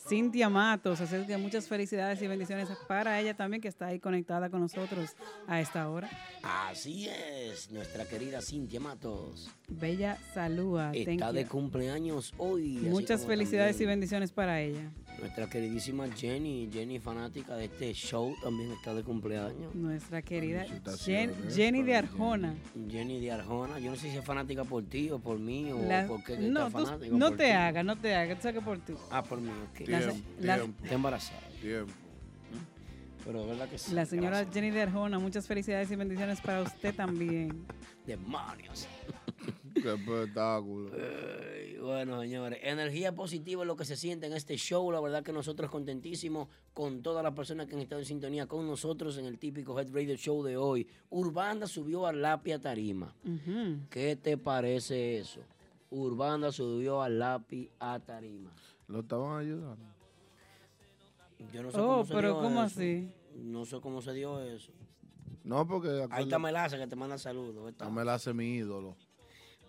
[0.08, 4.50] Cintia Matos, así que muchas felicidades y bendiciones para ella también que está ahí conectada
[4.50, 5.14] con nosotros
[5.46, 6.10] a esta hora.
[6.42, 9.48] Así es, nuestra querida Cintia Matos.
[9.68, 10.90] Bella Salúa.
[10.92, 12.78] Está de cumpleaños hoy.
[12.82, 14.90] Muchas felicidades y bendiciones para ella.
[15.20, 19.72] Nuestra queridísima Jenny, Jenny fanática de este show, también está de cumpleaños.
[19.74, 22.54] Nuestra querida Jen- Felicitaciones Jenny de Arjona.
[22.90, 25.78] Jenny de Arjona, yo no sé si es fanática por ti o por mí o
[25.86, 27.16] La- por qué que no, está tú- fanática.
[27.16, 28.94] no por te hagas, no te hagas, tú sabes que por ti.
[29.10, 29.88] Ah, por mí, ok.
[30.40, 30.82] La Tiempo.
[30.82, 31.40] Está embarazada.
[31.60, 31.92] Tiempo.
[33.24, 33.94] Pero verdad que sí.
[33.94, 34.54] La señora gracias.
[34.54, 37.64] Jenny de Arjona, muchas felicidades y bendiciones para usted también.
[38.04, 38.88] Demonios.
[39.74, 40.90] Qué espectáculo.
[40.94, 44.90] Ay, bueno, señores, energía positiva es lo que se siente en este show.
[44.92, 48.66] La verdad que nosotros contentísimos con todas las personas que han estado en sintonía con
[48.66, 50.86] nosotros en el típico Head Radio Show de hoy.
[51.10, 53.14] Urbanda subió a Lapia Tarima.
[53.90, 55.40] ¿Qué te parece eso?
[55.90, 58.50] Urbanda subió a Lápiz a Tarima.
[58.88, 59.84] Lo estaban ayudando.
[61.52, 62.80] Yo no sé Oh, cómo se pero dio ¿cómo eso.
[62.80, 63.12] así?
[63.36, 64.72] No sé cómo se dio eso.
[65.44, 67.68] No, porque Ahí está Melaza que te manda saludos.
[67.70, 67.84] Está.
[67.86, 68.96] No me la hace mi ídolo.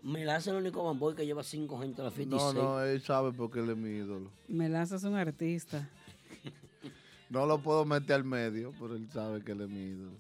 [0.04, 2.36] Melaza es el único bamboy que lleva cinco gente a la fiesta.
[2.36, 2.64] y No, seis.
[2.64, 4.30] no, él sabe porque él es mi ídolo.
[4.48, 5.90] Melaza es un artista.
[7.30, 10.12] No lo puedo meter al medio, pero él sabe que él es mi ídolo.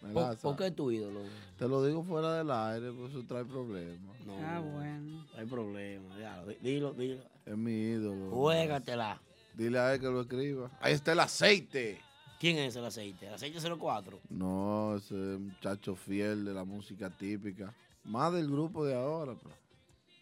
[0.00, 0.42] ¿Por, Melaza.
[0.42, 1.20] por qué es tu ídolo?
[1.56, 4.16] Te lo digo fuera del aire, pues eso trae problemas.
[4.26, 5.24] No, Ah, bueno.
[5.32, 6.18] No hay problema.
[6.18, 7.22] ya, di- dilo, dilo.
[7.46, 8.30] Es mi ídolo.
[8.30, 9.20] Juégatela.
[9.54, 10.70] Dile a él que lo escriba.
[10.80, 12.00] Ahí está el aceite.
[12.40, 13.28] ¿Quién es el aceite?
[13.28, 14.18] ¿El aceite 04?
[14.30, 17.72] No, ese muchacho fiel de la música típica.
[18.04, 19.54] Más del grupo de ahora, pero.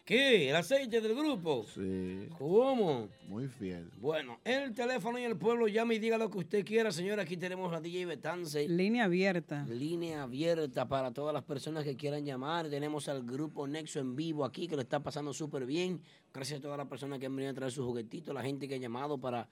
[0.05, 0.49] ¿Qué?
[0.49, 1.63] ¿El aceite del grupo?
[1.73, 2.27] Sí.
[2.37, 3.07] ¿Cómo?
[3.27, 3.89] Muy fiel.
[3.97, 7.21] Bueno, el teléfono y el pueblo, llame y diga lo que usted quiera, señora.
[7.21, 8.67] Aquí tenemos a DJ Betance.
[8.67, 9.63] Línea abierta.
[9.69, 12.69] Línea abierta para todas las personas que quieran llamar.
[12.69, 16.01] Tenemos al grupo Nexo en vivo aquí que lo está pasando súper bien.
[16.33, 18.75] Gracias a todas las personas que han venido a traer sus juguetitos, la gente que
[18.75, 19.47] ha llamado para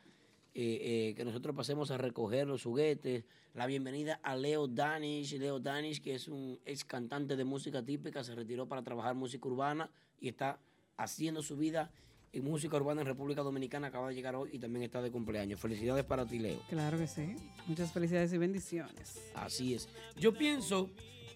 [0.56, 3.26] eh, eh, que nosotros pasemos a recoger los juguetes.
[3.54, 5.38] La bienvenida a Leo Danish.
[5.38, 9.48] Leo Danish, que es un ex cantante de música típica, se retiró para trabajar música
[9.48, 10.60] urbana y está
[10.98, 11.92] haciendo su vida
[12.34, 13.88] en música urbana en República Dominicana.
[13.88, 15.60] Acaba de llegar hoy y también está de cumpleaños.
[15.60, 16.60] Felicidades para ti, Leo.
[16.68, 17.36] Claro que sí.
[17.68, 19.32] Muchas felicidades y bendiciones.
[19.36, 19.88] Así es.
[20.18, 20.90] Yo pienso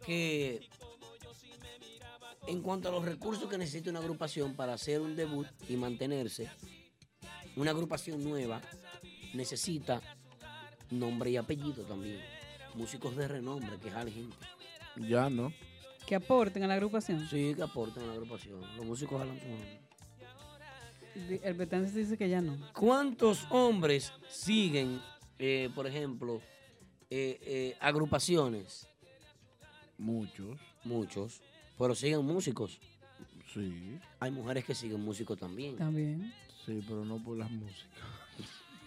[0.06, 0.60] que
[2.48, 6.50] en cuanto a los recursos que necesita una agrupación para hacer un debut y mantenerse,
[7.56, 8.62] una agrupación nueva
[9.34, 10.02] necesita
[10.92, 12.20] nombre y apellido también.
[12.76, 14.36] Músicos de renombre que jalen gente.
[15.10, 15.52] Ya no.
[16.08, 17.28] Que aporten a la agrupación.
[17.30, 18.62] Sí, que aporten a la agrupación.
[18.76, 19.40] Los músicos jalan.
[21.30, 22.58] Di- El Betance dice que ya no.
[22.74, 25.00] ¿Cuántos hombres siguen,
[25.38, 26.42] eh, por ejemplo,
[27.10, 28.88] eh, eh, agrupaciones?
[29.98, 30.60] Muchos.
[30.84, 31.42] Muchos.
[31.78, 32.80] Pero siguen músicos.
[33.54, 34.00] Sí.
[34.20, 35.78] Hay mujeres que siguen músicos también.
[35.78, 36.34] También.
[36.66, 37.48] Sí, pero no por la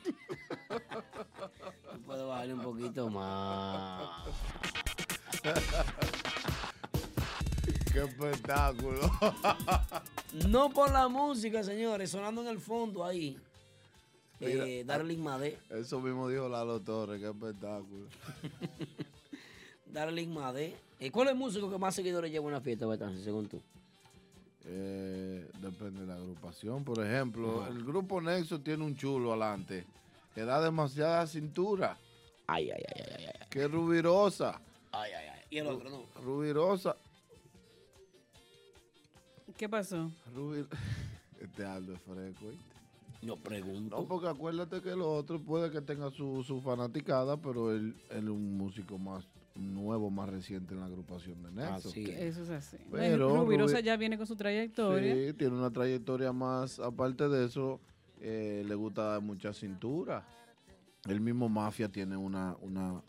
[2.07, 4.09] Puedo bajarle un poquito más.
[7.93, 9.11] Qué espectáculo.
[10.49, 13.39] No por la música, señores, sonando en el fondo ahí.
[14.39, 15.59] Mira, Eh, Darling Made.
[15.71, 18.07] Eso mismo dijo Lalo Torres, qué espectáculo.
[19.87, 20.77] Darling Made.
[21.01, 22.85] Eh, ¿Cuál es el músico que más seguidores lleva a una fiesta,
[23.25, 23.63] según tú?
[24.69, 26.83] Eh, depende de la agrupación.
[26.85, 27.71] Por ejemplo, Ajá.
[27.71, 29.87] el grupo Nexo tiene un chulo adelante
[30.35, 31.97] que da demasiada cintura.
[32.49, 33.47] Ay, ay, ay, ay, ay.
[33.49, 34.61] Que rubirosa.
[34.93, 35.41] Ay, ay, ay.
[35.51, 36.03] Y el otro, no.
[36.23, 36.97] Rubirosa.
[39.57, 40.11] ¿Qué pasó?
[40.35, 40.67] Rubi-
[41.41, 42.47] Este Aldo es fresco.
[43.23, 43.97] No pregunto.
[43.97, 48.25] No, porque acuérdate que lo otro puede que tenga su, su fanaticada, pero él, él
[48.25, 49.25] es un músico más
[49.59, 51.93] nuevo, más reciente en la agrupación de Nexo.
[51.93, 52.77] Que Eso es así.
[52.91, 55.15] Pero Rubirosa Rubi- ya viene con su trayectoria.
[55.15, 56.79] Sí, tiene una trayectoria más.
[56.79, 57.81] Aparte de eso,
[58.21, 60.25] eh, le gusta dar mucha cintura.
[61.09, 63.01] El mismo Mafia tiene una, una,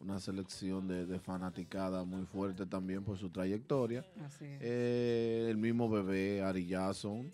[0.00, 4.04] una selección de, de fanaticada muy fuerte también por su trayectoria.
[4.24, 4.58] Así es.
[4.60, 7.30] Eh, el mismo bebé, Ari Jason,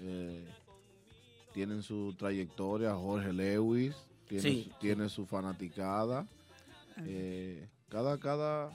[0.00, 0.44] eh,
[1.54, 2.94] tienen su trayectoria.
[2.94, 3.96] Jorge Lewis
[4.28, 6.26] tiene, Sí, su, tiene su fanaticada.
[7.06, 8.72] Eh, cada, cada,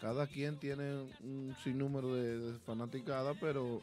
[0.00, 3.82] cada quien tiene un sinnúmero de, de fanaticada, pero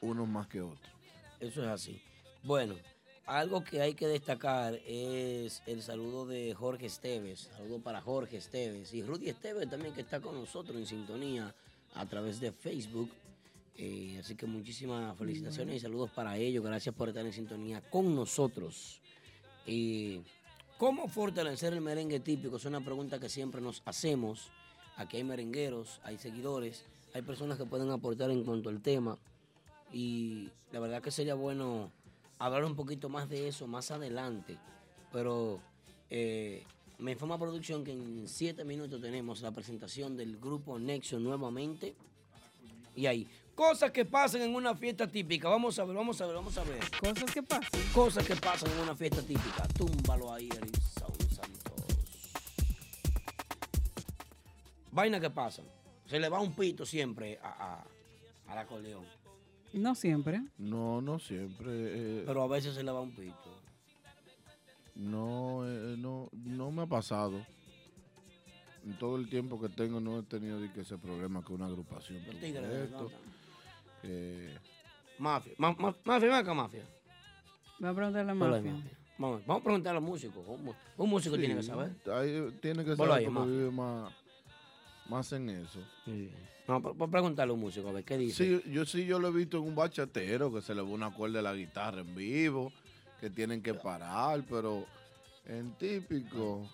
[0.00, 0.92] unos más que otros.
[1.40, 2.00] Eso es así.
[2.42, 2.74] Bueno,
[3.26, 7.50] algo que hay que destacar es el saludo de Jorge Esteves.
[7.56, 11.54] Saludo para Jorge Esteves y Rudy Esteves también que está con nosotros en sintonía
[11.94, 13.10] a través de Facebook.
[13.76, 16.62] Eh, así que muchísimas felicitaciones y saludos para ellos.
[16.62, 19.00] Gracias por estar en sintonía con nosotros.
[19.66, 20.20] Eh,
[20.84, 22.58] ¿Cómo fortalecer el merengue típico?
[22.58, 24.50] Es una pregunta que siempre nos hacemos.
[24.98, 29.16] Aquí hay merengueros, hay seguidores, hay personas que pueden aportar en cuanto al tema.
[29.94, 31.90] Y la verdad que sería bueno
[32.38, 34.58] hablar un poquito más de eso más adelante.
[35.10, 35.58] Pero
[36.10, 36.64] eh,
[36.98, 41.94] me informa producción que en siete minutos tenemos la presentación del grupo Nexo nuevamente.
[42.94, 45.48] Y ahí, cosas que pasan en una fiesta típica.
[45.48, 46.80] Vamos a ver, vamos a ver, vamos a ver.
[47.00, 47.80] Cosas que pasan.
[47.92, 49.66] Cosas que pasan en una fiesta típica.
[49.76, 50.48] Túmbalo ahí,
[50.98, 51.84] Saúl Santos.
[54.92, 55.64] Vaina que pasan.
[56.06, 59.04] Se le va un pito siempre a, a, al acordeón.
[59.72, 60.42] No siempre.
[60.58, 61.66] No, no siempre.
[61.70, 63.60] eh, Pero a veces se le va un pito.
[64.94, 67.44] no, eh, no, no me ha pasado.
[68.84, 71.66] en todo el tiempo que tengo no he tenido de que ese problema que una
[71.66, 73.02] agrupación tuvo tigres de esto.
[73.04, 73.16] nota.
[74.06, 74.58] Que-
[75.18, 75.52] Mafia.
[75.58, 76.82] Ma- ma- mafia, ven acá, mafia.
[77.82, 78.72] Va a preguntarle a Mafia.
[78.72, 78.90] mafia.
[79.16, 80.44] Vamos, vamos a preguntar a los músicos.
[80.48, 81.92] Un, un músico Sí, tiene que saber.
[82.12, 83.50] ahí tiene que saber mafia.
[83.52, 84.12] vive más,
[85.08, 85.78] más en eso.
[86.66, 88.60] No, por, por preguntarle a un músico, a ver qué dice.
[88.62, 91.10] Sí, yo sí yo lo he visto en un bachatero que se le va una
[91.12, 92.72] cuerda de la guitarra en vivo,
[93.20, 94.84] que tienen que parar, pero
[95.46, 96.68] en típico.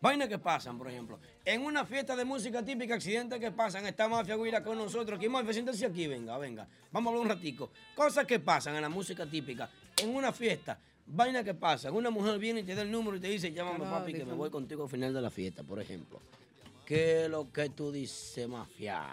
[0.00, 1.18] Vainas que pasan, por ejemplo.
[1.44, 3.84] En una fiesta de música típica, accidentes que pasan.
[3.86, 5.18] Está Mafia Guira con nosotros.
[5.18, 6.66] Aquí, Mafia, siéntese aquí, venga, venga.
[6.90, 7.70] Vamos a hablar un ratico.
[7.94, 9.68] Cosas que pasan en la música típica.
[9.98, 11.94] En una fiesta, vainas que pasan.
[11.94, 14.32] Una mujer viene y te da el número y te dice, llámame papi, que me
[14.32, 16.18] voy contigo al final de la fiesta, por ejemplo.
[16.86, 19.04] ¿Qué es lo que tú dices, Mafia?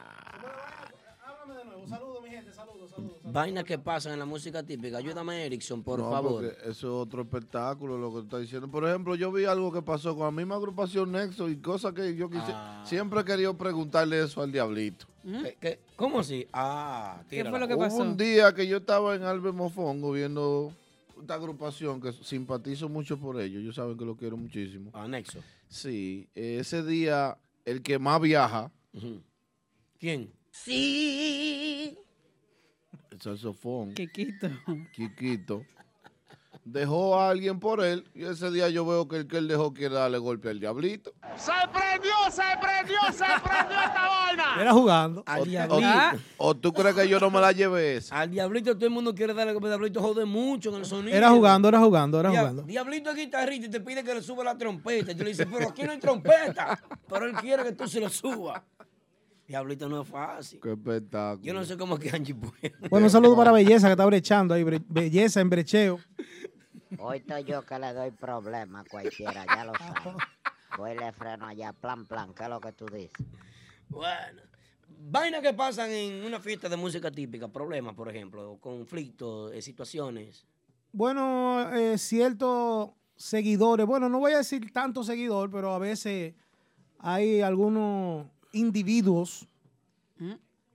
[1.21, 1.87] Háblame de nuevo.
[1.87, 2.53] Saludos, mi gente.
[2.53, 3.17] Saludos, saludos.
[3.23, 4.97] Vainas que pasan en la música típica.
[4.97, 6.45] Ayúdame, Erickson, por No, favor.
[6.45, 8.69] Eso es otro espectáculo lo que tú estás diciendo.
[8.69, 12.15] Por ejemplo, yo vi algo que pasó con la misma agrupación Nexo y cosas que
[12.15, 12.83] yo quise, Ah.
[12.85, 15.05] siempre he querido preguntarle eso al diablito.
[15.23, 16.47] ¿Qué- qué- ¿Cómo así?
[16.53, 17.49] Ah, tírala.
[17.49, 17.97] fue lo que Hubo pasó?
[17.97, 20.71] un día que yo estaba en Albert Mofongo viendo
[21.19, 23.61] esta agrupación que simpatizo mucho por ellos.
[23.61, 24.89] Ellos saben que lo quiero muchísimo.
[24.93, 25.39] Anexo.
[25.67, 28.71] Sí, eh, ese día el que más viaja,
[29.99, 30.31] ¿Quién?
[30.51, 31.97] Sí.
[33.11, 34.47] El saxofón, Quiquito.
[34.93, 35.63] Quiquito,
[36.63, 39.73] dejó a alguien por él y ese día yo veo que el que él dejó
[39.73, 41.13] quiere darle golpe al diablito.
[41.37, 44.61] ¡Se prendió, se prendió, se prendió esta vaina!
[44.61, 45.23] Era jugando.
[45.25, 46.23] Al O, diablito.
[46.37, 48.19] o tú crees que yo no me la llevé esa.
[48.19, 49.67] Al diablito todo el mundo quiere darle golpe.
[49.69, 51.15] Diablito jode mucho en el sonido.
[51.15, 52.63] Era jugando, era jugando, era jugando.
[52.63, 55.11] Diablito es guitarrista y te pide que le suba la trompeta.
[55.11, 56.77] Y tú le dices, pero aquí no hay trompeta.
[57.07, 58.61] Pero él quiere que tú se lo subas.
[59.47, 60.59] Diablito no es fácil.
[60.61, 61.43] Qué espectáculo.
[61.45, 62.73] Yo no sé cómo es que Angie puede.
[62.89, 64.63] Bueno, un saludo para Belleza que está brechando ahí.
[64.63, 65.99] bre- Belleza en brecheo.
[66.99, 70.15] Hoy estoy yo que le doy problema a cualquiera, ya lo sabes.
[70.77, 73.11] Voy y le freno allá, plan, plan, ¿qué es lo que tú dices?
[73.89, 74.41] Bueno.
[75.09, 77.47] Vainas que pasan en una fiesta de música típica.
[77.47, 78.57] Problemas, por ejemplo.
[78.59, 80.45] Conflictos, eh, situaciones.
[80.91, 86.33] Bueno, eh, ciertos seguidores, bueno, no voy a decir tanto seguidor, pero a veces
[86.99, 89.47] hay algunos individuos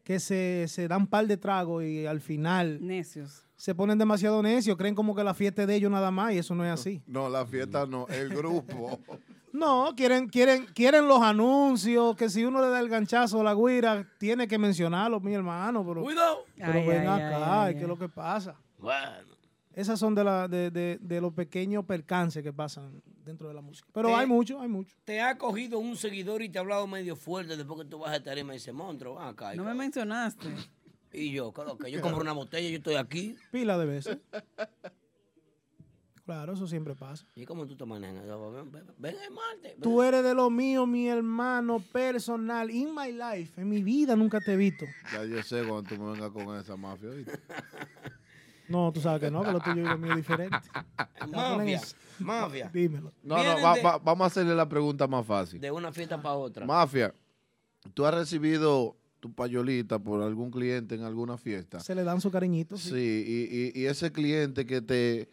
[0.05, 3.45] que se, se dan par de tragos y al final Necios.
[3.57, 6.39] se ponen demasiado necios, creen como que la fiesta es de ellos nada más y
[6.39, 7.01] eso no es así.
[7.07, 8.99] No, la fiesta no, el grupo.
[9.55, 13.55] No, quieren, quieren, quieren los anuncios, que si uno le da el ganchazo a la
[13.55, 15.85] guira, tiene que mencionarlo, mi hermano.
[15.87, 16.47] Pero, Cuidado.
[16.57, 17.83] pero Ay, ven ay, acá, ay, ¿qué ay.
[17.83, 18.57] es lo que pasa?
[18.79, 19.29] Bueno.
[19.75, 23.61] Esas son de, la, de, de- de los pequeños percances que pasan dentro de la
[23.63, 23.89] música.
[23.93, 24.95] Pero Te- hay mucho, hay mucho.
[25.05, 28.13] Te ha cogido un seguidor y te ha hablado medio fuerte después que tú vas
[28.15, 29.55] a tarima y dice, monstruo, ven acá.
[29.55, 30.47] No me mencionaste.
[31.15, 33.37] Y yo, claro que yo compro una botella, yo estoy aquí.
[33.51, 34.19] Pila de veces.
[36.25, 37.27] Claro, eso siempre pasa.
[37.37, 38.25] ¿Y cómo tú te manejas?
[38.25, 39.75] Ven, ven, ven el martes.
[39.83, 42.71] Tú eres de lo mío, mi hermano personal.
[42.71, 44.87] In my life, en mi vida nunca te he visto.
[45.13, 47.11] Ya yo sé cuando tú me vengas con esa mafia.
[47.11, 47.33] ¿oíste?
[48.73, 50.57] No, tú sabes que no, que lo tuyo y lo mío es diferente.
[51.31, 51.81] Mafia,
[52.19, 52.71] mafia.
[52.73, 53.13] Dímelo.
[53.23, 55.61] No, no, Vienen va- de- va- vamos a hacerle la pregunta más fácil.
[55.61, 56.67] De una fiesta para otra.
[56.67, 57.15] Mafia,
[57.95, 61.79] ¿tú has recibido tu payolita por algún cliente en alguna fiesta?
[61.81, 62.77] Se le dan su cariñito.
[62.77, 65.29] Sí, y, y- y ese cliente que te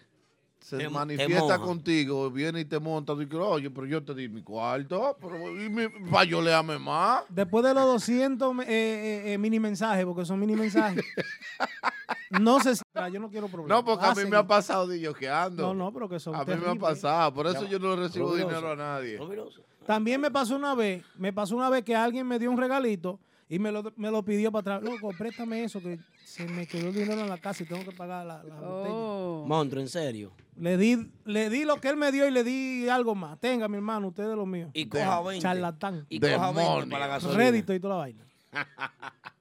[0.59, 1.59] se Te- te manifiesta moja.
[1.59, 5.49] contigo, viene y te monta, y dice, oye, pero yo te di mi cuarto, pero
[5.59, 7.23] y mi, payoleame más.
[7.29, 11.03] Después de los 200 eh, eh, eh, mini mensajes, porque son mini mensajes.
[12.29, 12.57] no
[12.93, 13.77] ah, Yo no quiero problemas.
[13.77, 15.63] No, porque a mí me ha pasado de yo que ando.
[15.63, 17.95] No, no, pero que son A mí me ha pasado, por eso Ya, yo no
[17.95, 18.49] le recibo Rubiroso.
[18.49, 19.17] dinero a nadie.
[19.17, 19.63] Rubiroso.
[19.85, 23.19] También me pasó una vez, me pasó una vez que alguien me dio un regalito
[23.49, 24.83] y me lo, me lo pidió para atrás.
[24.83, 27.91] Loco, préstame eso, que se me quedó el dinero en la casa y tengo que
[27.91, 28.93] pagar la, la botella.
[28.95, 29.43] Oh.
[29.47, 30.31] Monstruo, en serio.
[30.55, 33.39] Le di, le di lo que él me dio y le di algo más.
[33.39, 34.69] Tenga, mi hermano, usted es de lo mío.
[34.73, 35.41] Y coja 20.
[35.41, 36.05] Charlatán.
[36.09, 36.89] Y coja 20 Demonio.
[36.89, 37.37] para la gasolina.
[37.39, 38.23] Rédito y toda la vaina.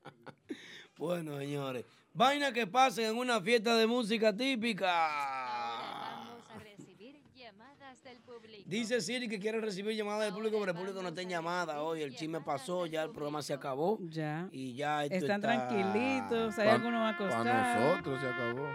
[0.97, 1.85] Bueno, señores.
[2.13, 4.87] Vaina que pasen en una fiesta de música típica.
[4.89, 8.58] Vamos a recibir llamadas del público.
[8.69, 11.81] Dice Siri que quiere recibir llamadas del público, pero el público no está en llamada
[11.83, 12.03] hoy.
[12.03, 13.99] El chisme pasó, ya el programa se acabó.
[14.11, 14.47] Ya.
[14.53, 17.47] Y ya esto Están está- tranquilitos, hay algunos acostados.
[17.47, 18.69] Para nosotros se acabó.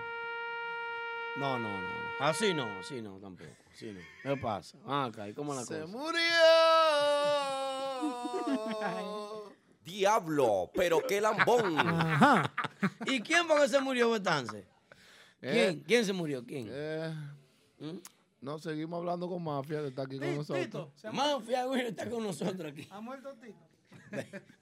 [1.35, 1.87] No, no, no.
[2.19, 3.51] Así no, así no, tampoco.
[3.71, 3.99] Así no.
[4.23, 4.77] ¿Qué pasa?
[4.87, 5.85] Ah, acá, ¿y cómo la Se cosa?
[5.95, 6.19] murió.
[9.83, 11.77] Diablo, pero qué lambón.
[11.77, 12.51] Ajá.
[13.05, 14.65] ¿Y quién fue que se murió, Betance?
[15.39, 15.53] ¿Quién?
[15.79, 16.43] Eh, ¿Quién se murió?
[16.45, 16.67] ¿Quién?
[16.71, 17.13] eh,
[17.79, 17.97] ¿Mm?
[18.43, 20.65] No, seguimos hablando con Mafia, que está aquí con nosotros.
[20.65, 22.87] Tito, se ha, Mafia, güey, está con nosotros aquí.
[22.91, 23.55] ha muerto Tito.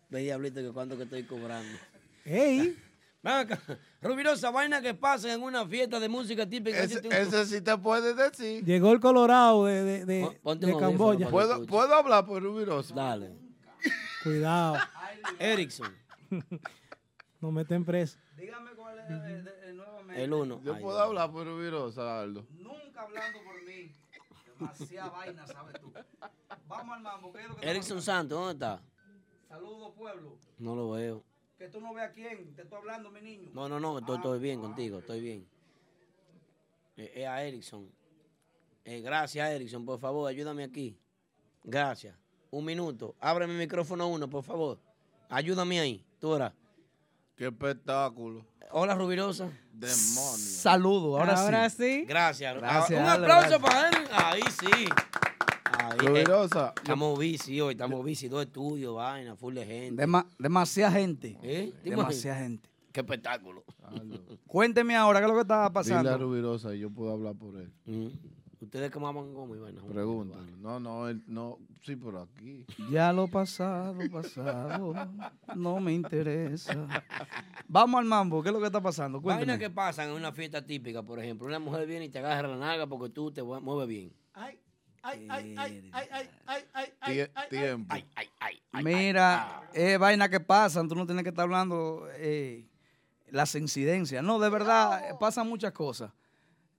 [0.09, 1.77] Ve, diablito, que cuánto que estoy cobrando.
[2.23, 2.77] ¡Ey!
[3.23, 3.59] Acá.
[4.01, 6.79] Rubirosa, vaina que pasa en una fiesta de música típica.
[6.79, 8.63] Ese, ese sí te puede decir.
[8.65, 11.29] Llegó el Colorado de, de, de, Ponte de un Camboya.
[11.29, 12.95] ¿Puedo, ¿Puedo hablar por Rubirosa?
[12.95, 13.31] Dale.
[14.23, 14.77] Cuidado.
[15.39, 15.91] Erickson.
[17.41, 18.17] No meten preso.
[18.37, 20.23] Dígame cuál es el, el nuevamente.
[20.23, 20.61] El uno.
[20.63, 22.45] Yo Ay, puedo hablar por Rubirosa, Aldo.
[22.51, 23.91] Nunca hablando por mí.
[24.59, 25.91] Demasiada vaina, ¿sabes tú?
[26.67, 27.33] Vamos al mambo.
[27.33, 28.01] ¿qué es lo que está Erickson?
[28.01, 28.81] Santos, ¿dónde está?
[29.47, 30.37] Saludos, pueblo.
[30.59, 31.23] No lo veo.
[31.57, 32.53] Que tú no veas a quién.
[32.55, 33.49] Te estoy hablando, mi niño.
[33.53, 35.47] No, no, no, estoy, estoy bien contigo, estoy bien.
[36.97, 37.89] Eh, Es a Erickson.
[38.85, 40.97] Eh, gracias, Erickson, por favor, ayúdame aquí.
[41.63, 42.15] Gracias.
[42.49, 43.15] Un minuto.
[43.19, 44.79] Abre mi micrófono uno, por favor.
[45.29, 46.05] Ayúdame ahí.
[46.19, 46.53] Tú ahora.
[47.41, 48.45] Qué espectáculo.
[48.69, 49.49] Hola, Rubirosa.
[49.73, 49.97] Demonio.
[50.37, 51.75] Saludos, ahora, Ahora sí.
[52.01, 52.05] sí.
[52.05, 52.55] Gracias.
[52.55, 53.59] Gracias, Ah, Un aplauso gracias.
[53.59, 54.07] para él.
[54.11, 54.89] Ahí sí.
[55.79, 56.71] Ahí, eh, Rubirosa.
[56.77, 58.27] Estamos bici hoy, estamos bici.
[58.27, 60.03] Dos estudios, vaina, full de gente.
[60.03, 61.35] Dema- demasiada gente.
[61.41, 61.73] ¿Eh?
[61.83, 62.69] ¿Te Demasiada gente.
[62.91, 63.63] Qué espectáculo.
[64.45, 66.17] Cuénteme ahora qué es lo que está Dile a pasando.
[66.19, 67.73] Rubirosa y yo puedo hablar por él.
[67.85, 68.07] Mm.
[68.61, 69.81] Ustedes que maman goma y vaina.
[69.81, 70.51] Pregúntale.
[70.59, 71.57] No, no, él, no.
[71.81, 72.63] Sí, por aquí.
[72.91, 74.93] Ya lo pasado, pasado.
[75.55, 76.87] No me interesa.
[77.67, 78.43] Vamos al mambo.
[78.43, 79.19] ¿Qué es lo que está pasando?
[79.19, 79.53] Cuénteme.
[79.53, 81.47] Vainas que pasan en una fiesta típica, por ejemplo.
[81.47, 84.13] Una mujer viene y te agarra la naga porque tú te mueves bien.
[84.33, 84.59] Ay,
[85.01, 86.63] ay, ay, ay, ay, ay, ay,
[87.01, 87.93] ay, Tie- ay, tiempo.
[87.95, 88.27] Ay, ay,
[88.71, 88.83] ay.
[88.83, 92.67] Mira, es vaina que pasan, tú no tienes que estar hablando eh,
[93.31, 94.23] las incidencias.
[94.23, 96.11] No, de verdad, eh, pasan muchas cosas.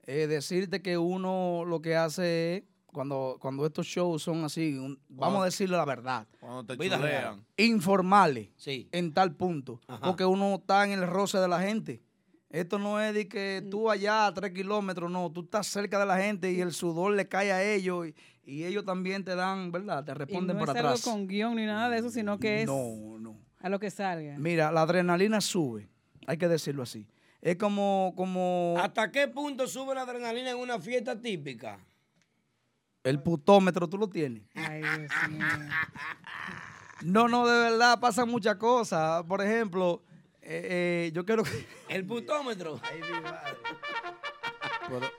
[0.07, 4.99] Eh, decirte que uno lo que hace es, cuando, cuando estos shows son así, un-
[5.09, 7.41] vamos a decirle la verdad, Cuando te Vida real.
[7.57, 8.89] informales Sí.
[8.93, 10.01] en tal punto, Ajá.
[10.07, 12.03] porque uno está en el roce de la gente.
[12.51, 16.05] Esto no es de que tú allá a tres kilómetros, no, tú estás cerca de
[16.05, 18.15] la gente y el sudor le cae a ellos y,
[18.45, 20.05] y ellos también te dan, ¿verdad?
[20.05, 21.03] Te Y responden no por es algo atrás.
[21.05, 23.39] con guion ni nada de eso, sino que es No, no.
[23.59, 24.37] a lo que salga.
[24.39, 25.89] Mira, la adrenalina sube,
[26.27, 27.07] hay que decirlo así.
[27.43, 31.79] Es como, como ¿Hasta qué punto sube la adrenalina en una fiesta típica?
[33.05, 34.45] el putómetro, tú lo tienes.
[34.55, 35.47] Ay, Dios mío.
[37.03, 39.25] No, no, de verdad pasan muchas cosas.
[39.25, 40.05] Por ejemplo,
[40.41, 41.67] eh, eh, yo quiero que...
[41.89, 42.81] El putómetro.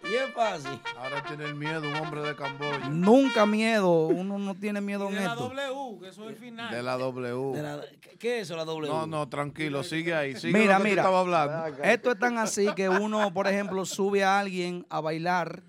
[0.10, 0.80] Y es fácil.
[0.98, 2.90] Ahora tiene el miedo un hombre de Camboya.
[2.90, 5.50] Nunca miedo, uno no tiene miedo en De la esto.
[5.50, 6.74] W, que eso es el final.
[6.74, 7.52] De la W.
[7.56, 10.36] De la- ¿qué- ¿Qué es eso, la doble No, no, tranquilo, sigue ahí.
[10.36, 11.84] Sigue Mira, lo que tú mira, estabas hablando.
[11.84, 15.62] esto es tan así que uno, por ejemplo, sube a alguien a bailar.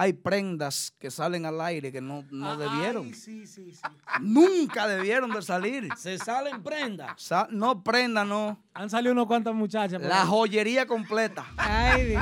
[0.00, 3.08] Hay prendas que salen al aire que no, no debieron.
[3.08, 3.82] Ay, sí, sí, sí.
[4.22, 5.90] Nunca debieron de salir.
[5.98, 7.20] Se salen prendas.
[7.20, 8.64] Sa- no prenda, no.
[8.72, 10.00] Han salido unos cuantas muchachas.
[10.00, 10.26] La ahí.
[10.26, 11.44] joyería completa.
[11.58, 12.14] Ay.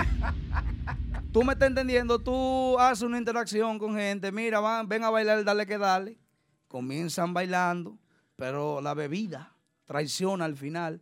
[1.32, 5.44] Tú me estás entendiendo, tú haces una interacción con gente, mira, van, ven a bailar,
[5.44, 6.18] dale que dale.
[6.66, 7.96] Comienzan bailando,
[8.34, 11.00] pero la bebida traiciona al final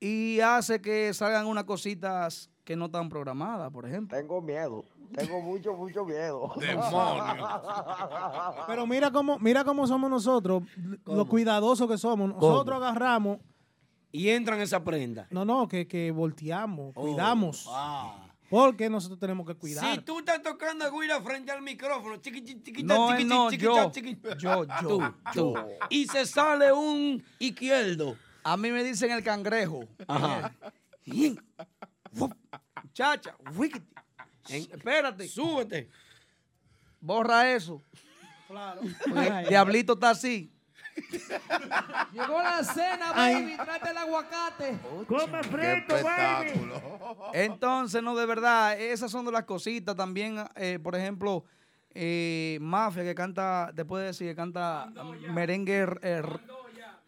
[0.00, 4.18] y hace que salgan unas cositas que no están programadas, por ejemplo.
[4.18, 4.84] Tengo miedo.
[5.14, 6.50] Tengo mucho, mucho miedo.
[8.66, 10.64] Pero mira cómo, mira cómo somos nosotros,
[11.06, 12.28] lo cuidadosos que somos.
[12.34, 13.38] Nosotros agarramos.
[14.12, 15.26] Y entran esa prenda.
[15.30, 17.66] No, no, que, que volteamos, Oh, cuidamos.
[17.70, 18.22] ah.
[18.48, 20.00] Porque nosotros tenemos que Si cuidar.
[20.02, 23.90] tú estás tocando guira frente al micrófono, chiqui, chiqui, chiquita, No, chiqui, no, chiqui, yo.
[23.90, 25.12] chiqui, Yo, yo, tú, yo.
[25.34, 25.54] tú.
[25.90, 28.16] Y se sale un izquierdo.
[28.44, 29.80] A mí me dicen el cangrejo.
[30.08, 30.52] Ajá.
[32.92, 33.86] Chacha, wikiti.
[34.48, 35.28] Espérate.
[35.28, 35.90] Súbete.
[37.00, 37.82] Borra eso.
[38.48, 38.80] Claro.
[39.06, 40.52] El diablito está así.
[42.12, 43.56] Llegó la cena, baby.
[43.56, 44.78] Trate el aguacate.
[45.06, 46.48] Come frito, baby.
[46.48, 47.30] espectáculo.
[47.34, 49.94] Entonces, no, de verdad, esas son de las cositas.
[49.94, 51.44] También, eh, por ejemplo,
[51.90, 54.90] eh, Mafia, que canta, te puede decir, que canta
[55.32, 55.86] merengue.
[56.02, 56.22] eh,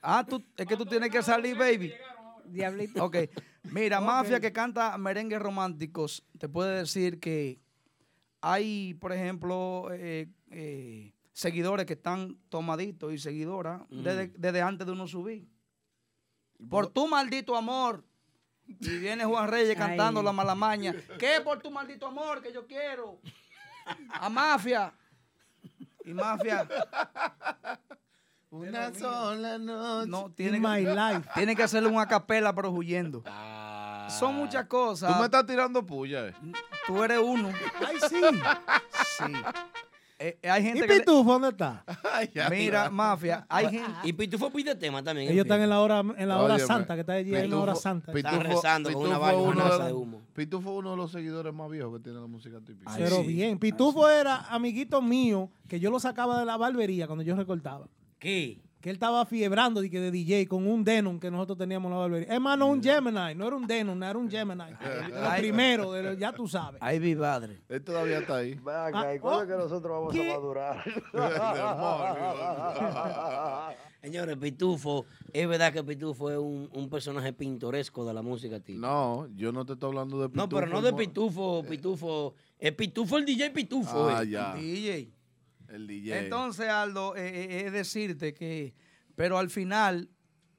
[0.03, 1.95] ah, tú, es que tú tienes que salir, baby.
[2.51, 3.05] Diablito.
[3.05, 3.17] Ok.
[3.65, 7.61] Mira, Mafia, que canta merengues románticos, te puede decir que
[8.41, 14.93] hay, por ejemplo, eh, eh, seguidores que están tomaditos y seguidoras desde, desde antes de
[14.93, 15.49] uno subir.
[16.69, 18.05] Por tu maldito amor.
[18.67, 20.27] Y viene Juan Reyes cantando Ay.
[20.27, 20.95] la malamaña.
[21.19, 23.21] ¿Qué por tu maldito amor que yo quiero?
[24.11, 24.93] A Mafia.
[26.05, 26.69] Y Mafia.
[28.51, 30.09] Una sola noche.
[30.11, 31.29] No, tiene In my que, life.
[31.35, 33.23] tiene que hacerle un acapela, pero huyendo.
[34.19, 35.13] Son muchas cosas.
[35.13, 36.29] Tú me estás tirando puya.
[36.29, 36.35] eh.
[36.87, 37.51] Tú eres uno.
[37.87, 38.17] Ay, sí.
[39.19, 39.33] Sí.
[40.21, 40.95] Eh, eh, hay ¿Y gente que.
[40.95, 41.85] le- Pitufo dónde está?
[42.13, 43.93] Ay, Mira, mafia, hay gente.
[44.03, 45.31] Y Pitufo pide tema también.
[45.31, 47.75] Ellos están en la hora, en la hora santa, que está allí en la hora
[47.75, 48.13] Pitufo- santa.
[48.13, 50.23] Están rezando con una vaina, una uno masa de- de humo.
[50.35, 52.91] Pitufo fue uno de los seguidores más viejos que tiene la música típica.
[52.93, 53.27] Ay, Pero sí.
[53.29, 57.87] bien, Pitufo era amiguito mío, que yo lo sacaba de la barbería cuando yo recortaba.
[58.19, 58.61] ¿Qué?
[58.81, 61.95] que él estaba fiebrando de, que de DJ con un Denon que nosotros teníamos en
[61.95, 62.33] la barbería.
[62.33, 64.63] Es más, no un Gemini, no era un Denon, era un Gemini.
[65.11, 65.41] Lo Ay.
[65.41, 66.81] primero, de lo- ya tú sabes.
[66.81, 67.61] Ahí vi padre.
[67.69, 68.59] Él todavía está ahí.
[68.67, 70.31] Ah, ¿y cuándo es que nosotros vamos ¿qué?
[70.31, 70.85] a madurar?
[74.01, 78.87] Señores, Pitufo, es verdad que Pitufo es un, un personaje pintoresco de la música típica.
[78.87, 80.47] No, yo no te estoy hablando de Pitufo.
[80.47, 82.35] No, pero no de Pitufo, Pitufo.
[82.61, 84.09] Es Pitufo el DJ Pitufo.
[84.09, 84.29] Ah, eh.
[84.29, 84.55] ya.
[84.55, 85.11] DJ.
[85.69, 86.19] El DJ.
[86.25, 88.75] Entonces, Aldo, eh, eh, es decirte que,
[89.15, 90.09] pero al final,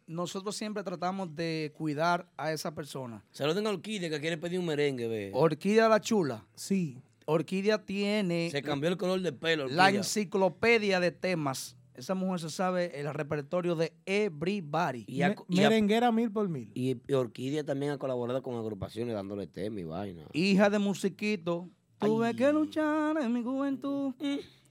[0.07, 3.23] nosotros siempre tratamos de cuidar a esa persona.
[3.31, 5.31] Se lo den a Orquídea que quiere pedir un merengue, ve.
[5.33, 6.45] Orquídea la chula.
[6.55, 7.01] Sí.
[7.25, 9.67] Orquídea tiene Se cambió el color del pelo.
[9.67, 11.75] la enciclopedia de temas.
[11.93, 15.03] Esa mujer se sabe el repertorio de Everybody.
[15.05, 16.71] Y a- Me- y a- merenguera mil por mil.
[16.73, 20.23] Y, y Orquídea también ha colaborado con agrupaciones dándole tema y vaina.
[20.33, 21.69] Hija de musiquito.
[21.99, 24.13] Tuve que luchar en mi juventud.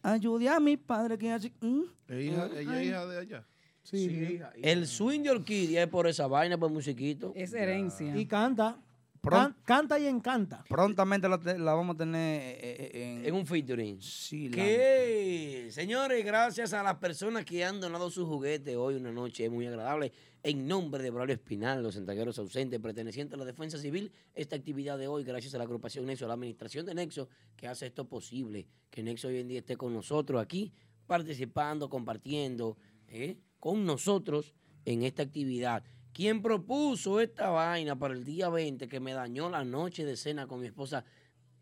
[0.03, 1.53] Ayudé a mi padre que así.
[1.61, 1.83] mm.
[2.09, 3.47] ¿Es hija- ¿Ella es hija de allá?
[3.83, 4.39] Sí.
[4.63, 7.33] El swing de Orquídea es por esa vaina, por musiquito.
[7.35, 8.15] Es herencia.
[8.17, 8.79] Y canta.
[9.23, 10.65] Can- canta y encanta.
[10.69, 14.01] Prontamente la, te- la vamos a tener eh, eh, en, En un featuring.
[14.01, 15.69] Sí, la- ¿Qué?
[15.71, 20.13] Señores, gracias a las personas que han donado sus juguetes hoy, una noche muy agradable.
[20.43, 24.97] En nombre de Braulio Espinal, los centelleros ausentes, pertenecientes a la Defensa Civil, esta actividad
[24.97, 28.09] de hoy, gracias a la agrupación Nexo, a la administración de Nexo, que hace esto
[28.09, 30.73] posible, que Nexo hoy en día esté con nosotros aquí,
[31.09, 32.77] participando, compartiendo
[33.09, 33.37] ¿eh?
[33.59, 35.83] con nosotros en esta actividad.
[36.13, 40.47] Quien propuso esta vaina para el día 20, que me dañó la noche de cena
[40.47, 41.05] con mi esposa,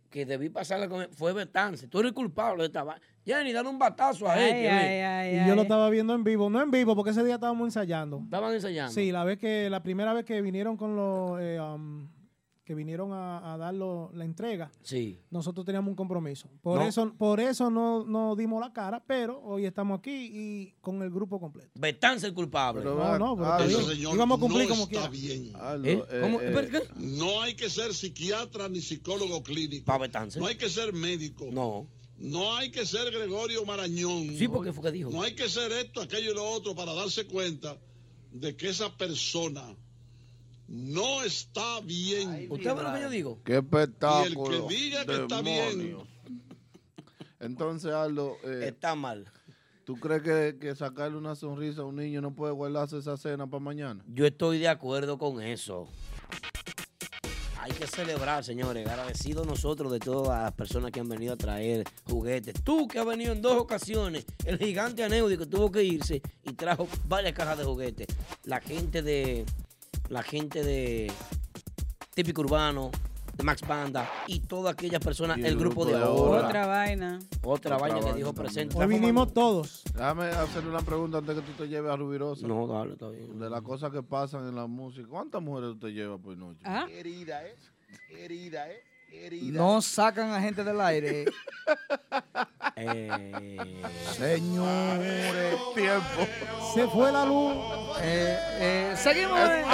[0.08, 1.88] que debí pasarla con fue Betance.
[1.88, 3.02] Tú eres culpable de esta vaina.
[3.24, 4.70] Jenny, dale un batazo a Ay, este.
[4.70, 6.48] ay, ay, Y yo lo estaba viendo en vivo.
[6.48, 8.20] No en vivo, porque ese día estábamos ensayando.
[8.24, 8.92] Estaban ensayando.
[8.92, 12.08] Sí, la vez que, la primera vez que vinieron con los, eh, um,
[12.66, 15.20] que vinieron a, a dar la entrega, Sí.
[15.30, 16.50] nosotros teníamos un compromiso.
[16.62, 16.86] Por No.
[16.88, 21.10] eso, por eso no, no dimos la cara, pero hoy estamos aquí y con el
[21.10, 21.70] grupo completo.
[21.76, 22.82] Betance el culpable.
[22.82, 24.00] Pero No, no, pero está bien.
[24.14, 25.08] Íbamos a cumplir como quiera.
[25.14, 26.02] ¿Eh?
[26.20, 26.40] ¿Cómo?
[26.40, 26.82] eh, ¿Pero qué?
[26.96, 29.84] No hay que ser psiquiatra ni psicólogo clínico.
[30.36, 31.46] No hay que ser médico.
[31.52, 31.86] No.
[32.18, 34.36] No hay que ser Gregorio Marañón.
[34.36, 35.10] Sí, porque fue que dijo.
[35.10, 37.76] No hay que ser esto, aquello y lo otro para darse cuenta
[38.32, 39.62] de que esa persona
[40.68, 42.46] no está bien.
[42.50, 43.38] ¿Usted ve lo que yo digo?
[43.44, 44.50] Qué espectáculo.
[44.52, 45.98] Y el que diga que está bien.
[47.40, 48.36] Entonces, Aldo.
[48.44, 49.30] eh, Está mal.
[49.84, 53.46] ¿Tú crees que, que sacarle una sonrisa a un niño no puede guardarse esa cena
[53.46, 54.02] para mañana?
[54.08, 55.88] Yo estoy de acuerdo con eso.
[57.60, 58.86] Hay que celebrar, señores.
[58.86, 62.54] Agradecidos nosotros de todas las personas que han venido a traer juguetes.
[62.64, 66.52] Tú que has venido en dos ocasiones, el gigante Aneudi que tuvo que irse y
[66.54, 68.06] trajo varias cajas de juguetes.
[68.44, 69.44] La gente de.
[70.08, 71.12] La gente de
[72.14, 72.90] Típico Urbano,
[73.36, 76.46] de Max Banda y todas aquellas personas, el, el grupo, grupo de de ahora.
[76.46, 77.18] Otra vaina.
[77.42, 78.76] Otra, Otra vaina que vaina dijo presente.
[78.78, 79.82] Hoy vinimos todos.
[79.92, 82.46] Déjame hacerle una pregunta antes que tú te lleves a Rubirosa.
[82.46, 83.38] No, dale, está bien.
[83.38, 85.06] De las cosas que pasan en la música.
[85.08, 86.60] ¿Cuántas mujeres usted lleva por noche?
[86.64, 86.86] Ah.
[86.90, 87.56] Herida, ¿eh?
[88.10, 88.82] Herida, ¿eh?
[89.12, 89.58] Herida.
[89.58, 91.26] No sacan a gente del aire.
[92.78, 93.08] Eh,
[94.18, 95.56] Señores.
[95.74, 96.26] Tiempo.
[96.74, 97.54] Se fue la luz.
[98.02, 99.38] Eh, eh, seguimos.
[99.40, 99.66] Es-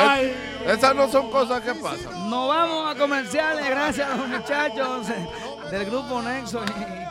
[0.67, 2.31] es- esas no son cosas que pasan.
[2.31, 5.09] Nos vamos a comerciales gracias a los muchachos
[5.73, 6.61] del grupo Nexo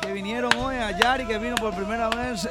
[0.01, 2.47] que vinieron hoy a Yari que vino por primera vez.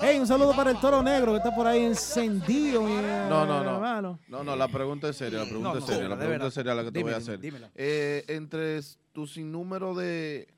[0.00, 2.80] Hey, un saludo para el toro negro que está por ahí encendido.
[2.80, 3.74] mi No, no, no.
[3.74, 4.18] hermano.
[4.28, 6.74] No, no, la pregunta es seria, la pregunta No, es seria, la pregunta es seria
[6.74, 7.38] la que te voy a hacer.
[7.38, 7.68] dímela.
[7.74, 8.80] Eh, entre
[9.12, 10.48] tu sinnúmero de,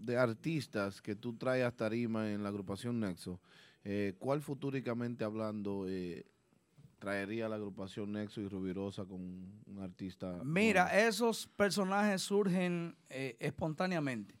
[0.00, 3.40] de artistas que tú traes a tarima en la agrupación Nexo,
[3.84, 6.26] eh, ¿cuál futúricamente hablando eh,
[6.98, 10.40] traería la agrupación Nexo y Rubirosa con un artista?
[10.44, 14.34] Mira, esos personajes surgen eh, espontáneamente.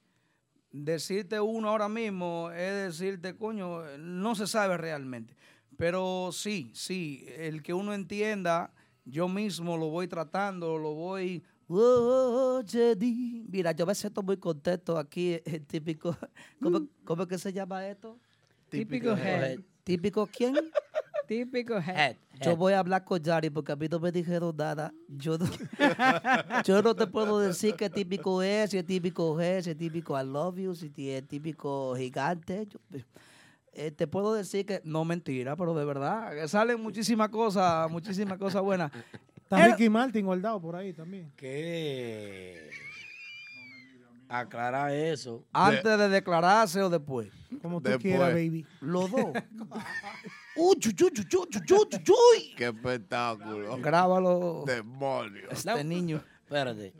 [0.70, 5.34] Decirte uno ahora mismo es decirte, coño, no se sabe realmente.
[5.76, 11.42] Pero sí, sí, el que uno entienda, yo mismo lo voy tratando, lo voy...
[11.68, 13.44] Oye, di.
[13.50, 16.16] Mira, yo veces estoy muy contento aquí, el típico...
[16.62, 18.18] ¿Cómo, cómo es que se llama esto?
[18.68, 19.60] Típico head.
[19.84, 20.54] ¿Típico quién?
[21.26, 21.96] Típico head.
[21.96, 24.92] head, Yo voy a hablar con Yari porque a mí no me dijeron nada.
[25.08, 25.46] Yo no,
[26.64, 30.18] yo no te puedo decir qué típico es, si es típico es, si es típico
[30.18, 32.66] I love you, si es típico gigante.
[32.66, 32.78] Yo-
[33.74, 38.38] eh, te puedo decir que no mentira, pero de verdad, que salen muchísimas cosas, muchísimas
[38.38, 38.90] cosas buenas.
[39.48, 39.66] Está.
[39.66, 41.32] Ricky Martin guardado por ahí también.
[41.34, 42.68] ¿Qué?
[44.28, 45.42] Aclarar eso.
[45.54, 47.30] Antes de, declararse o después.
[47.62, 48.02] Como tú después.
[48.02, 48.66] quieras, baby.
[48.82, 49.24] Los dos.
[50.56, 52.14] ¡Uy, chuchu, chuchu, chuchu, chuchu!
[52.58, 53.78] ¡Qué espectáculo!
[53.78, 54.64] Grábalo.
[54.66, 55.50] ¡Demonios!
[55.50, 56.22] Este niño.
[56.42, 56.92] Espérate.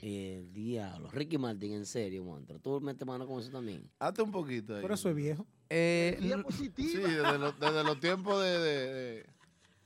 [0.00, 1.10] El diablo.
[1.10, 2.60] Ricky Martin, en serio, monstruo.
[2.60, 3.90] Tú metes mano con eso también.
[3.98, 4.80] Hazte un poquito ahí.
[4.80, 5.46] Pero eso es viejo.
[5.68, 6.16] Eh,
[6.56, 9.26] sí, desde, lo, desde los tiempos de...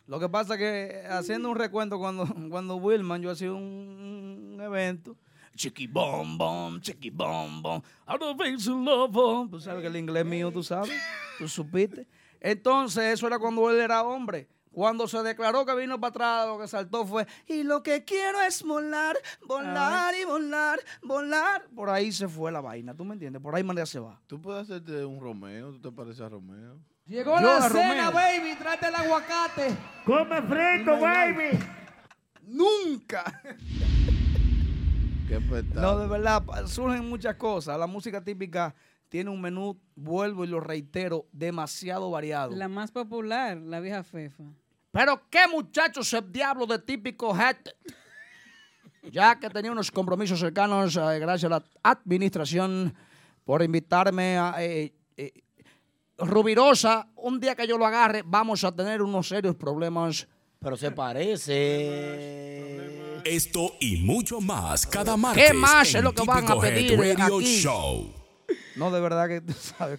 [0.06, 5.16] Lo que pasa que eh, haciendo un recuento cuando, cuando Wilman yo hacía un, evento,
[5.54, 9.50] chiqui bom bom, chiqui bom bom, out of love, bom.
[9.50, 10.96] tú sabes que el inglés mío, tú sabes,
[11.38, 12.06] tú supiste.
[12.40, 14.48] Entonces eso era cuando él era hombre.
[14.70, 18.42] Cuando se declaró que vino para atrás, lo que saltó fue, y lo que quiero
[18.42, 21.66] es volar, volar y volar, volar.
[21.74, 23.40] Por ahí se fue la vaina, ¿tú me entiendes?
[23.40, 24.20] Por ahí manera se va.
[24.26, 26.78] Tú puedes hacerte un Romeo, ¿tú te pareces a Romeo?
[27.06, 28.12] Llegó Yo, la cena, Romeo.
[28.12, 28.56] baby.
[28.58, 29.76] Trate el aguacate.
[30.04, 31.58] Come frito, baby.
[32.42, 33.24] Nunca.
[35.28, 35.80] Qué espectáculo.
[35.80, 37.78] No, de verdad, surgen muchas cosas.
[37.78, 38.74] La música típica
[39.08, 42.54] tiene un menú, vuelvo y lo reitero, demasiado variado.
[42.54, 44.42] La más popular, la vieja Fefa.
[44.90, 47.56] Pero qué muchachos el diablo de típico hat.
[49.12, 52.92] Ya que tenía unos compromisos cercanos, eh, gracias a la administración
[53.44, 55.32] por invitarme a eh, eh,
[56.18, 57.08] Rubirosa.
[57.16, 60.28] Un día que yo lo agarre, vamos a tener unos serios problemas.
[60.58, 61.52] Pero se parece.
[63.24, 65.48] Esto y mucho más cada martes.
[65.48, 67.60] ¿Qué más en es lo que van a pedir Radio aquí?
[67.60, 68.25] Show.
[68.76, 69.98] No, de verdad que tú sabes.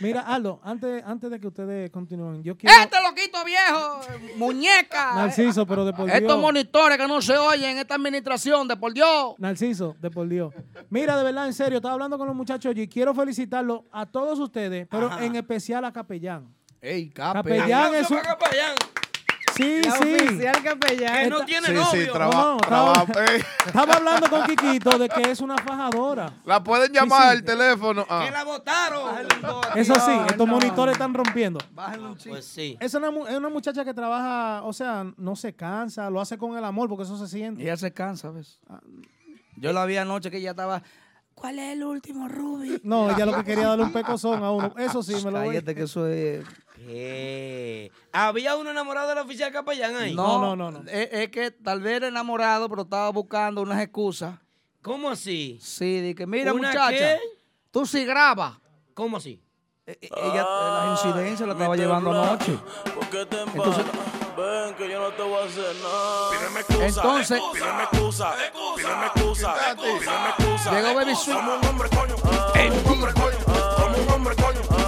[0.00, 2.74] Mira, Aldo, antes, antes de que ustedes continúen, yo quiero...
[2.80, 4.00] Este loquito viejo,
[4.36, 5.14] muñeca.
[5.14, 6.16] Narciso, pero de por Dios.
[6.16, 9.34] Estos monitores que no se oyen en esta administración, de por Dios.
[9.38, 10.54] Narciso, de por Dios.
[10.90, 12.88] Mira, de verdad, en serio, estaba hablando con los muchachos allí.
[12.88, 16.54] Quiero felicitarlos a todos ustedes, pero en especial a Capellán.
[16.80, 18.18] Ey, Capellán es un...
[19.58, 20.14] Sí, La sí.
[20.14, 21.24] oficial capellán.
[21.24, 21.90] Que no tiene Sí, novio.
[22.04, 23.42] sí, traba- No, no, traba- estaba- eh.
[23.66, 26.32] Estaba hablando con Quiquito de que es una fajadora.
[26.44, 27.28] La pueden llamar sí.
[27.28, 28.06] al teléfono.
[28.08, 28.22] ah.
[28.24, 29.16] Que la votaron.
[29.74, 31.58] Eso sí, estos monitores están rompiendo.
[32.26, 32.76] Pues sí.
[32.80, 36.56] Es una, es una muchacha que trabaja, o sea, no se cansa, lo hace con
[36.56, 37.62] el amor porque eso se siente.
[37.62, 38.60] Ella se cansa, ¿ves?
[39.56, 40.82] Yo la vi anoche que ella estaba.
[41.34, 42.80] ¿Cuál es el último Ruby?
[42.82, 44.72] No, ella lo que quería darle un pecozón a uno.
[44.76, 45.48] Eso sí, me lo voy.
[45.48, 46.44] Cállate que eso es.
[46.86, 47.90] ¿Qué?
[48.12, 50.14] ¿Había uno enamorado del oficial capellán ahí?
[50.14, 50.78] No, no, no.
[50.90, 54.34] Es, es que tal vez era enamorado, pero estaba buscando unas excusas.
[54.82, 55.58] ¿Cómo así?
[55.60, 57.18] Sí, de que mira, ¿Una muchacha, qué?
[57.70, 58.54] tú sí grabas.
[58.94, 59.42] ¿Cómo así?
[59.86, 62.58] Eh, eh, Ella, eh, las incidencias la estaba llevando anoche.
[63.54, 63.84] Entonces,
[64.36, 66.30] Ven que yo no te voy a hacer nada.
[66.30, 66.86] Pídeme excusa.
[66.86, 68.34] Entonces- Pídeme excusa.
[68.76, 69.54] Pídeme excusa.
[69.74, 70.70] Pídeme excusa.
[70.72, 71.36] Llegó Baby Sweet.
[71.36, 72.14] Como un hombre, coño.
[72.16, 73.38] Como un hombre, coño.
[73.76, 74.87] Como un hombre, coño.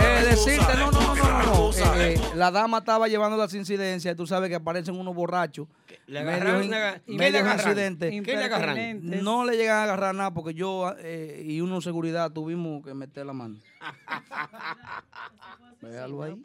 [0.00, 1.70] Eh, decirte, no, no, no, no, no.
[1.70, 1.94] no.
[1.96, 5.68] Eh, eh, la dama estaba llevando las incidencias y tú sabes que aparecen unos borrachos.
[6.06, 7.60] Le agarraron ¿y medios le agarran?
[7.60, 8.10] incidentes.
[8.22, 8.76] ¿Qué le agarran?
[8.76, 9.22] Impertinentes.
[9.22, 12.94] No le llegan a agarrar nada porque yo eh, y uno de seguridad tuvimos que
[12.94, 13.56] meter la mano.
[15.80, 16.42] Véalo ahí.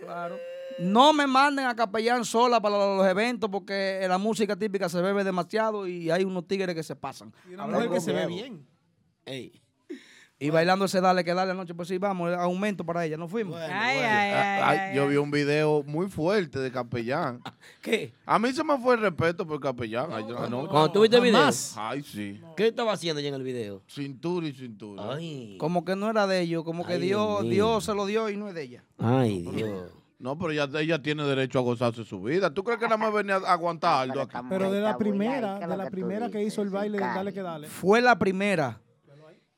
[0.00, 0.36] Claro.
[0.78, 5.24] No me manden a capellán sola para los eventos porque la música típica se bebe
[5.24, 7.32] demasiado y hay unos tigres que se pasan.
[7.52, 8.66] una mujer que se ve bien.
[9.24, 9.62] Ey.
[10.38, 13.56] Y bailando ese dale que dale anoche, pues sí, vamos, aumento para ella, no fuimos.
[13.58, 17.40] Ay, ay, ay, Ah, ay, ah, yo vi un video muy fuerte de Capellán.
[17.80, 18.12] ¿Qué?
[18.26, 20.10] A mí se me fue el respeto por Capellán.
[20.28, 21.48] Yo- no, Cuando tú viste el video.
[21.76, 22.38] Ay, sí.
[22.54, 23.82] ¿Qué estaba haciendo ya en el video?
[23.88, 25.14] Cintura y cintura.
[25.14, 25.56] Ay.
[25.58, 28.36] Como que no era de ellos, como que Ay, Dios, Dios se lo dio y
[28.36, 28.84] no es de ella.
[28.98, 29.90] Ay, Dios.
[30.18, 32.52] No, pero ella, ella tiene derecho a gozarse su vida.
[32.52, 34.36] ¿Tú crees que nada más venía a aguantar algo aquí?
[34.50, 37.68] Pero de la primera, de la primera que hizo el baile, dale que dale.
[37.68, 38.80] Fue la primera.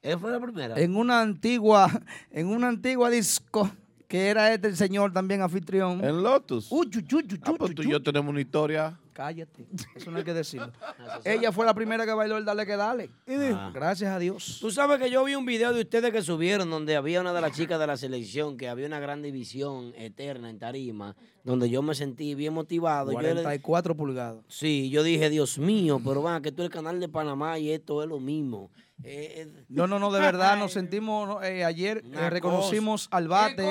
[0.09, 0.81] ¿Él fue la primera?
[0.81, 1.91] En una antigua,
[2.31, 3.71] en una antigua disco
[4.09, 6.03] que era este el señor también anfitrión.
[6.03, 6.73] En Lotus.
[6.73, 8.99] Uy, chu, chu, chu, Ah, pues tú y yo tenemos una historia.
[9.19, 9.67] Cállate,
[9.97, 10.71] eso no hay que decirlo.
[11.25, 13.11] Ella fue la primera que bailó el Dale que Dale.
[13.53, 13.73] Ah.
[13.75, 14.59] Gracias a Dios.
[14.61, 17.41] Tú sabes que yo vi un video de ustedes que subieron donde había una de
[17.41, 21.83] las chicas de la selección, que había una gran división eterna en tarima, donde yo
[21.83, 23.11] me sentí bien motivado.
[23.11, 24.45] Yo le- 44 pulgadas.
[24.47, 27.73] Sí, yo dije, Dios mío, pero van, que tú eres el canal de Panamá y
[27.73, 28.71] esto es lo mismo.
[29.03, 33.09] Eh, eh, No, no, no, de verdad, nos sentimos, no, eh, ayer eh, Una reconocimos
[33.11, 33.69] al bate.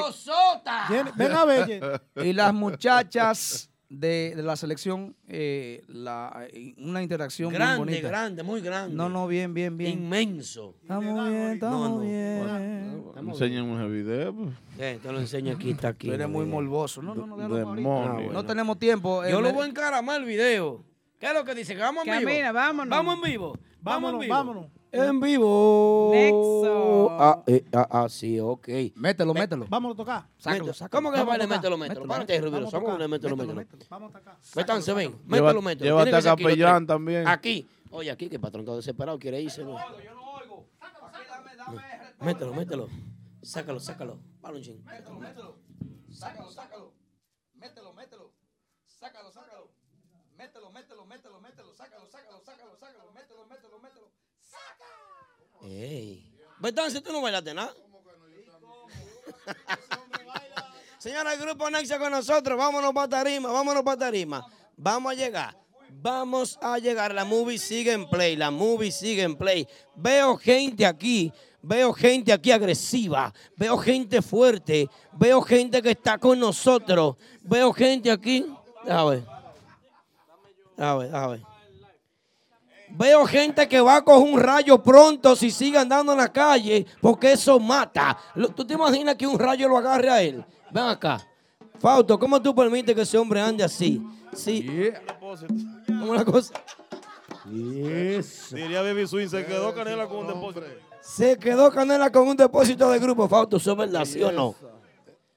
[0.90, 1.68] Ven- ven a ver,
[2.16, 2.28] Jen.
[2.28, 8.08] Y las muchachas de, de la selección, eh, la, eh, una interacción bien grande, bonita.
[8.08, 8.96] grande, muy grande.
[8.96, 9.94] No, no, bien, bien, bien.
[9.94, 10.76] Inmenso.
[10.82, 12.02] Estamos bien, estamos No, no.
[12.02, 13.04] bien.
[13.30, 14.34] Enséñame ese video.
[14.36, 14.50] pues.
[14.78, 16.08] Eh, te lo enseño aquí, está aquí.
[16.08, 16.62] Tú eres el muy video.
[16.62, 17.02] morboso.
[17.02, 17.38] No, no, no.
[17.56, 17.98] Demonio.
[18.04, 18.34] Ah, bueno.
[18.34, 19.24] No tenemos tiempo.
[19.24, 20.84] eh, Yo lo voy a encaramar el video.
[21.20, 21.74] ¿Qué es lo que dice?
[21.76, 22.30] ¿Que vamos en vivo?
[22.30, 22.90] Camina, vámonos.
[22.90, 23.48] Vamos en vivo.
[23.54, 24.34] Vamos en Vámonos, vivo.
[24.36, 24.66] vámonos.
[24.92, 26.12] En vivo.
[26.14, 27.10] Nexo.
[27.12, 28.68] Ah, eh, ah, ah, sí, ok.
[28.96, 29.66] Mételo, mételo.
[29.70, 30.28] Vámonos a tocar.
[30.38, 30.74] Sácalo, Mételo.
[30.74, 30.98] sácalo.
[30.98, 31.50] ¿Cómo que Vamos tocar.
[31.50, 31.78] Mételo, mételo.
[31.78, 32.48] Mételo, Párate, mételo.
[32.52, 32.72] Rubiro.
[32.72, 33.56] Vamos a Vamos mételo, Mételo, mételo.
[33.56, 33.86] mételo.
[33.90, 34.38] Vamos a tocar.
[34.56, 35.12] Métanse, ven.
[35.12, 35.86] Lleva- Mételo, mételo.
[36.00, 37.28] llévate a Capellán también.
[37.28, 37.68] Aquí.
[37.92, 39.64] Oye, aquí, que el patrón está desesperado, quiere irse.
[39.64, 39.78] ¿no?
[42.22, 42.88] Mételo, mételo.
[43.44, 44.20] Sácalo, sácalo.
[44.42, 44.84] Palo un ching.
[44.86, 45.56] Mételo, mételo.
[46.12, 46.94] Sácalo, sácalo.
[47.56, 48.32] Mételo, mételo.
[48.86, 49.70] Sácalo, sácalo.
[50.38, 51.74] Mételo, mételo, mételo, mételo.
[51.74, 53.12] Sácalo, sácalo, sácalo, sácalo.
[55.68, 55.78] Mételo, mételo, mételo.
[55.84, 56.24] Ey.
[56.60, 57.74] Betance, tú no bailaste nada.
[60.98, 62.58] Señora, el grupo Nexia con nosotros.
[62.58, 64.46] Vámonos para tarima, vámonos para tarima.
[64.76, 65.56] Vamos a llegar.
[65.90, 67.14] Vamos a llegar.
[67.14, 68.36] La movie sigue en play.
[68.36, 69.68] La movie sigue en play.
[69.96, 71.32] Veo gente aquí.
[71.62, 73.34] Veo gente aquí agresiva.
[73.56, 74.90] Veo gente fuerte.
[75.14, 77.16] Veo gente que está con nosotros.
[77.44, 78.46] Veo gente aquí.
[78.88, 79.24] A ver.
[80.78, 81.57] A ver, a ver.
[82.90, 86.86] Veo gente que va a coger un rayo pronto si sigue andando en la calle,
[87.02, 88.18] porque eso mata.
[88.36, 90.44] Lo- ¿Tú te imaginas que un rayo lo agarre a él?
[90.72, 91.22] Ven acá.
[91.80, 94.02] Fausto, ¿cómo tú permites que ese hombre ande así?
[94.34, 94.92] Sí.
[95.88, 96.54] ¿Cómo la cosa?
[97.46, 100.66] Diría Baby Swing, se quedó Canela con un depósito.
[101.02, 103.28] Se quedó Canela con un depósito de grupo.
[103.28, 104.56] Fausto, ¿eso es verdad, sí o no?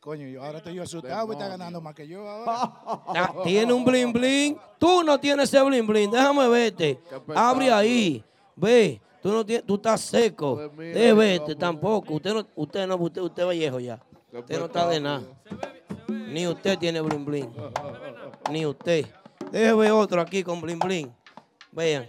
[0.00, 2.72] Coño, yo ahora estoy yo asustado, me está ganando más que yo ahora.
[3.06, 4.56] Ah, Tiene un bling bling.
[4.78, 6.10] Tú no tienes ese bling bling.
[6.10, 6.98] Déjame verte.
[7.34, 8.24] Abre ahí.
[8.56, 9.00] Ve.
[9.22, 10.70] Tú no tienes, tú estás seco.
[10.78, 12.14] Deje verte tampoco.
[12.14, 14.00] Usted no, usted no, usted, usted es viejo ya.
[14.32, 15.22] Usted no está de nada.
[16.08, 17.50] Ni usted tiene bling bling.
[18.50, 19.04] Ni usted.
[19.52, 21.12] Deje ver otro aquí con bling bling.
[21.72, 22.06] Vean.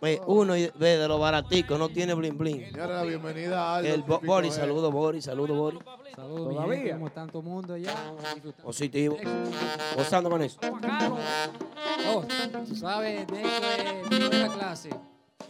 [0.00, 2.70] Ve, uno y- ve de los baraticos, no tiene bling bling.
[2.72, 4.56] Señora, bienvenida a Aldo, El Bo- Boris, G.
[4.56, 5.80] saludo Boris, saludo Boris.
[6.16, 7.94] Saludos, mi gente, ¿cómo están todo el mundo allá?
[8.62, 9.16] Positivo.
[9.96, 10.58] Gozando con eso.
[12.08, 12.24] Oh,
[12.66, 14.90] tú sabes, de esto es de la clase.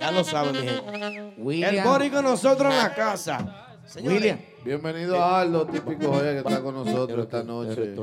[0.01, 1.35] Ya lo saben, mi gente.
[1.39, 1.75] William.
[1.77, 3.67] El Boris con nosotros en la casa.
[3.87, 7.95] Señores, Bienvenido a Aldo, típico G, que está con nosotros esta noche.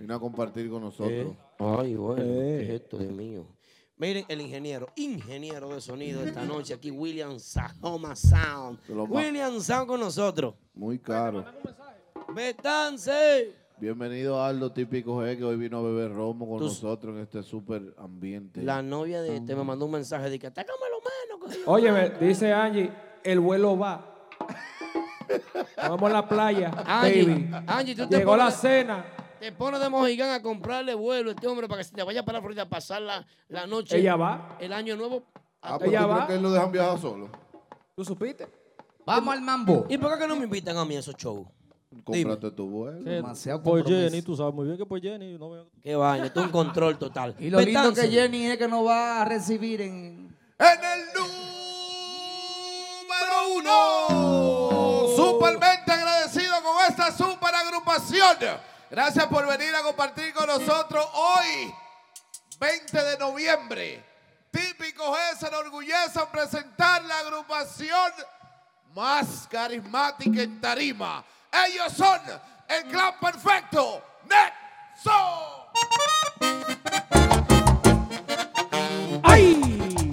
[0.00, 1.10] Vino a compartir con nosotros.
[1.10, 3.46] Eh, Ay, bueno, ¿qué es esto, Dios mío?
[4.02, 8.80] Miren, el ingeniero, ingeniero de sonido esta noche aquí, William Sahoma Sound.
[9.08, 10.54] William Sound con nosotros.
[10.74, 11.44] Muy caro.
[12.34, 13.54] Betance.
[13.78, 17.22] Bienvenido a Aldo, típico G, que hoy vino a beber romo con Tú- nosotros en
[17.22, 18.60] este súper ambiente.
[18.64, 21.56] La novia de este me mandó un mensaje de que atácame lo menos.
[21.56, 22.90] que- Óyeme, dice Angie,
[23.22, 24.28] el vuelo va.
[25.76, 27.50] Vamos a la playa, Angie, baby.
[27.68, 29.04] Angie, tú te Llegó la pones- cena.
[29.42, 32.24] Te pones de mojigán a comprarle vuelo a este hombre para que se te vaya
[32.24, 33.98] para la Florida a pasar la, la noche.
[33.98, 34.56] Ella va.
[34.60, 35.24] El año nuevo.
[35.60, 37.28] Ah, pero ¿tú crees que él lo dejan viajar solo?
[37.96, 38.46] ¿Tú supiste?
[39.04, 39.84] Vamos al mambo.
[39.88, 41.44] ¿Y por qué que no me invitan a mí a esos shows?
[42.04, 43.00] Cómprate tu vuelo.
[43.02, 44.10] Demasiado Por compromiso.
[44.10, 45.36] Jenny, tú sabes muy bien que por Jenny.
[45.36, 47.34] No veo- Qué vaina, esto es un control total.
[47.40, 50.32] Y lo lindo que Jenny es que nos va a recibir en...
[50.56, 51.00] En el
[53.02, 55.16] número uno.
[55.16, 58.36] Supermente agradecido con esta super agrupación.
[58.92, 61.74] Gracias por venir a compartir con nosotros hoy,
[62.58, 64.04] 20 de noviembre.
[64.50, 68.12] Típico G se enorgullece en presentar la agrupación
[68.94, 71.24] más carismática en tarima.
[71.66, 72.20] Ellos son
[72.68, 75.70] el clan perfecto, Nexo.
[79.22, 80.12] ¡Ay!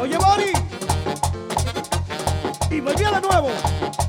[0.00, 0.52] Oye, Bori.
[2.70, 4.05] Y volvió de nuevo.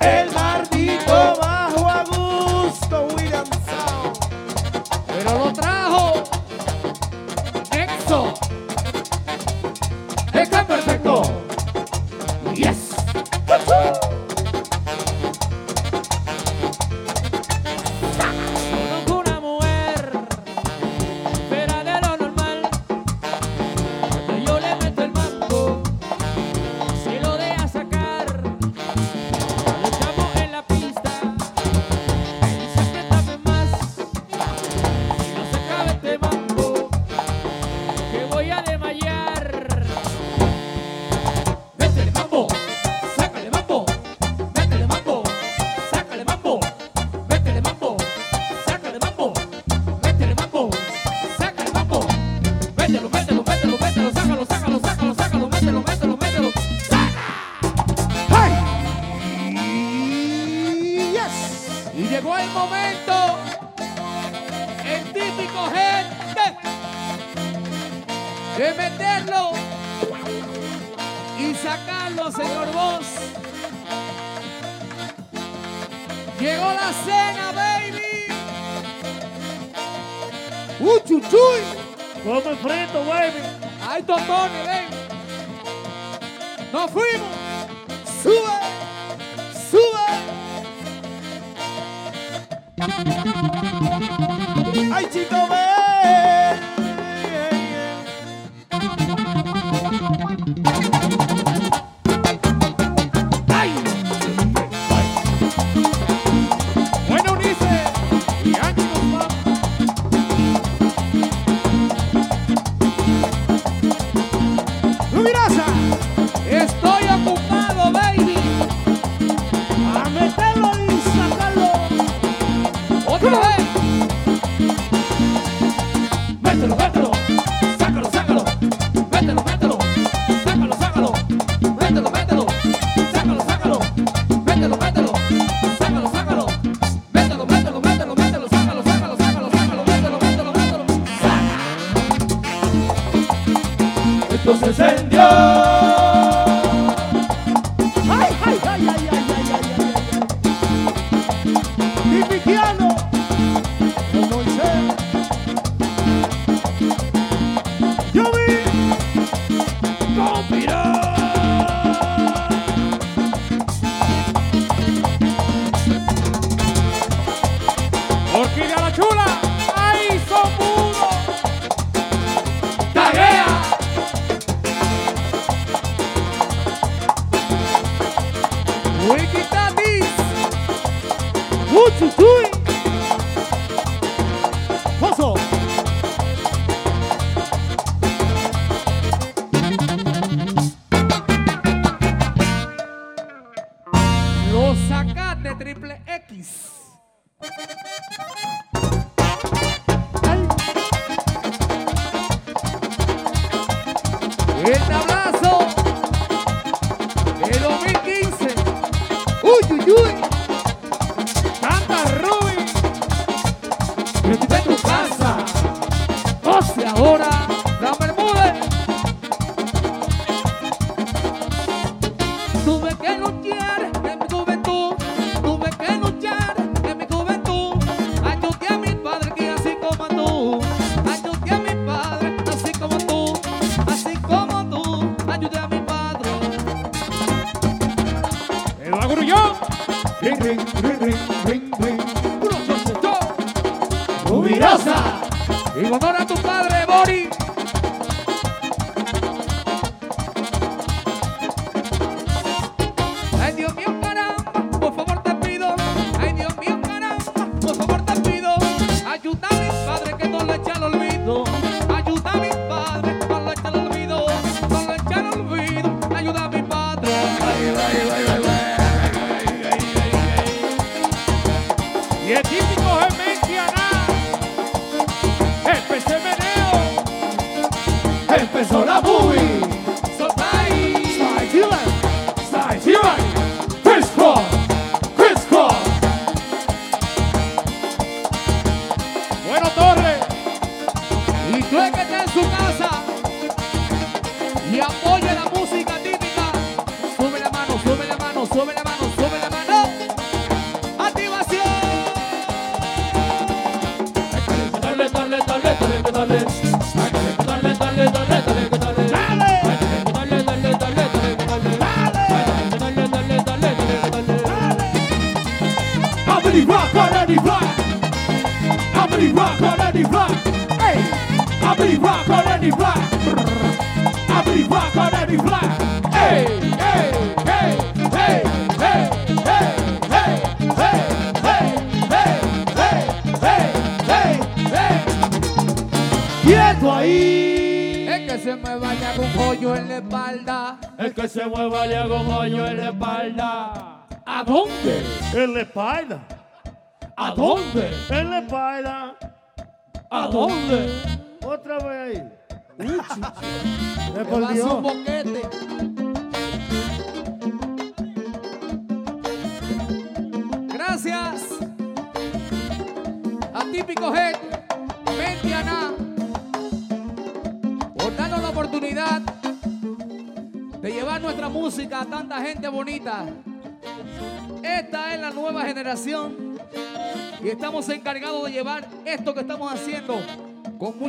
[0.00, 4.18] El maldito bajo a gusto, William Sound.
[5.06, 6.24] Pero lo trajo.
[7.70, 8.34] Nexo.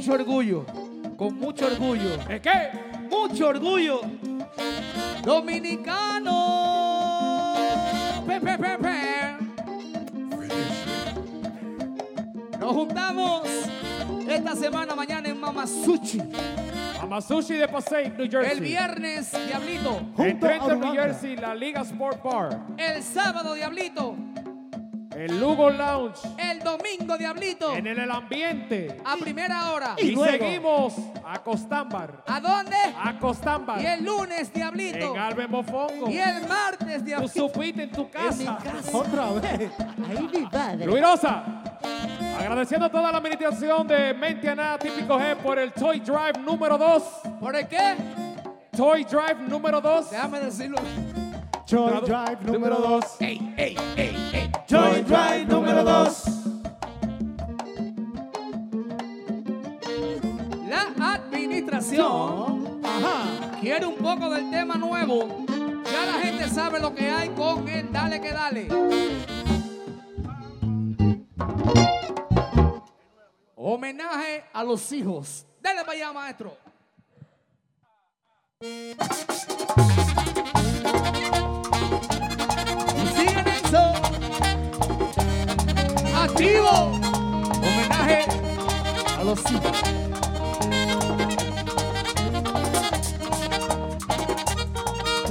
[0.02, 0.66] mucho orgullo,
[1.16, 2.16] con mucho orgullo.
[2.28, 2.72] ¿Es qué?
[3.08, 4.02] Mucho orgullo.
[5.24, 6.34] Dominicano.
[8.26, 8.78] Pe, pe, pe,
[12.60, 13.48] Nos juntamos
[14.28, 16.20] esta semana, mañana en Mamasuchi.
[17.00, 18.54] Mamasuchi de Passaic, New Jersey.
[18.54, 19.92] El viernes, Diablito.
[19.92, 22.60] Junto en Trenton, New Jersey, la Liga Sport Bar.
[22.76, 24.16] El sábado, Diablito.
[25.16, 26.22] El Lugo Lounge.
[27.18, 27.76] Diablito.
[27.76, 29.02] En el ambiente.
[29.06, 29.96] A primera hora.
[29.98, 32.24] Y, y seguimos a Costámbar.
[32.28, 32.78] ¿A dónde?
[32.98, 33.82] A Costámbar.
[33.82, 35.14] Y el lunes, Diablito.
[35.14, 36.10] En Alben Mofongo.
[36.10, 37.34] Y el martes, Diablito.
[37.34, 38.58] Tú supiste en tu casa.
[38.94, 39.72] Otra vez.
[40.10, 40.86] Ahí mi padre.
[40.86, 41.44] Luirosa.
[42.40, 47.04] Agradeciendo toda la administración de Mentiana Típico G por el Toy Drive número 2.
[47.40, 47.96] ¿Por el qué?
[48.76, 50.12] Toy Drive número 2.
[50.12, 50.78] Déjame decirlo.
[51.68, 53.06] Toy Drive número 2.
[53.20, 54.52] Ey, ey, ey, ey.
[54.68, 56.41] Toy Drive número 2.
[61.62, 62.82] administración.
[62.84, 63.60] Ajá.
[63.60, 65.46] Quiere un poco del tema nuevo.
[65.92, 68.68] Ya la gente sabe lo que hay con el dale que dale.
[73.56, 75.46] Homenaje a los hijos.
[75.62, 76.58] Dale para allá, maestro.
[83.16, 83.94] Sigan eso.
[86.16, 86.70] Activo.
[87.62, 88.26] Homenaje
[89.20, 90.11] a los hijos.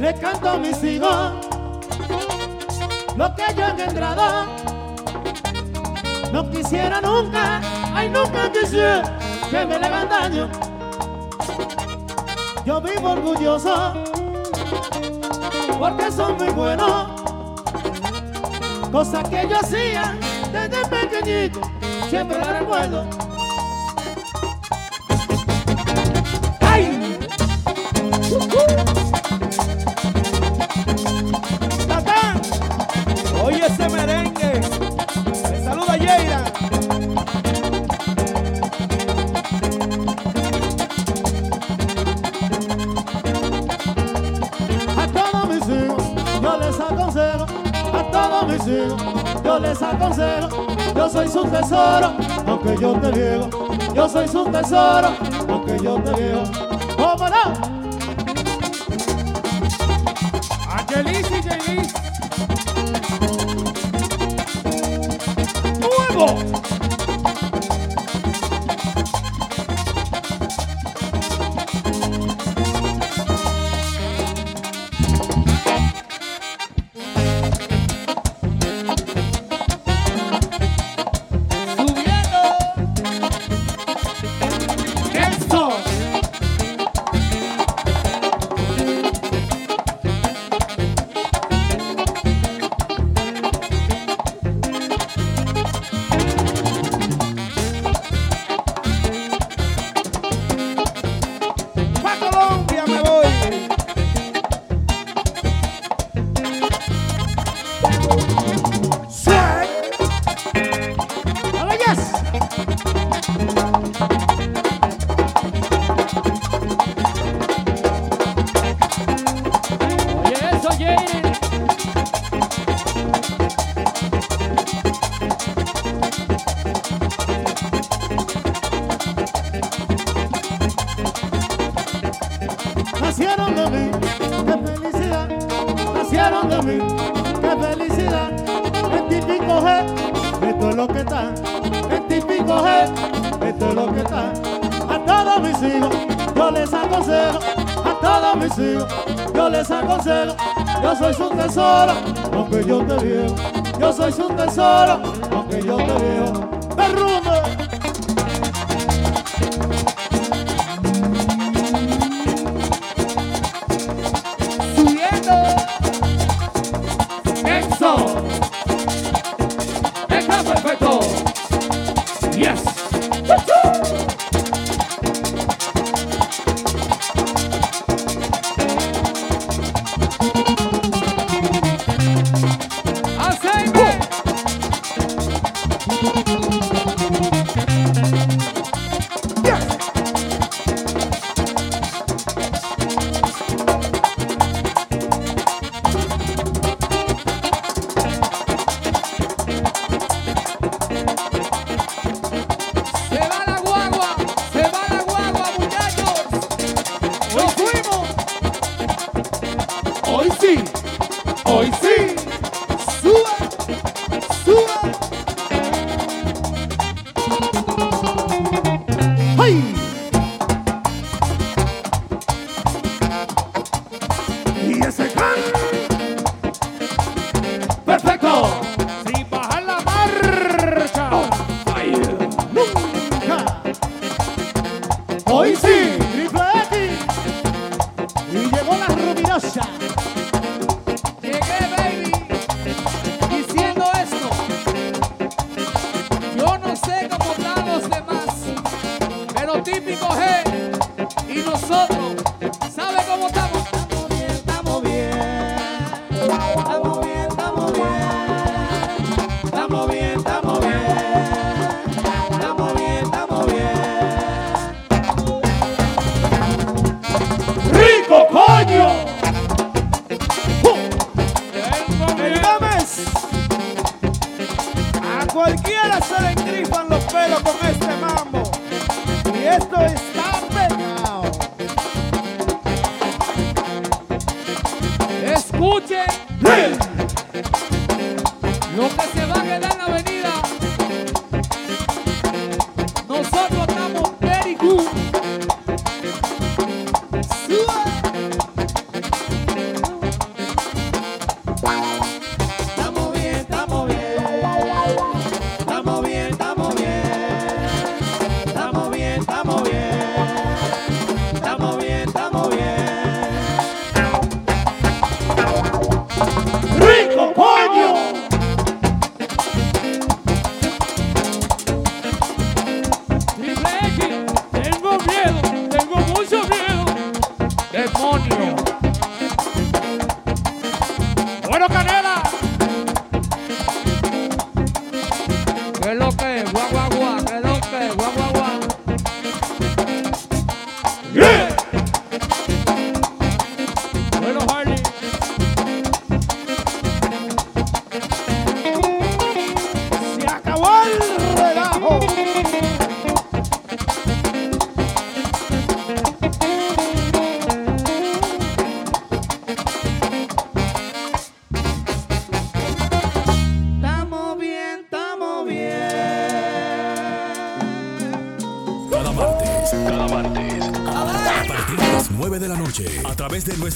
[0.01, 1.33] Le canto a mis hijos
[3.17, 4.47] lo que yo he engendrado.
[6.33, 7.61] No quisiera nunca,
[7.95, 9.19] ay nunca quisiera
[9.51, 10.49] que me le hagan daño.
[12.65, 13.93] Yo vivo orgulloso
[15.79, 17.11] porque son muy buenos.
[18.91, 20.17] Cosas que yo hacía
[20.51, 21.61] desde pequeñito,
[22.09, 23.30] siempre la recuerdo.
[51.31, 52.13] Su tesoro,
[52.47, 55.11] aunque yo te viejo, yo soy su tesoro,
[55.49, 56.70] aunque yo te viejo.